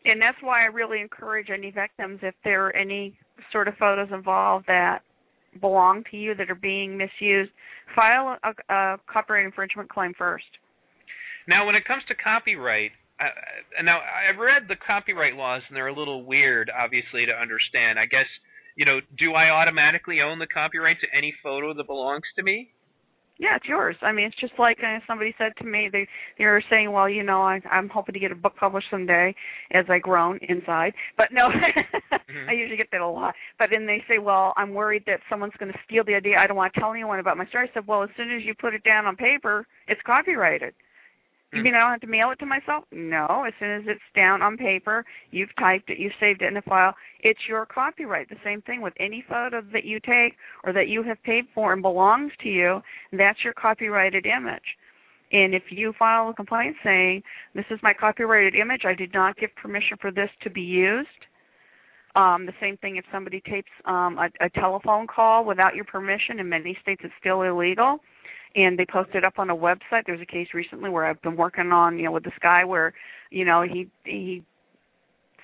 and 0.05 0.21
that's 0.21 0.39
why 0.41 0.63
I 0.63 0.67
really 0.67 1.01
encourage 1.01 1.49
any 1.51 1.71
victims 1.71 2.21
if 2.23 2.35
there 2.45 2.67
are 2.67 2.77
any 2.77 3.17
sort 3.53 3.69
of 3.69 3.75
photos 3.79 4.09
involved 4.13 4.67
that 4.67 5.01
belong 5.61 6.05
to 6.11 6.17
you 6.17 6.35
that 6.37 6.51
are 6.51 6.55
being 6.55 6.97
misused, 6.97 7.51
file 7.95 8.37
a, 8.45 8.73
a 8.73 8.99
copyright 9.13 9.45
infringement 9.45 9.89
claim 9.89 10.13
first. 10.17 10.45
Now, 11.49 11.67
when 11.67 11.75
it 11.75 11.85
comes 11.85 12.03
to 12.09 12.15
copyright, 12.15 12.93
uh, 13.19 13.83
now 13.83 13.99
I've 13.99 14.39
read 14.39 14.69
the 14.69 14.77
copyright 14.87 15.35
laws 15.35 15.63
and 15.69 15.77
they're 15.77 15.89
a 15.89 15.99
little 15.99 16.25
weird, 16.25 16.71
obviously, 16.71 17.27
to 17.27 17.33
understand. 17.33 17.99
I 17.99 18.07
guess 18.07 18.27
you 18.81 18.87
know, 18.87 19.01
do 19.19 19.35
I 19.35 19.51
automatically 19.51 20.21
own 20.21 20.39
the 20.39 20.47
copyright 20.47 21.01
to 21.01 21.07
any 21.17 21.35
photo 21.43 21.75
that 21.75 21.87
belongs 21.87 22.25
to 22.37 22.43
me? 22.43 22.71
Yeah, 23.41 23.57
it's 23.57 23.65
yours. 23.65 23.97
I 24.03 24.13
mean, 24.13 24.27
it's 24.27 24.39
just 24.39 24.53
like 24.59 24.77
uh, 24.85 24.99
somebody 25.07 25.35
said 25.39 25.53
to 25.59 25.65
me. 25.65 25.89
They 25.91 26.07
they 26.37 26.45
were 26.45 26.63
saying, 26.69 26.93
well, 26.93 27.09
you 27.09 27.23
know, 27.23 27.41
I, 27.41 27.59
I'm 27.73 27.89
hoping 27.89 28.13
to 28.13 28.21
get 28.21 28.31
a 28.31 28.35
book 28.35 28.53
published 28.61 28.89
someday 28.91 29.35
as 29.73 29.87
I 29.89 29.99
groan 29.99 30.39
inside. 30.47 30.93
But 31.17 31.29
no, 31.33 31.49
mm-hmm. 32.13 32.51
I 32.51 32.53
usually 32.53 32.77
get 32.77 32.89
that 32.93 33.01
a 33.01 33.09
lot. 33.09 33.35
But 33.59 33.71
then 33.73 33.87
they 33.87 34.05
say, 34.07 34.19
well, 34.19 34.53
I'm 34.59 34.75
worried 34.75 35.05
that 35.07 35.21
someone's 35.31 35.55
going 35.59 35.73
to 35.73 35.79
steal 35.87 36.05
the 36.05 36.17
idea. 36.17 36.37
I 36.37 36.47
don't 36.47 36.57
want 36.59 36.75
to 36.75 36.81
tell 36.81 36.93
anyone 36.93 37.19
about 37.19 37.39
my 37.39 37.47
story. 37.47 37.71
I 37.71 37.73
said, 37.73 37.87
well, 37.87 38.03
as 38.03 38.11
soon 38.15 38.31
as 38.31 38.43
you 38.45 38.55
put 38.55 38.75
it 38.75 38.85
down 38.85 39.07
on 39.07 39.17
paper, 39.17 39.67
it's 39.89 40.03
copyrighted. 40.05 40.75
You 41.53 41.63
mean 41.63 41.75
I 41.75 41.81
don't 41.81 41.91
have 41.91 42.01
to 42.03 42.07
mail 42.07 42.31
it 42.31 42.39
to 42.39 42.47
myself? 42.47 42.85
No. 42.93 43.45
As 43.47 43.53
soon 43.59 43.71
as 43.73 43.83
it's 43.87 44.01
down 44.15 44.41
on 44.41 44.57
paper, 44.57 45.05
you've 45.33 45.55
typed 45.59 45.91
it, 45.91 45.99
you've 45.99 46.13
saved 46.21 46.43
it 46.43 46.47
in 46.47 46.57
a 46.57 46.63
file. 46.63 46.95
It's 47.23 47.41
your 47.49 47.67
copyright. 47.67 48.29
The 48.29 48.37
same 48.45 48.63
thing 48.63 48.81
with 48.81 48.95
any 49.01 49.25
photo 49.29 49.61
that 49.73 49.85
you 49.85 49.99
take 49.99 50.37
or 50.65 50.73
that 50.73 50.89
you 50.89 51.03
have 51.03 51.21
paid 51.25 51.47
for 51.53 51.73
and 51.73 51.83
belongs 51.83 52.31
to 52.43 52.49
you. 52.49 52.81
That's 53.13 53.43
your 53.43 53.53
copyrighted 53.55 54.27
image. 54.27 54.63
And 55.33 55.55
if 55.55 55.65
you 55.71 55.93
file 55.99 56.29
a 56.31 56.35
complaint 56.35 56.77
saying 56.85 57.23
this 57.55 57.65
is 57.71 57.81
my 57.83 57.95
copyrighted 57.95 58.55
image, 58.55 58.83
I 58.85 58.95
did 58.95 59.13
not 59.13 59.37
give 59.37 59.51
permission 59.57 59.97
for 60.01 60.13
this 60.13 60.31
to 60.43 60.51
be 60.51 60.63
used. 60.63 61.09
Um, 62.17 62.47
the 62.47 62.53
same 62.61 62.77
thing 62.77 62.97
if 62.97 63.05
somebody 63.13 63.41
tapes 63.49 63.71
um, 63.87 64.19
a, 64.19 64.29
a 64.45 64.51
telephone 64.51 65.07
call 65.07 65.45
without 65.45 65.77
your 65.77 65.85
permission. 65.85 66.41
In 66.41 66.49
many 66.49 66.77
states, 66.83 67.03
it's 67.05 67.15
still 67.21 67.43
illegal 67.43 68.01
and 68.55 68.79
they 68.79 68.87
posted 68.87 69.25
up 69.25 69.39
on 69.39 69.51
a 69.51 69.57
website. 69.57 70.05
There's 70.07 70.21
a 70.21 70.27
case 70.27 70.49
recently 70.55 70.91
where 70.91 71.05
I've 71.05 71.23
been 71.23 71.37
working 71.37 71.73
on, 71.73 71.99
you 71.99 72.05
know, 72.05 72.13
with 72.13 72.25
this 72.25 72.33
guy 72.43 72.65
where, 72.65 72.93
you 73.31 73.45
know, 73.45 73.63
he 73.63 73.89
he 74.05 74.45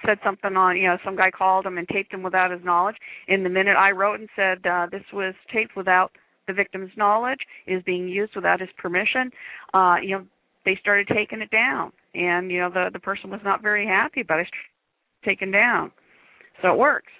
said 0.04 0.18
something 0.24 0.56
on, 0.56 0.76
you 0.76 0.86
know, 0.86 0.98
some 1.04 1.16
guy 1.16 1.30
called 1.30 1.66
him 1.66 1.78
and 1.78 1.88
taped 1.88 2.12
him 2.12 2.22
without 2.22 2.50
his 2.50 2.60
knowledge. 2.64 2.96
In 3.28 3.42
the 3.42 3.48
minute 3.48 3.76
I 3.76 3.90
wrote 3.90 4.20
and 4.20 4.28
said 4.36 4.66
uh, 4.66 4.86
this 4.90 5.04
was 5.12 5.34
taped 5.52 5.76
without 5.76 6.12
the 6.46 6.52
victim's 6.52 6.90
knowledge, 6.96 7.40
is 7.66 7.82
being 7.84 8.08
used 8.08 8.36
without 8.36 8.60
his 8.60 8.68
permission, 8.78 9.30
uh, 9.74 9.96
you 10.02 10.16
know, 10.16 10.24
they 10.64 10.76
started 10.80 11.08
taking 11.08 11.40
it 11.40 11.50
down, 11.50 11.92
and 12.14 12.50
you 12.50 12.60
know, 12.60 12.70
the 12.70 12.90
the 12.92 12.98
person 12.98 13.30
was 13.30 13.40
not 13.44 13.62
very 13.62 13.86
happy 13.86 14.20
about 14.20 14.40
it 14.40 14.48
taken 15.24 15.50
down. 15.50 15.92
So 16.62 16.72
it 16.72 16.78
works. 16.78 17.12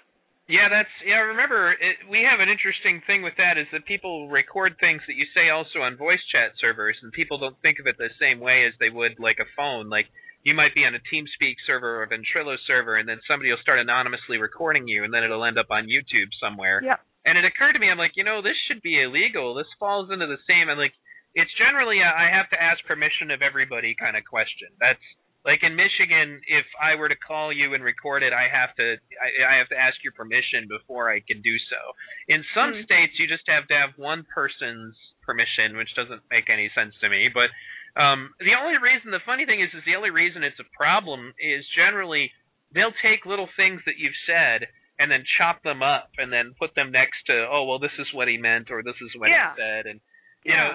Yeah, 0.47 0.71
that's 0.71 0.95
yeah. 1.03 1.35
Remember, 1.35 1.75
it, 1.75 2.07
we 2.07 2.23
have 2.23 2.39
an 2.39 2.47
interesting 2.47 3.03
thing 3.03 3.19
with 3.21 3.35
that 3.35 3.59
is 3.59 3.67
that 3.75 3.83
people 3.83 4.31
record 4.31 4.79
things 4.79 5.03
that 5.07 5.19
you 5.19 5.27
say 5.35 5.51
also 5.51 5.83
on 5.83 5.99
voice 5.99 6.23
chat 6.31 6.55
servers, 6.55 6.95
and 7.03 7.11
people 7.11 7.37
don't 7.37 7.59
think 7.59 7.79
of 7.79 7.87
it 7.87 7.99
the 7.99 8.15
same 8.15 8.39
way 8.39 8.63
as 8.63 8.71
they 8.79 8.87
would 8.87 9.19
like 9.19 9.43
a 9.43 9.51
phone. 9.59 9.91
Like 9.91 10.07
you 10.47 10.55
might 10.55 10.71
be 10.71 10.87
on 10.87 10.95
a 10.95 11.03
TeamSpeak 11.11 11.59
server 11.67 11.99
or 11.99 12.03
a 12.03 12.07
Ventrilo 12.07 12.55
server, 12.63 12.95
and 12.95 13.03
then 13.03 13.19
somebody 13.27 13.51
will 13.51 13.59
start 13.59 13.83
anonymously 13.83 14.39
recording 14.39 14.87
you, 14.87 15.03
and 15.03 15.11
then 15.11 15.27
it'll 15.27 15.43
end 15.43 15.59
up 15.59 15.67
on 15.67 15.91
YouTube 15.91 16.31
somewhere. 16.39 16.79
Yeah. 16.79 16.95
And 17.27 17.37
it 17.37 17.43
occurred 17.43 17.75
to 17.75 17.83
me, 17.83 17.91
I'm 17.91 17.99
like, 17.99 18.15
you 18.15 18.23
know, 18.23 18.39
this 18.39 18.55
should 18.71 18.81
be 18.81 19.03
illegal. 19.03 19.51
This 19.51 19.67
falls 19.75 20.07
into 20.07 20.31
the 20.31 20.39
same, 20.47 20.71
and 20.71 20.79
like, 20.79 20.95
it's 21.35 21.51
generally 21.59 21.99
a, 21.99 22.07
I 22.07 22.31
have 22.31 22.47
to 22.55 22.61
ask 22.61 22.79
permission 22.87 23.35
of 23.35 23.43
everybody 23.43 23.99
kind 23.99 24.15
of 24.15 24.23
question. 24.23 24.71
That's 24.79 25.03
like 25.47 25.63
in 25.63 25.79
Michigan, 25.79 26.43
if 26.43 26.67
I 26.75 26.99
were 26.99 27.07
to 27.07 27.15
call 27.15 27.55
you 27.55 27.71
and 27.71 27.79
record 27.79 28.21
it, 28.21 28.35
I 28.35 28.51
have 28.51 28.75
to 28.75 28.99
I, 29.15 29.55
I 29.55 29.63
have 29.63 29.71
to 29.71 29.79
ask 29.79 29.95
your 30.03 30.11
permission 30.11 30.67
before 30.67 31.07
I 31.07 31.23
can 31.23 31.39
do 31.39 31.55
so. 31.71 31.79
In 32.27 32.43
some 32.51 32.75
mm-hmm. 32.75 32.83
states, 32.83 33.15
you 33.15 33.31
just 33.31 33.47
have 33.47 33.63
to 33.71 33.75
have 33.79 33.95
one 33.95 34.27
person's 34.27 34.99
permission, 35.23 35.79
which 35.79 35.95
doesn't 35.95 36.27
make 36.27 36.51
any 36.51 36.67
sense 36.75 36.91
to 36.99 37.07
me. 37.07 37.31
But 37.31 37.47
um, 37.95 38.35
the 38.43 38.59
only 38.59 38.75
reason, 38.75 39.15
the 39.15 39.23
funny 39.23 39.47
thing 39.47 39.63
is, 39.63 39.71
is 39.71 39.87
the 39.87 39.95
only 39.95 40.11
reason 40.11 40.43
it's 40.43 40.59
a 40.59 40.67
problem 40.75 41.31
is 41.39 41.63
generally 41.71 42.29
they'll 42.75 42.95
take 42.99 43.23
little 43.23 43.47
things 43.55 43.79
that 43.87 43.95
you've 43.95 44.19
said 44.27 44.67
and 44.99 45.07
then 45.07 45.23
chop 45.39 45.63
them 45.63 45.79
up 45.79 46.11
and 46.19 46.27
then 46.27 46.59
put 46.59 46.75
them 46.75 46.91
next 46.91 47.23
to 47.27 47.45
oh 47.47 47.63
well 47.63 47.79
this 47.79 47.93
is 47.99 48.07
what 48.13 48.27
he 48.27 48.35
meant 48.35 48.67
or 48.71 48.83
this 48.83 48.97
is 48.99 49.13
what 49.15 49.29
yeah. 49.29 49.53
he 49.53 49.61
said 49.61 49.85
and 49.85 50.01
yeah. 50.45 50.55
know 50.55 50.69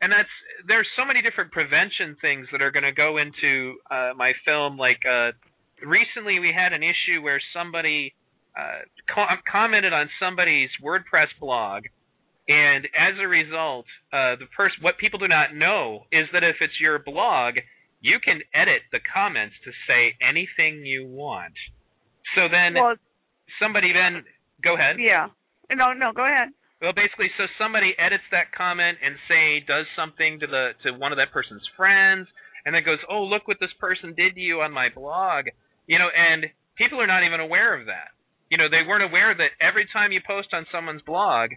and 0.00 0.12
that's 0.12 0.30
there's 0.66 0.86
so 0.96 1.04
many 1.04 1.22
different 1.22 1.50
prevention 1.50 2.16
things 2.20 2.46
that 2.52 2.62
are 2.62 2.70
going 2.70 2.86
to 2.86 2.92
go 2.92 3.18
into 3.18 3.78
uh, 3.90 4.12
my 4.16 4.32
film. 4.44 4.76
Like 4.76 5.00
uh, 5.02 5.32
recently, 5.82 6.38
we 6.38 6.52
had 6.54 6.72
an 6.72 6.82
issue 6.82 7.22
where 7.22 7.40
somebody 7.54 8.14
uh, 8.56 8.86
co- 9.12 9.26
commented 9.50 9.92
on 9.92 10.08
somebody's 10.20 10.70
WordPress 10.82 11.34
blog, 11.40 11.84
and 12.48 12.86
as 12.94 13.18
a 13.20 13.26
result, 13.26 13.86
uh, 14.12 14.38
the 14.38 14.46
person 14.56 14.78
what 14.82 14.98
people 14.98 15.18
do 15.18 15.28
not 15.28 15.54
know 15.54 16.06
is 16.12 16.26
that 16.32 16.44
if 16.44 16.56
it's 16.60 16.78
your 16.80 16.98
blog, 16.98 17.54
you 18.00 18.18
can 18.22 18.40
edit 18.54 18.82
the 18.92 19.00
comments 19.02 19.54
to 19.64 19.70
say 19.86 20.14
anything 20.22 20.86
you 20.86 21.06
want. 21.06 21.54
So 22.36 22.46
then, 22.50 22.74
well, 22.74 22.94
somebody 23.60 23.92
then 23.92 24.22
go 24.62 24.74
ahead. 24.74 24.96
Yeah. 24.98 25.28
No, 25.74 25.92
no, 25.92 26.12
go 26.14 26.24
ahead. 26.24 26.48
Well, 26.80 26.92
basically, 26.94 27.30
so 27.36 27.46
somebody 27.58 27.94
edits 27.98 28.22
that 28.30 28.54
comment 28.54 28.98
and 29.02 29.18
say 29.26 29.60
does 29.66 29.86
something 29.96 30.38
to 30.38 30.46
the 30.46 30.78
to 30.84 30.92
one 30.94 31.10
of 31.10 31.18
that 31.18 31.32
person's 31.32 31.66
friends, 31.76 32.28
and 32.64 32.74
then 32.74 32.84
goes, 32.84 33.02
"Oh, 33.08 33.24
look 33.24 33.48
what 33.48 33.58
this 33.58 33.72
person 33.80 34.14
did 34.14 34.34
to 34.34 34.40
you 34.40 34.62
on 34.62 34.70
my 34.70 34.88
blog," 34.88 35.46
you 35.86 35.98
know, 35.98 36.08
and 36.08 36.46
people 36.76 37.00
are 37.00 37.10
not 37.10 37.24
even 37.24 37.40
aware 37.40 37.74
of 37.74 37.86
that. 37.86 38.10
You 38.48 38.58
know, 38.58 38.68
they 38.68 38.82
weren't 38.82 39.02
aware 39.02 39.34
that 39.34 39.58
every 39.60 39.86
time 39.86 40.12
you 40.12 40.20
post 40.20 40.54
on 40.54 40.66
someone's 40.70 41.02
blog, 41.02 41.50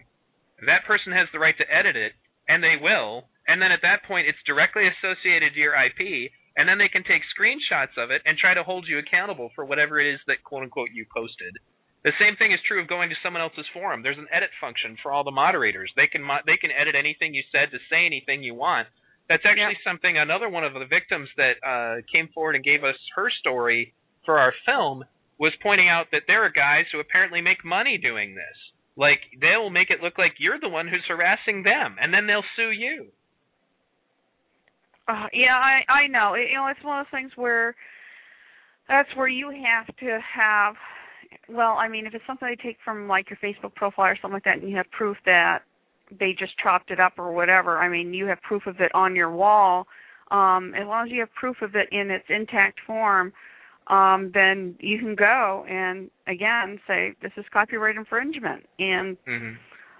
that 0.66 0.84
person 0.84 1.12
has 1.12 1.30
the 1.30 1.38
right 1.38 1.56
to 1.56 1.72
edit 1.72 1.94
it, 1.94 2.14
and 2.48 2.62
they 2.62 2.76
will, 2.76 3.28
and 3.46 3.62
then 3.62 3.70
at 3.70 3.82
that 3.82 4.02
point, 4.02 4.26
it's 4.26 4.42
directly 4.44 4.88
associated 4.88 5.54
to 5.54 5.60
your 5.60 5.74
IP, 5.74 6.32
and 6.56 6.68
then 6.68 6.78
they 6.78 6.88
can 6.88 7.04
take 7.04 7.22
screenshots 7.30 7.96
of 7.96 8.10
it 8.10 8.22
and 8.26 8.36
try 8.38 8.54
to 8.54 8.62
hold 8.64 8.88
you 8.88 8.98
accountable 8.98 9.50
for 9.54 9.64
whatever 9.64 10.00
it 10.00 10.12
is 10.12 10.20
that 10.26 10.42
quote 10.42 10.64
unquote 10.64 10.90
you 10.92 11.06
posted. 11.14 11.58
The 12.04 12.12
same 12.18 12.34
thing 12.34 12.50
is 12.50 12.58
true 12.66 12.82
of 12.82 12.88
going 12.88 13.10
to 13.10 13.16
someone 13.22 13.42
else's 13.42 13.66
forum. 13.72 14.02
There's 14.02 14.18
an 14.18 14.26
edit 14.32 14.50
function 14.60 14.96
for 15.02 15.12
all 15.12 15.22
the 15.22 15.30
moderators. 15.30 15.92
They 15.94 16.08
can 16.10 16.22
mo- 16.22 16.42
they 16.46 16.56
can 16.56 16.70
edit 16.74 16.96
anything 16.98 17.34
you 17.34 17.42
said 17.52 17.70
to 17.70 17.78
say 17.90 18.06
anything 18.06 18.42
you 18.42 18.54
want. 18.54 18.88
That's 19.28 19.46
actually 19.46 19.78
yeah. 19.78 19.86
something 19.86 20.18
another 20.18 20.48
one 20.48 20.64
of 20.64 20.74
the 20.74 20.84
victims 20.84 21.28
that 21.36 21.62
uh, 21.62 22.02
came 22.12 22.28
forward 22.34 22.56
and 22.56 22.64
gave 22.64 22.82
us 22.82 22.98
her 23.14 23.30
story 23.30 23.94
for 24.26 24.38
our 24.38 24.52
film 24.66 25.04
was 25.38 25.52
pointing 25.62 25.88
out 25.88 26.06
that 26.10 26.22
there 26.26 26.44
are 26.44 26.50
guys 26.50 26.86
who 26.92 26.98
apparently 26.98 27.40
make 27.40 27.64
money 27.64 27.98
doing 27.98 28.34
this. 28.34 28.58
Like 28.96 29.20
they'll 29.40 29.70
make 29.70 29.90
it 29.90 30.02
look 30.02 30.18
like 30.18 30.34
you're 30.38 30.60
the 30.60 30.68
one 30.68 30.88
who's 30.88 31.06
harassing 31.06 31.62
them, 31.62 31.96
and 32.02 32.12
then 32.12 32.26
they'll 32.26 32.44
sue 32.56 32.70
you. 32.70 33.06
Uh, 35.06 35.26
yeah, 35.32 35.54
I 35.54 35.82
I 35.86 36.06
know. 36.08 36.34
It, 36.34 36.50
you 36.50 36.56
know, 36.58 36.66
it's 36.66 36.82
one 36.82 36.98
of 36.98 37.06
those 37.06 37.18
things 37.18 37.32
where 37.36 37.74
that's 38.88 39.08
where 39.16 39.28
you 39.28 39.50
have 39.50 39.86
to 39.86 40.18
have 40.18 40.74
well, 41.48 41.76
I 41.78 41.88
mean, 41.88 42.06
if 42.06 42.14
it's 42.14 42.24
something 42.26 42.48
they 42.48 42.62
take 42.62 42.78
from 42.84 43.08
like 43.08 43.28
your 43.30 43.38
Facebook 43.42 43.74
profile 43.74 44.06
or 44.06 44.16
something 44.16 44.34
like 44.34 44.44
that, 44.44 44.58
and 44.58 44.68
you 44.68 44.76
have 44.76 44.90
proof 44.90 45.16
that 45.24 45.60
they 46.18 46.32
just 46.38 46.52
chopped 46.58 46.90
it 46.90 47.00
up 47.00 47.14
or 47.18 47.32
whatever, 47.32 47.78
I 47.78 47.88
mean, 47.88 48.14
you 48.14 48.26
have 48.26 48.40
proof 48.42 48.66
of 48.66 48.80
it 48.80 48.94
on 48.94 49.16
your 49.16 49.30
wall. 49.30 49.86
Um, 50.30 50.74
as 50.74 50.86
long 50.86 51.06
as 51.06 51.12
you 51.12 51.20
have 51.20 51.32
proof 51.34 51.60
of 51.62 51.74
it 51.74 51.88
in 51.92 52.10
its 52.10 52.24
intact 52.28 52.80
form, 52.86 53.32
um, 53.88 54.30
then 54.32 54.76
you 54.80 54.98
can 54.98 55.14
go 55.14 55.66
and 55.68 56.10
again 56.26 56.80
say 56.86 57.14
this 57.20 57.32
is 57.36 57.44
copyright 57.52 57.96
infringement 57.96 58.66
and. 58.78 59.16
Mm-hmm 59.26 59.54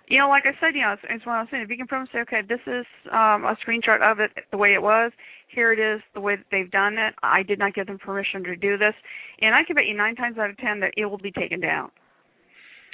you 0.09 0.19
know, 0.19 0.29
like 0.29 0.45
I 0.47 0.53
said, 0.61 0.75
you 0.75 0.83
know, 0.83 0.93
it's, 0.93 1.03
it's 1.09 1.27
what 1.27 1.35
I 1.37 1.41
was 1.41 1.49
saying. 1.51 1.63
If 1.63 1.71
you 1.71 1.77
can 1.77 1.87
prove 1.87 2.09
say, 2.13 2.21
okay, 2.21 2.43
this 2.47 2.61
is 2.67 2.87
um, 3.11 3.45
a 3.45 3.57
screenshot 3.65 4.03
of 4.03 4.21
it 4.21 4.31
the 4.51 4.57
way 4.57 4.75
it 4.75 4.83
was. 4.83 5.13
Here 5.49 5.73
it 5.73 5.79
is 5.79 6.01
the 6.15 6.21
way 6.21 6.37
that 6.37 6.47
they've 6.51 6.71
done 6.71 6.95
it. 6.99 7.15
I 7.23 7.43
did 7.43 7.59
not 7.59 7.75
give 7.75 7.87
them 7.87 7.99
permission 7.99 8.43
to 8.45 8.57
do 8.57 8.79
this, 8.79 8.95
and 9.41 9.55
I 9.55 9.65
can 9.65 9.77
bet 9.77 9.87
you 9.87 9.97
nine 9.97 10.17
times 10.17 10.39
out 10.39 10.51
of 10.51 10.57
ten 10.59 10.81
that 10.81 10.95
it 10.97 11.07
will 11.07 11.19
be 11.19 11.31
taken 11.33 11.61
down. 11.61 11.91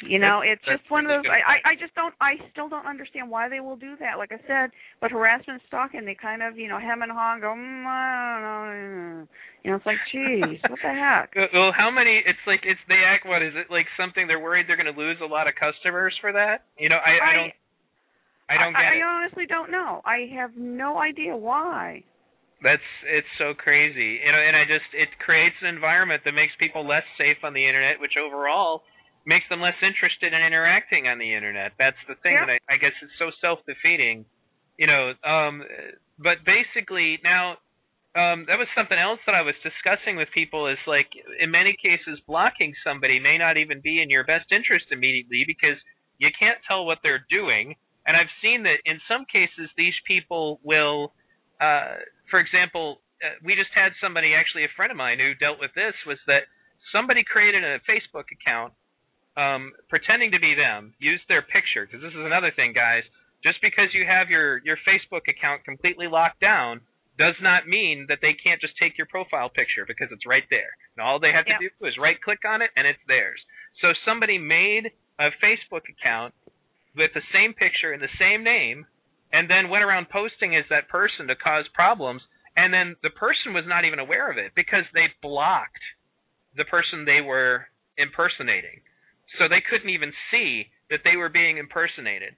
You 0.07 0.19
know, 0.19 0.43
it's 0.47 0.63
just 0.63 0.87
one 0.91 1.07
of 1.07 1.11
those. 1.11 1.27
I, 1.27 1.75
I 1.75 1.75
just 1.75 1.95
don't. 1.95 2.15
I 2.21 2.39
still 2.53 2.69
don't 2.69 2.87
understand 2.87 3.31
why 3.31 3.49
they 3.49 3.59
will 3.59 3.75
do 3.75 3.99
that. 3.99 4.15
Like 4.15 4.31
I 4.31 4.39
said, 4.47 4.71
but 5.01 5.11
harassment 5.11 5.61
stalking, 5.67 6.07
they 6.07 6.15
kind 6.15 6.43
of, 6.43 6.57
you 6.57 6.69
know, 6.69 6.79
hem 6.79 7.03
and 7.03 7.11
haw 7.11 7.35
and 7.35 7.43
go. 7.43 7.51
Mm, 7.51 7.83
I 7.83 8.39
don't 8.39 8.43
know. 8.47 9.27
You 9.65 9.71
know, 9.71 9.77
it's 9.83 9.87
like, 9.87 9.99
geez, 10.13 10.63
what 10.71 10.79
the 10.79 10.95
heck? 10.95 11.35
Well, 11.35 11.75
how 11.75 11.91
many? 11.91 12.23
It's 12.23 12.39
like 12.47 12.63
it's 12.63 12.79
they 12.87 13.03
act. 13.03 13.27
What 13.27 13.43
is 13.43 13.59
it 13.59 13.75
like? 13.75 13.87
Something 13.99 14.31
they're 14.31 14.39
worried 14.39 14.71
they're 14.71 14.79
going 14.79 14.93
to 14.93 14.95
lose 14.95 15.19
a 15.19 15.27
lot 15.27 15.51
of 15.51 15.59
customers 15.59 16.15
for 16.21 16.31
that. 16.31 16.63
You 16.79 16.89
know, 16.89 17.03
I, 17.03 17.19
I, 17.19 17.31
I 17.31 17.33
don't. 17.35 17.55
I 18.49 18.55
don't 18.55 18.73
get 18.73 18.87
I, 18.87 18.95
it. 18.95 19.03
I 19.03 19.07
honestly 19.07 19.47
don't 19.51 19.71
know. 19.71 20.01
I 20.07 20.31
have 20.39 20.55
no 20.57 20.99
idea 20.99 21.37
why. 21.37 22.05
That's 22.63 22.87
it's 23.07 23.31
so 23.39 23.55
crazy, 23.55 24.19
you 24.19 24.33
know, 24.33 24.43
and 24.43 24.57
I 24.57 24.63
just 24.67 24.91
it 24.91 25.11
creates 25.23 25.55
an 25.63 25.71
environment 25.71 26.23
that 26.25 26.33
makes 26.33 26.51
people 26.59 26.83
less 26.83 27.07
safe 27.15 27.39
on 27.43 27.55
the 27.55 27.63
internet, 27.63 28.03
which 28.03 28.19
overall 28.19 28.83
makes 29.29 29.45
them 29.53 29.61
less 29.61 29.77
interested 29.85 30.33
in 30.33 30.41
interacting 30.41 31.05
on 31.07 31.21
the 31.21 31.37
internet. 31.37 31.77
That's 31.77 32.01
the 32.09 32.17
thing 32.25 32.33
yeah. 32.33 32.49
that 32.49 32.65
I, 32.65 32.75
I 32.75 32.77
guess 32.81 32.97
it's 33.05 33.13
so 33.21 33.29
self 33.45 33.61
defeating, 33.69 34.25
you 34.81 34.89
know. 34.89 35.13
Um, 35.21 35.61
but 36.17 36.41
basically 36.49 37.21
now, 37.21 37.61
um, 38.17 38.49
that 38.49 38.57
was 38.57 38.67
something 38.73 38.97
else 38.97 39.21
that 39.29 39.37
I 39.37 39.45
was 39.45 39.55
discussing 39.61 40.17
with 40.17 40.33
people. 40.33 40.67
Is 40.67 40.81
like 40.89 41.13
in 41.13 41.53
many 41.53 41.77
cases, 41.77 42.17
blocking 42.25 42.73
somebody 42.81 43.21
may 43.21 43.37
not 43.37 43.61
even 43.61 43.85
be 43.85 44.01
in 44.01 44.09
your 44.09 44.25
best 44.25 44.49
interest 44.49 44.89
immediately 44.91 45.45
because 45.45 45.77
you 46.17 46.33
can't 46.33 46.59
tell 46.65 46.89
what 46.89 47.05
they're 47.05 47.29
doing. 47.29 47.77
And 48.09 48.17
I've 48.17 48.33
seen 48.41 48.65
that 48.65 48.81
in 48.89 48.97
some 49.05 49.29
cases, 49.29 49.69
these 49.77 49.93
people 50.09 50.59
will, 50.65 51.13
uh, 51.61 52.01
for 52.33 52.41
example, 52.41 53.05
uh, 53.21 53.37
we 53.45 53.53
just 53.53 53.77
had 53.77 53.93
somebody, 54.01 54.33
actually 54.33 54.65
a 54.65 54.73
friend 54.73 54.89
of 54.89 54.97
mine, 54.97 55.21
who 55.21 55.37
dealt 55.37 55.61
with 55.61 55.77
this. 55.77 55.93
Was 56.09 56.17
that 56.25 56.49
somebody 56.97 57.21
created 57.29 57.61
a 57.61 57.77
Facebook 57.85 58.33
account 58.33 58.73
um, 59.39 59.71
pretending 59.89 60.33
to 60.33 60.41
be 60.41 60.55
them, 60.59 60.95
use 60.99 61.21
their 61.31 61.43
picture 61.43 61.87
because 61.87 62.03
this 62.03 62.13
is 62.13 62.27
another 62.27 62.51
thing, 62.51 62.75
guys. 62.75 63.07
Just 63.47 63.63
because 63.63 63.95
you 63.95 64.03
have 64.05 64.29
your 64.29 64.59
your 64.67 64.77
Facebook 64.83 65.31
account 65.31 65.63
completely 65.65 66.09
locked 66.11 66.41
down 66.43 66.81
does 67.19 67.35
not 67.43 67.67
mean 67.67 68.07
that 68.09 68.19
they 68.23 68.35
can't 68.35 68.61
just 68.61 68.75
take 68.79 68.99
your 68.99 69.07
profile 69.07 69.49
picture 69.51 69.87
because 69.87 70.09
it's 70.11 70.27
right 70.27 70.47
there. 70.51 70.71
And 70.97 71.07
all 71.07 71.19
they 71.19 71.33
have 71.33 71.47
to 71.47 71.55
Yep. 71.59 71.73
do 71.79 71.87
is 71.87 71.99
right 71.99 72.21
click 72.23 72.43
on 72.47 72.63
it 72.63 72.71
and 72.77 72.87
it's 72.87 73.03
theirs. 73.07 73.39
So 73.81 73.93
somebody 74.05 74.39
made 74.39 74.91
a 75.19 75.31
Facebook 75.43 75.87
account 75.91 76.35
with 76.97 77.11
the 77.15 77.23
same 77.33 77.55
picture 77.55 77.93
and 77.93 78.03
the 78.03 78.11
same 78.19 78.43
name 78.43 78.87
and 79.33 79.51
then 79.51 79.69
went 79.69 79.85
around 79.85 80.11
posting 80.11 80.55
as 80.57 80.65
that 80.71 80.89
person 80.89 81.27
to 81.27 81.35
cause 81.37 81.67
problems 81.75 82.23
and 82.57 82.73
then 82.73 82.97
the 83.03 83.11
person 83.11 83.55
was 83.55 83.65
not 83.67 83.85
even 83.85 83.99
aware 83.99 84.31
of 84.31 84.39
it 84.39 84.53
because 84.55 84.85
they 84.95 85.07
blocked 85.23 85.83
the 86.57 86.65
person 86.67 87.05
they 87.05 87.21
were 87.21 87.67
impersonating. 87.99 88.81
So 89.37 89.49
they 89.49 89.61
couldn't 89.61 89.91
even 89.91 90.13
see 90.31 90.73
that 90.89 91.05
they 91.05 91.17
were 91.17 91.29
being 91.29 91.59
impersonated. 91.59 92.33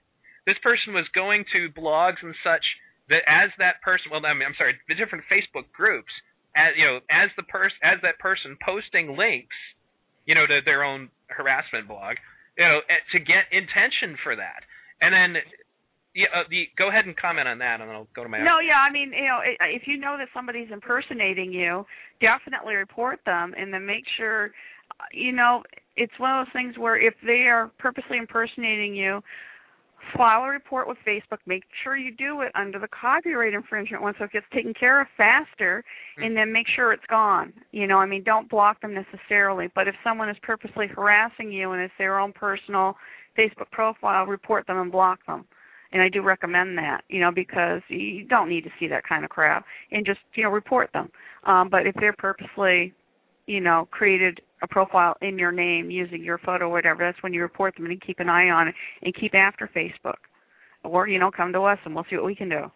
This 0.45 0.59
person 0.59 0.93
was 0.93 1.07
going 1.15 1.45
to 1.53 1.71
blogs 1.71 2.19
and 2.21 2.35
such 2.43 2.65
that 3.09 3.23
as 3.27 3.51
that 3.59 3.81
person, 3.83 4.11
well, 4.11 4.25
I 4.25 4.33
mean, 4.33 4.47
I'm 4.47 4.57
sorry, 4.57 4.75
the 4.87 4.95
different 4.95 5.23
Facebook 5.31 5.71
groups, 5.71 6.11
as 6.55 6.75
you 6.75 6.85
know, 6.85 6.99
as 7.11 7.29
the 7.37 7.43
person, 7.43 7.77
as 7.83 7.99
that 8.03 8.19
person 8.19 8.57
posting 8.63 9.15
links, 9.15 9.55
you 10.25 10.35
know, 10.35 10.47
to 10.47 10.59
their 10.65 10.83
own 10.83 11.09
harassment 11.27 11.87
blog, 11.87 12.17
you 12.57 12.65
know, 12.65 12.79
eh, 12.89 13.03
to 13.11 13.19
get 13.19 13.51
intention 13.51 14.17
for 14.23 14.35
that, 14.35 14.63
and 14.99 15.11
then, 15.13 15.41
yeah, 16.15 16.27
uh, 16.35 16.43
the, 16.49 16.67
go 16.77 16.89
ahead 16.89 17.05
and 17.05 17.15
comment 17.15 17.47
on 17.47 17.59
that, 17.59 17.79
and 17.79 17.89
then 17.89 17.95
I'll 17.95 18.07
go 18.15 18.23
to 18.23 18.29
my. 18.29 18.39
No, 18.39 18.59
yeah, 18.59 18.79
I 18.79 18.91
mean, 18.91 19.11
you 19.15 19.27
know, 19.27 19.39
if 19.43 19.83
you 19.87 19.97
know 19.97 20.15
that 20.19 20.27
somebody's 20.33 20.71
impersonating 20.71 21.51
you, 21.51 21.85
definitely 22.19 22.75
report 22.75 23.19
them, 23.25 23.53
and 23.57 23.73
then 23.73 23.85
make 23.85 24.03
sure, 24.17 24.51
uh, 24.99 25.07
you 25.13 25.31
know, 25.31 25.63
it's 25.95 26.13
one 26.17 26.39
of 26.39 26.45
those 26.45 26.53
things 26.53 26.77
where 26.77 26.99
if 26.99 27.13
they 27.25 27.47
are 27.47 27.71
purposely 27.77 28.17
impersonating 28.17 28.95
you, 28.95 29.21
file 30.17 30.43
a 30.43 30.49
report 30.49 30.87
with 30.87 30.97
Facebook. 31.05 31.37
Make 31.45 31.63
sure 31.83 31.95
you 31.95 32.15
do 32.15 32.41
it 32.41 32.51
under 32.55 32.79
the 32.79 32.87
copyright 32.87 33.53
infringement 33.53 34.01
one, 34.01 34.13
so 34.17 34.25
it 34.25 34.31
gets 34.31 34.45
taken 34.53 34.73
care 34.73 35.01
of 35.01 35.07
faster, 35.15 35.83
and 36.17 36.35
then 36.35 36.51
make 36.51 36.65
sure 36.75 36.91
it's 36.91 37.05
gone. 37.07 37.53
You 37.71 37.87
know, 37.87 37.97
I 37.97 38.05
mean, 38.05 38.23
don't 38.23 38.49
block 38.49 38.81
them 38.81 38.93
necessarily, 38.93 39.69
but 39.75 39.87
if 39.87 39.95
someone 40.03 40.29
is 40.29 40.37
purposely 40.41 40.87
harassing 40.87 41.51
you 41.51 41.71
and 41.71 41.81
it's 41.81 41.93
their 41.97 42.19
own 42.19 42.33
personal 42.33 42.95
Facebook 43.37 43.69
profile, 43.71 44.25
report 44.25 44.65
them 44.67 44.79
and 44.79 44.91
block 44.91 45.19
them 45.27 45.45
and 45.93 46.01
I 46.01 46.09
do 46.09 46.21
recommend 46.21 46.77
that, 46.77 47.03
you 47.09 47.19
know, 47.19 47.31
because 47.31 47.81
you 47.89 48.25
don't 48.25 48.49
need 48.49 48.63
to 48.63 48.69
see 48.79 48.87
that 48.87 49.03
kind 49.07 49.25
of 49.25 49.29
crap, 49.29 49.65
and 49.91 50.05
just 50.05 50.19
you 50.35 50.43
know 50.43 50.49
report 50.49 50.89
them. 50.93 51.09
Um, 51.45 51.69
but 51.69 51.85
if 51.85 51.95
they're 51.95 52.13
purposely, 52.13 52.93
you 53.51 53.59
know, 53.59 53.87
created 53.91 54.39
a 54.63 54.67
profile 54.67 55.17
in 55.21 55.37
your 55.37 55.51
name 55.51 55.91
using 55.91 56.23
your 56.23 56.37
photo 56.37 56.65
or 56.65 56.69
whatever, 56.69 57.03
that's 57.03 57.21
when 57.21 57.33
you 57.33 57.41
report 57.41 57.75
them 57.75 57.85
and 57.85 57.99
keep 57.99 58.19
an 58.19 58.29
eye 58.29 58.49
on 58.49 58.69
it 58.69 58.75
and 59.01 59.13
keep 59.13 59.35
after 59.35 59.69
Facebook, 59.75 60.23
or 60.83 61.07
you 61.07 61.19
know, 61.19 61.31
come 61.35 61.51
to 61.51 61.61
us 61.63 61.79
and 61.83 61.93
we'll 61.93 62.05
see 62.09 62.15
what 62.15 62.25
we 62.25 62.35
can 62.35 62.47
do. 62.47 62.71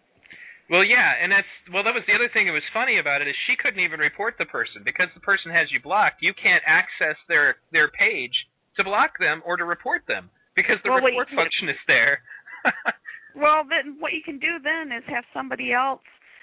Well, 0.68 0.84
yeah, 0.84 1.14
and 1.22 1.30
that's 1.30 1.46
well. 1.72 1.86
That 1.86 1.94
was 1.94 2.02
the 2.10 2.14
other 2.18 2.28
thing 2.34 2.50
that 2.50 2.52
was 2.52 2.66
funny 2.74 2.98
about 2.98 3.22
it 3.22 3.28
is 3.28 3.34
she 3.46 3.54
couldn't 3.54 3.78
even 3.80 4.00
report 4.00 4.34
the 4.36 4.50
person 4.50 4.82
because 4.84 5.06
the 5.14 5.22
person 5.22 5.54
has 5.54 5.70
you 5.70 5.78
blocked. 5.80 6.20
You 6.20 6.34
can't 6.34 6.62
access 6.66 7.16
their 7.30 7.62
their 7.70 7.88
page 7.94 8.34
to 8.76 8.82
block 8.82 9.16
them 9.22 9.46
or 9.46 9.56
to 9.56 9.64
report 9.64 10.02
them 10.10 10.28
because 10.58 10.76
the 10.82 10.90
Well, 10.90 11.00
report 11.00 11.30
function 11.32 11.70
is 11.70 11.80
there. 11.86 12.20
Well, 13.36 13.68
then 13.68 14.00
what 14.00 14.16
you 14.16 14.24
can 14.24 14.38
do 14.40 14.56
then 14.64 14.96
is 14.96 15.04
have 15.12 15.24
somebody 15.34 15.70
else 15.70 16.00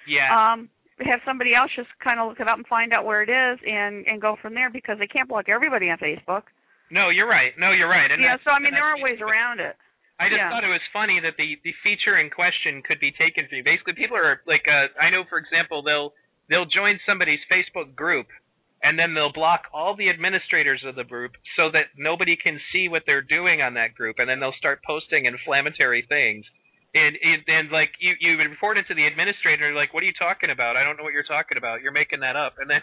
yeah. 0.07 0.29
um 0.29 0.69
have 1.01 1.19
somebody 1.25 1.55
else 1.55 1.71
just 1.75 1.89
kind 2.03 2.19
of 2.19 2.29
look 2.29 2.39
it 2.39 2.47
up 2.47 2.57
and 2.57 2.67
find 2.67 2.93
out 2.93 3.05
where 3.05 3.23
it 3.23 3.29
is 3.29 3.59
and 3.65 4.05
and 4.07 4.21
go 4.21 4.35
from 4.41 4.53
there 4.53 4.69
because 4.69 4.97
they 4.99 5.07
can't 5.07 5.27
block 5.27 5.49
everybody 5.49 5.89
on 5.89 5.97
Facebook. 5.97 6.43
no, 6.91 7.09
you're 7.09 7.27
right. 7.29 7.53
No, 7.57 7.71
you're 7.71 7.89
right. 7.89 8.11
And 8.11 8.21
yeah, 8.21 8.37
so 8.43 8.51
I 8.51 8.59
mean 8.59 8.71
there 8.73 8.85
are 8.85 9.01
ways 9.01 9.19
around 9.21 9.59
it. 9.59 9.75
I 10.19 10.29
just 10.29 10.37
Yeah. 10.37 10.49
thought 10.49 10.63
it 10.63 10.69
was 10.69 10.81
funny 10.93 11.19
that 11.19 11.35
the 11.37 11.57
the 11.63 11.73
feature 11.83 12.17
in 12.19 12.29
question 12.29 12.81
could 12.83 12.99
be 12.99 13.11
taken 13.11 13.47
from 13.47 13.57
you. 13.57 13.63
Basically, 13.63 13.93
people 13.93 14.15
are 14.17 14.41
like, 14.45 14.67
uh, 14.67 14.87
I 15.01 15.09
know, 15.09 15.23
for 15.25 15.37
example, 15.37 15.81
they'll 15.81 16.13
they'll 16.49 16.65
join 16.69 16.99
somebody's 17.05 17.39
Facebook 17.49 17.95
group, 17.95 18.27
and 18.83 18.97
then 18.99 19.15
they'll 19.15 19.33
block 19.33 19.63
all 19.73 19.95
the 19.95 20.09
administrators 20.09 20.83
of 20.85 20.93
the 20.95 21.03
group 21.03 21.31
so 21.57 21.71
that 21.71 21.87
nobody 21.97 22.35
can 22.37 22.59
see 22.71 22.87
what 22.89 23.03
they're 23.07 23.23
doing 23.25 23.61
on 23.63 23.73
that 23.73 23.95
group, 23.95 24.19
and 24.19 24.29
then 24.29 24.39
they'll 24.39 24.53
start 24.59 24.81
posting 24.85 25.25
inflammatory 25.25 26.03
things. 26.07 26.45
And 26.93 27.17
and, 27.47 27.71
like 27.71 27.89
you 27.99 28.13
you 28.19 28.37
report 28.37 28.77
it 28.77 28.85
to 28.87 28.93
the 28.93 29.07
administrator, 29.07 29.73
like, 29.73 29.93
what 29.93 30.03
are 30.03 30.05
you 30.05 30.17
talking 30.17 30.51
about? 30.53 30.77
I 30.77 30.83
don't 30.83 30.95
know 30.95 31.03
what 31.03 31.13
you're 31.13 31.25
talking 31.25 31.57
about. 31.57 31.81
You're 31.81 31.91
making 31.91 32.21
that 32.21 32.35
up. 32.35 32.61
And 32.61 32.69
then 32.69 32.81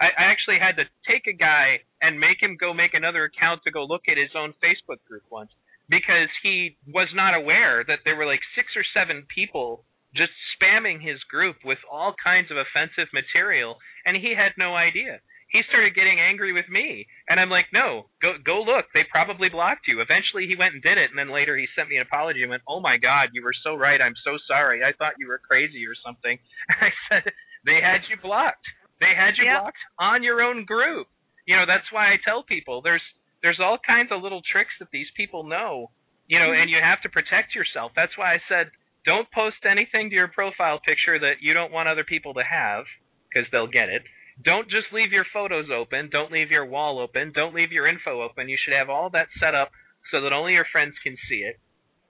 I, 0.00 0.08
I 0.16 0.24
actually 0.32 0.56
had 0.56 0.80
to 0.80 0.88
take 1.04 1.28
a 1.28 1.36
guy 1.36 1.84
and 2.00 2.18
make 2.18 2.40
him 2.40 2.56
go 2.56 2.72
make 2.72 2.94
another 2.94 3.28
account 3.28 3.60
to 3.64 3.70
go 3.70 3.84
look 3.84 4.08
at 4.08 4.16
his 4.16 4.32
own 4.34 4.54
Facebook 4.64 5.04
group 5.04 5.24
once 5.30 5.52
because 5.90 6.32
he 6.42 6.78
was 6.88 7.08
not 7.14 7.34
aware 7.34 7.84
that 7.84 8.00
there 8.04 8.16
were 8.16 8.26
like 8.26 8.40
six 8.56 8.72
or 8.76 8.84
seven 8.96 9.26
people 9.28 9.84
just 10.16 10.32
spamming 10.56 11.02
his 11.02 11.20
group 11.28 11.56
with 11.64 11.78
all 11.90 12.14
kinds 12.22 12.50
of 12.50 12.56
offensive 12.56 13.12
material 13.12 13.76
and 14.06 14.16
he 14.16 14.34
had 14.34 14.52
no 14.56 14.74
idea. 14.74 15.20
He 15.50 15.62
started 15.68 15.94
getting 15.94 16.20
angry 16.20 16.52
with 16.52 16.68
me 16.70 17.06
and 17.28 17.40
I'm 17.40 17.50
like, 17.50 17.66
"No, 17.72 18.06
go 18.22 18.34
go 18.44 18.62
look. 18.62 18.86
They 18.94 19.04
probably 19.10 19.48
blocked 19.48 19.88
you." 19.88 20.00
Eventually 20.00 20.46
he 20.46 20.56
went 20.56 20.74
and 20.74 20.82
did 20.82 20.98
it 20.98 21.10
and 21.10 21.18
then 21.18 21.30
later 21.30 21.56
he 21.56 21.66
sent 21.74 21.88
me 21.88 21.96
an 21.96 22.02
apology 22.02 22.42
and 22.42 22.50
went, 22.50 22.62
"Oh 22.68 22.80
my 22.80 22.96
god, 22.96 23.30
you 23.32 23.42
were 23.42 23.54
so 23.64 23.74
right. 23.74 24.00
I'm 24.00 24.16
so 24.24 24.38
sorry. 24.46 24.84
I 24.84 24.92
thought 24.92 25.18
you 25.18 25.28
were 25.28 25.38
crazy 25.38 25.86
or 25.86 25.94
something." 26.04 26.38
I 26.70 26.90
said, 27.08 27.32
"They 27.66 27.80
had 27.82 28.02
you 28.08 28.16
blocked. 28.22 28.66
They 29.00 29.14
had 29.16 29.36
you 29.38 29.44
Yep. 29.44 29.60
blocked 29.60 29.84
on 29.98 30.22
your 30.22 30.42
own 30.42 30.64
group." 30.64 31.08
You 31.46 31.56
know, 31.56 31.66
that's 31.66 31.90
why 31.90 32.12
I 32.12 32.18
tell 32.24 32.42
people 32.44 32.80
there's 32.82 33.02
there's 33.42 33.60
all 33.60 33.78
kinds 33.78 34.12
of 34.12 34.22
little 34.22 34.42
tricks 34.52 34.72
that 34.78 34.90
these 34.92 35.08
people 35.16 35.44
know, 35.44 35.90
you 36.28 36.38
know, 36.38 36.50
mm-hmm. 36.50 36.62
and 36.62 36.70
you 36.70 36.78
have 36.80 37.02
to 37.02 37.08
protect 37.08 37.54
yourself. 37.54 37.92
That's 37.96 38.16
why 38.16 38.34
I 38.34 38.40
said 38.48 38.70
don't 39.04 39.30
post 39.32 39.56
anything 39.64 40.10
to 40.10 40.14
your 40.14 40.28
profile 40.28 40.78
picture 40.78 41.18
that 41.18 41.40
you 41.40 41.54
don't 41.54 41.72
want 41.72 41.88
other 41.88 42.04
people 42.04 42.34
to 42.34 42.42
have 42.44 42.84
because 43.28 43.48
they'll 43.50 43.66
get 43.70 43.88
it. 43.88 44.02
Don't 44.42 44.68
just 44.70 44.92
leave 44.92 45.12
your 45.12 45.26
photos 45.32 45.66
open. 45.74 46.08
Don't 46.10 46.32
leave 46.32 46.50
your 46.50 46.64
wall 46.64 46.98
open. 46.98 47.32
Don't 47.34 47.54
leave 47.54 47.72
your 47.72 47.86
info 47.86 48.22
open. 48.22 48.48
You 48.48 48.56
should 48.62 48.74
have 48.74 48.88
all 48.90 49.10
that 49.10 49.28
set 49.38 49.54
up 49.54 49.70
so 50.10 50.20
that 50.22 50.32
only 50.32 50.52
your 50.52 50.66
friends 50.70 50.94
can 51.02 51.16
see 51.28 51.42
it. 51.44 51.58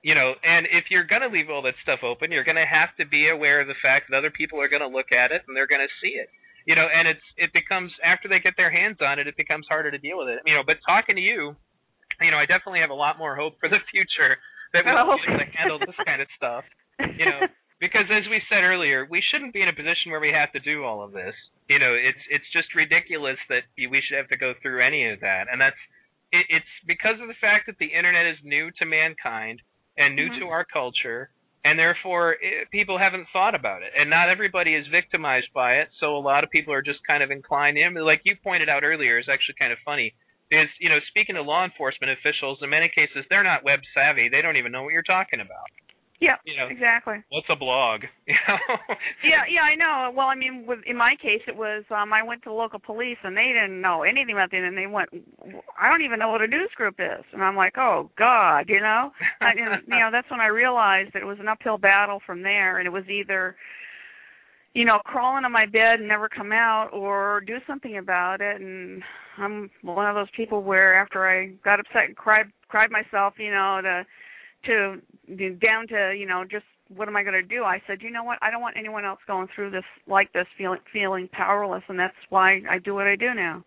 You 0.03 0.15
know, 0.15 0.33
and 0.43 0.67
if 0.67 0.85
you're 0.91 1.05
going 1.05 1.21
to 1.23 1.29
leave 1.29 1.51
all 1.51 1.63
that 1.63 1.75
stuff 1.83 2.01
open, 2.03 2.33
you're 2.33 2.45
going 2.45 2.57
to 2.57 2.65
have 2.65 2.89
to 2.99 3.05
be 3.07 3.29
aware 3.29 3.61
of 3.61 3.69
the 3.69 3.77
fact 3.83 4.09
that 4.09 4.17
other 4.17 4.31
people 4.31 4.61
are 4.61 4.69
going 4.69 4.81
to 4.81 4.89
look 4.89 5.13
at 5.13 5.33
it 5.33 5.43
and 5.47 5.57
they're 5.57 5.67
going 5.69 5.85
to 5.85 5.95
see 6.03 6.15
it 6.17 6.29
you 6.69 6.77
know, 6.77 6.85
and 6.93 7.09
it's 7.09 7.25
it 7.41 7.51
becomes 7.57 7.91
after 8.05 8.29
they 8.29 8.39
get 8.39 8.53
their 8.61 8.71
hands 8.71 8.99
on 9.01 9.19
it, 9.19 9.27
it 9.27 9.35
becomes 9.35 9.65
harder 9.67 9.91
to 9.91 9.97
deal 9.97 10.19
with 10.21 10.29
it. 10.29 10.41
You 10.45 10.53
know, 10.55 10.61
but 10.65 10.77
talking 10.85 11.17
to 11.17 11.23
you, 11.23 11.57
you 12.21 12.31
know, 12.31 12.37
I 12.37 12.45
definitely 12.45 12.81
have 12.85 12.93
a 12.93 13.01
lot 13.01 13.17
more 13.17 13.35
hope 13.35 13.57
for 13.59 13.69
the 13.73 13.81
future 13.91 14.37
that 14.77 14.85
we'll 14.85 14.93
Oh. 14.95 15.17
be 15.17 15.25
able 15.33 15.41
to 15.41 15.51
handle 15.57 15.79
this 15.81 15.97
kind 16.05 16.21
of 16.21 16.29
stuff. 16.37 16.65
You 17.01 17.25
know, 17.25 17.41
because 17.81 18.07
as 18.13 18.29
we 18.29 18.41
said 18.49 18.63
earlier, 18.63 19.07
we 19.11 19.23
shouldn't 19.31 19.53
be 19.53 19.63
in 19.63 19.69
a 19.69 19.75
position 19.75 20.11
where 20.13 20.21
we 20.21 20.33
have 20.33 20.53
to 20.53 20.61
do 20.61 20.85
all 20.85 21.03
of 21.03 21.13
this. 21.13 21.35
You 21.69 21.79
know, 21.79 21.95
it's 21.95 22.21
it's 22.31 22.45
just 22.53 22.75
ridiculous 22.75 23.39
that 23.49 23.63
we 23.77 24.03
should 24.07 24.17
have 24.17 24.29
to 24.29 24.37
go 24.37 24.55
through 24.61 24.85
any 24.85 25.09
of 25.11 25.21
that, 25.21 25.47
and 25.51 25.61
that's 25.61 25.81
it, 26.33 26.47
it's 26.49 26.73
because 26.87 27.21
of 27.21 27.29
the 27.29 27.39
fact 27.41 27.67
that 27.67 27.79
the 27.79 27.87
internet 27.91 28.27
is 28.27 28.39
new 28.45 28.71
to 28.79 28.85
mankind 28.87 29.63
and 29.97 30.15
new 30.15 30.29
Mhm. 30.31 30.39
to 30.41 30.47
our 30.49 30.65
culture 30.65 31.31
and 31.65 31.79
therefore 31.79 32.37
it, 32.41 32.71
people 32.71 32.97
haven't 32.99 33.27
thought 33.33 33.55
about 33.55 33.83
it. 33.83 33.93
And 33.99 34.09
not 34.09 34.29
everybody 34.31 34.75
is 34.75 34.87
victimized 34.87 35.53
by 35.53 35.75
it 35.79 35.89
so 35.99 36.17
a 36.17 36.19
lot 36.23 36.45
of 36.45 36.51
people 36.51 36.73
are 36.73 36.83
just 36.83 37.01
kind 37.07 37.23
of 37.23 37.31
inclined 37.31 37.77
in. 37.79 37.95
Like 37.95 38.23
you 38.25 38.37
pointed 38.37 38.69
out 38.69 38.85
earlier 38.85 39.19
is 39.19 39.29
actually 39.29 39.57
kind 39.59 39.73
of 39.73 39.79
funny 39.85 40.15
is 40.51 40.69
you 40.79 40.89
know 40.89 40.99
speaking 41.09 41.35
to 41.37 41.43
law 41.43 41.65
enforcement 41.65 42.11
officials 42.13 42.59
in 42.63 42.71
many 42.71 42.89
cases 42.89 43.25
they're 43.29 43.45
not 43.45 43.65
web 43.65 43.81
savvy. 43.95 44.29
They 44.29 44.43
don't 44.43 44.57
even 44.57 44.73
know 44.73 44.83
what 44.83 44.93
you're 44.93 45.03
talking 45.03 45.41
about 45.41 45.67
Yeah, 46.21 46.37
you 46.45 46.55
know 46.55 46.67
exactly. 46.69 47.25
what's 47.31 47.49
a 47.49 47.57
blog? 47.57 48.03
You 48.27 48.37
know? 48.47 48.77
Yeah, 49.25 49.43
yeah, 49.51 49.63
I 49.63 49.75
know. 49.75 50.13
Well, 50.15 50.29
I 50.29 50.37
mean, 50.37 50.65
with 50.67 50.81
in 50.87 50.97
my 50.97 51.17
case, 51.21 51.41
it 51.49 51.57
was 51.57 51.83
um 51.91 52.13
I 52.13 52.23
went 52.23 52.43
to 52.43 52.51
the 52.51 52.55
local 52.55 52.79
police 52.79 53.17
and 53.25 53.37
they 53.37 53.49
didn't 53.49 53.81
know 53.81 54.03
anything 54.03 54.35
about 54.35 54.53
it, 54.53 54.63
and 54.63 54.77
they 54.77 54.87
went, 54.87 55.09
I 55.81 55.89
don't 55.89 56.03
even 56.03 56.19
know 56.19 56.31
what 56.31 56.43
a 56.43 56.47
news 56.47 56.71
group 56.77 56.97
is, 56.99 57.25
and 57.33 57.43
I'm 57.43 57.57
like, 57.57 57.79
oh 57.79 58.11
God, 58.19 58.69
you 58.69 58.81
know, 58.81 59.11
I, 59.41 59.51
and, 59.51 59.83
you 59.89 59.99
know, 59.99 60.11
that's 60.13 60.31
when 60.31 60.41
I 60.41 60.47
realized 60.47 61.13
that 61.15 61.23
it 61.23 61.27
was 61.27 61.41
an 61.41 61.49
uphill 61.49 61.79
battle 61.79 62.21
from 62.25 62.43
there, 62.43 62.79
and 62.79 62.87
it 62.87 62.93
was 62.93 63.09
either, 63.09 63.57
you 64.75 64.85
know, 64.85 64.99
crawl 65.05 65.39
into 65.39 65.49
my 65.49 65.67
bed 65.67 66.01
and 66.01 66.09
never 66.09 66.29
come 66.29 66.53
out, 66.53 66.91
or 66.93 67.41
do 67.47 67.57
something 67.67 67.97
about 67.97 68.41
it, 68.41 68.61
and 68.61 69.03
I'm 69.39 69.71
one 69.83 70.07
of 70.07 70.15
those 70.15 70.31
people 70.37 70.63
where 70.63 71.01
after 71.01 71.27
I 71.27 71.47
got 71.65 71.81
upset 71.81 72.05
and 72.07 72.17
cried 72.17 72.47
cried 72.69 72.91
myself, 72.91 73.35
you 73.39 73.51
know, 73.51 73.81
to 73.83 74.07
to 74.67 75.01
down 75.61 75.87
to 75.89 76.15
you 76.17 76.27
know 76.27 76.45
just 76.51 76.65
what 76.95 77.07
am 77.07 77.17
I 77.17 77.23
going 77.23 77.35
to 77.35 77.43
do? 77.43 77.63
I 77.63 77.81
said, 77.87 78.03
you 78.03 78.11
know 78.11 78.25
what? 78.25 78.39
I 78.43 78.51
don't 78.51 78.61
want 78.61 78.77
anyone 78.77 79.05
else 79.05 79.21
going 79.27 79.47
through 79.55 79.71
this 79.71 79.85
like 80.07 80.33
this, 80.33 80.47
feeling 80.59 80.81
feeling 80.93 81.29
powerless, 81.33 81.83
and 81.89 81.99
that's 81.99 82.19
why 82.29 82.63
I 82.69 82.79
do 82.79 82.95
what 82.95 83.07
I 83.07 83.17
do 83.17 83.33
now. 83.35 83.65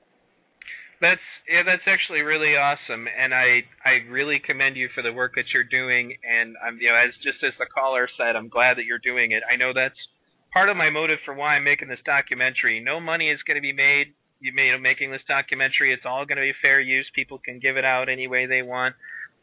That's 1.01 1.23
yeah, 1.49 1.63
that's 1.65 1.83
actually 1.87 2.21
really 2.21 2.55
awesome, 2.55 3.07
and 3.07 3.33
I 3.33 3.63
I 3.83 4.07
really 4.11 4.39
commend 4.39 4.75
you 4.75 4.89
for 4.95 5.01
the 5.01 5.11
work 5.11 5.33
that 5.35 5.51
you're 5.53 5.67
doing. 5.67 6.15
And 6.23 6.55
I'm 6.65 6.77
you 6.79 6.89
know 6.89 6.95
as 6.95 7.11
just 7.23 7.43
as 7.43 7.53
the 7.59 7.65
caller 7.73 8.07
said, 8.17 8.35
I'm 8.35 8.49
glad 8.49 8.77
that 8.77 8.85
you're 8.85 9.03
doing 9.03 9.31
it. 9.31 9.43
I 9.43 9.55
know 9.55 9.71
that's 9.73 9.99
part 10.51 10.69
of 10.69 10.77
my 10.77 10.89
motive 10.89 11.19
for 11.25 11.33
why 11.33 11.55
I'm 11.55 11.63
making 11.63 11.89
this 11.89 12.03
documentary. 12.05 12.79
No 12.79 12.99
money 12.99 13.31
is 13.31 13.39
going 13.47 13.55
to 13.55 13.61
be 13.61 13.73
made. 13.73 14.13
You 14.39 14.51
know, 14.51 14.77
making 14.77 15.11
this 15.11 15.23
documentary, 15.25 15.93
it's 15.93 16.03
all 16.05 16.25
going 16.25 16.35
to 16.35 16.43
be 16.43 16.51
fair 16.61 16.81
use. 16.81 17.07
People 17.15 17.39
can 17.39 17.59
give 17.59 17.77
it 17.77 17.85
out 17.85 18.09
any 18.09 18.27
way 18.27 18.45
they 18.45 18.61
want. 18.61 18.93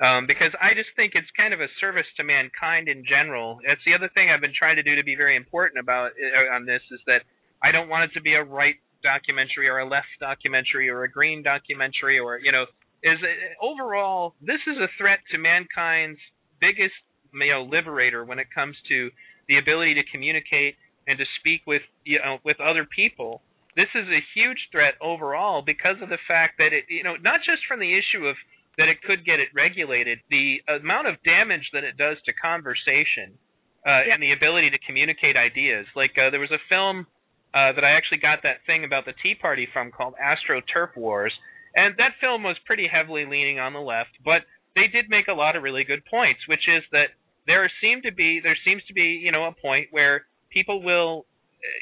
Um, 0.01 0.25
because 0.27 0.49
I 0.57 0.73
just 0.73 0.89
think 0.97 1.13
it's 1.15 1.29
kind 1.37 1.53
of 1.53 1.61
a 1.61 1.69
service 1.79 2.09
to 2.17 2.25
mankind 2.25 2.89
in 2.89 3.05
general. 3.05 3.61
That's 3.61 3.85
the 3.85 3.93
other 3.93 4.09
thing 4.09 4.33
I've 4.33 4.41
been 4.41 4.57
trying 4.57 4.77
to 4.77 4.83
do 4.83 4.97
to 4.97 5.05
be 5.05 5.15
very 5.15 5.37
important 5.37 5.79
about 5.79 6.17
uh, 6.17 6.57
on 6.57 6.65
this 6.65 6.81
is 6.91 7.01
that 7.07 7.21
I 7.63 7.71
don't 7.71 7.93
want 7.93 8.09
it 8.09 8.15
to 8.17 8.23
be 8.25 8.33
a 8.33 8.43
right 8.43 8.77
documentary 9.03 9.69
or 9.69 9.79
a 9.79 9.89
left 9.89 10.09
documentary 10.19 10.89
or 10.89 11.05
a 11.05 11.11
green 11.11 11.43
documentary 11.43 12.19
or 12.19 12.39
you 12.39 12.53
know 12.53 12.65
is 13.03 13.19
uh, 13.21 13.65
overall 13.65 14.35
this 14.41 14.61
is 14.67 14.77
a 14.77 14.89
threat 14.99 15.21
to 15.33 15.39
mankind's 15.39 16.21
biggest 16.61 16.97
you 17.33 17.53
know 17.53 17.65
liberator 17.65 18.25
when 18.25 18.39
it 18.39 18.47
comes 18.55 18.77
to 18.89 19.11
the 19.49 19.59
ability 19.59 19.95
to 19.95 20.05
communicate 20.13 20.77
and 21.09 21.19
to 21.19 21.25
speak 21.41 21.61
with 21.67 21.83
you 22.05 22.19
know 22.19 22.39
with 22.45 22.61
other 22.61 22.85
people 22.85 23.41
this 23.77 23.89
is 23.95 24.07
a 24.09 24.21
huge 24.35 24.69
threat 24.73 24.95
overall 25.01 25.63
because 25.65 25.97
of 26.03 26.09
the 26.09 26.21
fact 26.29 26.59
that 26.59 26.73
it 26.73 26.85
you 26.89 27.03
know 27.03 27.17
not 27.21 27.41
just 27.41 27.65
from 27.67 27.81
the 27.81 27.97
issue 27.97 28.27
of 28.27 28.37
that 28.81 28.89
it 28.89 29.05
could 29.05 29.25
get 29.29 29.39
it 29.39 29.53
regulated 29.53 30.19
the 30.33 30.65
amount 30.81 31.07
of 31.07 31.21
damage 31.21 31.69
that 31.77 31.85
it 31.85 32.01
does 32.01 32.17
to 32.25 32.33
conversation 32.33 33.37
uh, 33.85 34.09
yeah. 34.09 34.17
and 34.17 34.23
the 34.25 34.33
ability 34.33 34.73
to 34.73 34.81
communicate 34.89 35.37
ideas 35.37 35.85
like 35.95 36.17
uh, 36.17 36.33
there 36.33 36.41
was 36.41 36.51
a 36.51 36.63
film 36.73 37.05
uh, 37.53 37.77
that 37.77 37.85
I 37.85 37.93
actually 37.93 38.25
got 38.25 38.41
that 38.43 38.65
thing 38.65 38.85
about 38.85 39.05
the 39.05 39.13
Tea 39.23 39.37
Party 39.37 39.69
from 39.69 39.93
called 39.93 40.15
Astro 40.17 40.65
Turf 40.65 40.97
Wars 40.97 41.33
and 41.77 41.95
that 42.01 42.17
film 42.21 42.43
was 42.43 42.57
pretty 42.65 42.89
heavily 42.89 43.29
leaning 43.29 43.61
on 43.61 43.77
the 43.77 43.85
left 43.85 44.17
but 44.25 44.49
they 44.75 44.89
did 44.89 45.13
make 45.13 45.29
a 45.29 45.37
lot 45.37 45.55
of 45.57 45.63
really 45.63 45.85
good 45.85 46.01
points 46.09 46.41
which 46.49 46.65
is 46.65 46.83
that 46.91 47.13
there 47.47 47.69
seem 47.85 48.01
to 48.03 48.13
be 48.13 48.41
there 48.43 48.57
seems 48.65 48.81
to 48.89 48.95
be 48.95 49.21
you 49.21 49.31
know 49.31 49.45
a 49.45 49.53
point 49.53 49.89
where 49.93 50.25
people 50.51 50.83
will 50.83 51.27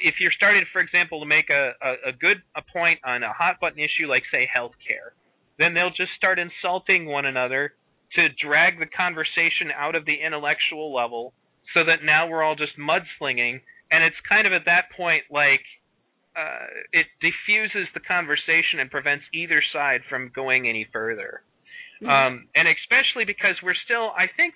if 0.02 0.14
you're 0.20 0.32
starting, 0.36 0.64
for 0.72 0.80
example, 0.80 1.20
to 1.20 1.26
make 1.26 1.50
a, 1.50 1.72
a, 1.82 2.10
a 2.10 2.12
good 2.12 2.42
a 2.56 2.62
point 2.62 2.98
on 3.04 3.22
a 3.22 3.32
hot 3.32 3.56
button 3.60 3.78
issue 3.78 4.08
like 4.08 4.22
say 4.30 4.48
healthcare, 4.48 5.14
then 5.58 5.74
they'll 5.74 5.90
just 5.90 6.14
start 6.16 6.38
insulting 6.38 7.06
one 7.06 7.26
another 7.26 7.74
to 8.14 8.28
drag 8.42 8.78
the 8.78 8.86
conversation 8.86 9.70
out 9.76 9.94
of 9.94 10.04
the 10.06 10.16
intellectual 10.24 10.94
level 10.94 11.34
so 11.74 11.84
that 11.84 12.04
now 12.04 12.26
we're 12.26 12.42
all 12.42 12.54
just 12.56 12.78
mudslinging 12.78 13.60
and 13.90 14.04
it's 14.04 14.16
kind 14.28 14.46
of 14.46 14.52
at 14.52 14.64
that 14.64 14.88
point 14.96 15.24
like 15.30 15.64
uh, 16.38 16.70
it 16.92 17.06
diffuses 17.18 17.88
the 17.94 18.00
conversation 18.00 18.78
and 18.78 18.90
prevents 18.90 19.24
either 19.34 19.62
side 19.72 20.00
from 20.08 20.30
going 20.34 20.68
any 20.68 20.86
further. 20.92 21.42
Mm-hmm. 21.98 22.06
Um, 22.06 22.46
and 22.54 22.68
especially 22.70 23.24
because 23.26 23.58
we're 23.62 23.78
still, 23.84 24.14
I 24.14 24.30
think, 24.36 24.54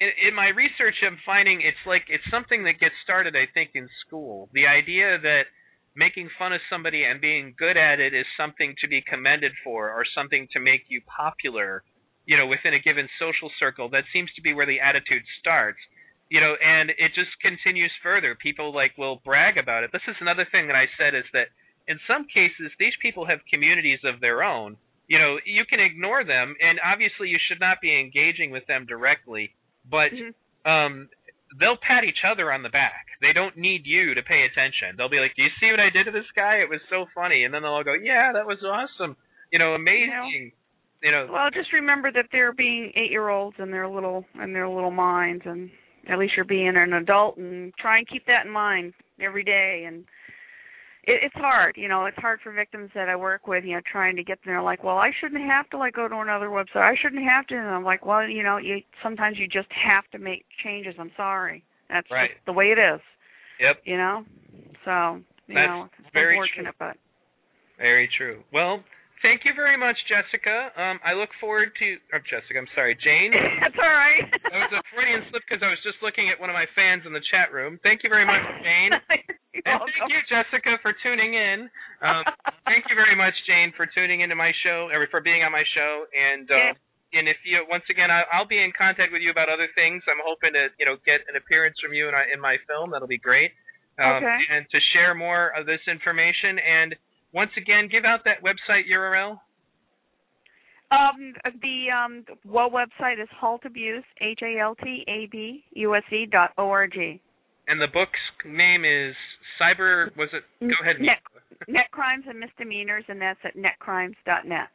in, 0.00 0.10
in 0.28 0.34
my 0.34 0.52
research, 0.52 1.00
I'm 1.00 1.16
finding 1.24 1.62
it's 1.64 1.80
like 1.86 2.04
it's 2.12 2.24
something 2.30 2.64
that 2.64 2.76
gets 2.76 2.94
started, 3.04 3.34
I 3.36 3.48
think, 3.54 3.72
in 3.72 3.88
school. 4.04 4.50
The 4.52 4.66
idea 4.66 5.16
that 5.16 5.48
making 5.96 6.28
fun 6.38 6.52
of 6.52 6.60
somebody 6.68 7.04
and 7.04 7.20
being 7.20 7.54
good 7.56 7.76
at 7.76 8.00
it 8.00 8.14
is 8.14 8.26
something 8.36 8.74
to 8.80 8.88
be 8.88 9.02
commended 9.02 9.52
for, 9.62 9.90
or 9.90 10.04
something 10.14 10.48
to 10.52 10.60
make 10.60 10.82
you 10.88 11.00
popular, 11.06 11.82
you 12.26 12.36
know, 12.36 12.46
within 12.46 12.74
a 12.74 12.80
given 12.80 13.08
social 13.18 13.50
circle. 13.58 13.88
That 13.88 14.04
seems 14.12 14.30
to 14.36 14.42
be 14.42 14.54
where 14.54 14.66
the 14.66 14.80
attitude 14.80 15.22
starts, 15.40 15.78
you 16.30 16.40
know, 16.40 16.54
and 16.62 16.90
it 16.90 17.14
just 17.14 17.30
continues 17.40 17.92
further. 18.02 18.34
People 18.34 18.74
like 18.74 18.98
will 18.98 19.22
brag 19.24 19.58
about 19.58 19.84
it. 19.84 19.90
This 19.92 20.06
is 20.08 20.16
another 20.20 20.46
thing 20.50 20.66
that 20.66 20.76
I 20.76 20.86
said 20.98 21.14
is 21.14 21.24
that 21.32 21.48
in 21.86 21.98
some 22.06 22.26
cases 22.26 22.72
these 22.78 22.96
people 23.00 23.26
have 23.26 23.40
communities 23.52 24.00
of 24.04 24.20
their 24.20 24.42
own. 24.42 24.76
You 25.06 25.18
know, 25.18 25.36
you 25.44 25.64
can 25.68 25.80
ignore 25.80 26.24
them, 26.24 26.56
and 26.60 26.80
obviously 26.80 27.28
you 27.28 27.38
should 27.38 27.60
not 27.60 27.82
be 27.82 28.00
engaging 28.00 28.50
with 28.50 28.66
them 28.66 28.86
directly 28.86 29.52
but 29.88 30.12
mm-hmm. 30.12 30.70
um, 30.70 31.08
they'll 31.58 31.78
pat 31.80 32.04
each 32.04 32.24
other 32.26 32.52
on 32.52 32.62
the 32.62 32.68
back. 32.68 33.06
They 33.20 33.32
don't 33.32 33.56
need 33.56 33.82
you 33.86 34.14
to 34.14 34.22
pay 34.22 34.44
attention. 34.44 34.96
They'll 34.96 35.08
be 35.08 35.20
like, 35.20 35.34
"Do 35.36 35.42
you 35.42 35.50
see 35.60 35.70
what 35.70 35.80
I 35.80 35.90
did 35.90 36.04
to 36.04 36.10
this 36.10 36.30
guy? 36.34 36.56
It 36.56 36.68
was 36.68 36.80
so 36.90 37.06
funny." 37.14 37.44
And 37.44 37.54
then 37.54 37.62
they'll 37.62 37.72
all 37.72 37.84
go, 37.84 37.94
"Yeah, 37.94 38.32
that 38.32 38.46
was 38.46 38.62
awesome. 38.62 39.16
You 39.52 39.58
know, 39.58 39.74
amazing." 39.74 40.52
You 41.02 41.10
know, 41.10 41.20
you 41.22 41.26
know 41.26 41.32
well, 41.32 41.50
just 41.50 41.72
remember 41.72 42.10
that 42.12 42.26
they're 42.32 42.52
being 42.52 42.92
eight-year-olds 42.96 43.56
and 43.58 43.72
their 43.72 43.88
little 43.88 44.24
and 44.34 44.54
their 44.54 44.68
little 44.68 44.90
minds, 44.90 45.44
and 45.46 45.70
at 46.08 46.18
least 46.18 46.34
you're 46.36 46.44
being 46.44 46.76
an 46.76 46.92
adult, 46.92 47.36
and 47.36 47.72
try 47.76 47.98
and 47.98 48.08
keep 48.08 48.26
that 48.26 48.46
in 48.46 48.52
mind 48.52 48.94
every 49.20 49.44
day. 49.44 49.84
And 49.86 50.04
it, 51.06 51.20
it's 51.24 51.34
hard, 51.34 51.76
you 51.76 51.88
know, 51.88 52.06
it's 52.06 52.16
hard 52.18 52.40
for 52.42 52.52
victims 52.52 52.90
that 52.94 53.08
I 53.08 53.16
work 53.16 53.46
with, 53.46 53.64
you 53.64 53.74
know, 53.74 53.80
trying 53.90 54.16
to 54.16 54.24
get 54.24 54.38
there 54.44 54.62
like, 54.62 54.82
well, 54.84 54.98
I 54.98 55.10
shouldn't 55.20 55.42
have 55.42 55.68
to 55.70 55.78
like 55.78 55.94
go 55.94 56.08
to 56.08 56.16
another 56.16 56.48
website. 56.48 56.82
I 56.82 56.94
shouldn't 57.00 57.24
have 57.24 57.46
to 57.48 57.56
and 57.56 57.68
I'm 57.68 57.84
like, 57.84 58.04
well, 58.04 58.26
you 58.28 58.42
know, 58.42 58.56
you 58.56 58.80
sometimes 59.02 59.38
you 59.38 59.46
just 59.46 59.68
have 59.70 60.04
to 60.12 60.18
make 60.18 60.44
changes. 60.62 60.94
I'm 60.98 61.12
sorry. 61.16 61.64
That's 61.88 62.10
right. 62.10 62.30
the 62.46 62.52
way 62.52 62.66
it 62.66 62.78
is. 62.78 63.00
Yep. 63.60 63.76
You 63.84 63.96
know? 63.96 64.24
So, 64.84 65.20
you 65.46 65.54
That's 65.54 65.68
know, 65.68 65.88
it's 65.98 66.08
very 66.12 66.36
unfortunate 66.36 66.74
true. 66.78 66.88
but 66.88 66.96
very 67.78 68.08
true. 68.16 68.42
Well, 68.52 68.82
thank 69.24 69.48
you 69.48 69.56
very 69.56 69.80
much, 69.80 69.96
Jessica. 70.04 70.68
Um, 70.76 71.00
I 71.00 71.16
look 71.16 71.32
forward 71.40 71.72
to. 71.80 71.86
Oh, 72.12 72.20
Jessica, 72.28 72.60
I'm 72.60 72.68
sorry, 72.76 72.92
Jayne. 73.00 73.32
That's 73.64 73.80
all 73.80 73.96
right. 73.96 74.28
that 74.52 74.68
was 74.68 74.72
a 74.76 74.84
Freudian 74.92 75.24
slip 75.32 75.40
because 75.48 75.64
I 75.64 75.72
was 75.72 75.80
just 75.80 76.04
looking 76.04 76.28
at 76.28 76.36
one 76.36 76.52
of 76.52 76.54
my 76.54 76.68
fans 76.76 77.08
in 77.08 77.16
the 77.16 77.24
chat 77.32 77.48
room. 77.48 77.80
Thank 77.80 78.04
you 78.04 78.12
very 78.12 78.28
much, 78.28 78.44
Jayne. 78.60 78.92
and 79.64 79.80
thank 79.80 80.12
you, 80.12 80.20
Jessica, 80.28 80.76
for 80.84 80.92
tuning 81.00 81.32
in. 81.32 81.72
Um, 82.04 82.22
thank 82.68 82.84
you 82.92 82.94
very 82.94 83.16
much, 83.16 83.34
Jayne, 83.48 83.72
for 83.72 83.88
tuning 83.88 84.20
into 84.20 84.36
my 84.36 84.52
show, 84.60 84.92
or 84.92 85.08
for 85.08 85.24
being 85.24 85.40
on 85.40 85.50
my 85.50 85.64
show. 85.72 86.04
And 86.12 86.44
uh, 86.52 86.76
yeah. 86.76 87.18
and 87.18 87.24
if 87.26 87.40
you 87.48 87.64
once 87.64 87.88
again, 87.88 88.12
I, 88.12 88.28
I'll 88.28 88.46
be 88.46 88.60
in 88.60 88.76
contact 88.76 89.08
with 89.08 89.24
you 89.24 89.32
about 89.32 89.48
other 89.48 89.72
things. 89.72 90.04
I'm 90.04 90.20
hoping 90.20 90.52
to 90.52 90.68
you 90.76 90.84
know 90.84 91.00
get 91.08 91.24
an 91.32 91.40
appearance 91.40 91.80
from 91.80 91.96
you 91.96 92.12
in, 92.12 92.14
in 92.28 92.38
my 92.44 92.60
film. 92.68 92.92
That'll 92.92 93.08
be 93.08 93.18
great. 93.18 93.56
Um, 93.96 94.20
okay. 94.20 94.38
And 94.50 94.66
to 94.74 94.78
share 94.92 95.14
more 95.14 95.54
of 95.54 95.66
this 95.66 95.80
information 95.86 96.58
and 96.58 96.98
once 97.34 97.50
again, 97.58 97.88
give 97.90 98.04
out 98.04 98.20
that 98.24 98.42
website 98.42 98.86
URL. 98.90 99.38
Um, 100.94 101.34
the 101.60 101.90
um, 101.90 102.24
website 102.46 103.20
is 103.20 103.28
haltabuse, 103.42 104.04
H 104.20 104.40
A 104.42 104.60
L 104.60 104.76
T 104.76 105.04
A 105.08 105.26
B 105.30 105.64
U 105.72 105.96
S 105.96 106.04
E 106.12 106.26
dot 106.30 106.50
O 106.56 106.68
R 106.68 106.86
G. 106.86 107.20
And 107.66 107.80
the 107.80 107.88
book's 107.92 108.20
name 108.44 108.84
is 108.84 109.14
Cyber. 109.60 110.14
Was 110.16 110.28
it? 110.32 110.44
Go 110.60 110.74
ahead. 110.82 111.00
Net, 111.00 111.18
net 111.68 111.90
crimes 111.90 112.24
and 112.28 112.38
misdemeanors, 112.38 113.04
and 113.08 113.20
that's 113.20 113.40
at 113.44 113.56
netcrimes.net. 113.56 114.68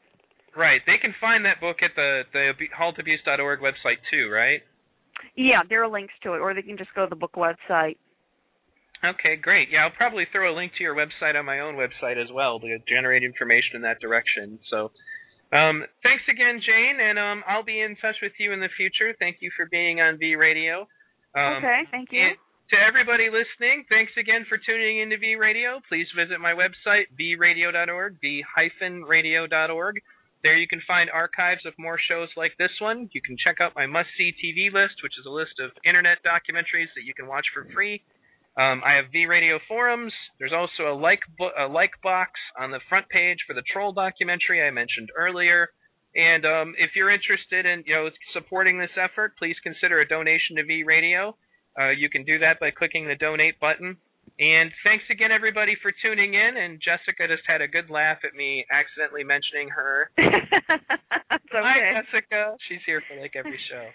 Right. 0.58 0.82
They 0.86 0.98
can 1.00 1.14
find 1.22 1.46
that 1.46 1.62
book 1.62 1.78
at 1.82 1.92
the 1.96 2.24
the 2.34 2.52
haltabuse.org 2.78 3.60
website 3.60 4.02
too, 4.12 4.30
right? 4.30 4.60
Yeah, 5.36 5.62
there 5.70 5.84
are 5.84 5.90
links 5.90 6.14
to 6.24 6.34
it, 6.34 6.40
or 6.40 6.54
they 6.54 6.62
can 6.62 6.78
just 6.78 6.94
go 6.96 7.06
to 7.06 7.10
the 7.10 7.16
book 7.16 7.34
website. 7.34 7.98
Okay, 9.04 9.38
great. 9.38 9.70
Yeah, 9.72 9.86
I'll 9.86 9.96
probably 9.96 10.26
throw 10.32 10.52
a 10.52 10.56
link 10.56 10.74
to 10.78 10.84
your 10.84 10.96
website 10.96 11.40
on 11.40 11.46
my 11.46 11.62
own 11.62 11.76
website 11.76 12.22
as 12.22 12.28
well 12.34 12.60
to 12.60 12.78
generate 12.88 13.24
information 13.24 13.76
in 13.76 13.82
that 13.84 14.00
direction. 14.02 14.60
So, 14.70 14.92
um, 15.56 15.86
thanks 16.04 16.24
again, 16.28 16.60
Jayne, 16.60 17.00
and 17.00 17.18
um, 17.18 17.44
I'll 17.48 17.64
be 17.64 17.80
in 17.80 17.96
touch 18.02 18.18
with 18.22 18.34
you 18.40 18.52
in 18.52 18.60
the 18.60 18.70
future. 18.76 19.16
Thank 19.18 19.38
you 19.40 19.52
for 19.56 19.66
being 19.72 20.02
on 20.02 20.20
V 20.20 20.36
Radio. 20.36 20.86
Um, 21.34 21.64
okay, 21.64 21.88
thank 21.92 22.10
you. 22.12 22.36
to 22.72 22.78
everybody 22.78 23.32
listening, 23.32 23.86
thanks 23.88 24.12
again 24.20 24.46
for 24.50 24.60
tuning 24.60 25.00
into 25.00 25.18
V 25.18 25.36
Radio. 25.36 25.80
Please 25.88 26.08
visit 26.12 26.42
my 26.42 26.52
website, 26.52 27.08
vradio.org, 27.16 28.18
v-radio.org. 28.22 29.96
There 30.44 30.56
you 30.56 30.68
can 30.68 30.82
find 30.88 31.10
archives 31.10 31.66
of 31.66 31.74
more 31.78 32.00
shows 32.00 32.30
like 32.38 32.56
this 32.58 32.72
one. 32.80 33.10
You 33.12 33.22
can 33.22 33.36
check 33.36 33.60
out 33.60 33.76
my 33.76 33.86
must-see 33.86 34.32
TV 34.40 34.72
list, 34.72 35.04
which 35.04 35.20
is 35.20 35.26
a 35.28 35.32
list 35.32 35.60
of 35.60 35.72
internet 35.84 36.20
documentaries 36.24 36.92
that 36.96 37.04
you 37.04 37.14
can 37.14 37.28
watch 37.28 37.46
for 37.54 37.68
free. 37.74 38.02
Um, 38.58 38.82
I 38.86 38.96
have 38.96 39.12
V 39.12 39.26
Radio 39.26 39.60
forums. 39.68 40.14
There's 40.38 40.54
also 40.54 40.92
a 40.92 40.96
like 40.96 41.22
bo- 41.38 41.56
a 41.58 41.68
like 41.68 41.92
box 42.04 42.32
on 42.60 42.72
the 42.72 42.80
front 42.90 43.08
page 43.10 43.38
for 43.48 43.54
the 43.54 43.64
troll 43.72 43.94
documentary 43.94 44.62
I 44.62 44.72
mentioned 44.72 45.10
earlier. 45.16 45.70
And 46.16 46.46
um, 46.46 46.74
if 46.78 46.92
you're 46.96 47.12
interested 47.12 47.66
in 47.66 47.84
you 47.86 47.96
know 47.96 48.10
supporting 48.34 48.80
this 48.80 48.96
effort, 48.98 49.38
please 49.38 49.56
consider 49.64 50.02
a 50.02 50.08
donation 50.08 50.58
to 50.58 50.64
V 50.66 50.84
Radio. 50.84 51.36
Uh, 51.80 51.92
you 51.92 52.10
can 52.10 52.24
do 52.26 52.40
that 52.40 52.60
by 52.60 52.72
clicking 52.72 53.08
the 53.08 53.16
donate 53.16 53.60
button. 53.60 53.98
And 54.40 54.72
thanks 54.84 55.04
again, 55.12 55.32
everybody, 55.32 55.76
for 55.82 55.92
tuning 56.04 56.34
in. 56.34 56.58
And 56.58 56.80
Jessica 56.80 57.28
just 57.28 57.44
had 57.48 57.62
a 57.62 57.68
good 57.68 57.90
laugh 57.90 58.20
at 58.24 58.36
me 58.36 58.66
accidentally 58.72 59.24
mentioning 59.24 59.70
her. 59.70 60.12
okay. 60.20 61.52
Hi, 61.52 62.02
Jessica. 62.02 62.56
She's 62.68 62.80
here 62.86 63.02
for 63.08 63.20
like 63.20 63.36
every 63.36 63.60
show. 63.70 63.88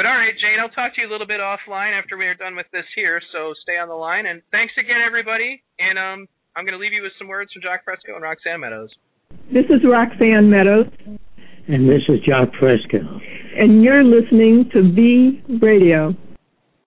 But 0.00 0.06
all 0.06 0.16
right, 0.16 0.32
Jayne, 0.32 0.56
I'll 0.58 0.72
talk 0.72 0.94
to 0.94 1.02
you 1.02 1.06
a 1.06 1.12
little 1.12 1.26
bit 1.26 1.40
offline 1.40 1.92
after 1.92 2.16
we 2.16 2.24
are 2.24 2.34
done 2.34 2.56
with 2.56 2.64
this 2.72 2.86
here. 2.96 3.20
So 3.36 3.52
stay 3.60 3.76
on 3.76 3.88
the 3.88 3.94
line. 3.94 4.24
And 4.24 4.40
thanks 4.50 4.72
again, 4.80 4.96
everybody. 5.06 5.62
And 5.78 5.98
um, 5.98 6.26
I'm 6.56 6.64
going 6.64 6.72
to 6.72 6.80
leave 6.80 6.94
you 6.94 7.02
with 7.02 7.12
some 7.18 7.28
words 7.28 7.52
from 7.52 7.60
Jacque 7.60 7.84
Fresco 7.84 8.14
and 8.14 8.22
Roxanne 8.22 8.60
Meadows. 8.60 8.88
This 9.52 9.66
is 9.68 9.84
Roxanne 9.84 10.48
Meadows. 10.48 10.86
And 11.68 11.86
this 11.86 12.00
is 12.08 12.16
Jacque 12.24 12.48
Fresco. 12.58 12.96
And 13.60 13.84
you're 13.84 14.02
listening 14.02 14.70
to 14.72 14.90
V 14.90 15.44
Radio. 15.60 16.16